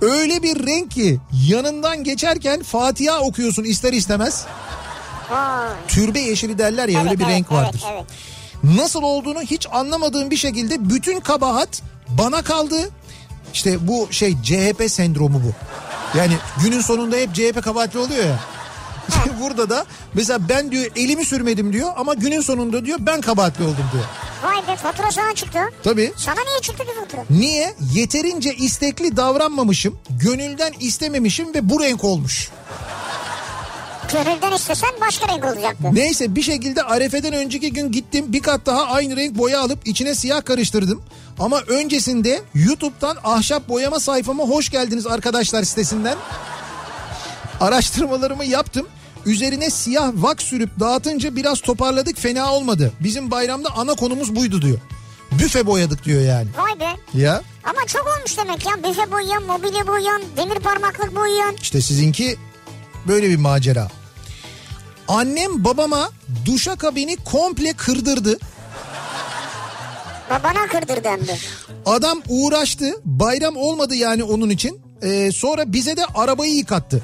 Öyle 0.02 0.42
bir 0.42 0.66
renk 0.66 0.90
ki 0.90 1.20
yanından 1.48 2.04
geçerken 2.04 2.62
Fatiha 2.62 3.20
okuyorsun 3.20 3.64
ister 3.64 3.92
istemez. 3.92 4.46
Vay. 5.30 5.68
Türbe 5.88 6.20
yeşili 6.20 6.58
derler 6.58 6.88
ya 6.88 7.00
öyle 7.00 7.08
Evet, 7.08 7.18
bir 7.18 7.24
evet, 7.24 7.34
renk 7.34 7.52
vardır. 7.52 7.84
Evet, 7.92 8.04
evet. 8.64 8.78
Nasıl 8.78 9.02
olduğunu 9.02 9.40
hiç 9.40 9.66
anlamadığım 9.72 10.30
bir 10.30 10.36
şekilde 10.36 10.90
bütün 10.90 11.20
kabahat 11.20 11.82
bana 12.08 12.42
kaldı. 12.42 12.90
İşte 13.54 13.88
bu 13.88 14.08
şey 14.10 14.36
CHP 14.42 14.90
sendromu 14.90 15.42
bu. 15.44 15.52
Yani 16.18 16.32
günün 16.62 16.80
sonunda 16.80 17.16
hep 17.16 17.34
CHP 17.34 17.62
kabahatli 17.62 17.98
oluyor 17.98 18.24
ya. 18.24 18.38
Burada 19.40 19.70
da 19.70 19.86
mesela 20.14 20.48
ben 20.48 20.70
diyor 20.70 20.86
elimi 20.96 21.24
sürmedim 21.24 21.72
diyor 21.72 21.90
ama 21.96 22.14
günün 22.14 22.40
sonunda 22.40 22.84
diyor 22.84 22.98
ben 23.00 23.20
kabahatli 23.20 23.64
oldum 23.64 23.84
diyor. 23.92 24.04
Vay 24.42 24.68
be 24.68 24.76
fatura 24.76 25.10
sana 25.10 25.34
çıktı. 25.34 25.58
Tabii. 25.82 26.12
Sana 26.16 26.40
niye 26.48 26.60
çıktı 26.62 26.84
ki 26.84 26.90
fatura? 27.00 27.24
Niye? 27.30 27.74
Yeterince 27.94 28.54
istekli 28.54 29.16
davranmamışım, 29.16 29.98
gönülden 30.10 30.72
istememişim 30.80 31.54
ve 31.54 31.68
bu 31.68 31.80
renk 31.80 32.04
olmuş. 32.04 32.50
Gönülden 34.12 34.52
istesen 34.52 34.90
başka 35.00 35.28
renk 35.28 35.44
olacaktı. 35.44 35.84
Neyse 35.92 36.34
bir 36.36 36.42
şekilde 36.42 36.82
Arefe'den 36.82 37.32
önceki 37.32 37.72
gün 37.72 37.92
gittim 37.92 38.32
bir 38.32 38.42
kat 38.42 38.66
daha 38.66 38.84
aynı 38.86 39.16
renk 39.16 39.38
boya 39.38 39.60
alıp 39.60 39.86
içine 39.88 40.14
siyah 40.14 40.44
karıştırdım. 40.44 41.02
Ama 41.38 41.60
öncesinde 41.60 42.42
YouTube'dan 42.54 43.16
ahşap 43.24 43.68
boyama 43.68 44.00
sayfama 44.00 44.44
hoş 44.44 44.70
geldiniz 44.70 45.06
arkadaşlar 45.06 45.62
sitesinden. 45.62 46.16
Araştırmalarımı 47.60 48.44
yaptım. 48.44 48.86
Üzerine 49.28 49.70
siyah 49.70 50.12
vak 50.14 50.42
sürüp 50.42 50.80
dağıtınca 50.80 51.36
biraz 51.36 51.60
toparladık 51.60 52.18
fena 52.18 52.52
olmadı. 52.52 52.92
Bizim 53.00 53.30
bayramda 53.30 53.68
ana 53.76 53.94
konumuz 53.94 54.36
buydu 54.36 54.62
diyor. 54.62 54.78
Büfe 55.32 55.66
boyadık 55.66 56.04
diyor 56.04 56.22
yani. 56.22 56.48
Vay 56.58 56.80
be. 56.80 57.18
Ya 57.18 57.42
Ama 57.64 57.86
çok 57.86 58.06
olmuş 58.06 58.38
demek 58.38 58.66
ya. 58.66 58.72
Büfe 58.90 59.12
boyayan, 59.12 59.42
mobilya 59.42 59.86
boyayan, 59.86 60.22
demir 60.36 60.54
parmaklık 60.60 61.16
boyayan. 61.16 61.56
işte 61.62 61.80
sizinki 61.80 62.36
böyle 63.08 63.28
bir 63.28 63.36
macera. 63.36 63.88
Annem 65.08 65.64
babama 65.64 66.10
duşakabini 66.46 67.16
komple 67.16 67.72
kırdırdı. 67.72 68.38
Babana 70.30 70.66
kırdırdı 70.66 71.08
hem 71.08 71.26
de. 71.26 71.38
Adam 71.86 72.22
uğraştı. 72.28 72.94
Bayram 73.04 73.56
olmadı 73.56 73.94
yani 73.94 74.24
onun 74.24 74.50
için. 74.50 74.80
Ee, 75.02 75.30
sonra 75.32 75.72
bize 75.72 75.96
de 75.96 76.04
arabayı 76.14 76.54
yıkattı. 76.54 77.02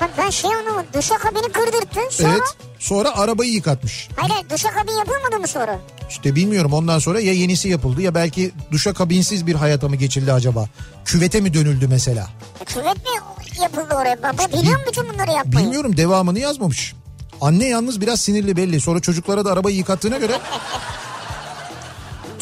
Bak 0.00 0.10
ben 0.18 0.30
şey 0.30 0.54
anlamadım. 0.54 0.86
Duşakabini 0.94 1.52
kırdırttı. 1.52 2.00
Sonra... 2.10 2.30
Evet. 2.32 2.56
Sonra 2.78 3.18
arabayı 3.18 3.52
yıkatmış. 3.52 4.08
Hayır 4.16 4.30
hayır, 4.32 4.50
duşakabin 4.50 4.92
yapılmadı 4.92 5.38
mı 5.40 5.46
sonra? 5.48 5.78
İşte 6.10 6.34
bilmiyorum 6.34 6.72
ondan 6.72 6.98
sonra 6.98 7.20
ya 7.20 7.32
yenisi 7.32 7.68
yapıldı 7.68 8.02
ya 8.02 8.14
belki 8.14 8.52
duşakabinsiz 8.72 9.46
bir 9.46 9.54
hayata 9.54 9.88
mı 9.88 9.96
geçildi 9.96 10.32
acaba? 10.32 10.66
Küvete 11.04 11.40
mi 11.40 11.54
dönüldü 11.54 11.86
mesela? 11.88 12.28
E, 12.60 12.64
küvet 12.64 12.96
mi 12.96 13.10
yapıldı 13.62 13.94
oraya? 13.94 14.22
Baba 14.22 14.58
biliyor 14.58 14.86
musun 14.86 15.06
bunları 15.14 15.30
yapmayı? 15.30 15.66
Bilmiyorum 15.66 15.96
devamını 15.96 16.38
yazmamış. 16.38 16.94
Anne 17.40 17.68
yalnız 17.68 18.00
biraz 18.00 18.20
sinirli 18.20 18.56
belli. 18.56 18.80
Sonra 18.80 19.00
çocuklara 19.00 19.44
da 19.44 19.52
arabayı 19.52 19.76
yıkattığına 19.76 20.18
göre. 20.18 20.32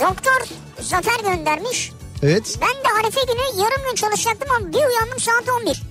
Doktor 0.01 0.56
Zafer 0.80 1.20
göndermiş. 1.35 1.93
Evet. 2.22 2.59
Ben 2.60 2.68
de 2.68 3.01
Arife 3.01 3.20
günü 3.20 3.62
yarım 3.62 3.86
gün 3.89 3.94
çalışacaktım 3.94 4.48
ama 4.56 4.68
bir 4.68 4.74
uyandım 4.78 5.20
saat 5.20 5.44
11. 5.62 5.82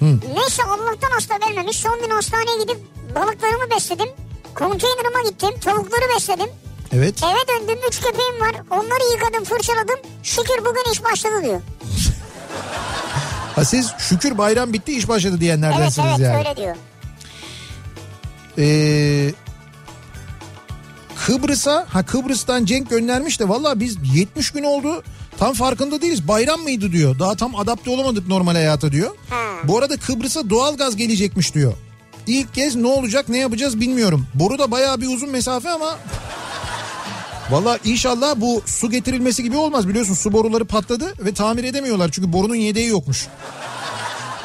Neyse 0.00 0.62
Allah'tan 0.64 1.10
hasta 1.10 1.34
vermemiş. 1.46 1.76
Son 1.76 2.00
gün 2.02 2.10
hastaneye 2.10 2.62
gidip 2.62 2.78
balıklarımı 3.14 3.70
besledim. 3.76 4.08
Konteynerıma 4.54 5.28
gittim. 5.30 5.50
Tavukları 5.60 6.04
besledim. 6.16 6.48
Evet. 6.92 7.22
Eve 7.22 7.48
döndüm. 7.60 7.78
Üç 7.88 8.00
köpeğim 8.00 8.40
var. 8.40 8.54
Onları 8.70 9.12
yıkadım, 9.12 9.44
fırçaladım. 9.44 9.96
Şükür 10.22 10.58
bugün 10.64 10.92
iş 10.92 11.04
başladı 11.04 11.42
diyor. 11.44 11.60
Ha 13.54 13.64
siz 13.64 13.92
şükür 13.98 14.38
bayram 14.38 14.72
bitti 14.72 14.96
iş 14.98 15.08
başladı 15.08 15.32
Evet 15.32 15.40
diyenlerdensiniz 15.40 16.08
evet 16.08 16.20
yani. 16.20 16.38
öyle 16.38 16.56
diyor. 16.56 16.76
Ee, 18.58 19.32
Kıbrıs'a 21.26 21.86
ha 21.88 22.02
Kıbrıs'tan 22.06 22.64
Cenk 22.64 22.90
göndermiş 22.90 23.40
de 23.40 23.48
valla 23.48 23.80
biz 23.80 23.96
70 24.14 24.50
gün 24.50 24.62
oldu 24.64 25.02
tam 25.38 25.52
farkında 25.52 26.02
değiliz 26.02 26.28
bayram 26.28 26.60
mıydı 26.60 26.92
diyor 26.92 27.18
daha 27.18 27.34
tam 27.36 27.56
adapte 27.56 27.90
olamadık 27.90 28.28
normal 28.28 28.54
hayata 28.54 28.92
diyor. 28.92 29.10
Ha. 29.30 29.36
Bu 29.64 29.78
arada 29.78 29.96
Kıbrıs'a 29.96 30.50
doğalgaz 30.50 30.96
gelecekmiş 30.96 31.54
diyor. 31.54 31.72
İlk 32.26 32.54
kez 32.54 32.76
ne 32.76 32.86
olacak 32.86 33.28
ne 33.28 33.38
yapacağız 33.38 33.80
bilmiyorum. 33.80 34.26
Boru 34.34 34.58
da 34.58 34.70
bayağı 34.70 35.00
bir 35.00 35.06
uzun 35.14 35.30
mesafe 35.30 35.70
ama 35.70 35.96
Valla 37.50 37.78
inşallah 37.84 38.34
bu 38.36 38.62
su 38.66 38.90
getirilmesi 38.90 39.42
gibi 39.42 39.56
olmaz 39.56 39.88
biliyorsun 39.88 40.14
su 40.14 40.32
boruları 40.32 40.64
patladı 40.64 41.14
ve 41.24 41.34
tamir 41.34 41.64
edemiyorlar 41.64 42.10
çünkü 42.12 42.32
borunun 42.32 42.54
yedeği 42.54 42.88
yokmuş. 42.88 43.26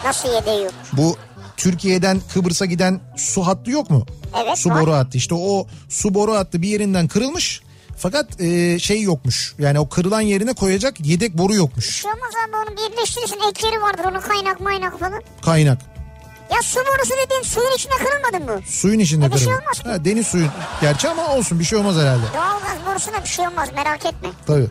Nasıl 0.05 0.29
yedeği 0.33 0.63
yok? 0.63 0.73
Bu 0.93 1.15
Türkiye'den 1.57 2.21
Kıbrıs'a 2.33 2.65
giden 2.65 2.99
su 3.17 3.47
hattı 3.47 3.71
yok 3.71 3.89
mu? 3.89 4.05
Evet, 4.45 4.57
Su 4.57 4.69
var. 4.69 4.81
boru 4.81 4.93
hattı 4.93 5.17
işte 5.17 5.35
o 5.35 5.67
su 5.89 6.13
boru 6.13 6.33
hattı 6.33 6.61
bir 6.61 6.67
yerinden 6.67 7.07
kırılmış. 7.07 7.61
Fakat 8.01 8.41
e, 8.41 8.79
şey 8.79 9.01
yokmuş 9.01 9.55
yani 9.59 9.79
o 9.79 9.89
kırılan 9.89 10.21
yerine 10.21 10.53
koyacak 10.53 11.05
yedek 11.05 11.37
boru 11.37 11.55
yokmuş 11.55 12.05
abi 12.05 12.55
onu 12.55 12.77
birleştirirsin. 12.77 13.39
Ekleri 13.49 13.81
vardır 13.81 14.03
onun 14.11 14.19
kaynak 14.19 14.59
maynak 14.59 14.99
falan. 14.99 15.21
kaynak. 15.45 15.77
Ya 16.51 16.61
su 16.61 16.79
borusu 16.79 17.13
dediğin 17.25 17.41
suyun 17.41 17.71
içine 17.75 17.91
kırılmadın 17.93 18.55
mı? 18.55 18.61
Suyun 18.67 18.99
içinde 18.99 19.25
E, 19.25 19.31
bir 19.31 19.37
şey 19.37 19.47
olmaz 19.47 19.79
ki. 19.83 19.89
Ha, 19.89 20.05
deniz 20.05 20.27
suyu 20.27 20.47
gerçi 20.81 21.09
ama 21.09 21.35
olsun 21.35 21.59
bir 21.59 21.63
şey 21.63 21.77
olmaz 21.79 21.95
herhalde. 21.95 22.23
Doğalgaz 22.33 22.85
borusuna 22.87 23.23
bir 23.23 23.29
şey 23.29 23.47
olmaz 23.47 23.69
merak 23.75 24.05
etme. 24.05 24.29
Tabii. 24.47 24.67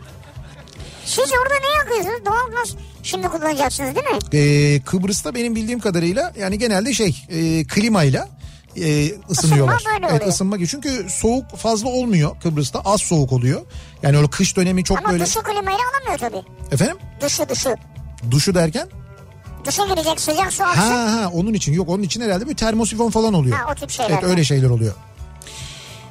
Siz 1.05 1.31
orada 1.41 1.53
ne 1.61 1.77
yakıyorsunuz? 1.77 2.25
Doğalgaz 2.25 2.75
şimdi 3.03 3.27
kullanacaksınız 3.27 3.95
değil 3.95 4.05
mi? 4.07 4.37
E, 4.39 4.81
Kıbrıs'ta 4.81 5.35
benim 5.35 5.55
bildiğim 5.55 5.79
kadarıyla 5.79 6.33
yani 6.39 6.57
genelde 6.59 6.93
şey 6.93 7.25
e, 7.29 7.63
klimayla 7.67 8.29
e, 8.75 9.11
ısınıyorlar. 9.29 9.77
Isınma 9.79 10.01
böyle 10.01 10.07
evet 10.11 10.27
ısınma 10.27 10.57
gibi. 10.57 10.67
Çünkü 10.67 11.07
soğuk 11.09 11.57
fazla 11.57 11.89
olmuyor 11.89 12.39
Kıbrıs'ta 12.43 12.79
az 12.79 13.01
soğuk 13.01 13.31
oluyor. 13.31 13.61
Yani 14.03 14.17
öyle 14.17 14.27
kış 14.29 14.57
dönemi 14.57 14.83
çok 14.83 14.99
Ama 14.99 15.09
böyle. 15.09 15.25
duşu 15.25 15.43
klimayla 15.43 15.79
alamıyor 15.91 16.17
tabii. 16.19 16.71
Efendim? 16.71 16.97
Duşu 17.21 17.49
duşu. 17.49 17.75
Duşu 18.31 18.55
derken? 18.55 18.87
Duşa 19.65 19.85
girecek 19.85 20.21
sıcak 20.21 20.53
su 20.53 20.63
aksın. 20.63 20.81
Ha 20.81 21.11
ha 21.11 21.29
onun 21.33 21.53
için 21.53 21.73
yok 21.73 21.89
onun 21.89 22.03
için 22.03 22.21
herhalde 22.21 22.49
bir 22.49 22.55
termosifon 22.55 23.09
falan 23.09 23.33
oluyor. 23.33 23.57
Ha, 23.57 23.71
o 23.71 23.75
tip 23.75 23.89
şeyler 23.89 24.11
Evet 24.11 24.23
öyle 24.23 24.43
şeyler 24.43 24.69
oluyor. 24.69 24.93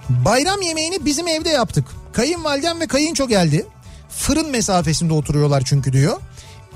Bayram 0.09 0.63
yemeğini 0.63 1.05
bizim 1.05 1.29
evde 1.29 1.49
yaptık. 1.49 1.85
Kayınvalidem 2.13 2.81
ve 2.81 2.87
kayınço 2.87 3.29
geldi. 3.29 3.67
Fırın 4.09 4.51
mesafesinde 4.51 5.13
oturuyorlar 5.15 5.63
çünkü 5.67 5.93
diyor. 5.93 6.21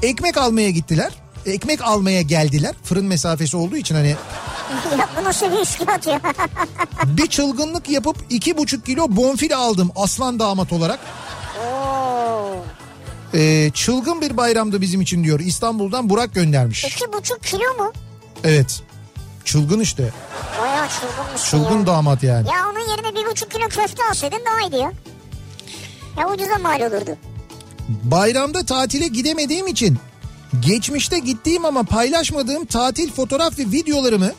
Ekmek 0.03 0.37
almaya 0.37 0.71
gittiler. 0.71 1.13
Ekmek 1.47 1.83
almaya 1.83 2.23
geldiler. 2.23 2.75
Fırın 2.85 3.05
mesafesi 3.07 3.57
olduğu 3.57 3.77
için 3.77 3.95
hani 3.95 4.17
ya 4.99 5.09
bu 5.21 5.25
nasıl 5.25 5.53
bir 5.53 5.57
üçkağıt 5.59 6.07
ya? 6.07 6.21
Bir 7.05 7.27
çılgınlık 7.27 7.89
yapıp 7.89 8.17
iki 8.31 8.57
buçuk 8.57 8.87
kilo 8.87 9.07
bonfile 9.09 9.57
aldım 9.57 9.91
aslan 9.97 10.39
damat 10.39 10.73
olarak. 10.73 10.99
Oo. 11.67 12.57
Ee, 13.35 13.71
çılgın 13.75 14.21
bir 14.21 14.37
bayramdı 14.37 14.81
bizim 14.81 15.01
için 15.01 15.25
diyor. 15.25 15.41
İstanbul'dan 15.41 16.11
Burak 16.11 16.35
göndermiş. 16.35 16.85
İki 16.85 17.13
buçuk 17.13 17.43
kilo 17.43 17.85
mu? 17.85 17.93
Evet. 18.45 18.83
Çılgın 19.45 19.81
işte. 19.81 20.11
Bayağı 20.63 20.89
çılgınmış 20.89 21.51
Çılgın 21.51 21.79
ya. 21.81 21.87
damat 21.87 22.23
yani. 22.23 22.49
Ya 22.49 22.55
onun 22.73 22.91
yerine 22.91 23.21
bir 23.21 23.31
buçuk 23.31 23.51
kilo 23.51 23.69
köfte 23.69 24.03
alsaydın 24.11 24.39
daha 24.47 24.61
iyiydi 24.67 24.77
ya. 24.77 24.93
Ya 26.19 26.29
ucuza 26.29 26.59
mal 26.59 26.81
olurdu. 26.81 27.17
Bayramda 27.89 28.65
tatile 28.67 29.09
gidemediğim 29.09 29.67
için 29.67 29.99
geçmişte 30.61 31.19
gittiğim 31.19 31.65
ama 31.65 31.83
paylaşmadığım 31.83 32.65
tatil 32.65 33.13
fotoğraf 33.13 33.59
ve 33.59 33.63
videolarımı 33.63 34.33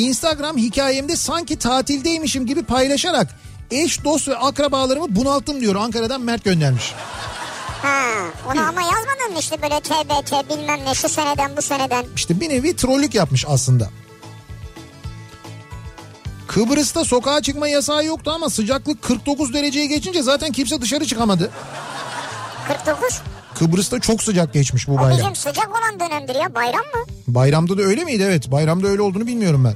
Instagram 0.00 0.56
hikayemde 0.56 1.16
sanki 1.16 1.58
tatildeymişim 1.58 2.46
gibi 2.46 2.62
paylaşarak 2.62 3.28
eş, 3.70 4.04
dost 4.04 4.28
ve 4.28 4.36
akrabalarımı 4.36 5.16
bunalttım 5.16 5.60
diyor. 5.60 5.74
Ankara'dan 5.74 6.20
Mert 6.20 6.44
göndermiş. 6.44 6.94
Ha, 7.82 8.02
onu 8.46 8.60
ama 8.60 8.80
yazmadın 8.80 9.32
mı 9.32 9.38
işte 9.40 9.62
böyle 9.62 9.80
TBT 9.80 10.50
bilmem 10.50 10.80
ne 10.84 10.94
şu 10.94 11.08
seneden 11.08 11.56
bu 11.56 11.62
seneden. 11.62 12.04
İşte 12.16 12.40
bir 12.40 12.48
nevi 12.48 12.76
trollük 12.76 13.14
yapmış 13.14 13.44
aslında. 13.48 13.88
Kıbrıs'ta 16.48 17.04
sokağa 17.04 17.42
çıkma 17.42 17.68
yasağı 17.68 18.04
yoktu 18.04 18.30
ama 18.34 18.50
sıcaklık 18.50 19.02
49 19.02 19.54
dereceye 19.54 19.86
geçince 19.86 20.22
zaten 20.22 20.52
kimse 20.52 20.80
dışarı 20.80 21.06
çıkamadı. 21.06 21.50
49. 22.68 23.22
Kıbrıs'ta 23.60 24.00
çok 24.00 24.22
sıcak 24.22 24.52
geçmiş 24.52 24.88
bu 24.88 24.92
O 24.92 24.96
bayram. 24.98 25.18
bizim 25.18 25.36
sıcak 25.36 25.68
olan 25.68 26.00
dönemdir 26.00 26.34
ya 26.34 26.54
bayram 26.54 26.80
mı? 26.80 27.04
Bayramda 27.26 27.78
da 27.78 27.82
öyle 27.82 28.04
miydi? 28.04 28.22
Evet 28.26 28.50
bayramda 28.50 28.86
öyle 28.88 29.02
olduğunu 29.02 29.26
bilmiyorum 29.26 29.64
ben. 29.64 29.74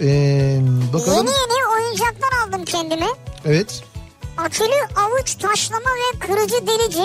Ee, 0.00 0.60
bakalım. 0.92 1.26
Yeni 1.26 1.30
yeni 1.30 1.66
oyuncaklar 1.74 2.46
aldım 2.46 2.64
kendime. 2.64 3.06
Evet. 3.44 3.82
Akülü 4.36 4.96
avuç 4.96 5.34
taşlama 5.34 5.90
ve 5.90 6.18
kırıcı 6.18 6.66
delici. 6.66 7.04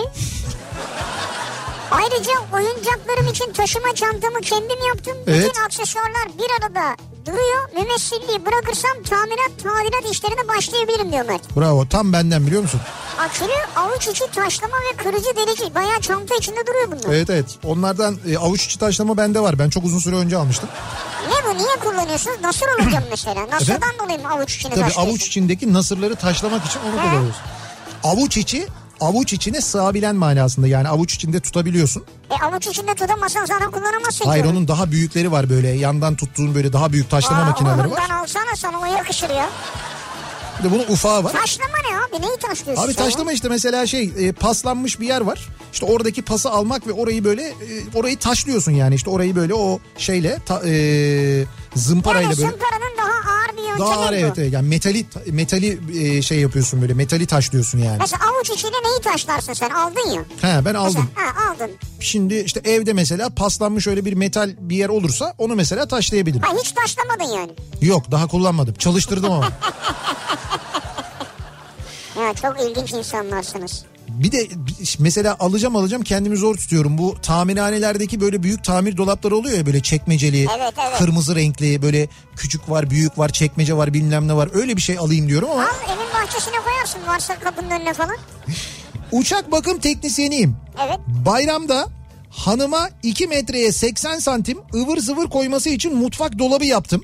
Ayrıca 1.91 2.34
oyuncaklarım 2.53 3.28
için 3.32 3.53
taşıma 3.53 3.95
çantamı 3.95 4.41
kendim 4.41 4.88
yaptım. 4.88 5.18
Evet. 5.28 5.49
Bütün 5.49 5.64
aksesuarlar 5.64 6.28
bir 6.38 6.66
arada 6.66 6.95
duruyor. 7.26 7.69
Mümessilliği 7.77 8.45
bırakırsam 8.45 8.91
tamirat 9.10 9.52
tadilat 9.64 10.11
işlerine 10.11 10.47
başlayabilirim 10.47 11.11
diyor 11.11 11.26
Mert. 11.26 11.57
Bravo 11.57 11.88
tam 11.89 12.14
benden 12.14 12.47
biliyor 12.47 12.61
musun? 12.61 12.81
Akülü 13.19 13.52
avuç 13.76 14.07
içi 14.07 14.31
taşlama 14.31 14.76
ve 14.77 14.97
kırıcı 14.97 15.35
delici. 15.35 15.76
Bayağı 15.76 16.02
çanta 16.02 16.35
içinde 16.35 16.68
duruyor 16.68 16.88
bunlar. 16.91 17.15
Evet 17.15 17.30
evet. 17.30 17.45
Onlardan 17.64 18.18
e, 18.27 18.38
avuç 18.38 18.65
içi 18.65 18.80
taşlama 18.80 19.18
bende 19.18 19.39
var. 19.39 19.60
Ben 19.60 19.69
çok 19.69 19.85
uzun 19.85 19.99
süre 19.99 20.15
önce 20.15 20.38
almıştım. 20.38 20.69
Ne 21.30 21.49
bu 21.49 21.57
niye 21.57 21.76
kullanıyorsunuz? 21.84 22.38
Nasıl 22.41 22.65
olacağım 22.68 23.03
mesela? 23.10 23.47
Nasıldan 23.52 23.99
dolayı 23.99 24.19
mı 24.22 24.30
avuç 24.31 24.56
içini 24.56 24.73
Tabii 24.76 24.93
avuç 24.97 25.27
içindeki 25.27 25.73
nasırları 25.73 26.15
taşlamak 26.15 26.65
için 26.65 26.80
onu 26.80 27.02
kullanıyoruz. 27.02 27.35
Avuç 28.03 28.38
içi 28.38 28.68
avuç 29.01 29.34
içine 29.34 29.61
sığabilen 29.61 30.15
manasında 30.15 30.67
yani 30.67 30.88
avuç 30.89 31.13
içinde 31.13 31.39
tutabiliyorsun. 31.39 32.03
E 32.30 32.45
avuç 32.45 32.67
içinde 32.67 32.95
tutamazsan 32.95 33.45
zaten 33.45 33.72
kullanamazsın. 33.72 34.26
Hayır 34.26 34.45
onu. 34.45 34.51
onun 34.51 34.67
daha 34.67 34.91
büyükleri 34.91 35.31
var 35.31 35.49
böyle 35.49 35.67
yandan 35.69 36.15
tuttuğun 36.15 36.55
böyle 36.55 36.73
daha 36.73 36.91
büyük 36.91 37.09
taşlama 37.09 37.41
Aa, 37.41 37.45
makineleri 37.45 37.91
var. 37.91 37.97
Ondan 38.03 38.09
alsana 38.09 38.55
sana 38.55 38.80
o 38.80 38.85
yakışır 38.85 39.30
ya. 39.30 39.49
Bir 40.59 40.63
de 40.63 40.72
bunun 40.72 40.84
ufağı 40.93 41.23
var. 41.23 41.31
Taşlama 41.34 41.77
ne 41.91 41.97
abi? 41.97 42.27
Neyi 42.27 42.38
taşlıyorsun 42.38 42.84
Abi 42.84 42.93
taşlama 42.93 43.31
işte 43.31 43.49
mesela 43.49 43.88
şey 43.88 44.13
e, 44.17 44.31
paslanmış 44.31 44.99
bir 44.99 45.07
yer 45.07 45.22
var. 45.22 45.47
İşte 45.73 45.85
oradaki 45.85 46.22
pası 46.22 46.49
almak 46.49 46.88
ve 46.88 46.91
orayı 46.91 47.23
böyle 47.23 47.43
e, 47.43 47.53
orayı 47.95 48.19
taşlıyorsun 48.19 48.72
yani 48.72 48.95
işte 48.95 49.09
orayı 49.09 49.35
böyle 49.35 49.53
o 49.53 49.80
şeyle 49.97 50.39
ta, 50.45 50.61
e, 50.69 51.45
zımparayla 51.76 52.30
Yani 52.30 52.38
böyle. 52.38 52.49
zımparanın 52.49 52.97
daha 52.97 53.31
ağır 53.34 53.44
ağır 53.84 54.11
bu. 54.11 54.15
evet, 54.15 54.34
evet 54.38 54.53
yani 54.53 54.68
metali 54.68 55.06
metali 55.31 55.80
e, 56.02 56.22
şey 56.22 56.39
yapıyorsun 56.39 56.81
böyle 56.81 56.93
metali 56.93 57.26
taşlıyorsun 57.26 57.80
yani. 57.80 57.97
Mesela 57.99 58.22
avuç 58.30 58.49
içine 58.49 58.72
neyi 58.72 59.02
taşlarsın 59.03 59.53
sen? 59.53 59.69
Aldın 59.69 60.10
ya. 60.10 60.22
He 60.41 60.65
ben 60.65 60.73
aldım. 60.73 61.10
Mesela, 61.15 61.35
ha 61.35 61.52
aldın. 61.52 61.72
Şimdi 61.99 62.35
işte 62.35 62.61
evde 62.65 62.93
mesela 62.93 63.30
paslanmış 63.30 63.88
öyle 63.88 64.06
bir 64.06 64.14
metal 64.14 64.52
bir 64.60 64.76
yer 64.76 64.89
olursa 64.89 65.34
onu 65.38 65.56
mesela 65.56 65.88
taşlayabilirim. 65.88 66.41
Ha 66.41 66.53
hiç 66.64 66.72
taşlamadın 66.72 67.38
yani. 67.38 67.52
Yok 67.81 68.11
daha 68.11 68.27
kullanmadım. 68.27 68.73
Çalıştırdım 68.73 69.31
ama. 69.31 69.49
Ya 72.19 72.34
çok 72.34 72.61
ilginç 72.61 72.93
insanlarsınız. 72.93 73.84
Bir 74.16 74.32
de 74.32 74.48
mesela 75.00 75.36
alacağım 75.40 75.76
alacağım 75.76 76.04
kendimi 76.04 76.38
zor 76.38 76.56
tutuyorum. 76.58 76.98
Bu 76.98 77.16
tamirhanelerdeki 77.22 78.22
böyle 78.22 78.44
büyük 78.44 78.64
tamir 78.64 78.98
dolapları 78.98 79.36
oluyor 79.36 79.58
ya 79.58 79.66
böyle 79.66 79.82
çekmeceli, 79.82 80.48
Evet, 80.58 80.74
evet. 80.88 80.98
kırmızı 80.98 81.36
renkli 81.36 81.82
böyle 81.82 82.08
küçük 82.36 82.70
var, 82.70 82.90
büyük 82.90 83.18
var, 83.18 83.30
çekmece 83.30 83.78
var, 83.78 83.94
bilmem 83.94 84.28
ne 84.28 84.34
var. 84.36 84.50
Öyle 84.54 84.76
bir 84.78 84.82
şey 84.82 84.98
alayım 84.98 85.28
diyorum 85.30 85.50
ama 85.52 85.62
Al 85.62 85.68
evin 85.88 86.14
bahçesine 86.14 86.56
koyarsın 86.64 87.00
varsa 87.08 87.40
kapının 87.40 87.70
önüne 87.70 87.94
falan. 87.94 88.16
uçak 89.12 89.52
bakım 89.52 89.80
teknisyeniyim. 89.80 90.56
Evet. 90.86 91.00
Bayramda 91.08 91.88
hanıma 92.30 92.90
2 93.04 93.28
metreye 93.28 93.72
80 93.72 94.20
santim 94.20 94.58
ıvır 94.76 94.98
zıvır 94.98 95.30
koyması 95.30 95.70
için 95.70 95.96
mutfak 95.96 96.40
dolabı 96.40 96.66
yaptım. 96.66 97.04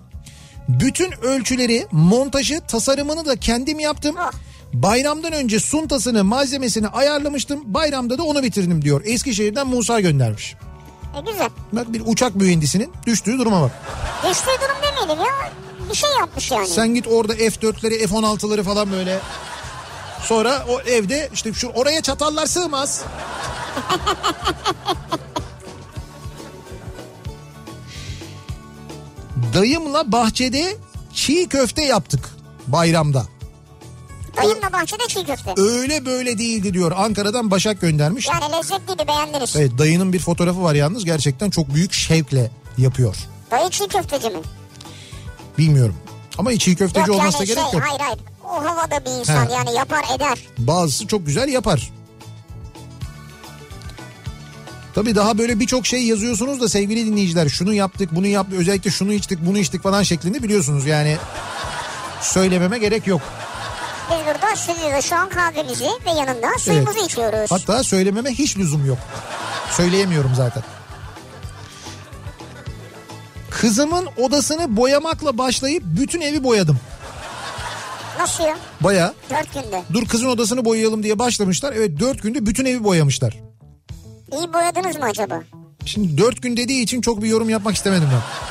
Bütün 0.69 1.11
ölçüleri, 1.23 1.87
montajı, 1.91 2.61
tasarımını 2.67 3.25
da 3.25 3.35
kendim 3.35 3.79
yaptım. 3.79 4.15
Oh. 4.19 4.31
Bayramdan 4.73 5.33
önce 5.33 5.59
suntasını, 5.59 6.23
malzemesini 6.23 6.87
ayarlamıştım. 6.87 7.61
Bayramda 7.65 8.17
da 8.17 8.23
onu 8.23 8.43
bitirdim 8.43 8.81
diyor. 8.81 9.01
Eskişehir'den 9.05 9.67
Musa 9.67 9.99
göndermiş. 9.99 10.55
E 11.17 11.31
güzel. 11.31 11.49
Bak 11.73 11.93
bir 11.93 12.01
uçak 12.05 12.35
mühendisinin 12.35 12.91
düştüğü 13.05 13.37
duruma 13.39 13.61
bak. 13.61 13.71
Düştüğü 14.29 14.45
durum 14.45 14.75
demeyelim 14.83 15.25
ya. 15.25 15.51
Bir 15.89 15.95
şey 15.95 16.09
yapmış 16.19 16.51
yani. 16.51 16.67
Sen 16.67 16.95
git 16.95 17.07
orada 17.07 17.35
F4'leri, 17.35 18.03
F16'ları 18.07 18.63
falan 18.63 18.91
böyle. 18.91 19.19
Sonra 20.23 20.65
o 20.69 20.81
evde 20.81 21.29
işte 21.33 21.53
şu 21.53 21.67
oraya 21.67 22.01
çatallar 22.01 22.45
sığmaz. 22.45 23.03
Dayımla 29.53 30.11
bahçede 30.11 30.77
çiğ 31.13 31.47
köfte 31.49 31.83
yaptık 31.85 32.29
bayramda. 32.67 33.25
Dayımla 34.43 34.73
bahçede 34.73 35.03
çiğ 35.07 35.25
köfte. 35.25 35.53
Öyle 35.57 36.05
böyle 36.05 36.37
değildi 36.37 36.73
diyor. 36.73 36.91
Ankara'dan 36.95 37.51
Başak 37.51 37.81
göndermiş. 37.81 38.27
Yani 38.27 38.53
lezzetliydi 38.53 39.07
beğendiniz. 39.07 39.55
Evet 39.55 39.71
dayının 39.77 40.13
bir 40.13 40.19
fotoğrafı 40.19 40.63
var 40.63 40.75
yalnız 40.75 41.05
gerçekten 41.05 41.49
çok 41.49 41.73
büyük 41.73 41.93
şevkle 41.93 42.51
yapıyor. 42.77 43.15
Dayı 43.51 43.69
çiğ 43.69 43.87
köfteci 43.87 44.29
mi? 44.29 44.39
Bilmiyorum. 45.57 45.95
Ama 46.37 46.57
çiğ 46.57 46.75
köfteci 46.75 47.09
yok 47.09 47.19
olmasına 47.19 47.41
yani 47.41 47.47
şey 47.47 47.55
gerek 47.55 47.73
yok. 47.73 47.83
hayır 47.87 47.99
hayır. 47.99 48.19
O 48.43 48.65
havada 48.65 49.05
bir 49.05 49.19
insan 49.19 49.45
He. 49.49 49.53
yani 49.53 49.73
yapar 49.73 50.03
eder. 50.15 50.37
Bazısı 50.57 51.07
çok 51.07 51.25
güzel 51.25 51.49
yapar. 51.49 51.91
Tabii 54.95 55.15
daha 55.15 55.37
böyle 55.37 55.59
birçok 55.59 55.85
şey 55.85 56.03
yazıyorsunuz 56.03 56.61
da 56.61 56.69
sevgili 56.69 57.05
dinleyiciler. 57.05 57.49
Şunu 57.49 57.73
yaptık, 57.73 58.09
bunu 58.15 58.27
yaptık, 58.27 58.59
özellikle 58.59 58.91
şunu 58.91 59.13
içtik, 59.13 59.39
bunu 59.45 59.57
içtik 59.57 59.83
falan 59.83 60.03
şeklinde 60.03 60.43
biliyorsunuz. 60.43 60.85
Yani 60.85 61.17
söylememe 62.21 62.77
gerek 62.77 63.07
yok. 63.07 63.21
Biz 64.11 64.25
burada 64.27 64.55
stüdyoda 64.55 65.01
şu 65.01 65.15
an 65.15 65.29
kahvemizi 65.29 65.87
ve 66.05 66.09
yanında 66.11 66.47
suyumuzu 66.59 67.05
içiyoruz. 67.05 67.51
Hatta 67.51 67.83
söylememe 67.83 68.29
hiç 68.31 68.57
lüzum 68.57 68.85
yok. 68.85 68.97
Söyleyemiyorum 69.71 70.31
zaten. 70.35 70.63
Kızımın 73.49 74.07
odasını 74.17 74.77
boyamakla 74.77 75.37
başlayıp 75.37 75.83
bütün 75.85 76.21
evi 76.21 76.43
boyadım. 76.43 76.79
Nasıl 78.19 78.43
ya? 78.43 78.57
Baya 78.81 79.13
Dört 79.29 79.53
günde. 79.53 79.83
dur 79.93 80.05
kızın 80.07 80.27
odasını 80.27 80.65
boyayalım 80.65 81.03
diye 81.03 81.19
başlamışlar. 81.19 81.73
Evet 81.77 81.99
dört 81.99 82.21
günde 82.23 82.45
bütün 82.45 82.65
evi 82.65 82.83
boyamışlar. 82.83 83.39
İyi 84.31 84.53
boyadınız 84.53 84.95
mı 84.95 85.05
acaba? 85.05 85.41
Şimdi 85.85 86.17
dört 86.17 86.41
gün 86.41 86.57
dediği 86.57 86.83
için 86.83 87.01
çok 87.01 87.23
bir 87.23 87.27
yorum 87.27 87.49
yapmak 87.49 87.75
istemedim 87.75 88.09
ben. 88.13 88.50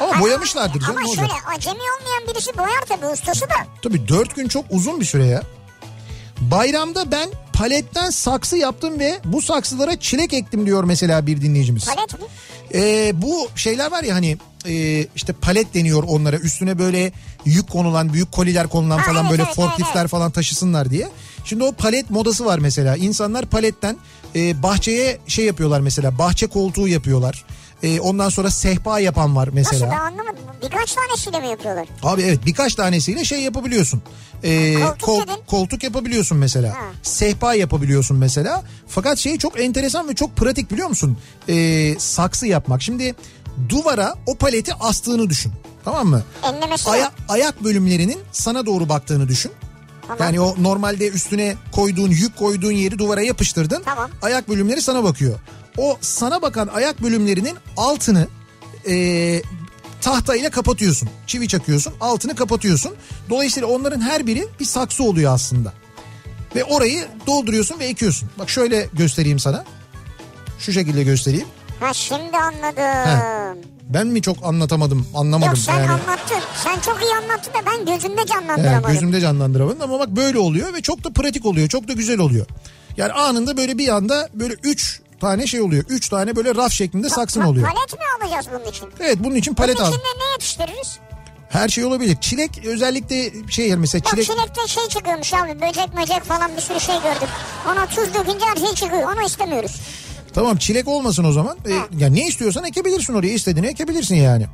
Ama 0.00 0.20
boyamışlardır 0.20 0.80
canım. 0.80 0.96
Ama 0.96 1.06
şöyle 1.06 1.20
olacak? 1.20 1.54
acemi 1.56 1.78
olmayan 1.78 2.28
birisi 2.28 2.58
boyar 2.58 2.80
tabii 2.88 3.06
ustası 3.06 3.40
da. 3.44 3.66
Tabii 3.82 4.08
dört 4.08 4.36
gün 4.36 4.48
çok 4.48 4.64
uzun 4.70 5.00
bir 5.00 5.04
süre 5.04 5.26
ya. 5.26 5.42
Bayramda 6.40 7.10
ben 7.10 7.30
paletten 7.52 8.10
saksı 8.10 8.56
yaptım 8.56 8.98
ve 8.98 9.18
bu 9.24 9.42
saksılara 9.42 10.00
çilek 10.00 10.32
ektim 10.32 10.66
diyor 10.66 10.84
mesela 10.84 11.26
bir 11.26 11.40
dinleyicimiz. 11.42 11.86
Palet 11.86 12.20
mi? 12.20 12.26
Ee, 12.74 13.12
bu 13.22 13.48
şeyler 13.56 13.90
var 13.90 14.02
ya 14.02 14.14
hani 14.14 14.38
e, 14.66 15.06
işte 15.16 15.32
palet 15.32 15.74
deniyor 15.74 16.04
onlara 16.08 16.36
üstüne 16.36 16.78
böyle 16.78 17.12
yük 17.44 17.70
konulan 17.70 18.12
büyük 18.12 18.32
koliler 18.32 18.68
konulan 18.68 18.98
Ha, 18.98 19.04
falan 19.04 19.20
evet, 19.22 19.30
böyle 19.30 19.42
evet, 19.42 19.54
forkliftler 19.54 20.00
evet. 20.00 20.10
falan 20.10 20.30
taşısınlar 20.30 20.90
diye. 20.90 21.08
Şimdi 21.44 21.64
o 21.64 21.72
palet 21.72 22.10
modası 22.10 22.44
var 22.44 22.58
mesela 22.58 22.96
insanlar 22.96 23.46
paletten 23.46 23.96
e, 24.34 24.62
bahçeye 24.62 25.18
şey 25.26 25.44
yapıyorlar 25.44 25.80
mesela 25.80 26.18
bahçe 26.18 26.46
koltuğu 26.46 26.88
yapıyorlar. 26.88 27.44
E, 27.82 28.00
ondan 28.00 28.28
sonra 28.28 28.50
sehpa 28.50 29.00
yapan 29.00 29.36
var 29.36 29.46
Nasıl 29.48 29.56
mesela. 29.56 29.90
ben 29.90 29.96
anlamadım. 29.98 30.38
Birkaç 30.62 30.94
tanesiyle 30.94 31.40
mi 31.40 31.48
yapıyorlar? 31.48 31.86
Abi 32.02 32.22
evet 32.22 32.46
birkaç 32.46 32.74
tanesiyle 32.74 33.24
şey 33.24 33.40
yapabiliyorsun. 33.42 34.02
Ee, 34.44 34.74
Koltuk 34.74 35.00
kol- 35.00 35.22
dedin. 35.22 35.34
koltuk 35.46 35.82
yapabiliyorsun 35.82 36.38
mesela. 36.38 36.74
Ha. 36.74 36.80
Sehpa 37.02 37.54
yapabiliyorsun 37.54 38.16
mesela. 38.16 38.62
Fakat 38.88 39.18
şey 39.18 39.38
çok 39.38 39.60
enteresan 39.60 40.08
ve 40.08 40.14
çok 40.14 40.36
pratik 40.36 40.70
biliyor 40.70 40.88
musun? 40.88 41.18
Ee, 41.48 41.94
saksı 41.98 42.46
yapmak. 42.46 42.82
Şimdi 42.82 43.14
duvara 43.68 44.14
o 44.26 44.34
paleti 44.34 44.74
astığını 44.74 45.30
düşün. 45.30 45.52
Tamam 45.84 46.06
mı? 46.08 46.22
Enlemesi 46.42 46.90
Aya- 46.90 47.02
yok. 47.04 47.12
ayak 47.28 47.64
bölümlerinin 47.64 48.18
sana 48.32 48.66
doğru 48.66 48.88
baktığını 48.88 49.28
düşün. 49.28 49.52
Tamam. 50.02 50.18
Yani 50.20 50.40
o 50.40 50.54
normalde 50.62 51.08
üstüne 51.08 51.54
koyduğun 51.72 52.10
yük 52.10 52.36
koyduğun 52.36 52.72
yeri 52.72 52.98
duvara 52.98 53.22
yapıştırdın. 53.22 53.82
Tamam. 53.84 54.10
Ayak 54.22 54.48
bölümleri 54.48 54.82
sana 54.82 55.04
bakıyor. 55.04 55.38
O 55.80 55.98
sana 56.00 56.42
bakan 56.42 56.66
ayak 56.66 57.02
bölümlerinin 57.02 57.56
altını 57.76 58.26
e, 58.88 59.42
tahtayla 60.00 60.50
kapatıyorsun. 60.50 61.08
Çivi 61.26 61.48
çakıyorsun 61.48 61.92
altını 62.00 62.34
kapatıyorsun. 62.34 62.94
Dolayısıyla 63.30 63.68
onların 63.68 64.00
her 64.00 64.26
biri 64.26 64.48
bir 64.60 64.64
saksı 64.64 65.04
oluyor 65.04 65.34
aslında. 65.34 65.72
Ve 66.56 66.64
orayı 66.64 67.08
dolduruyorsun 67.26 67.78
ve 67.78 67.84
ekiyorsun. 67.84 68.30
Bak 68.38 68.50
şöyle 68.50 68.88
göstereyim 68.92 69.38
sana. 69.38 69.64
Şu 70.58 70.72
şekilde 70.72 71.02
göstereyim. 71.04 71.46
Ha 71.80 71.94
şimdi 71.94 72.36
anladım. 72.36 73.58
Ben 73.88 74.06
mi 74.06 74.22
çok 74.22 74.36
anlatamadım 74.44 75.06
anlamadım. 75.14 75.48
Yok 75.48 75.58
sen 75.58 75.78
yani. 75.78 75.90
anlattın. 75.90 76.38
Sen 76.64 76.80
çok 76.80 77.02
iyi 77.02 77.14
anlattın 77.14 77.52
da 77.52 77.58
ben 77.66 77.94
gözümde 77.94 78.20
Evet, 78.20 78.28
canlandıramadım. 78.28 78.92
gözümde 78.92 79.20
canlandıramadın 79.20 79.80
ama 79.80 79.98
bak 79.98 80.08
böyle 80.08 80.38
oluyor 80.38 80.74
ve 80.74 80.82
çok 80.82 81.04
da 81.04 81.10
pratik 81.10 81.46
oluyor. 81.46 81.68
Çok 81.68 81.88
da 81.88 81.92
güzel 81.92 82.18
oluyor. 82.18 82.46
Yani 82.96 83.12
anında 83.12 83.56
böyle 83.56 83.78
bir 83.78 83.88
anda 83.88 84.28
böyle 84.34 84.54
üç 84.62 85.00
tane 85.20 85.46
şey 85.46 85.60
oluyor. 85.60 85.84
Üç 85.88 86.08
tane 86.08 86.36
böyle 86.36 86.54
raf 86.54 86.72
şeklinde 86.72 87.08
saksın 87.08 87.40
Pa- 87.40 87.46
oluyor. 87.46 87.68
Palet 87.68 87.92
mi 87.92 87.98
alacağız 88.22 88.46
bunun 88.60 88.70
için? 88.70 88.88
Evet 89.00 89.16
bunun 89.20 89.34
için 89.34 89.54
palet 89.54 89.76
bunun 89.76 89.86
al. 89.86 89.92
içinde 89.92 90.04
ne 90.26 90.32
yetiştiririz? 90.32 90.98
Her 91.48 91.68
şey 91.68 91.84
olabilir. 91.84 92.16
Çilek 92.20 92.50
özellikle 92.66 93.30
şey 93.50 93.76
mesela 93.76 94.04
Bak 94.04 94.10
çilek... 94.10 94.26
çilekte 94.26 94.66
şey 94.68 94.88
çıkıyormuş 94.88 95.34
abi 95.34 95.60
böcek 95.60 95.94
möcek 95.94 96.24
falan 96.24 96.56
bir 96.56 96.62
sürü 96.62 96.80
şey 96.80 96.94
gördüm. 96.94 97.28
Ona 97.72 97.86
tuz 97.86 98.14
dökünce 98.14 98.44
her 98.46 98.56
şey 98.56 98.74
çıkıyor 98.74 99.12
onu 99.12 99.26
istemiyoruz. 99.26 99.80
Tamam 100.34 100.56
çilek 100.56 100.88
olmasın 100.88 101.24
o 101.24 101.32
zaman. 101.32 101.56
Ee, 101.68 101.72
ya 101.98 102.08
ne 102.08 102.26
istiyorsan 102.26 102.64
ekebilirsin 102.64 103.14
oraya 103.14 103.32
istediğini 103.32 103.66
ekebilirsin 103.66 104.14
yani. 104.16 104.46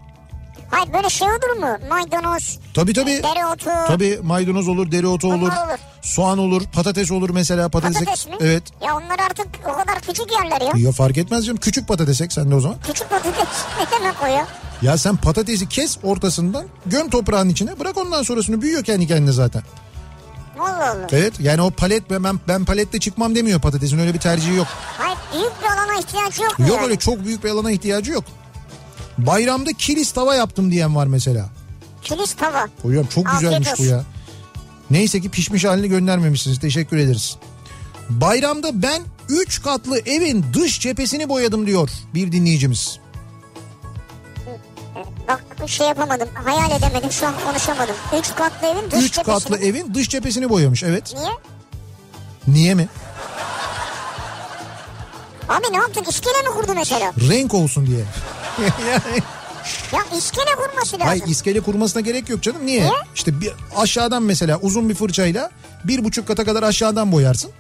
Hayır 0.71 0.93
böyle 0.93 1.11
şey 1.11 1.29
olur 1.29 1.61
mu? 1.61 1.77
Maydanoz, 1.91 2.59
Tabii 2.75 2.93
tabii. 2.93 3.23
dereotu. 3.23 3.71
Tabii 3.87 4.19
maydanoz 4.23 4.69
olur, 4.69 4.93
dereotu 4.93 5.29
olur, 5.29 5.37
olur. 5.49 5.79
soğan 6.03 6.39
olur, 6.39 6.63
patates 6.73 7.11
olur 7.11 7.31
mesela. 7.31 7.69
Patates, 7.69 7.99
Patates 7.99 8.27
mi? 8.27 8.35
Evet. 8.41 8.63
Ya 8.87 8.97
onlar 8.97 9.19
artık 9.31 9.47
o 9.69 9.73
kadar 9.73 10.01
küçük 10.01 10.33
yerler 10.33 10.61
ya. 10.61 10.73
Ya 10.77 10.93
fark 10.93 11.19
etmez 11.19 11.47
canım. 11.47 11.61
Küçük 11.61 11.89
patates 11.89 12.21
ek 12.21 12.35
sen 12.35 12.51
de 12.51 12.55
o 12.55 12.61
zaman. 12.61 12.77
Küçük 12.87 13.11
patates 13.11 13.33
ne 13.81 13.99
demek 14.01 14.15
o 14.23 14.27
ya? 14.27 14.47
Ya 14.83 14.99
sen 14.99 15.17
patatesi 15.17 15.69
kes 15.69 15.99
ortasından 16.03 16.67
göm 16.87 17.11
toprağın 17.11 17.49
içine 17.49 17.79
bırak 17.81 17.97
ondan 17.97 18.23
sonrasını 18.23 18.63
büyüyor 18.63 18.85
kendi 18.85 19.07
kendine 19.07 19.33
zaten. 19.33 19.63
Allah 20.61 20.91
Allah. 20.91 21.07
Evet 21.13 21.35
yani 21.41 21.63
o 21.63 21.71
palet 21.71 22.11
ben, 22.11 22.41
ben 22.49 22.65
palette 22.65 23.01
çıkmam 23.01 23.35
demiyor 23.35 23.61
patatesin 23.61 23.99
öyle 23.99 24.15
bir 24.15 24.19
tercihi 24.21 24.57
yok. 24.57 24.67
Hayır 24.99 25.17
büyük 25.33 25.53
bir 25.63 25.67
alana 25.67 25.99
ihtiyacı 26.01 26.43
yok 26.43 26.59
mu 26.59 26.67
Yok 26.69 26.77
yani? 26.77 26.85
öyle 26.85 26.97
çok 26.97 27.25
büyük 27.25 27.45
bir 27.45 27.51
alana 27.51 27.71
ihtiyacı 27.71 28.13
yok. 28.13 28.25
Bayramda 29.19 29.73
kilis 29.73 30.13
tava 30.13 30.35
yaptım 30.35 30.71
diyen 30.71 30.97
var 30.97 31.07
mesela. 31.07 31.49
Kilis 32.03 32.35
tava. 32.35 32.69
Hocam 32.83 33.07
çok 33.07 33.27
Afiyet 33.27 33.41
güzelmiş 33.43 33.69
bu 33.69 33.73
olsun. 33.73 33.85
ya. 33.85 34.05
Neyse 34.91 35.21
ki 35.21 35.29
pişmiş 35.29 35.65
halini 35.65 35.89
göndermemişsiniz 35.89 36.61
teşekkür 36.61 36.97
ederiz. 36.97 37.37
Bayramda 38.11 38.83
ben 38.83 39.03
3 39.29 39.63
katlı 39.63 39.99
evin 39.99 40.45
dış 40.55 40.81
cephesini 40.81 41.29
boyadım 41.29 41.67
diyor 41.67 41.91
bir 42.15 42.33
dinleyicimiz. 42.33 42.99
Bak 45.29 45.45
şey 45.69 45.87
yapamadım. 45.89 46.29
Hayal 46.35 46.71
edemedim 46.71 47.13
şu 47.13 47.27
an 47.27 47.35
konuşamadım. 47.47 47.95
Üç 48.19 48.35
katlı 48.35 48.67
evin 48.69 48.91
dış 48.91 49.05
3 49.05 49.15
cephesini- 49.19 49.25
katlı 49.25 49.59
evin 49.59 49.95
dış 49.95 50.09
cephesini 50.09 50.51
boyamış 50.51 50.83
evet. 50.83 51.15
Niye? 51.17 51.31
Niye 52.47 52.75
mi? 52.75 52.89
Abi 55.49 55.65
ne 55.73 55.77
yaptın? 55.77 56.05
İskele 56.11 56.43
mi 56.43 56.49
kurdu 56.55 56.73
mesela? 56.75 57.13
Renk 57.29 57.55
olsun 57.55 57.87
diye. 57.87 58.05
Yani 58.61 59.23
Ya 59.93 60.19
iskele 60.19 60.55
kurması 60.57 60.93
lazım. 60.95 61.07
Hayır 61.07 61.25
iskele 61.27 61.61
kurmasına 61.61 62.01
gerek 62.01 62.29
yok 62.29 62.43
canım. 62.43 62.67
Niye? 62.67 62.81
Niye? 62.81 62.93
İşte 63.15 63.41
bir 63.41 63.53
aşağıdan 63.77 64.23
mesela 64.23 64.59
uzun 64.59 64.89
bir 64.89 64.95
fırçayla 64.95 65.51
bir 65.85 66.05
buçuk 66.05 66.29
kata 66.29 66.45
kadar 66.45 66.63
aşağıdan 66.63 67.13
boyarsın. 67.13 67.51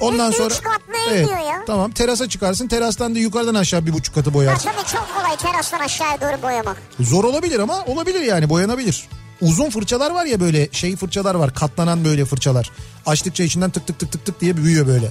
Ondan 0.00 0.30
sonra 0.30 0.48
katlı 0.48 1.14
ev 1.14 1.26
diyor 1.26 1.38
ya. 1.38 1.64
tamam 1.66 1.90
terasa 1.90 2.28
çıkarsın 2.28 2.68
terastan 2.68 3.14
da 3.14 3.18
yukarıdan 3.18 3.54
aşağı 3.54 3.86
bir 3.86 3.92
buçuk 3.92 4.14
katı 4.14 4.30
Ha, 4.30 4.34
boyarsın. 4.34 4.70
tabii 4.70 4.86
çok 4.92 5.08
kolay 5.16 5.36
terastan 5.36 5.80
aşağıya 5.80 6.20
doğru 6.20 6.42
boyamak. 6.42 6.76
Zor 7.00 7.24
olabilir 7.24 7.60
ama 7.60 7.84
olabilir 7.84 8.20
yani 8.20 8.48
boyanabilir. 8.48 9.08
Uzun 9.40 9.70
fırçalar 9.70 10.10
var 10.10 10.24
ya 10.24 10.40
böyle 10.40 10.68
şey 10.72 10.96
fırçalar 10.96 11.34
var 11.34 11.54
katlanan 11.54 12.04
böyle 12.04 12.24
fırçalar. 12.24 12.70
Açtıkça 13.06 13.44
içinden 13.44 13.70
tık 13.70 13.86
tık 13.86 13.98
tık 13.98 14.12
tık 14.12 14.26
tık 14.26 14.40
diye 14.40 14.56
büyüyor 14.56 14.86
böyle. 14.86 15.10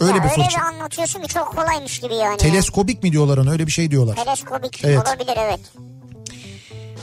Öyle 0.00 0.10
ya 0.16 0.24
bir 0.24 0.30
öyle 0.30 0.42
fırça. 0.42 0.58
bir 0.60 0.64
anlatıyorsun 0.64 1.22
ki 1.22 1.28
çok 1.28 1.56
kolaymış 1.56 2.00
gibi 2.00 2.14
yani. 2.14 2.36
Teleskobik 2.36 3.02
mi 3.02 3.12
diyorlar 3.12 3.38
ona 3.38 3.50
öyle 3.50 3.66
bir 3.66 3.72
şey 3.72 3.90
diyorlar. 3.90 4.16
Teleskobik 4.16 4.84
Evet. 4.84 4.98
olabilir 5.08 5.34
evet. 5.36 5.60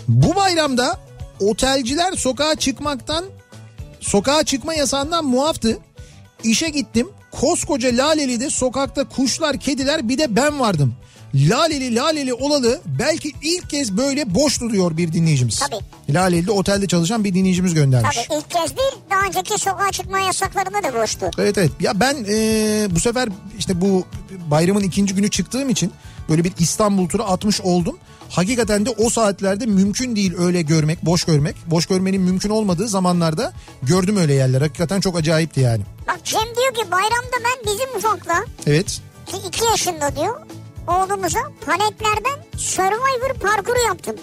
Bu 0.08 0.36
bayramda 0.36 1.00
otelciler 1.40 2.14
sokağa 2.14 2.56
çıkmaktan 2.56 3.26
sokağa 4.02 4.44
çıkma 4.44 4.74
yasağından 4.74 5.26
muaftı. 5.26 5.78
İşe 6.44 6.70
gittim. 6.70 7.10
Koskoca 7.32 7.90
Laleli'de 7.98 8.50
sokakta 8.50 9.10
kuşlar, 9.10 9.60
kediler 9.60 10.10
bir 10.10 10.18
de 10.18 10.36
ben 10.36 10.60
vardım. 10.60 10.96
Laleli 11.38 11.96
Laleli 11.96 12.34
olalı 12.34 12.82
belki 13.00 13.32
ilk 13.42 13.70
kez 13.70 13.98
böyle 13.98 14.36
boş 14.36 14.62
duruyor 14.62 14.98
bir 14.98 15.14
dinleyicimiz. 15.14 15.60
Tabii. 15.60 15.80
Laleli'de 16.10 16.52
otelde 16.52 16.88
çalışan 16.88 17.24
bir 17.24 17.34
dinleyicimiz 17.34 17.74
göndermiş. 17.74 18.18
Tabii 18.28 18.40
ilk 18.40 18.50
kez 18.50 18.78
değil 18.78 18.92
daha 19.10 19.22
önceki 19.28 19.58
sokağa 19.62 19.92
çıkma 19.92 20.20
yasaklarında 20.20 20.84
da 20.84 21.02
boştu. 21.02 21.26
Evet 21.38 21.58
evet 21.58 21.72
ya 21.80 22.00
ben 22.00 22.26
e, 22.30 22.88
bu 22.92 23.00
sefer 23.00 23.30
işte 23.60 23.82
bu 23.82 24.06
bayramın 24.52 24.84
ikinci 24.84 25.16
günü 25.16 25.30
çıktığım 25.30 25.70
için 25.70 25.92
böyle 26.30 26.44
bir 26.44 26.54
İstanbul 26.60 27.10
turu 27.10 27.24
atmış 27.24 27.62
oldum. 27.62 27.98
Hakikaten 28.30 28.86
de 28.86 28.90
o 28.90 29.10
saatlerde 29.10 29.66
mümkün 29.66 30.16
değil 30.16 30.34
öyle 30.40 30.62
görmek, 30.62 31.06
boş 31.06 31.24
görmek. 31.24 31.56
Boş 31.66 31.86
görmenin 31.86 32.22
mümkün 32.22 32.50
olmadığı 32.50 32.88
zamanlarda 32.88 33.54
gördüm 33.84 34.18
öyle 34.18 34.34
yerler. 34.34 34.62
Hakikaten 34.62 35.00
çok 35.00 35.18
acayipti 35.18 35.60
yani. 35.60 35.84
Bak 36.08 36.20
Cem 36.24 36.42
diyor 36.42 36.74
ki 36.86 36.92
bayramda 36.92 37.38
ben 37.46 37.74
bizim 37.74 37.98
ufakla 37.98 38.46
Evet. 38.68 39.02
ki 39.26 39.36
iki 39.48 39.66
yaşında 39.66 40.16
diyor 40.16 40.42
oğlumuza 40.88 41.40
paletlerden 41.66 42.40
Survivor 42.58 43.34
parkuru 43.42 43.80
yaptım. 43.88 44.16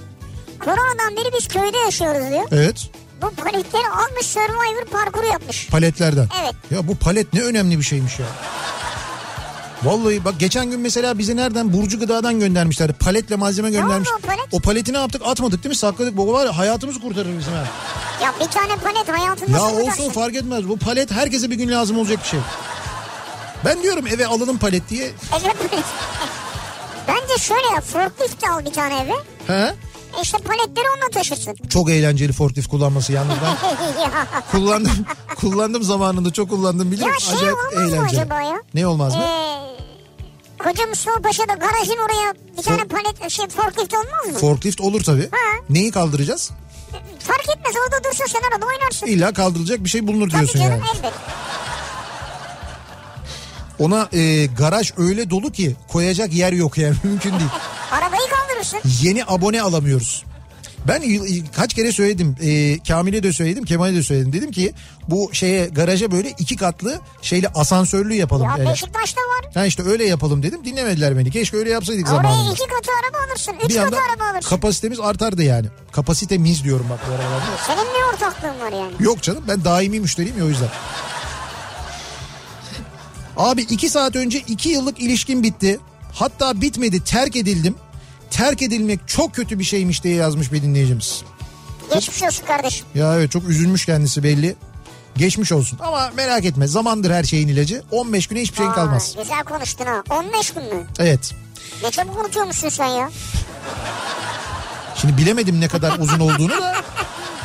Koronadan 0.65 1.17
beri 1.17 1.33
biz 1.39 1.49
köyde 1.49 1.79
yaşıyoruz 1.79 2.31
diyor. 2.31 2.49
Evet. 2.53 2.91
Bu 3.23 3.31
paletleri 3.31 3.89
almış 3.89 4.27
Survivor 4.27 4.85
parkuru 4.85 5.27
yapmış. 5.27 5.69
Paletlerden. 5.69 6.29
Evet. 6.43 6.55
Ya 6.71 6.89
bu 6.89 6.97
palet 6.97 7.33
ne 7.35 7.41
önemli 7.43 7.79
bir 7.79 7.85
şeymiş 7.85 8.19
ya. 8.19 8.27
Vallahi 9.83 10.25
bak 10.25 10.35
geçen 10.39 10.71
gün 10.71 10.81
mesela 10.81 11.19
bize 11.19 11.37
nereden 11.37 11.73
Burcu 11.73 12.01
Gıda'dan 12.01 12.41
göndermişlerdi. 12.41 12.93
Paletle 12.93 13.37
malzeme 13.37 13.71
göndermiş. 13.71 14.09
oldu 14.09 14.19
o 14.25 14.27
palet? 14.27 14.41
O 14.53 14.61
paleti 14.61 14.93
ne 14.93 14.99
yaptık? 14.99 15.23
Atmadık 15.25 15.65
değil 15.65 15.71
mi? 15.71 15.77
Sakladık. 15.77 16.17
Bu 16.17 16.33
var 16.33 16.47
ya, 16.47 16.59
hayatımızı 16.59 17.01
kurtarır 17.01 17.39
bizim 17.39 17.53
ha. 17.53 17.65
Ya 18.23 18.35
bir 18.41 18.51
tane 18.53 18.77
palet 18.77 19.09
hayatında 19.19 19.57
Ya 19.57 19.65
olsun 19.65 19.81
bularsın? 19.83 20.11
fark 20.11 20.35
etmez. 20.35 20.69
Bu 20.69 20.77
palet 20.79 21.11
herkese 21.11 21.51
bir 21.51 21.55
gün 21.57 21.69
lazım 21.69 21.99
olacak 21.99 22.19
bir 22.25 22.29
şey. 22.29 22.41
Ben 23.65 23.83
diyorum 23.83 24.07
eve 24.07 24.27
alalım 24.27 24.59
palet 24.59 24.91
diye. 24.91 25.11
Evet. 25.33 25.57
Bence 27.09 27.39
şöyle 27.39 27.67
yap 27.75 27.85
forklift 27.85 28.45
al 28.49 28.65
bir 28.65 28.73
tane 28.73 28.95
eve. 29.03 29.15
He? 29.47 29.75
E 30.19 30.23
İşte 30.23 30.39
paletleri 30.39 30.87
onunla 30.97 31.11
taşırsın. 31.15 31.57
Çok 31.71 31.91
eğlenceli 31.91 32.33
forklift 32.33 32.69
kullanması 32.69 33.13
yalnız 33.13 33.35
ben 33.43 33.49
ya. 34.03 34.11
kullandım. 34.53 35.07
kullandım 35.37 35.83
zamanında 35.83 36.33
çok 36.33 36.51
kullandım 36.51 36.93
bilirim. 36.93 37.09
Ya 37.09 37.19
şey 37.21 37.35
Acayip 37.37 37.55
olmaz 37.59 37.73
mı 37.75 37.81
eğlenceli. 37.97 38.21
acaba 38.21 38.41
ya? 38.43 38.63
Ne 38.75 38.87
olmaz 38.87 39.17
mı? 39.17 39.23
Ee, 39.23 39.55
Koca 40.65 40.87
Mustafa 40.87 41.21
Paşa'da 41.23 41.53
garajın 41.55 41.97
oraya 41.99 42.35
bir 42.59 42.63
tane 42.63 42.85
palet 42.85 43.31
şey 43.31 43.49
forklift 43.49 43.95
olmaz 43.95 44.27
mı? 44.33 44.39
Forklift 44.39 44.81
olur 44.81 45.05
tabii. 45.05 45.29
Ha. 45.31 45.61
Neyi 45.71 45.91
kaldıracağız? 45.91 46.51
Fark 47.19 47.49
etmez 47.57 47.75
orada 47.87 48.05
dursun 48.05 48.25
sen 48.29 48.41
orada 48.55 48.67
oynarsın. 48.67 49.07
İlla 49.07 49.33
kaldıracak 49.33 49.85
bir 49.85 49.89
şey 49.89 50.07
bulunur 50.07 50.31
Tabii 50.31 50.39
diyorsun 50.41 50.61
canım 50.61 50.73
yani. 50.87 50.99
elbet. 50.99 51.13
Ona 53.79 54.09
e, 54.13 54.47
garaj 54.47 54.93
öyle 54.97 55.31
dolu 55.31 55.53
ki 55.53 55.77
koyacak 55.89 56.33
yer 56.35 56.53
yok 56.53 56.79
yani 56.79 56.95
mümkün 57.05 57.31
değil. 57.31 57.51
Arabayı 57.93 58.23
kaldırırsın. 58.31 58.81
Yeni 59.03 59.25
abone 59.27 59.63
alamıyoruz. 59.63 60.25
Ben 60.89 61.03
kaç 61.57 61.75
kere 61.75 61.93
söyledim. 61.93 62.37
E, 62.43 62.79
Kamil'e 62.89 63.23
de 63.23 63.33
söyledim, 63.33 63.65
Kemal'e 63.65 63.95
de 63.95 64.03
söyledim. 64.03 64.33
Dedim 64.33 64.51
ki 64.53 64.75
bu 65.09 65.31
şeye 65.33 65.67
garaja 65.67 66.11
böyle 66.11 66.31
iki 66.39 66.57
katlı 66.57 67.01
şeyle 67.23 67.49
asansörlü 67.49 68.15
yapalım. 68.15 68.47
Ya 68.47 68.55
Yani. 68.59 68.69
Beşiktaş'ta 68.71 69.21
var. 69.21 69.51
Ha 69.55 69.67
işte 69.67 69.83
öyle 69.83 70.05
yapalım 70.07 70.43
dedim. 70.43 70.65
Dinlemediler 70.65 71.19
beni. 71.19 71.31
Keşke 71.31 71.57
öyle 71.57 71.71
yapsaydık 71.71 72.07
Oraya 72.09 72.17
zamanında. 72.17 72.53
iki 72.53 72.67
katı 72.67 72.91
araba 73.05 73.19
alırsın. 73.31 73.55
Üç 73.65 73.71
Bir 73.71 73.75
katı 73.77 73.97
araba 74.13 74.31
alırsın. 74.33 74.49
kapasitemiz 74.51 75.01
artardı 75.01 75.43
yani. 75.43 75.67
Kapasitemiz 75.93 76.65
diyorum 76.65 76.87
bak. 76.91 77.01
Senin 77.67 77.79
ne 77.79 78.05
ortaklığın 78.15 78.61
var 78.61 78.73
yani? 78.73 78.93
Yok 79.01 79.23
canım 79.23 79.45
ben 79.49 79.65
daimi 79.65 80.01
müşteriyim 80.01 80.39
ya 80.39 80.45
o 80.45 80.49
yüzden. 80.49 80.69
Abi 83.37 83.61
iki 83.63 83.89
saat 83.91 84.17
önce 84.17 84.39
iki 84.39 84.69
yıllık 84.69 85.01
ilişkim 85.01 85.43
bitti. 85.43 85.81
Hatta 86.13 86.61
bitmedi 86.61 87.05
terk 87.05 87.37
edildim. 87.37 87.75
terk 88.31 88.63
edilmek 88.63 89.01
çok 89.09 89.35
kötü 89.35 89.59
bir 89.59 89.65
şeymiş 89.65 90.05
diye 90.05 90.15
yazmış 90.15 90.53
bir 90.53 90.63
dinleyicimiz. 90.63 91.23
Geçmiş 91.95 92.23
olsun 92.23 92.47
kardeşim. 92.47 92.87
Ya 92.95 93.15
evet 93.17 93.31
çok 93.31 93.49
üzülmüş 93.49 93.87
kendisi 93.87 94.23
belli. 94.23 94.57
Geçmiş 95.17 95.53
olsun 95.53 95.79
ama 95.83 96.11
merak 96.17 96.45
etme 96.45 96.67
zamandır 96.67 97.11
her 97.11 97.25
şeyin 97.25 97.49
ilacı 97.49 97.83
15 97.91 98.27
güne 98.27 98.41
hiçbir 98.41 98.57
şeyin 98.57 98.71
Aa, 98.71 98.75
kalmaz. 98.75 99.15
Güzel 99.23 99.45
konuştun 99.45 99.85
ha. 99.87 100.03
15 100.11 100.51
gün 100.51 100.63
mü? 100.63 100.87
Evet. 100.99 101.35
Ne 101.83 101.91
çabuk 101.91 102.19
unutuyormuşsun 102.19 102.69
sen 102.69 102.87
ya. 102.87 103.11
Şimdi 104.97 105.17
bilemedim 105.17 105.61
ne 105.61 105.69
kadar 105.69 105.99
uzun 105.99 106.21
olduğunu 106.21 106.51
da. 106.61 106.75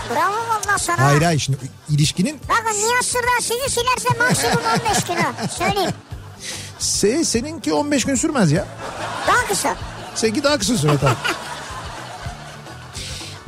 Bravo 0.10 0.34
valla 0.50 0.78
sana. 0.78 1.06
Hayır 1.06 1.22
hayır 1.22 1.40
şimdi 1.40 1.58
ilişkinin 1.90 2.40
Bakın 2.50 2.80
Nihat 2.80 3.06
Sırdan 3.06 3.40
sizi 3.42 3.70
silerse 3.80 4.20
maksimum 4.20 4.66
15 4.90 5.04
gün 5.04 5.16
ha. 5.16 5.34
Söyleyeyim. 5.58 5.92
se, 6.80 7.24
seninki 7.24 7.74
15 7.74 8.06
gün 8.06 8.16
sürmez 8.16 8.52
ya. 8.52 8.66
Daha 9.28 9.48
kısa. 9.48 9.76
Seninki 10.16 10.44
daha 10.44 10.58
kısa 10.58 10.78
süre 10.78 10.98
tabii. 11.02 11.16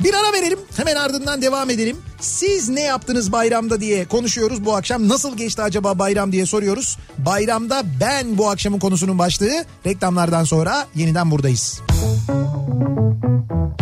Bir 0.00 0.14
ara 0.14 0.32
verelim 0.32 0.58
hemen 0.76 0.96
ardından 0.96 1.42
devam 1.42 1.70
edelim. 1.70 1.96
Siz 2.20 2.68
ne 2.68 2.80
yaptınız 2.80 3.32
bayramda 3.32 3.80
diye 3.80 4.04
konuşuyoruz 4.08 4.64
bu 4.64 4.76
akşam. 4.76 5.08
Nasıl 5.08 5.36
geçti 5.36 5.62
acaba 5.62 5.98
bayram 5.98 6.32
diye 6.32 6.46
soruyoruz. 6.46 6.98
Bayramda 7.18 7.82
ben 8.00 8.38
bu 8.38 8.50
akşamın 8.50 8.78
konusunun 8.78 9.18
başlığı. 9.18 9.64
Reklamlardan 9.86 10.44
sonra 10.44 10.86
yeniden 10.94 11.30
buradayız. 11.30 11.80
Kafa 11.88 13.81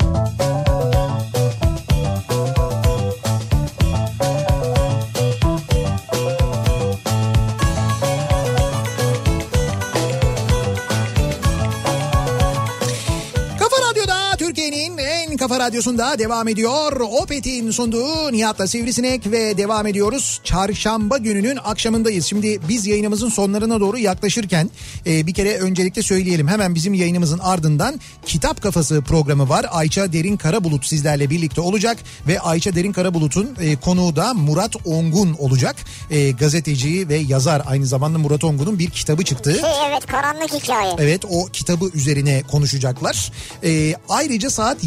kafa 15.51 15.63
radyosunda 15.63 16.19
devam 16.19 16.47
ediyor. 16.47 17.01
Opet'in 17.01 17.71
sunduğu 17.71 18.31
Nihat'la 18.31 18.67
Sivrisinek 18.67 19.31
ve 19.31 19.57
devam 19.57 19.87
ediyoruz. 19.87 20.41
Çarşamba 20.43 21.17
gününün 21.17 21.57
akşamındayız. 21.63 22.25
Şimdi 22.25 22.59
biz 22.69 22.87
yayınımızın 22.87 23.29
sonlarına 23.29 23.79
doğru 23.79 23.97
yaklaşırken 23.97 24.69
e, 25.05 25.27
bir 25.27 25.33
kere 25.33 25.57
öncelikle 25.57 26.01
söyleyelim. 26.01 26.47
Hemen 26.47 26.75
bizim 26.75 26.93
yayınımızın 26.93 27.39
ardından 27.39 27.99
Kitap 28.25 28.61
Kafası 28.61 29.01
programı 29.01 29.49
var. 29.49 29.65
Ayça 29.71 30.13
Derin 30.13 30.37
Karabulut 30.37 30.85
sizlerle 30.85 31.29
birlikte 31.29 31.61
olacak 31.61 31.97
ve 32.27 32.39
Ayça 32.39 32.75
Derin 32.75 32.91
Karabulut'un 32.91 33.55
e, 33.61 33.75
konuğu 33.75 34.15
da 34.15 34.33
Murat 34.33 34.75
Ongun 34.85 35.33
olacak. 35.33 35.75
E, 36.11 36.31
gazeteci 36.31 37.09
ve 37.09 37.15
yazar 37.15 37.61
aynı 37.65 37.85
zamanda 37.85 38.17
Murat 38.17 38.43
Ongun'un 38.43 38.79
bir 38.79 38.89
kitabı 38.89 39.23
çıktı. 39.23 39.51
Şey 39.53 39.87
evet 39.89 40.05
karanlık 40.05 40.53
hikaye. 40.53 40.95
Evet 40.99 41.25
o 41.29 41.45
kitabı 41.45 41.89
üzerine 41.93 42.43
konuşacaklar. 42.51 43.31
Ee, 43.63 43.93
ayrıca 44.09 44.49
saat 44.49 44.77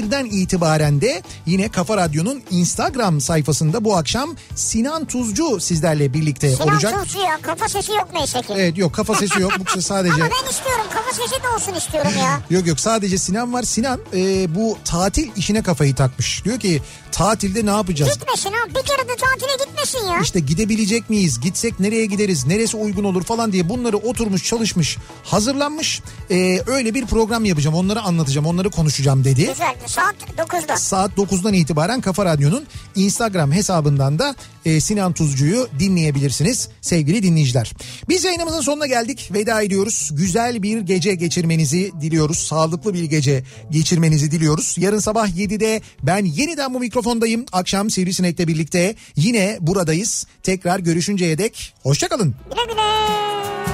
21'den 0.00 0.24
itibaren 0.24 1.00
de 1.00 1.22
yine 1.46 1.68
Kafa 1.68 1.96
Radyo'nun 1.96 2.42
Instagram 2.50 3.20
sayfasında 3.20 3.84
bu 3.84 3.96
akşam 3.96 4.36
Sinan 4.54 5.04
Tuzcu 5.04 5.60
sizlerle 5.60 6.14
birlikte 6.14 6.50
Sinan 6.50 6.68
olacak. 6.68 7.02
Tuzcu 7.02 7.20
ya 7.20 7.38
kafa 7.42 7.68
sesi 7.68 7.92
yok 7.92 8.08
neyse 8.14 8.40
ki. 8.40 8.54
Evet 8.56 8.78
yok 8.78 8.94
kafa 8.94 9.14
sesi 9.14 9.40
yok. 9.40 9.52
Bu 9.76 9.82
sadece 9.82 10.14
Ama 10.14 10.24
ben 10.24 10.50
istiyorum 10.50 10.84
kafa 10.94 11.12
sesi 11.12 11.42
de 11.42 11.48
olsun 11.56 11.74
istiyorum 11.74 12.12
ya. 12.18 12.40
Yok 12.50 12.66
yok 12.66 12.80
sadece 12.80 13.18
Sinan 13.18 13.52
var. 13.52 13.62
Sinan 13.62 14.00
e, 14.14 14.54
bu 14.54 14.78
tatil 14.84 15.28
işine 15.36 15.62
kafayı 15.62 15.94
takmış. 15.94 16.44
Diyor 16.44 16.60
ki 16.60 16.82
tatilde 17.12 17.66
ne 17.66 17.70
yapacağız? 17.70 18.12
Gitmesin 18.14 18.50
ha 18.52 18.68
bir 18.68 18.74
kere 18.86 19.08
de 19.08 19.16
tatile 19.16 19.64
gitmesin 19.66 20.06
ya. 20.06 20.20
İşte 20.22 20.40
gidebilecek 20.40 21.10
miyiz? 21.10 21.40
Gitsek 21.40 21.80
nereye 21.80 22.06
gideriz? 22.06 22.46
Neresi 22.46 22.76
uygun 22.76 23.04
olur 23.04 23.22
falan 23.24 23.52
diye 23.52 23.68
bunları 23.68 23.96
oturmuş 23.96 24.44
çalışmış 24.44 24.98
hazırlanmış. 25.24 26.02
Ee, 26.30 26.62
öyle 26.66 26.94
bir 26.94 27.06
program 27.06 27.44
yapacağım 27.44 27.76
onları 27.76 28.00
anlatacağım 28.00 28.46
onları 28.46 28.70
konuşacağım 28.70 29.24
dedi. 29.24 29.46
Güzel 29.46 29.74
saat 29.86 30.14
9'da. 30.38 30.76
Saat 30.76 31.10
9'dan 31.18 31.54
itibaren 31.54 32.00
Kafa 32.00 32.24
Radyo'nun 32.24 32.64
Instagram 32.96 33.52
hesabından 33.52 34.18
da 34.18 34.34
e, 34.64 34.80
Sinan 34.80 35.12
Tuzcu'yu 35.12 35.68
dinleyebilirsiniz 35.78 36.68
sevgili 36.80 37.22
dinleyiciler. 37.22 37.72
Biz 38.08 38.24
yayınımızın 38.24 38.60
sonuna 38.60 38.86
geldik. 38.86 39.30
Veda 39.34 39.62
ediyoruz. 39.62 40.10
Güzel 40.12 40.62
bir 40.62 40.80
gece 40.80 41.14
geçirmenizi 41.14 41.92
diliyoruz. 42.00 42.38
Sağlıklı 42.38 42.94
bir 42.94 43.04
gece 43.04 43.44
geçirmenizi 43.70 44.30
diliyoruz. 44.30 44.76
Yarın 44.78 44.98
sabah 44.98 45.28
7'de 45.28 45.82
ben 46.02 46.24
yeniden 46.24 46.74
bu 46.74 46.80
mikrofondayım. 46.80 47.46
Akşam 47.52 47.90
Sivrisinek'le 47.90 48.48
birlikte 48.48 48.94
yine 49.16 49.58
buradayız. 49.60 50.26
Tekrar 50.42 50.78
görüşünceye 50.78 51.38
dek 51.38 51.74
hoşçakalın. 51.82 52.34
Güle 52.50 52.72
güle. 52.72 53.69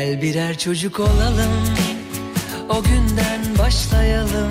Gel 0.00 0.22
birer 0.22 0.58
çocuk 0.58 1.00
olalım 1.00 1.74
O 2.68 2.82
günden 2.82 3.58
başlayalım. 3.58 4.50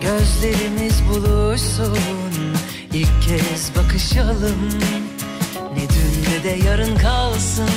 Gözlerimiz 0.00 1.02
buluşsun 1.08 1.98
İlk 2.92 3.22
kez 3.22 3.70
bakışalım. 3.76 4.68
Ne 5.76 5.82
dün 5.82 6.32
ne 6.32 6.44
de 6.44 6.66
yarın 6.66 6.96
kalsın 6.96 7.70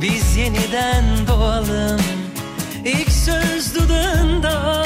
Biz 0.00 0.36
yeniden 0.36 1.04
doğalım. 1.28 2.00
İlk 2.84 3.10
söz 3.10 3.74
dudağında 3.74 4.84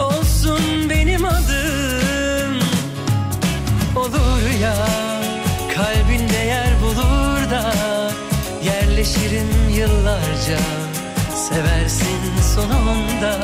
Olsun 0.00 0.90
benim 0.90 1.24
adım. 1.24 2.58
Olur 3.96 4.60
ya 4.62 4.88
Kalbinde 5.74 6.36
yer 6.36 6.70
bulur 6.82 7.50
da 7.50 7.74
Yerleşirim 8.64 9.63
yıllarca 9.76 10.58
Seversin 11.34 12.40
sonunda. 12.54 13.40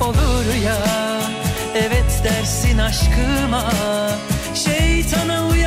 Olur 0.00 0.54
ya 0.64 0.76
Evet 1.74 2.22
dersin 2.24 2.78
aşkıma 2.78 3.72
Şeytana 4.54 5.48
uyarsın 5.48 5.59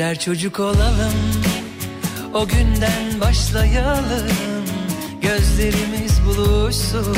birer 0.00 0.18
çocuk 0.18 0.60
olalım 0.60 1.12
O 2.34 2.46
günden 2.46 3.20
başlayalım. 3.20 4.28
Gözlerimiz 5.22 6.20
buluşsun 6.26 7.16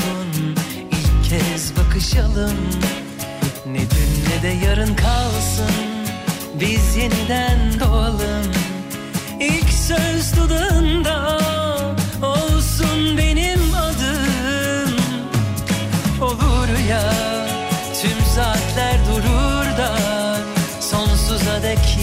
İlk 0.90 1.30
kez 1.30 1.72
bakışalım. 1.76 2.56
Ne 3.66 3.80
dün 3.80 4.30
ne 4.30 4.42
de 4.42 4.66
yarın 4.66 4.96
kalsın 4.96 5.74
Biz 6.60 6.96
yeniden 6.96 7.80
doğalım. 7.80 8.52
İlk 9.40 9.70
söz 9.70 10.36
dudağında 10.36 11.41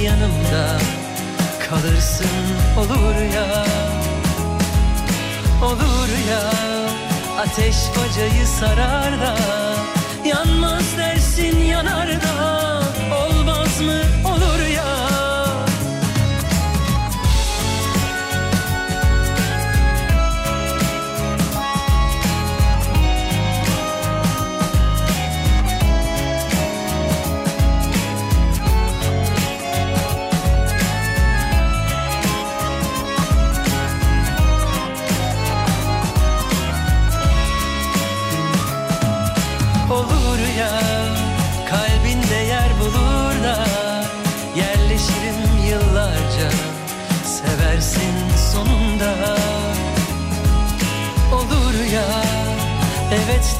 yanımda 0.09 0.77
Kalırsın 1.69 2.25
olur 2.77 3.33
ya. 3.35 3.65
Olur 5.63 6.09
ya 6.29 6.49
Ateş 7.39 7.75
bacayı 7.97 8.47
sarar 8.47 9.19
da 9.21 9.35
Yanmaz 10.25 10.97
dersin 10.97 11.59
yanar 11.59 12.07
da 12.07 12.58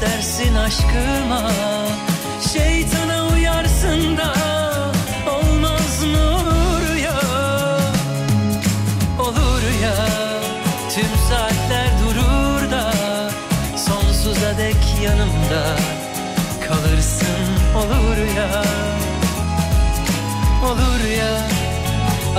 istersin 0.00 0.54
aşkıma? 0.54 1.50
Şeytana 2.52 3.26
uyarsın 3.26 4.16
da 4.16 4.34
olmaz 5.30 6.04
mı 6.04 6.40
rüya 6.80 7.20
Olur 9.18 9.62
ya 9.82 9.94
tüm 10.94 11.10
saatler 11.28 11.88
durur 12.02 12.70
da 12.70 12.92
Sonsuza 13.76 14.58
dek 14.58 14.76
yanımda 15.04 15.76
kalırsın. 16.68 17.26
Olur 17.76 18.36
ya 18.36 18.64
Olur 20.64 21.10
ya 21.18 21.48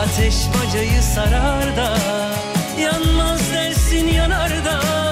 ateş 0.01 0.35
bacayı 0.35 1.01
sarar 1.01 1.77
da 1.77 1.97
Yanmaz 2.81 3.53
dersin 3.53 4.07
yanar 4.07 4.65
da 4.65 5.10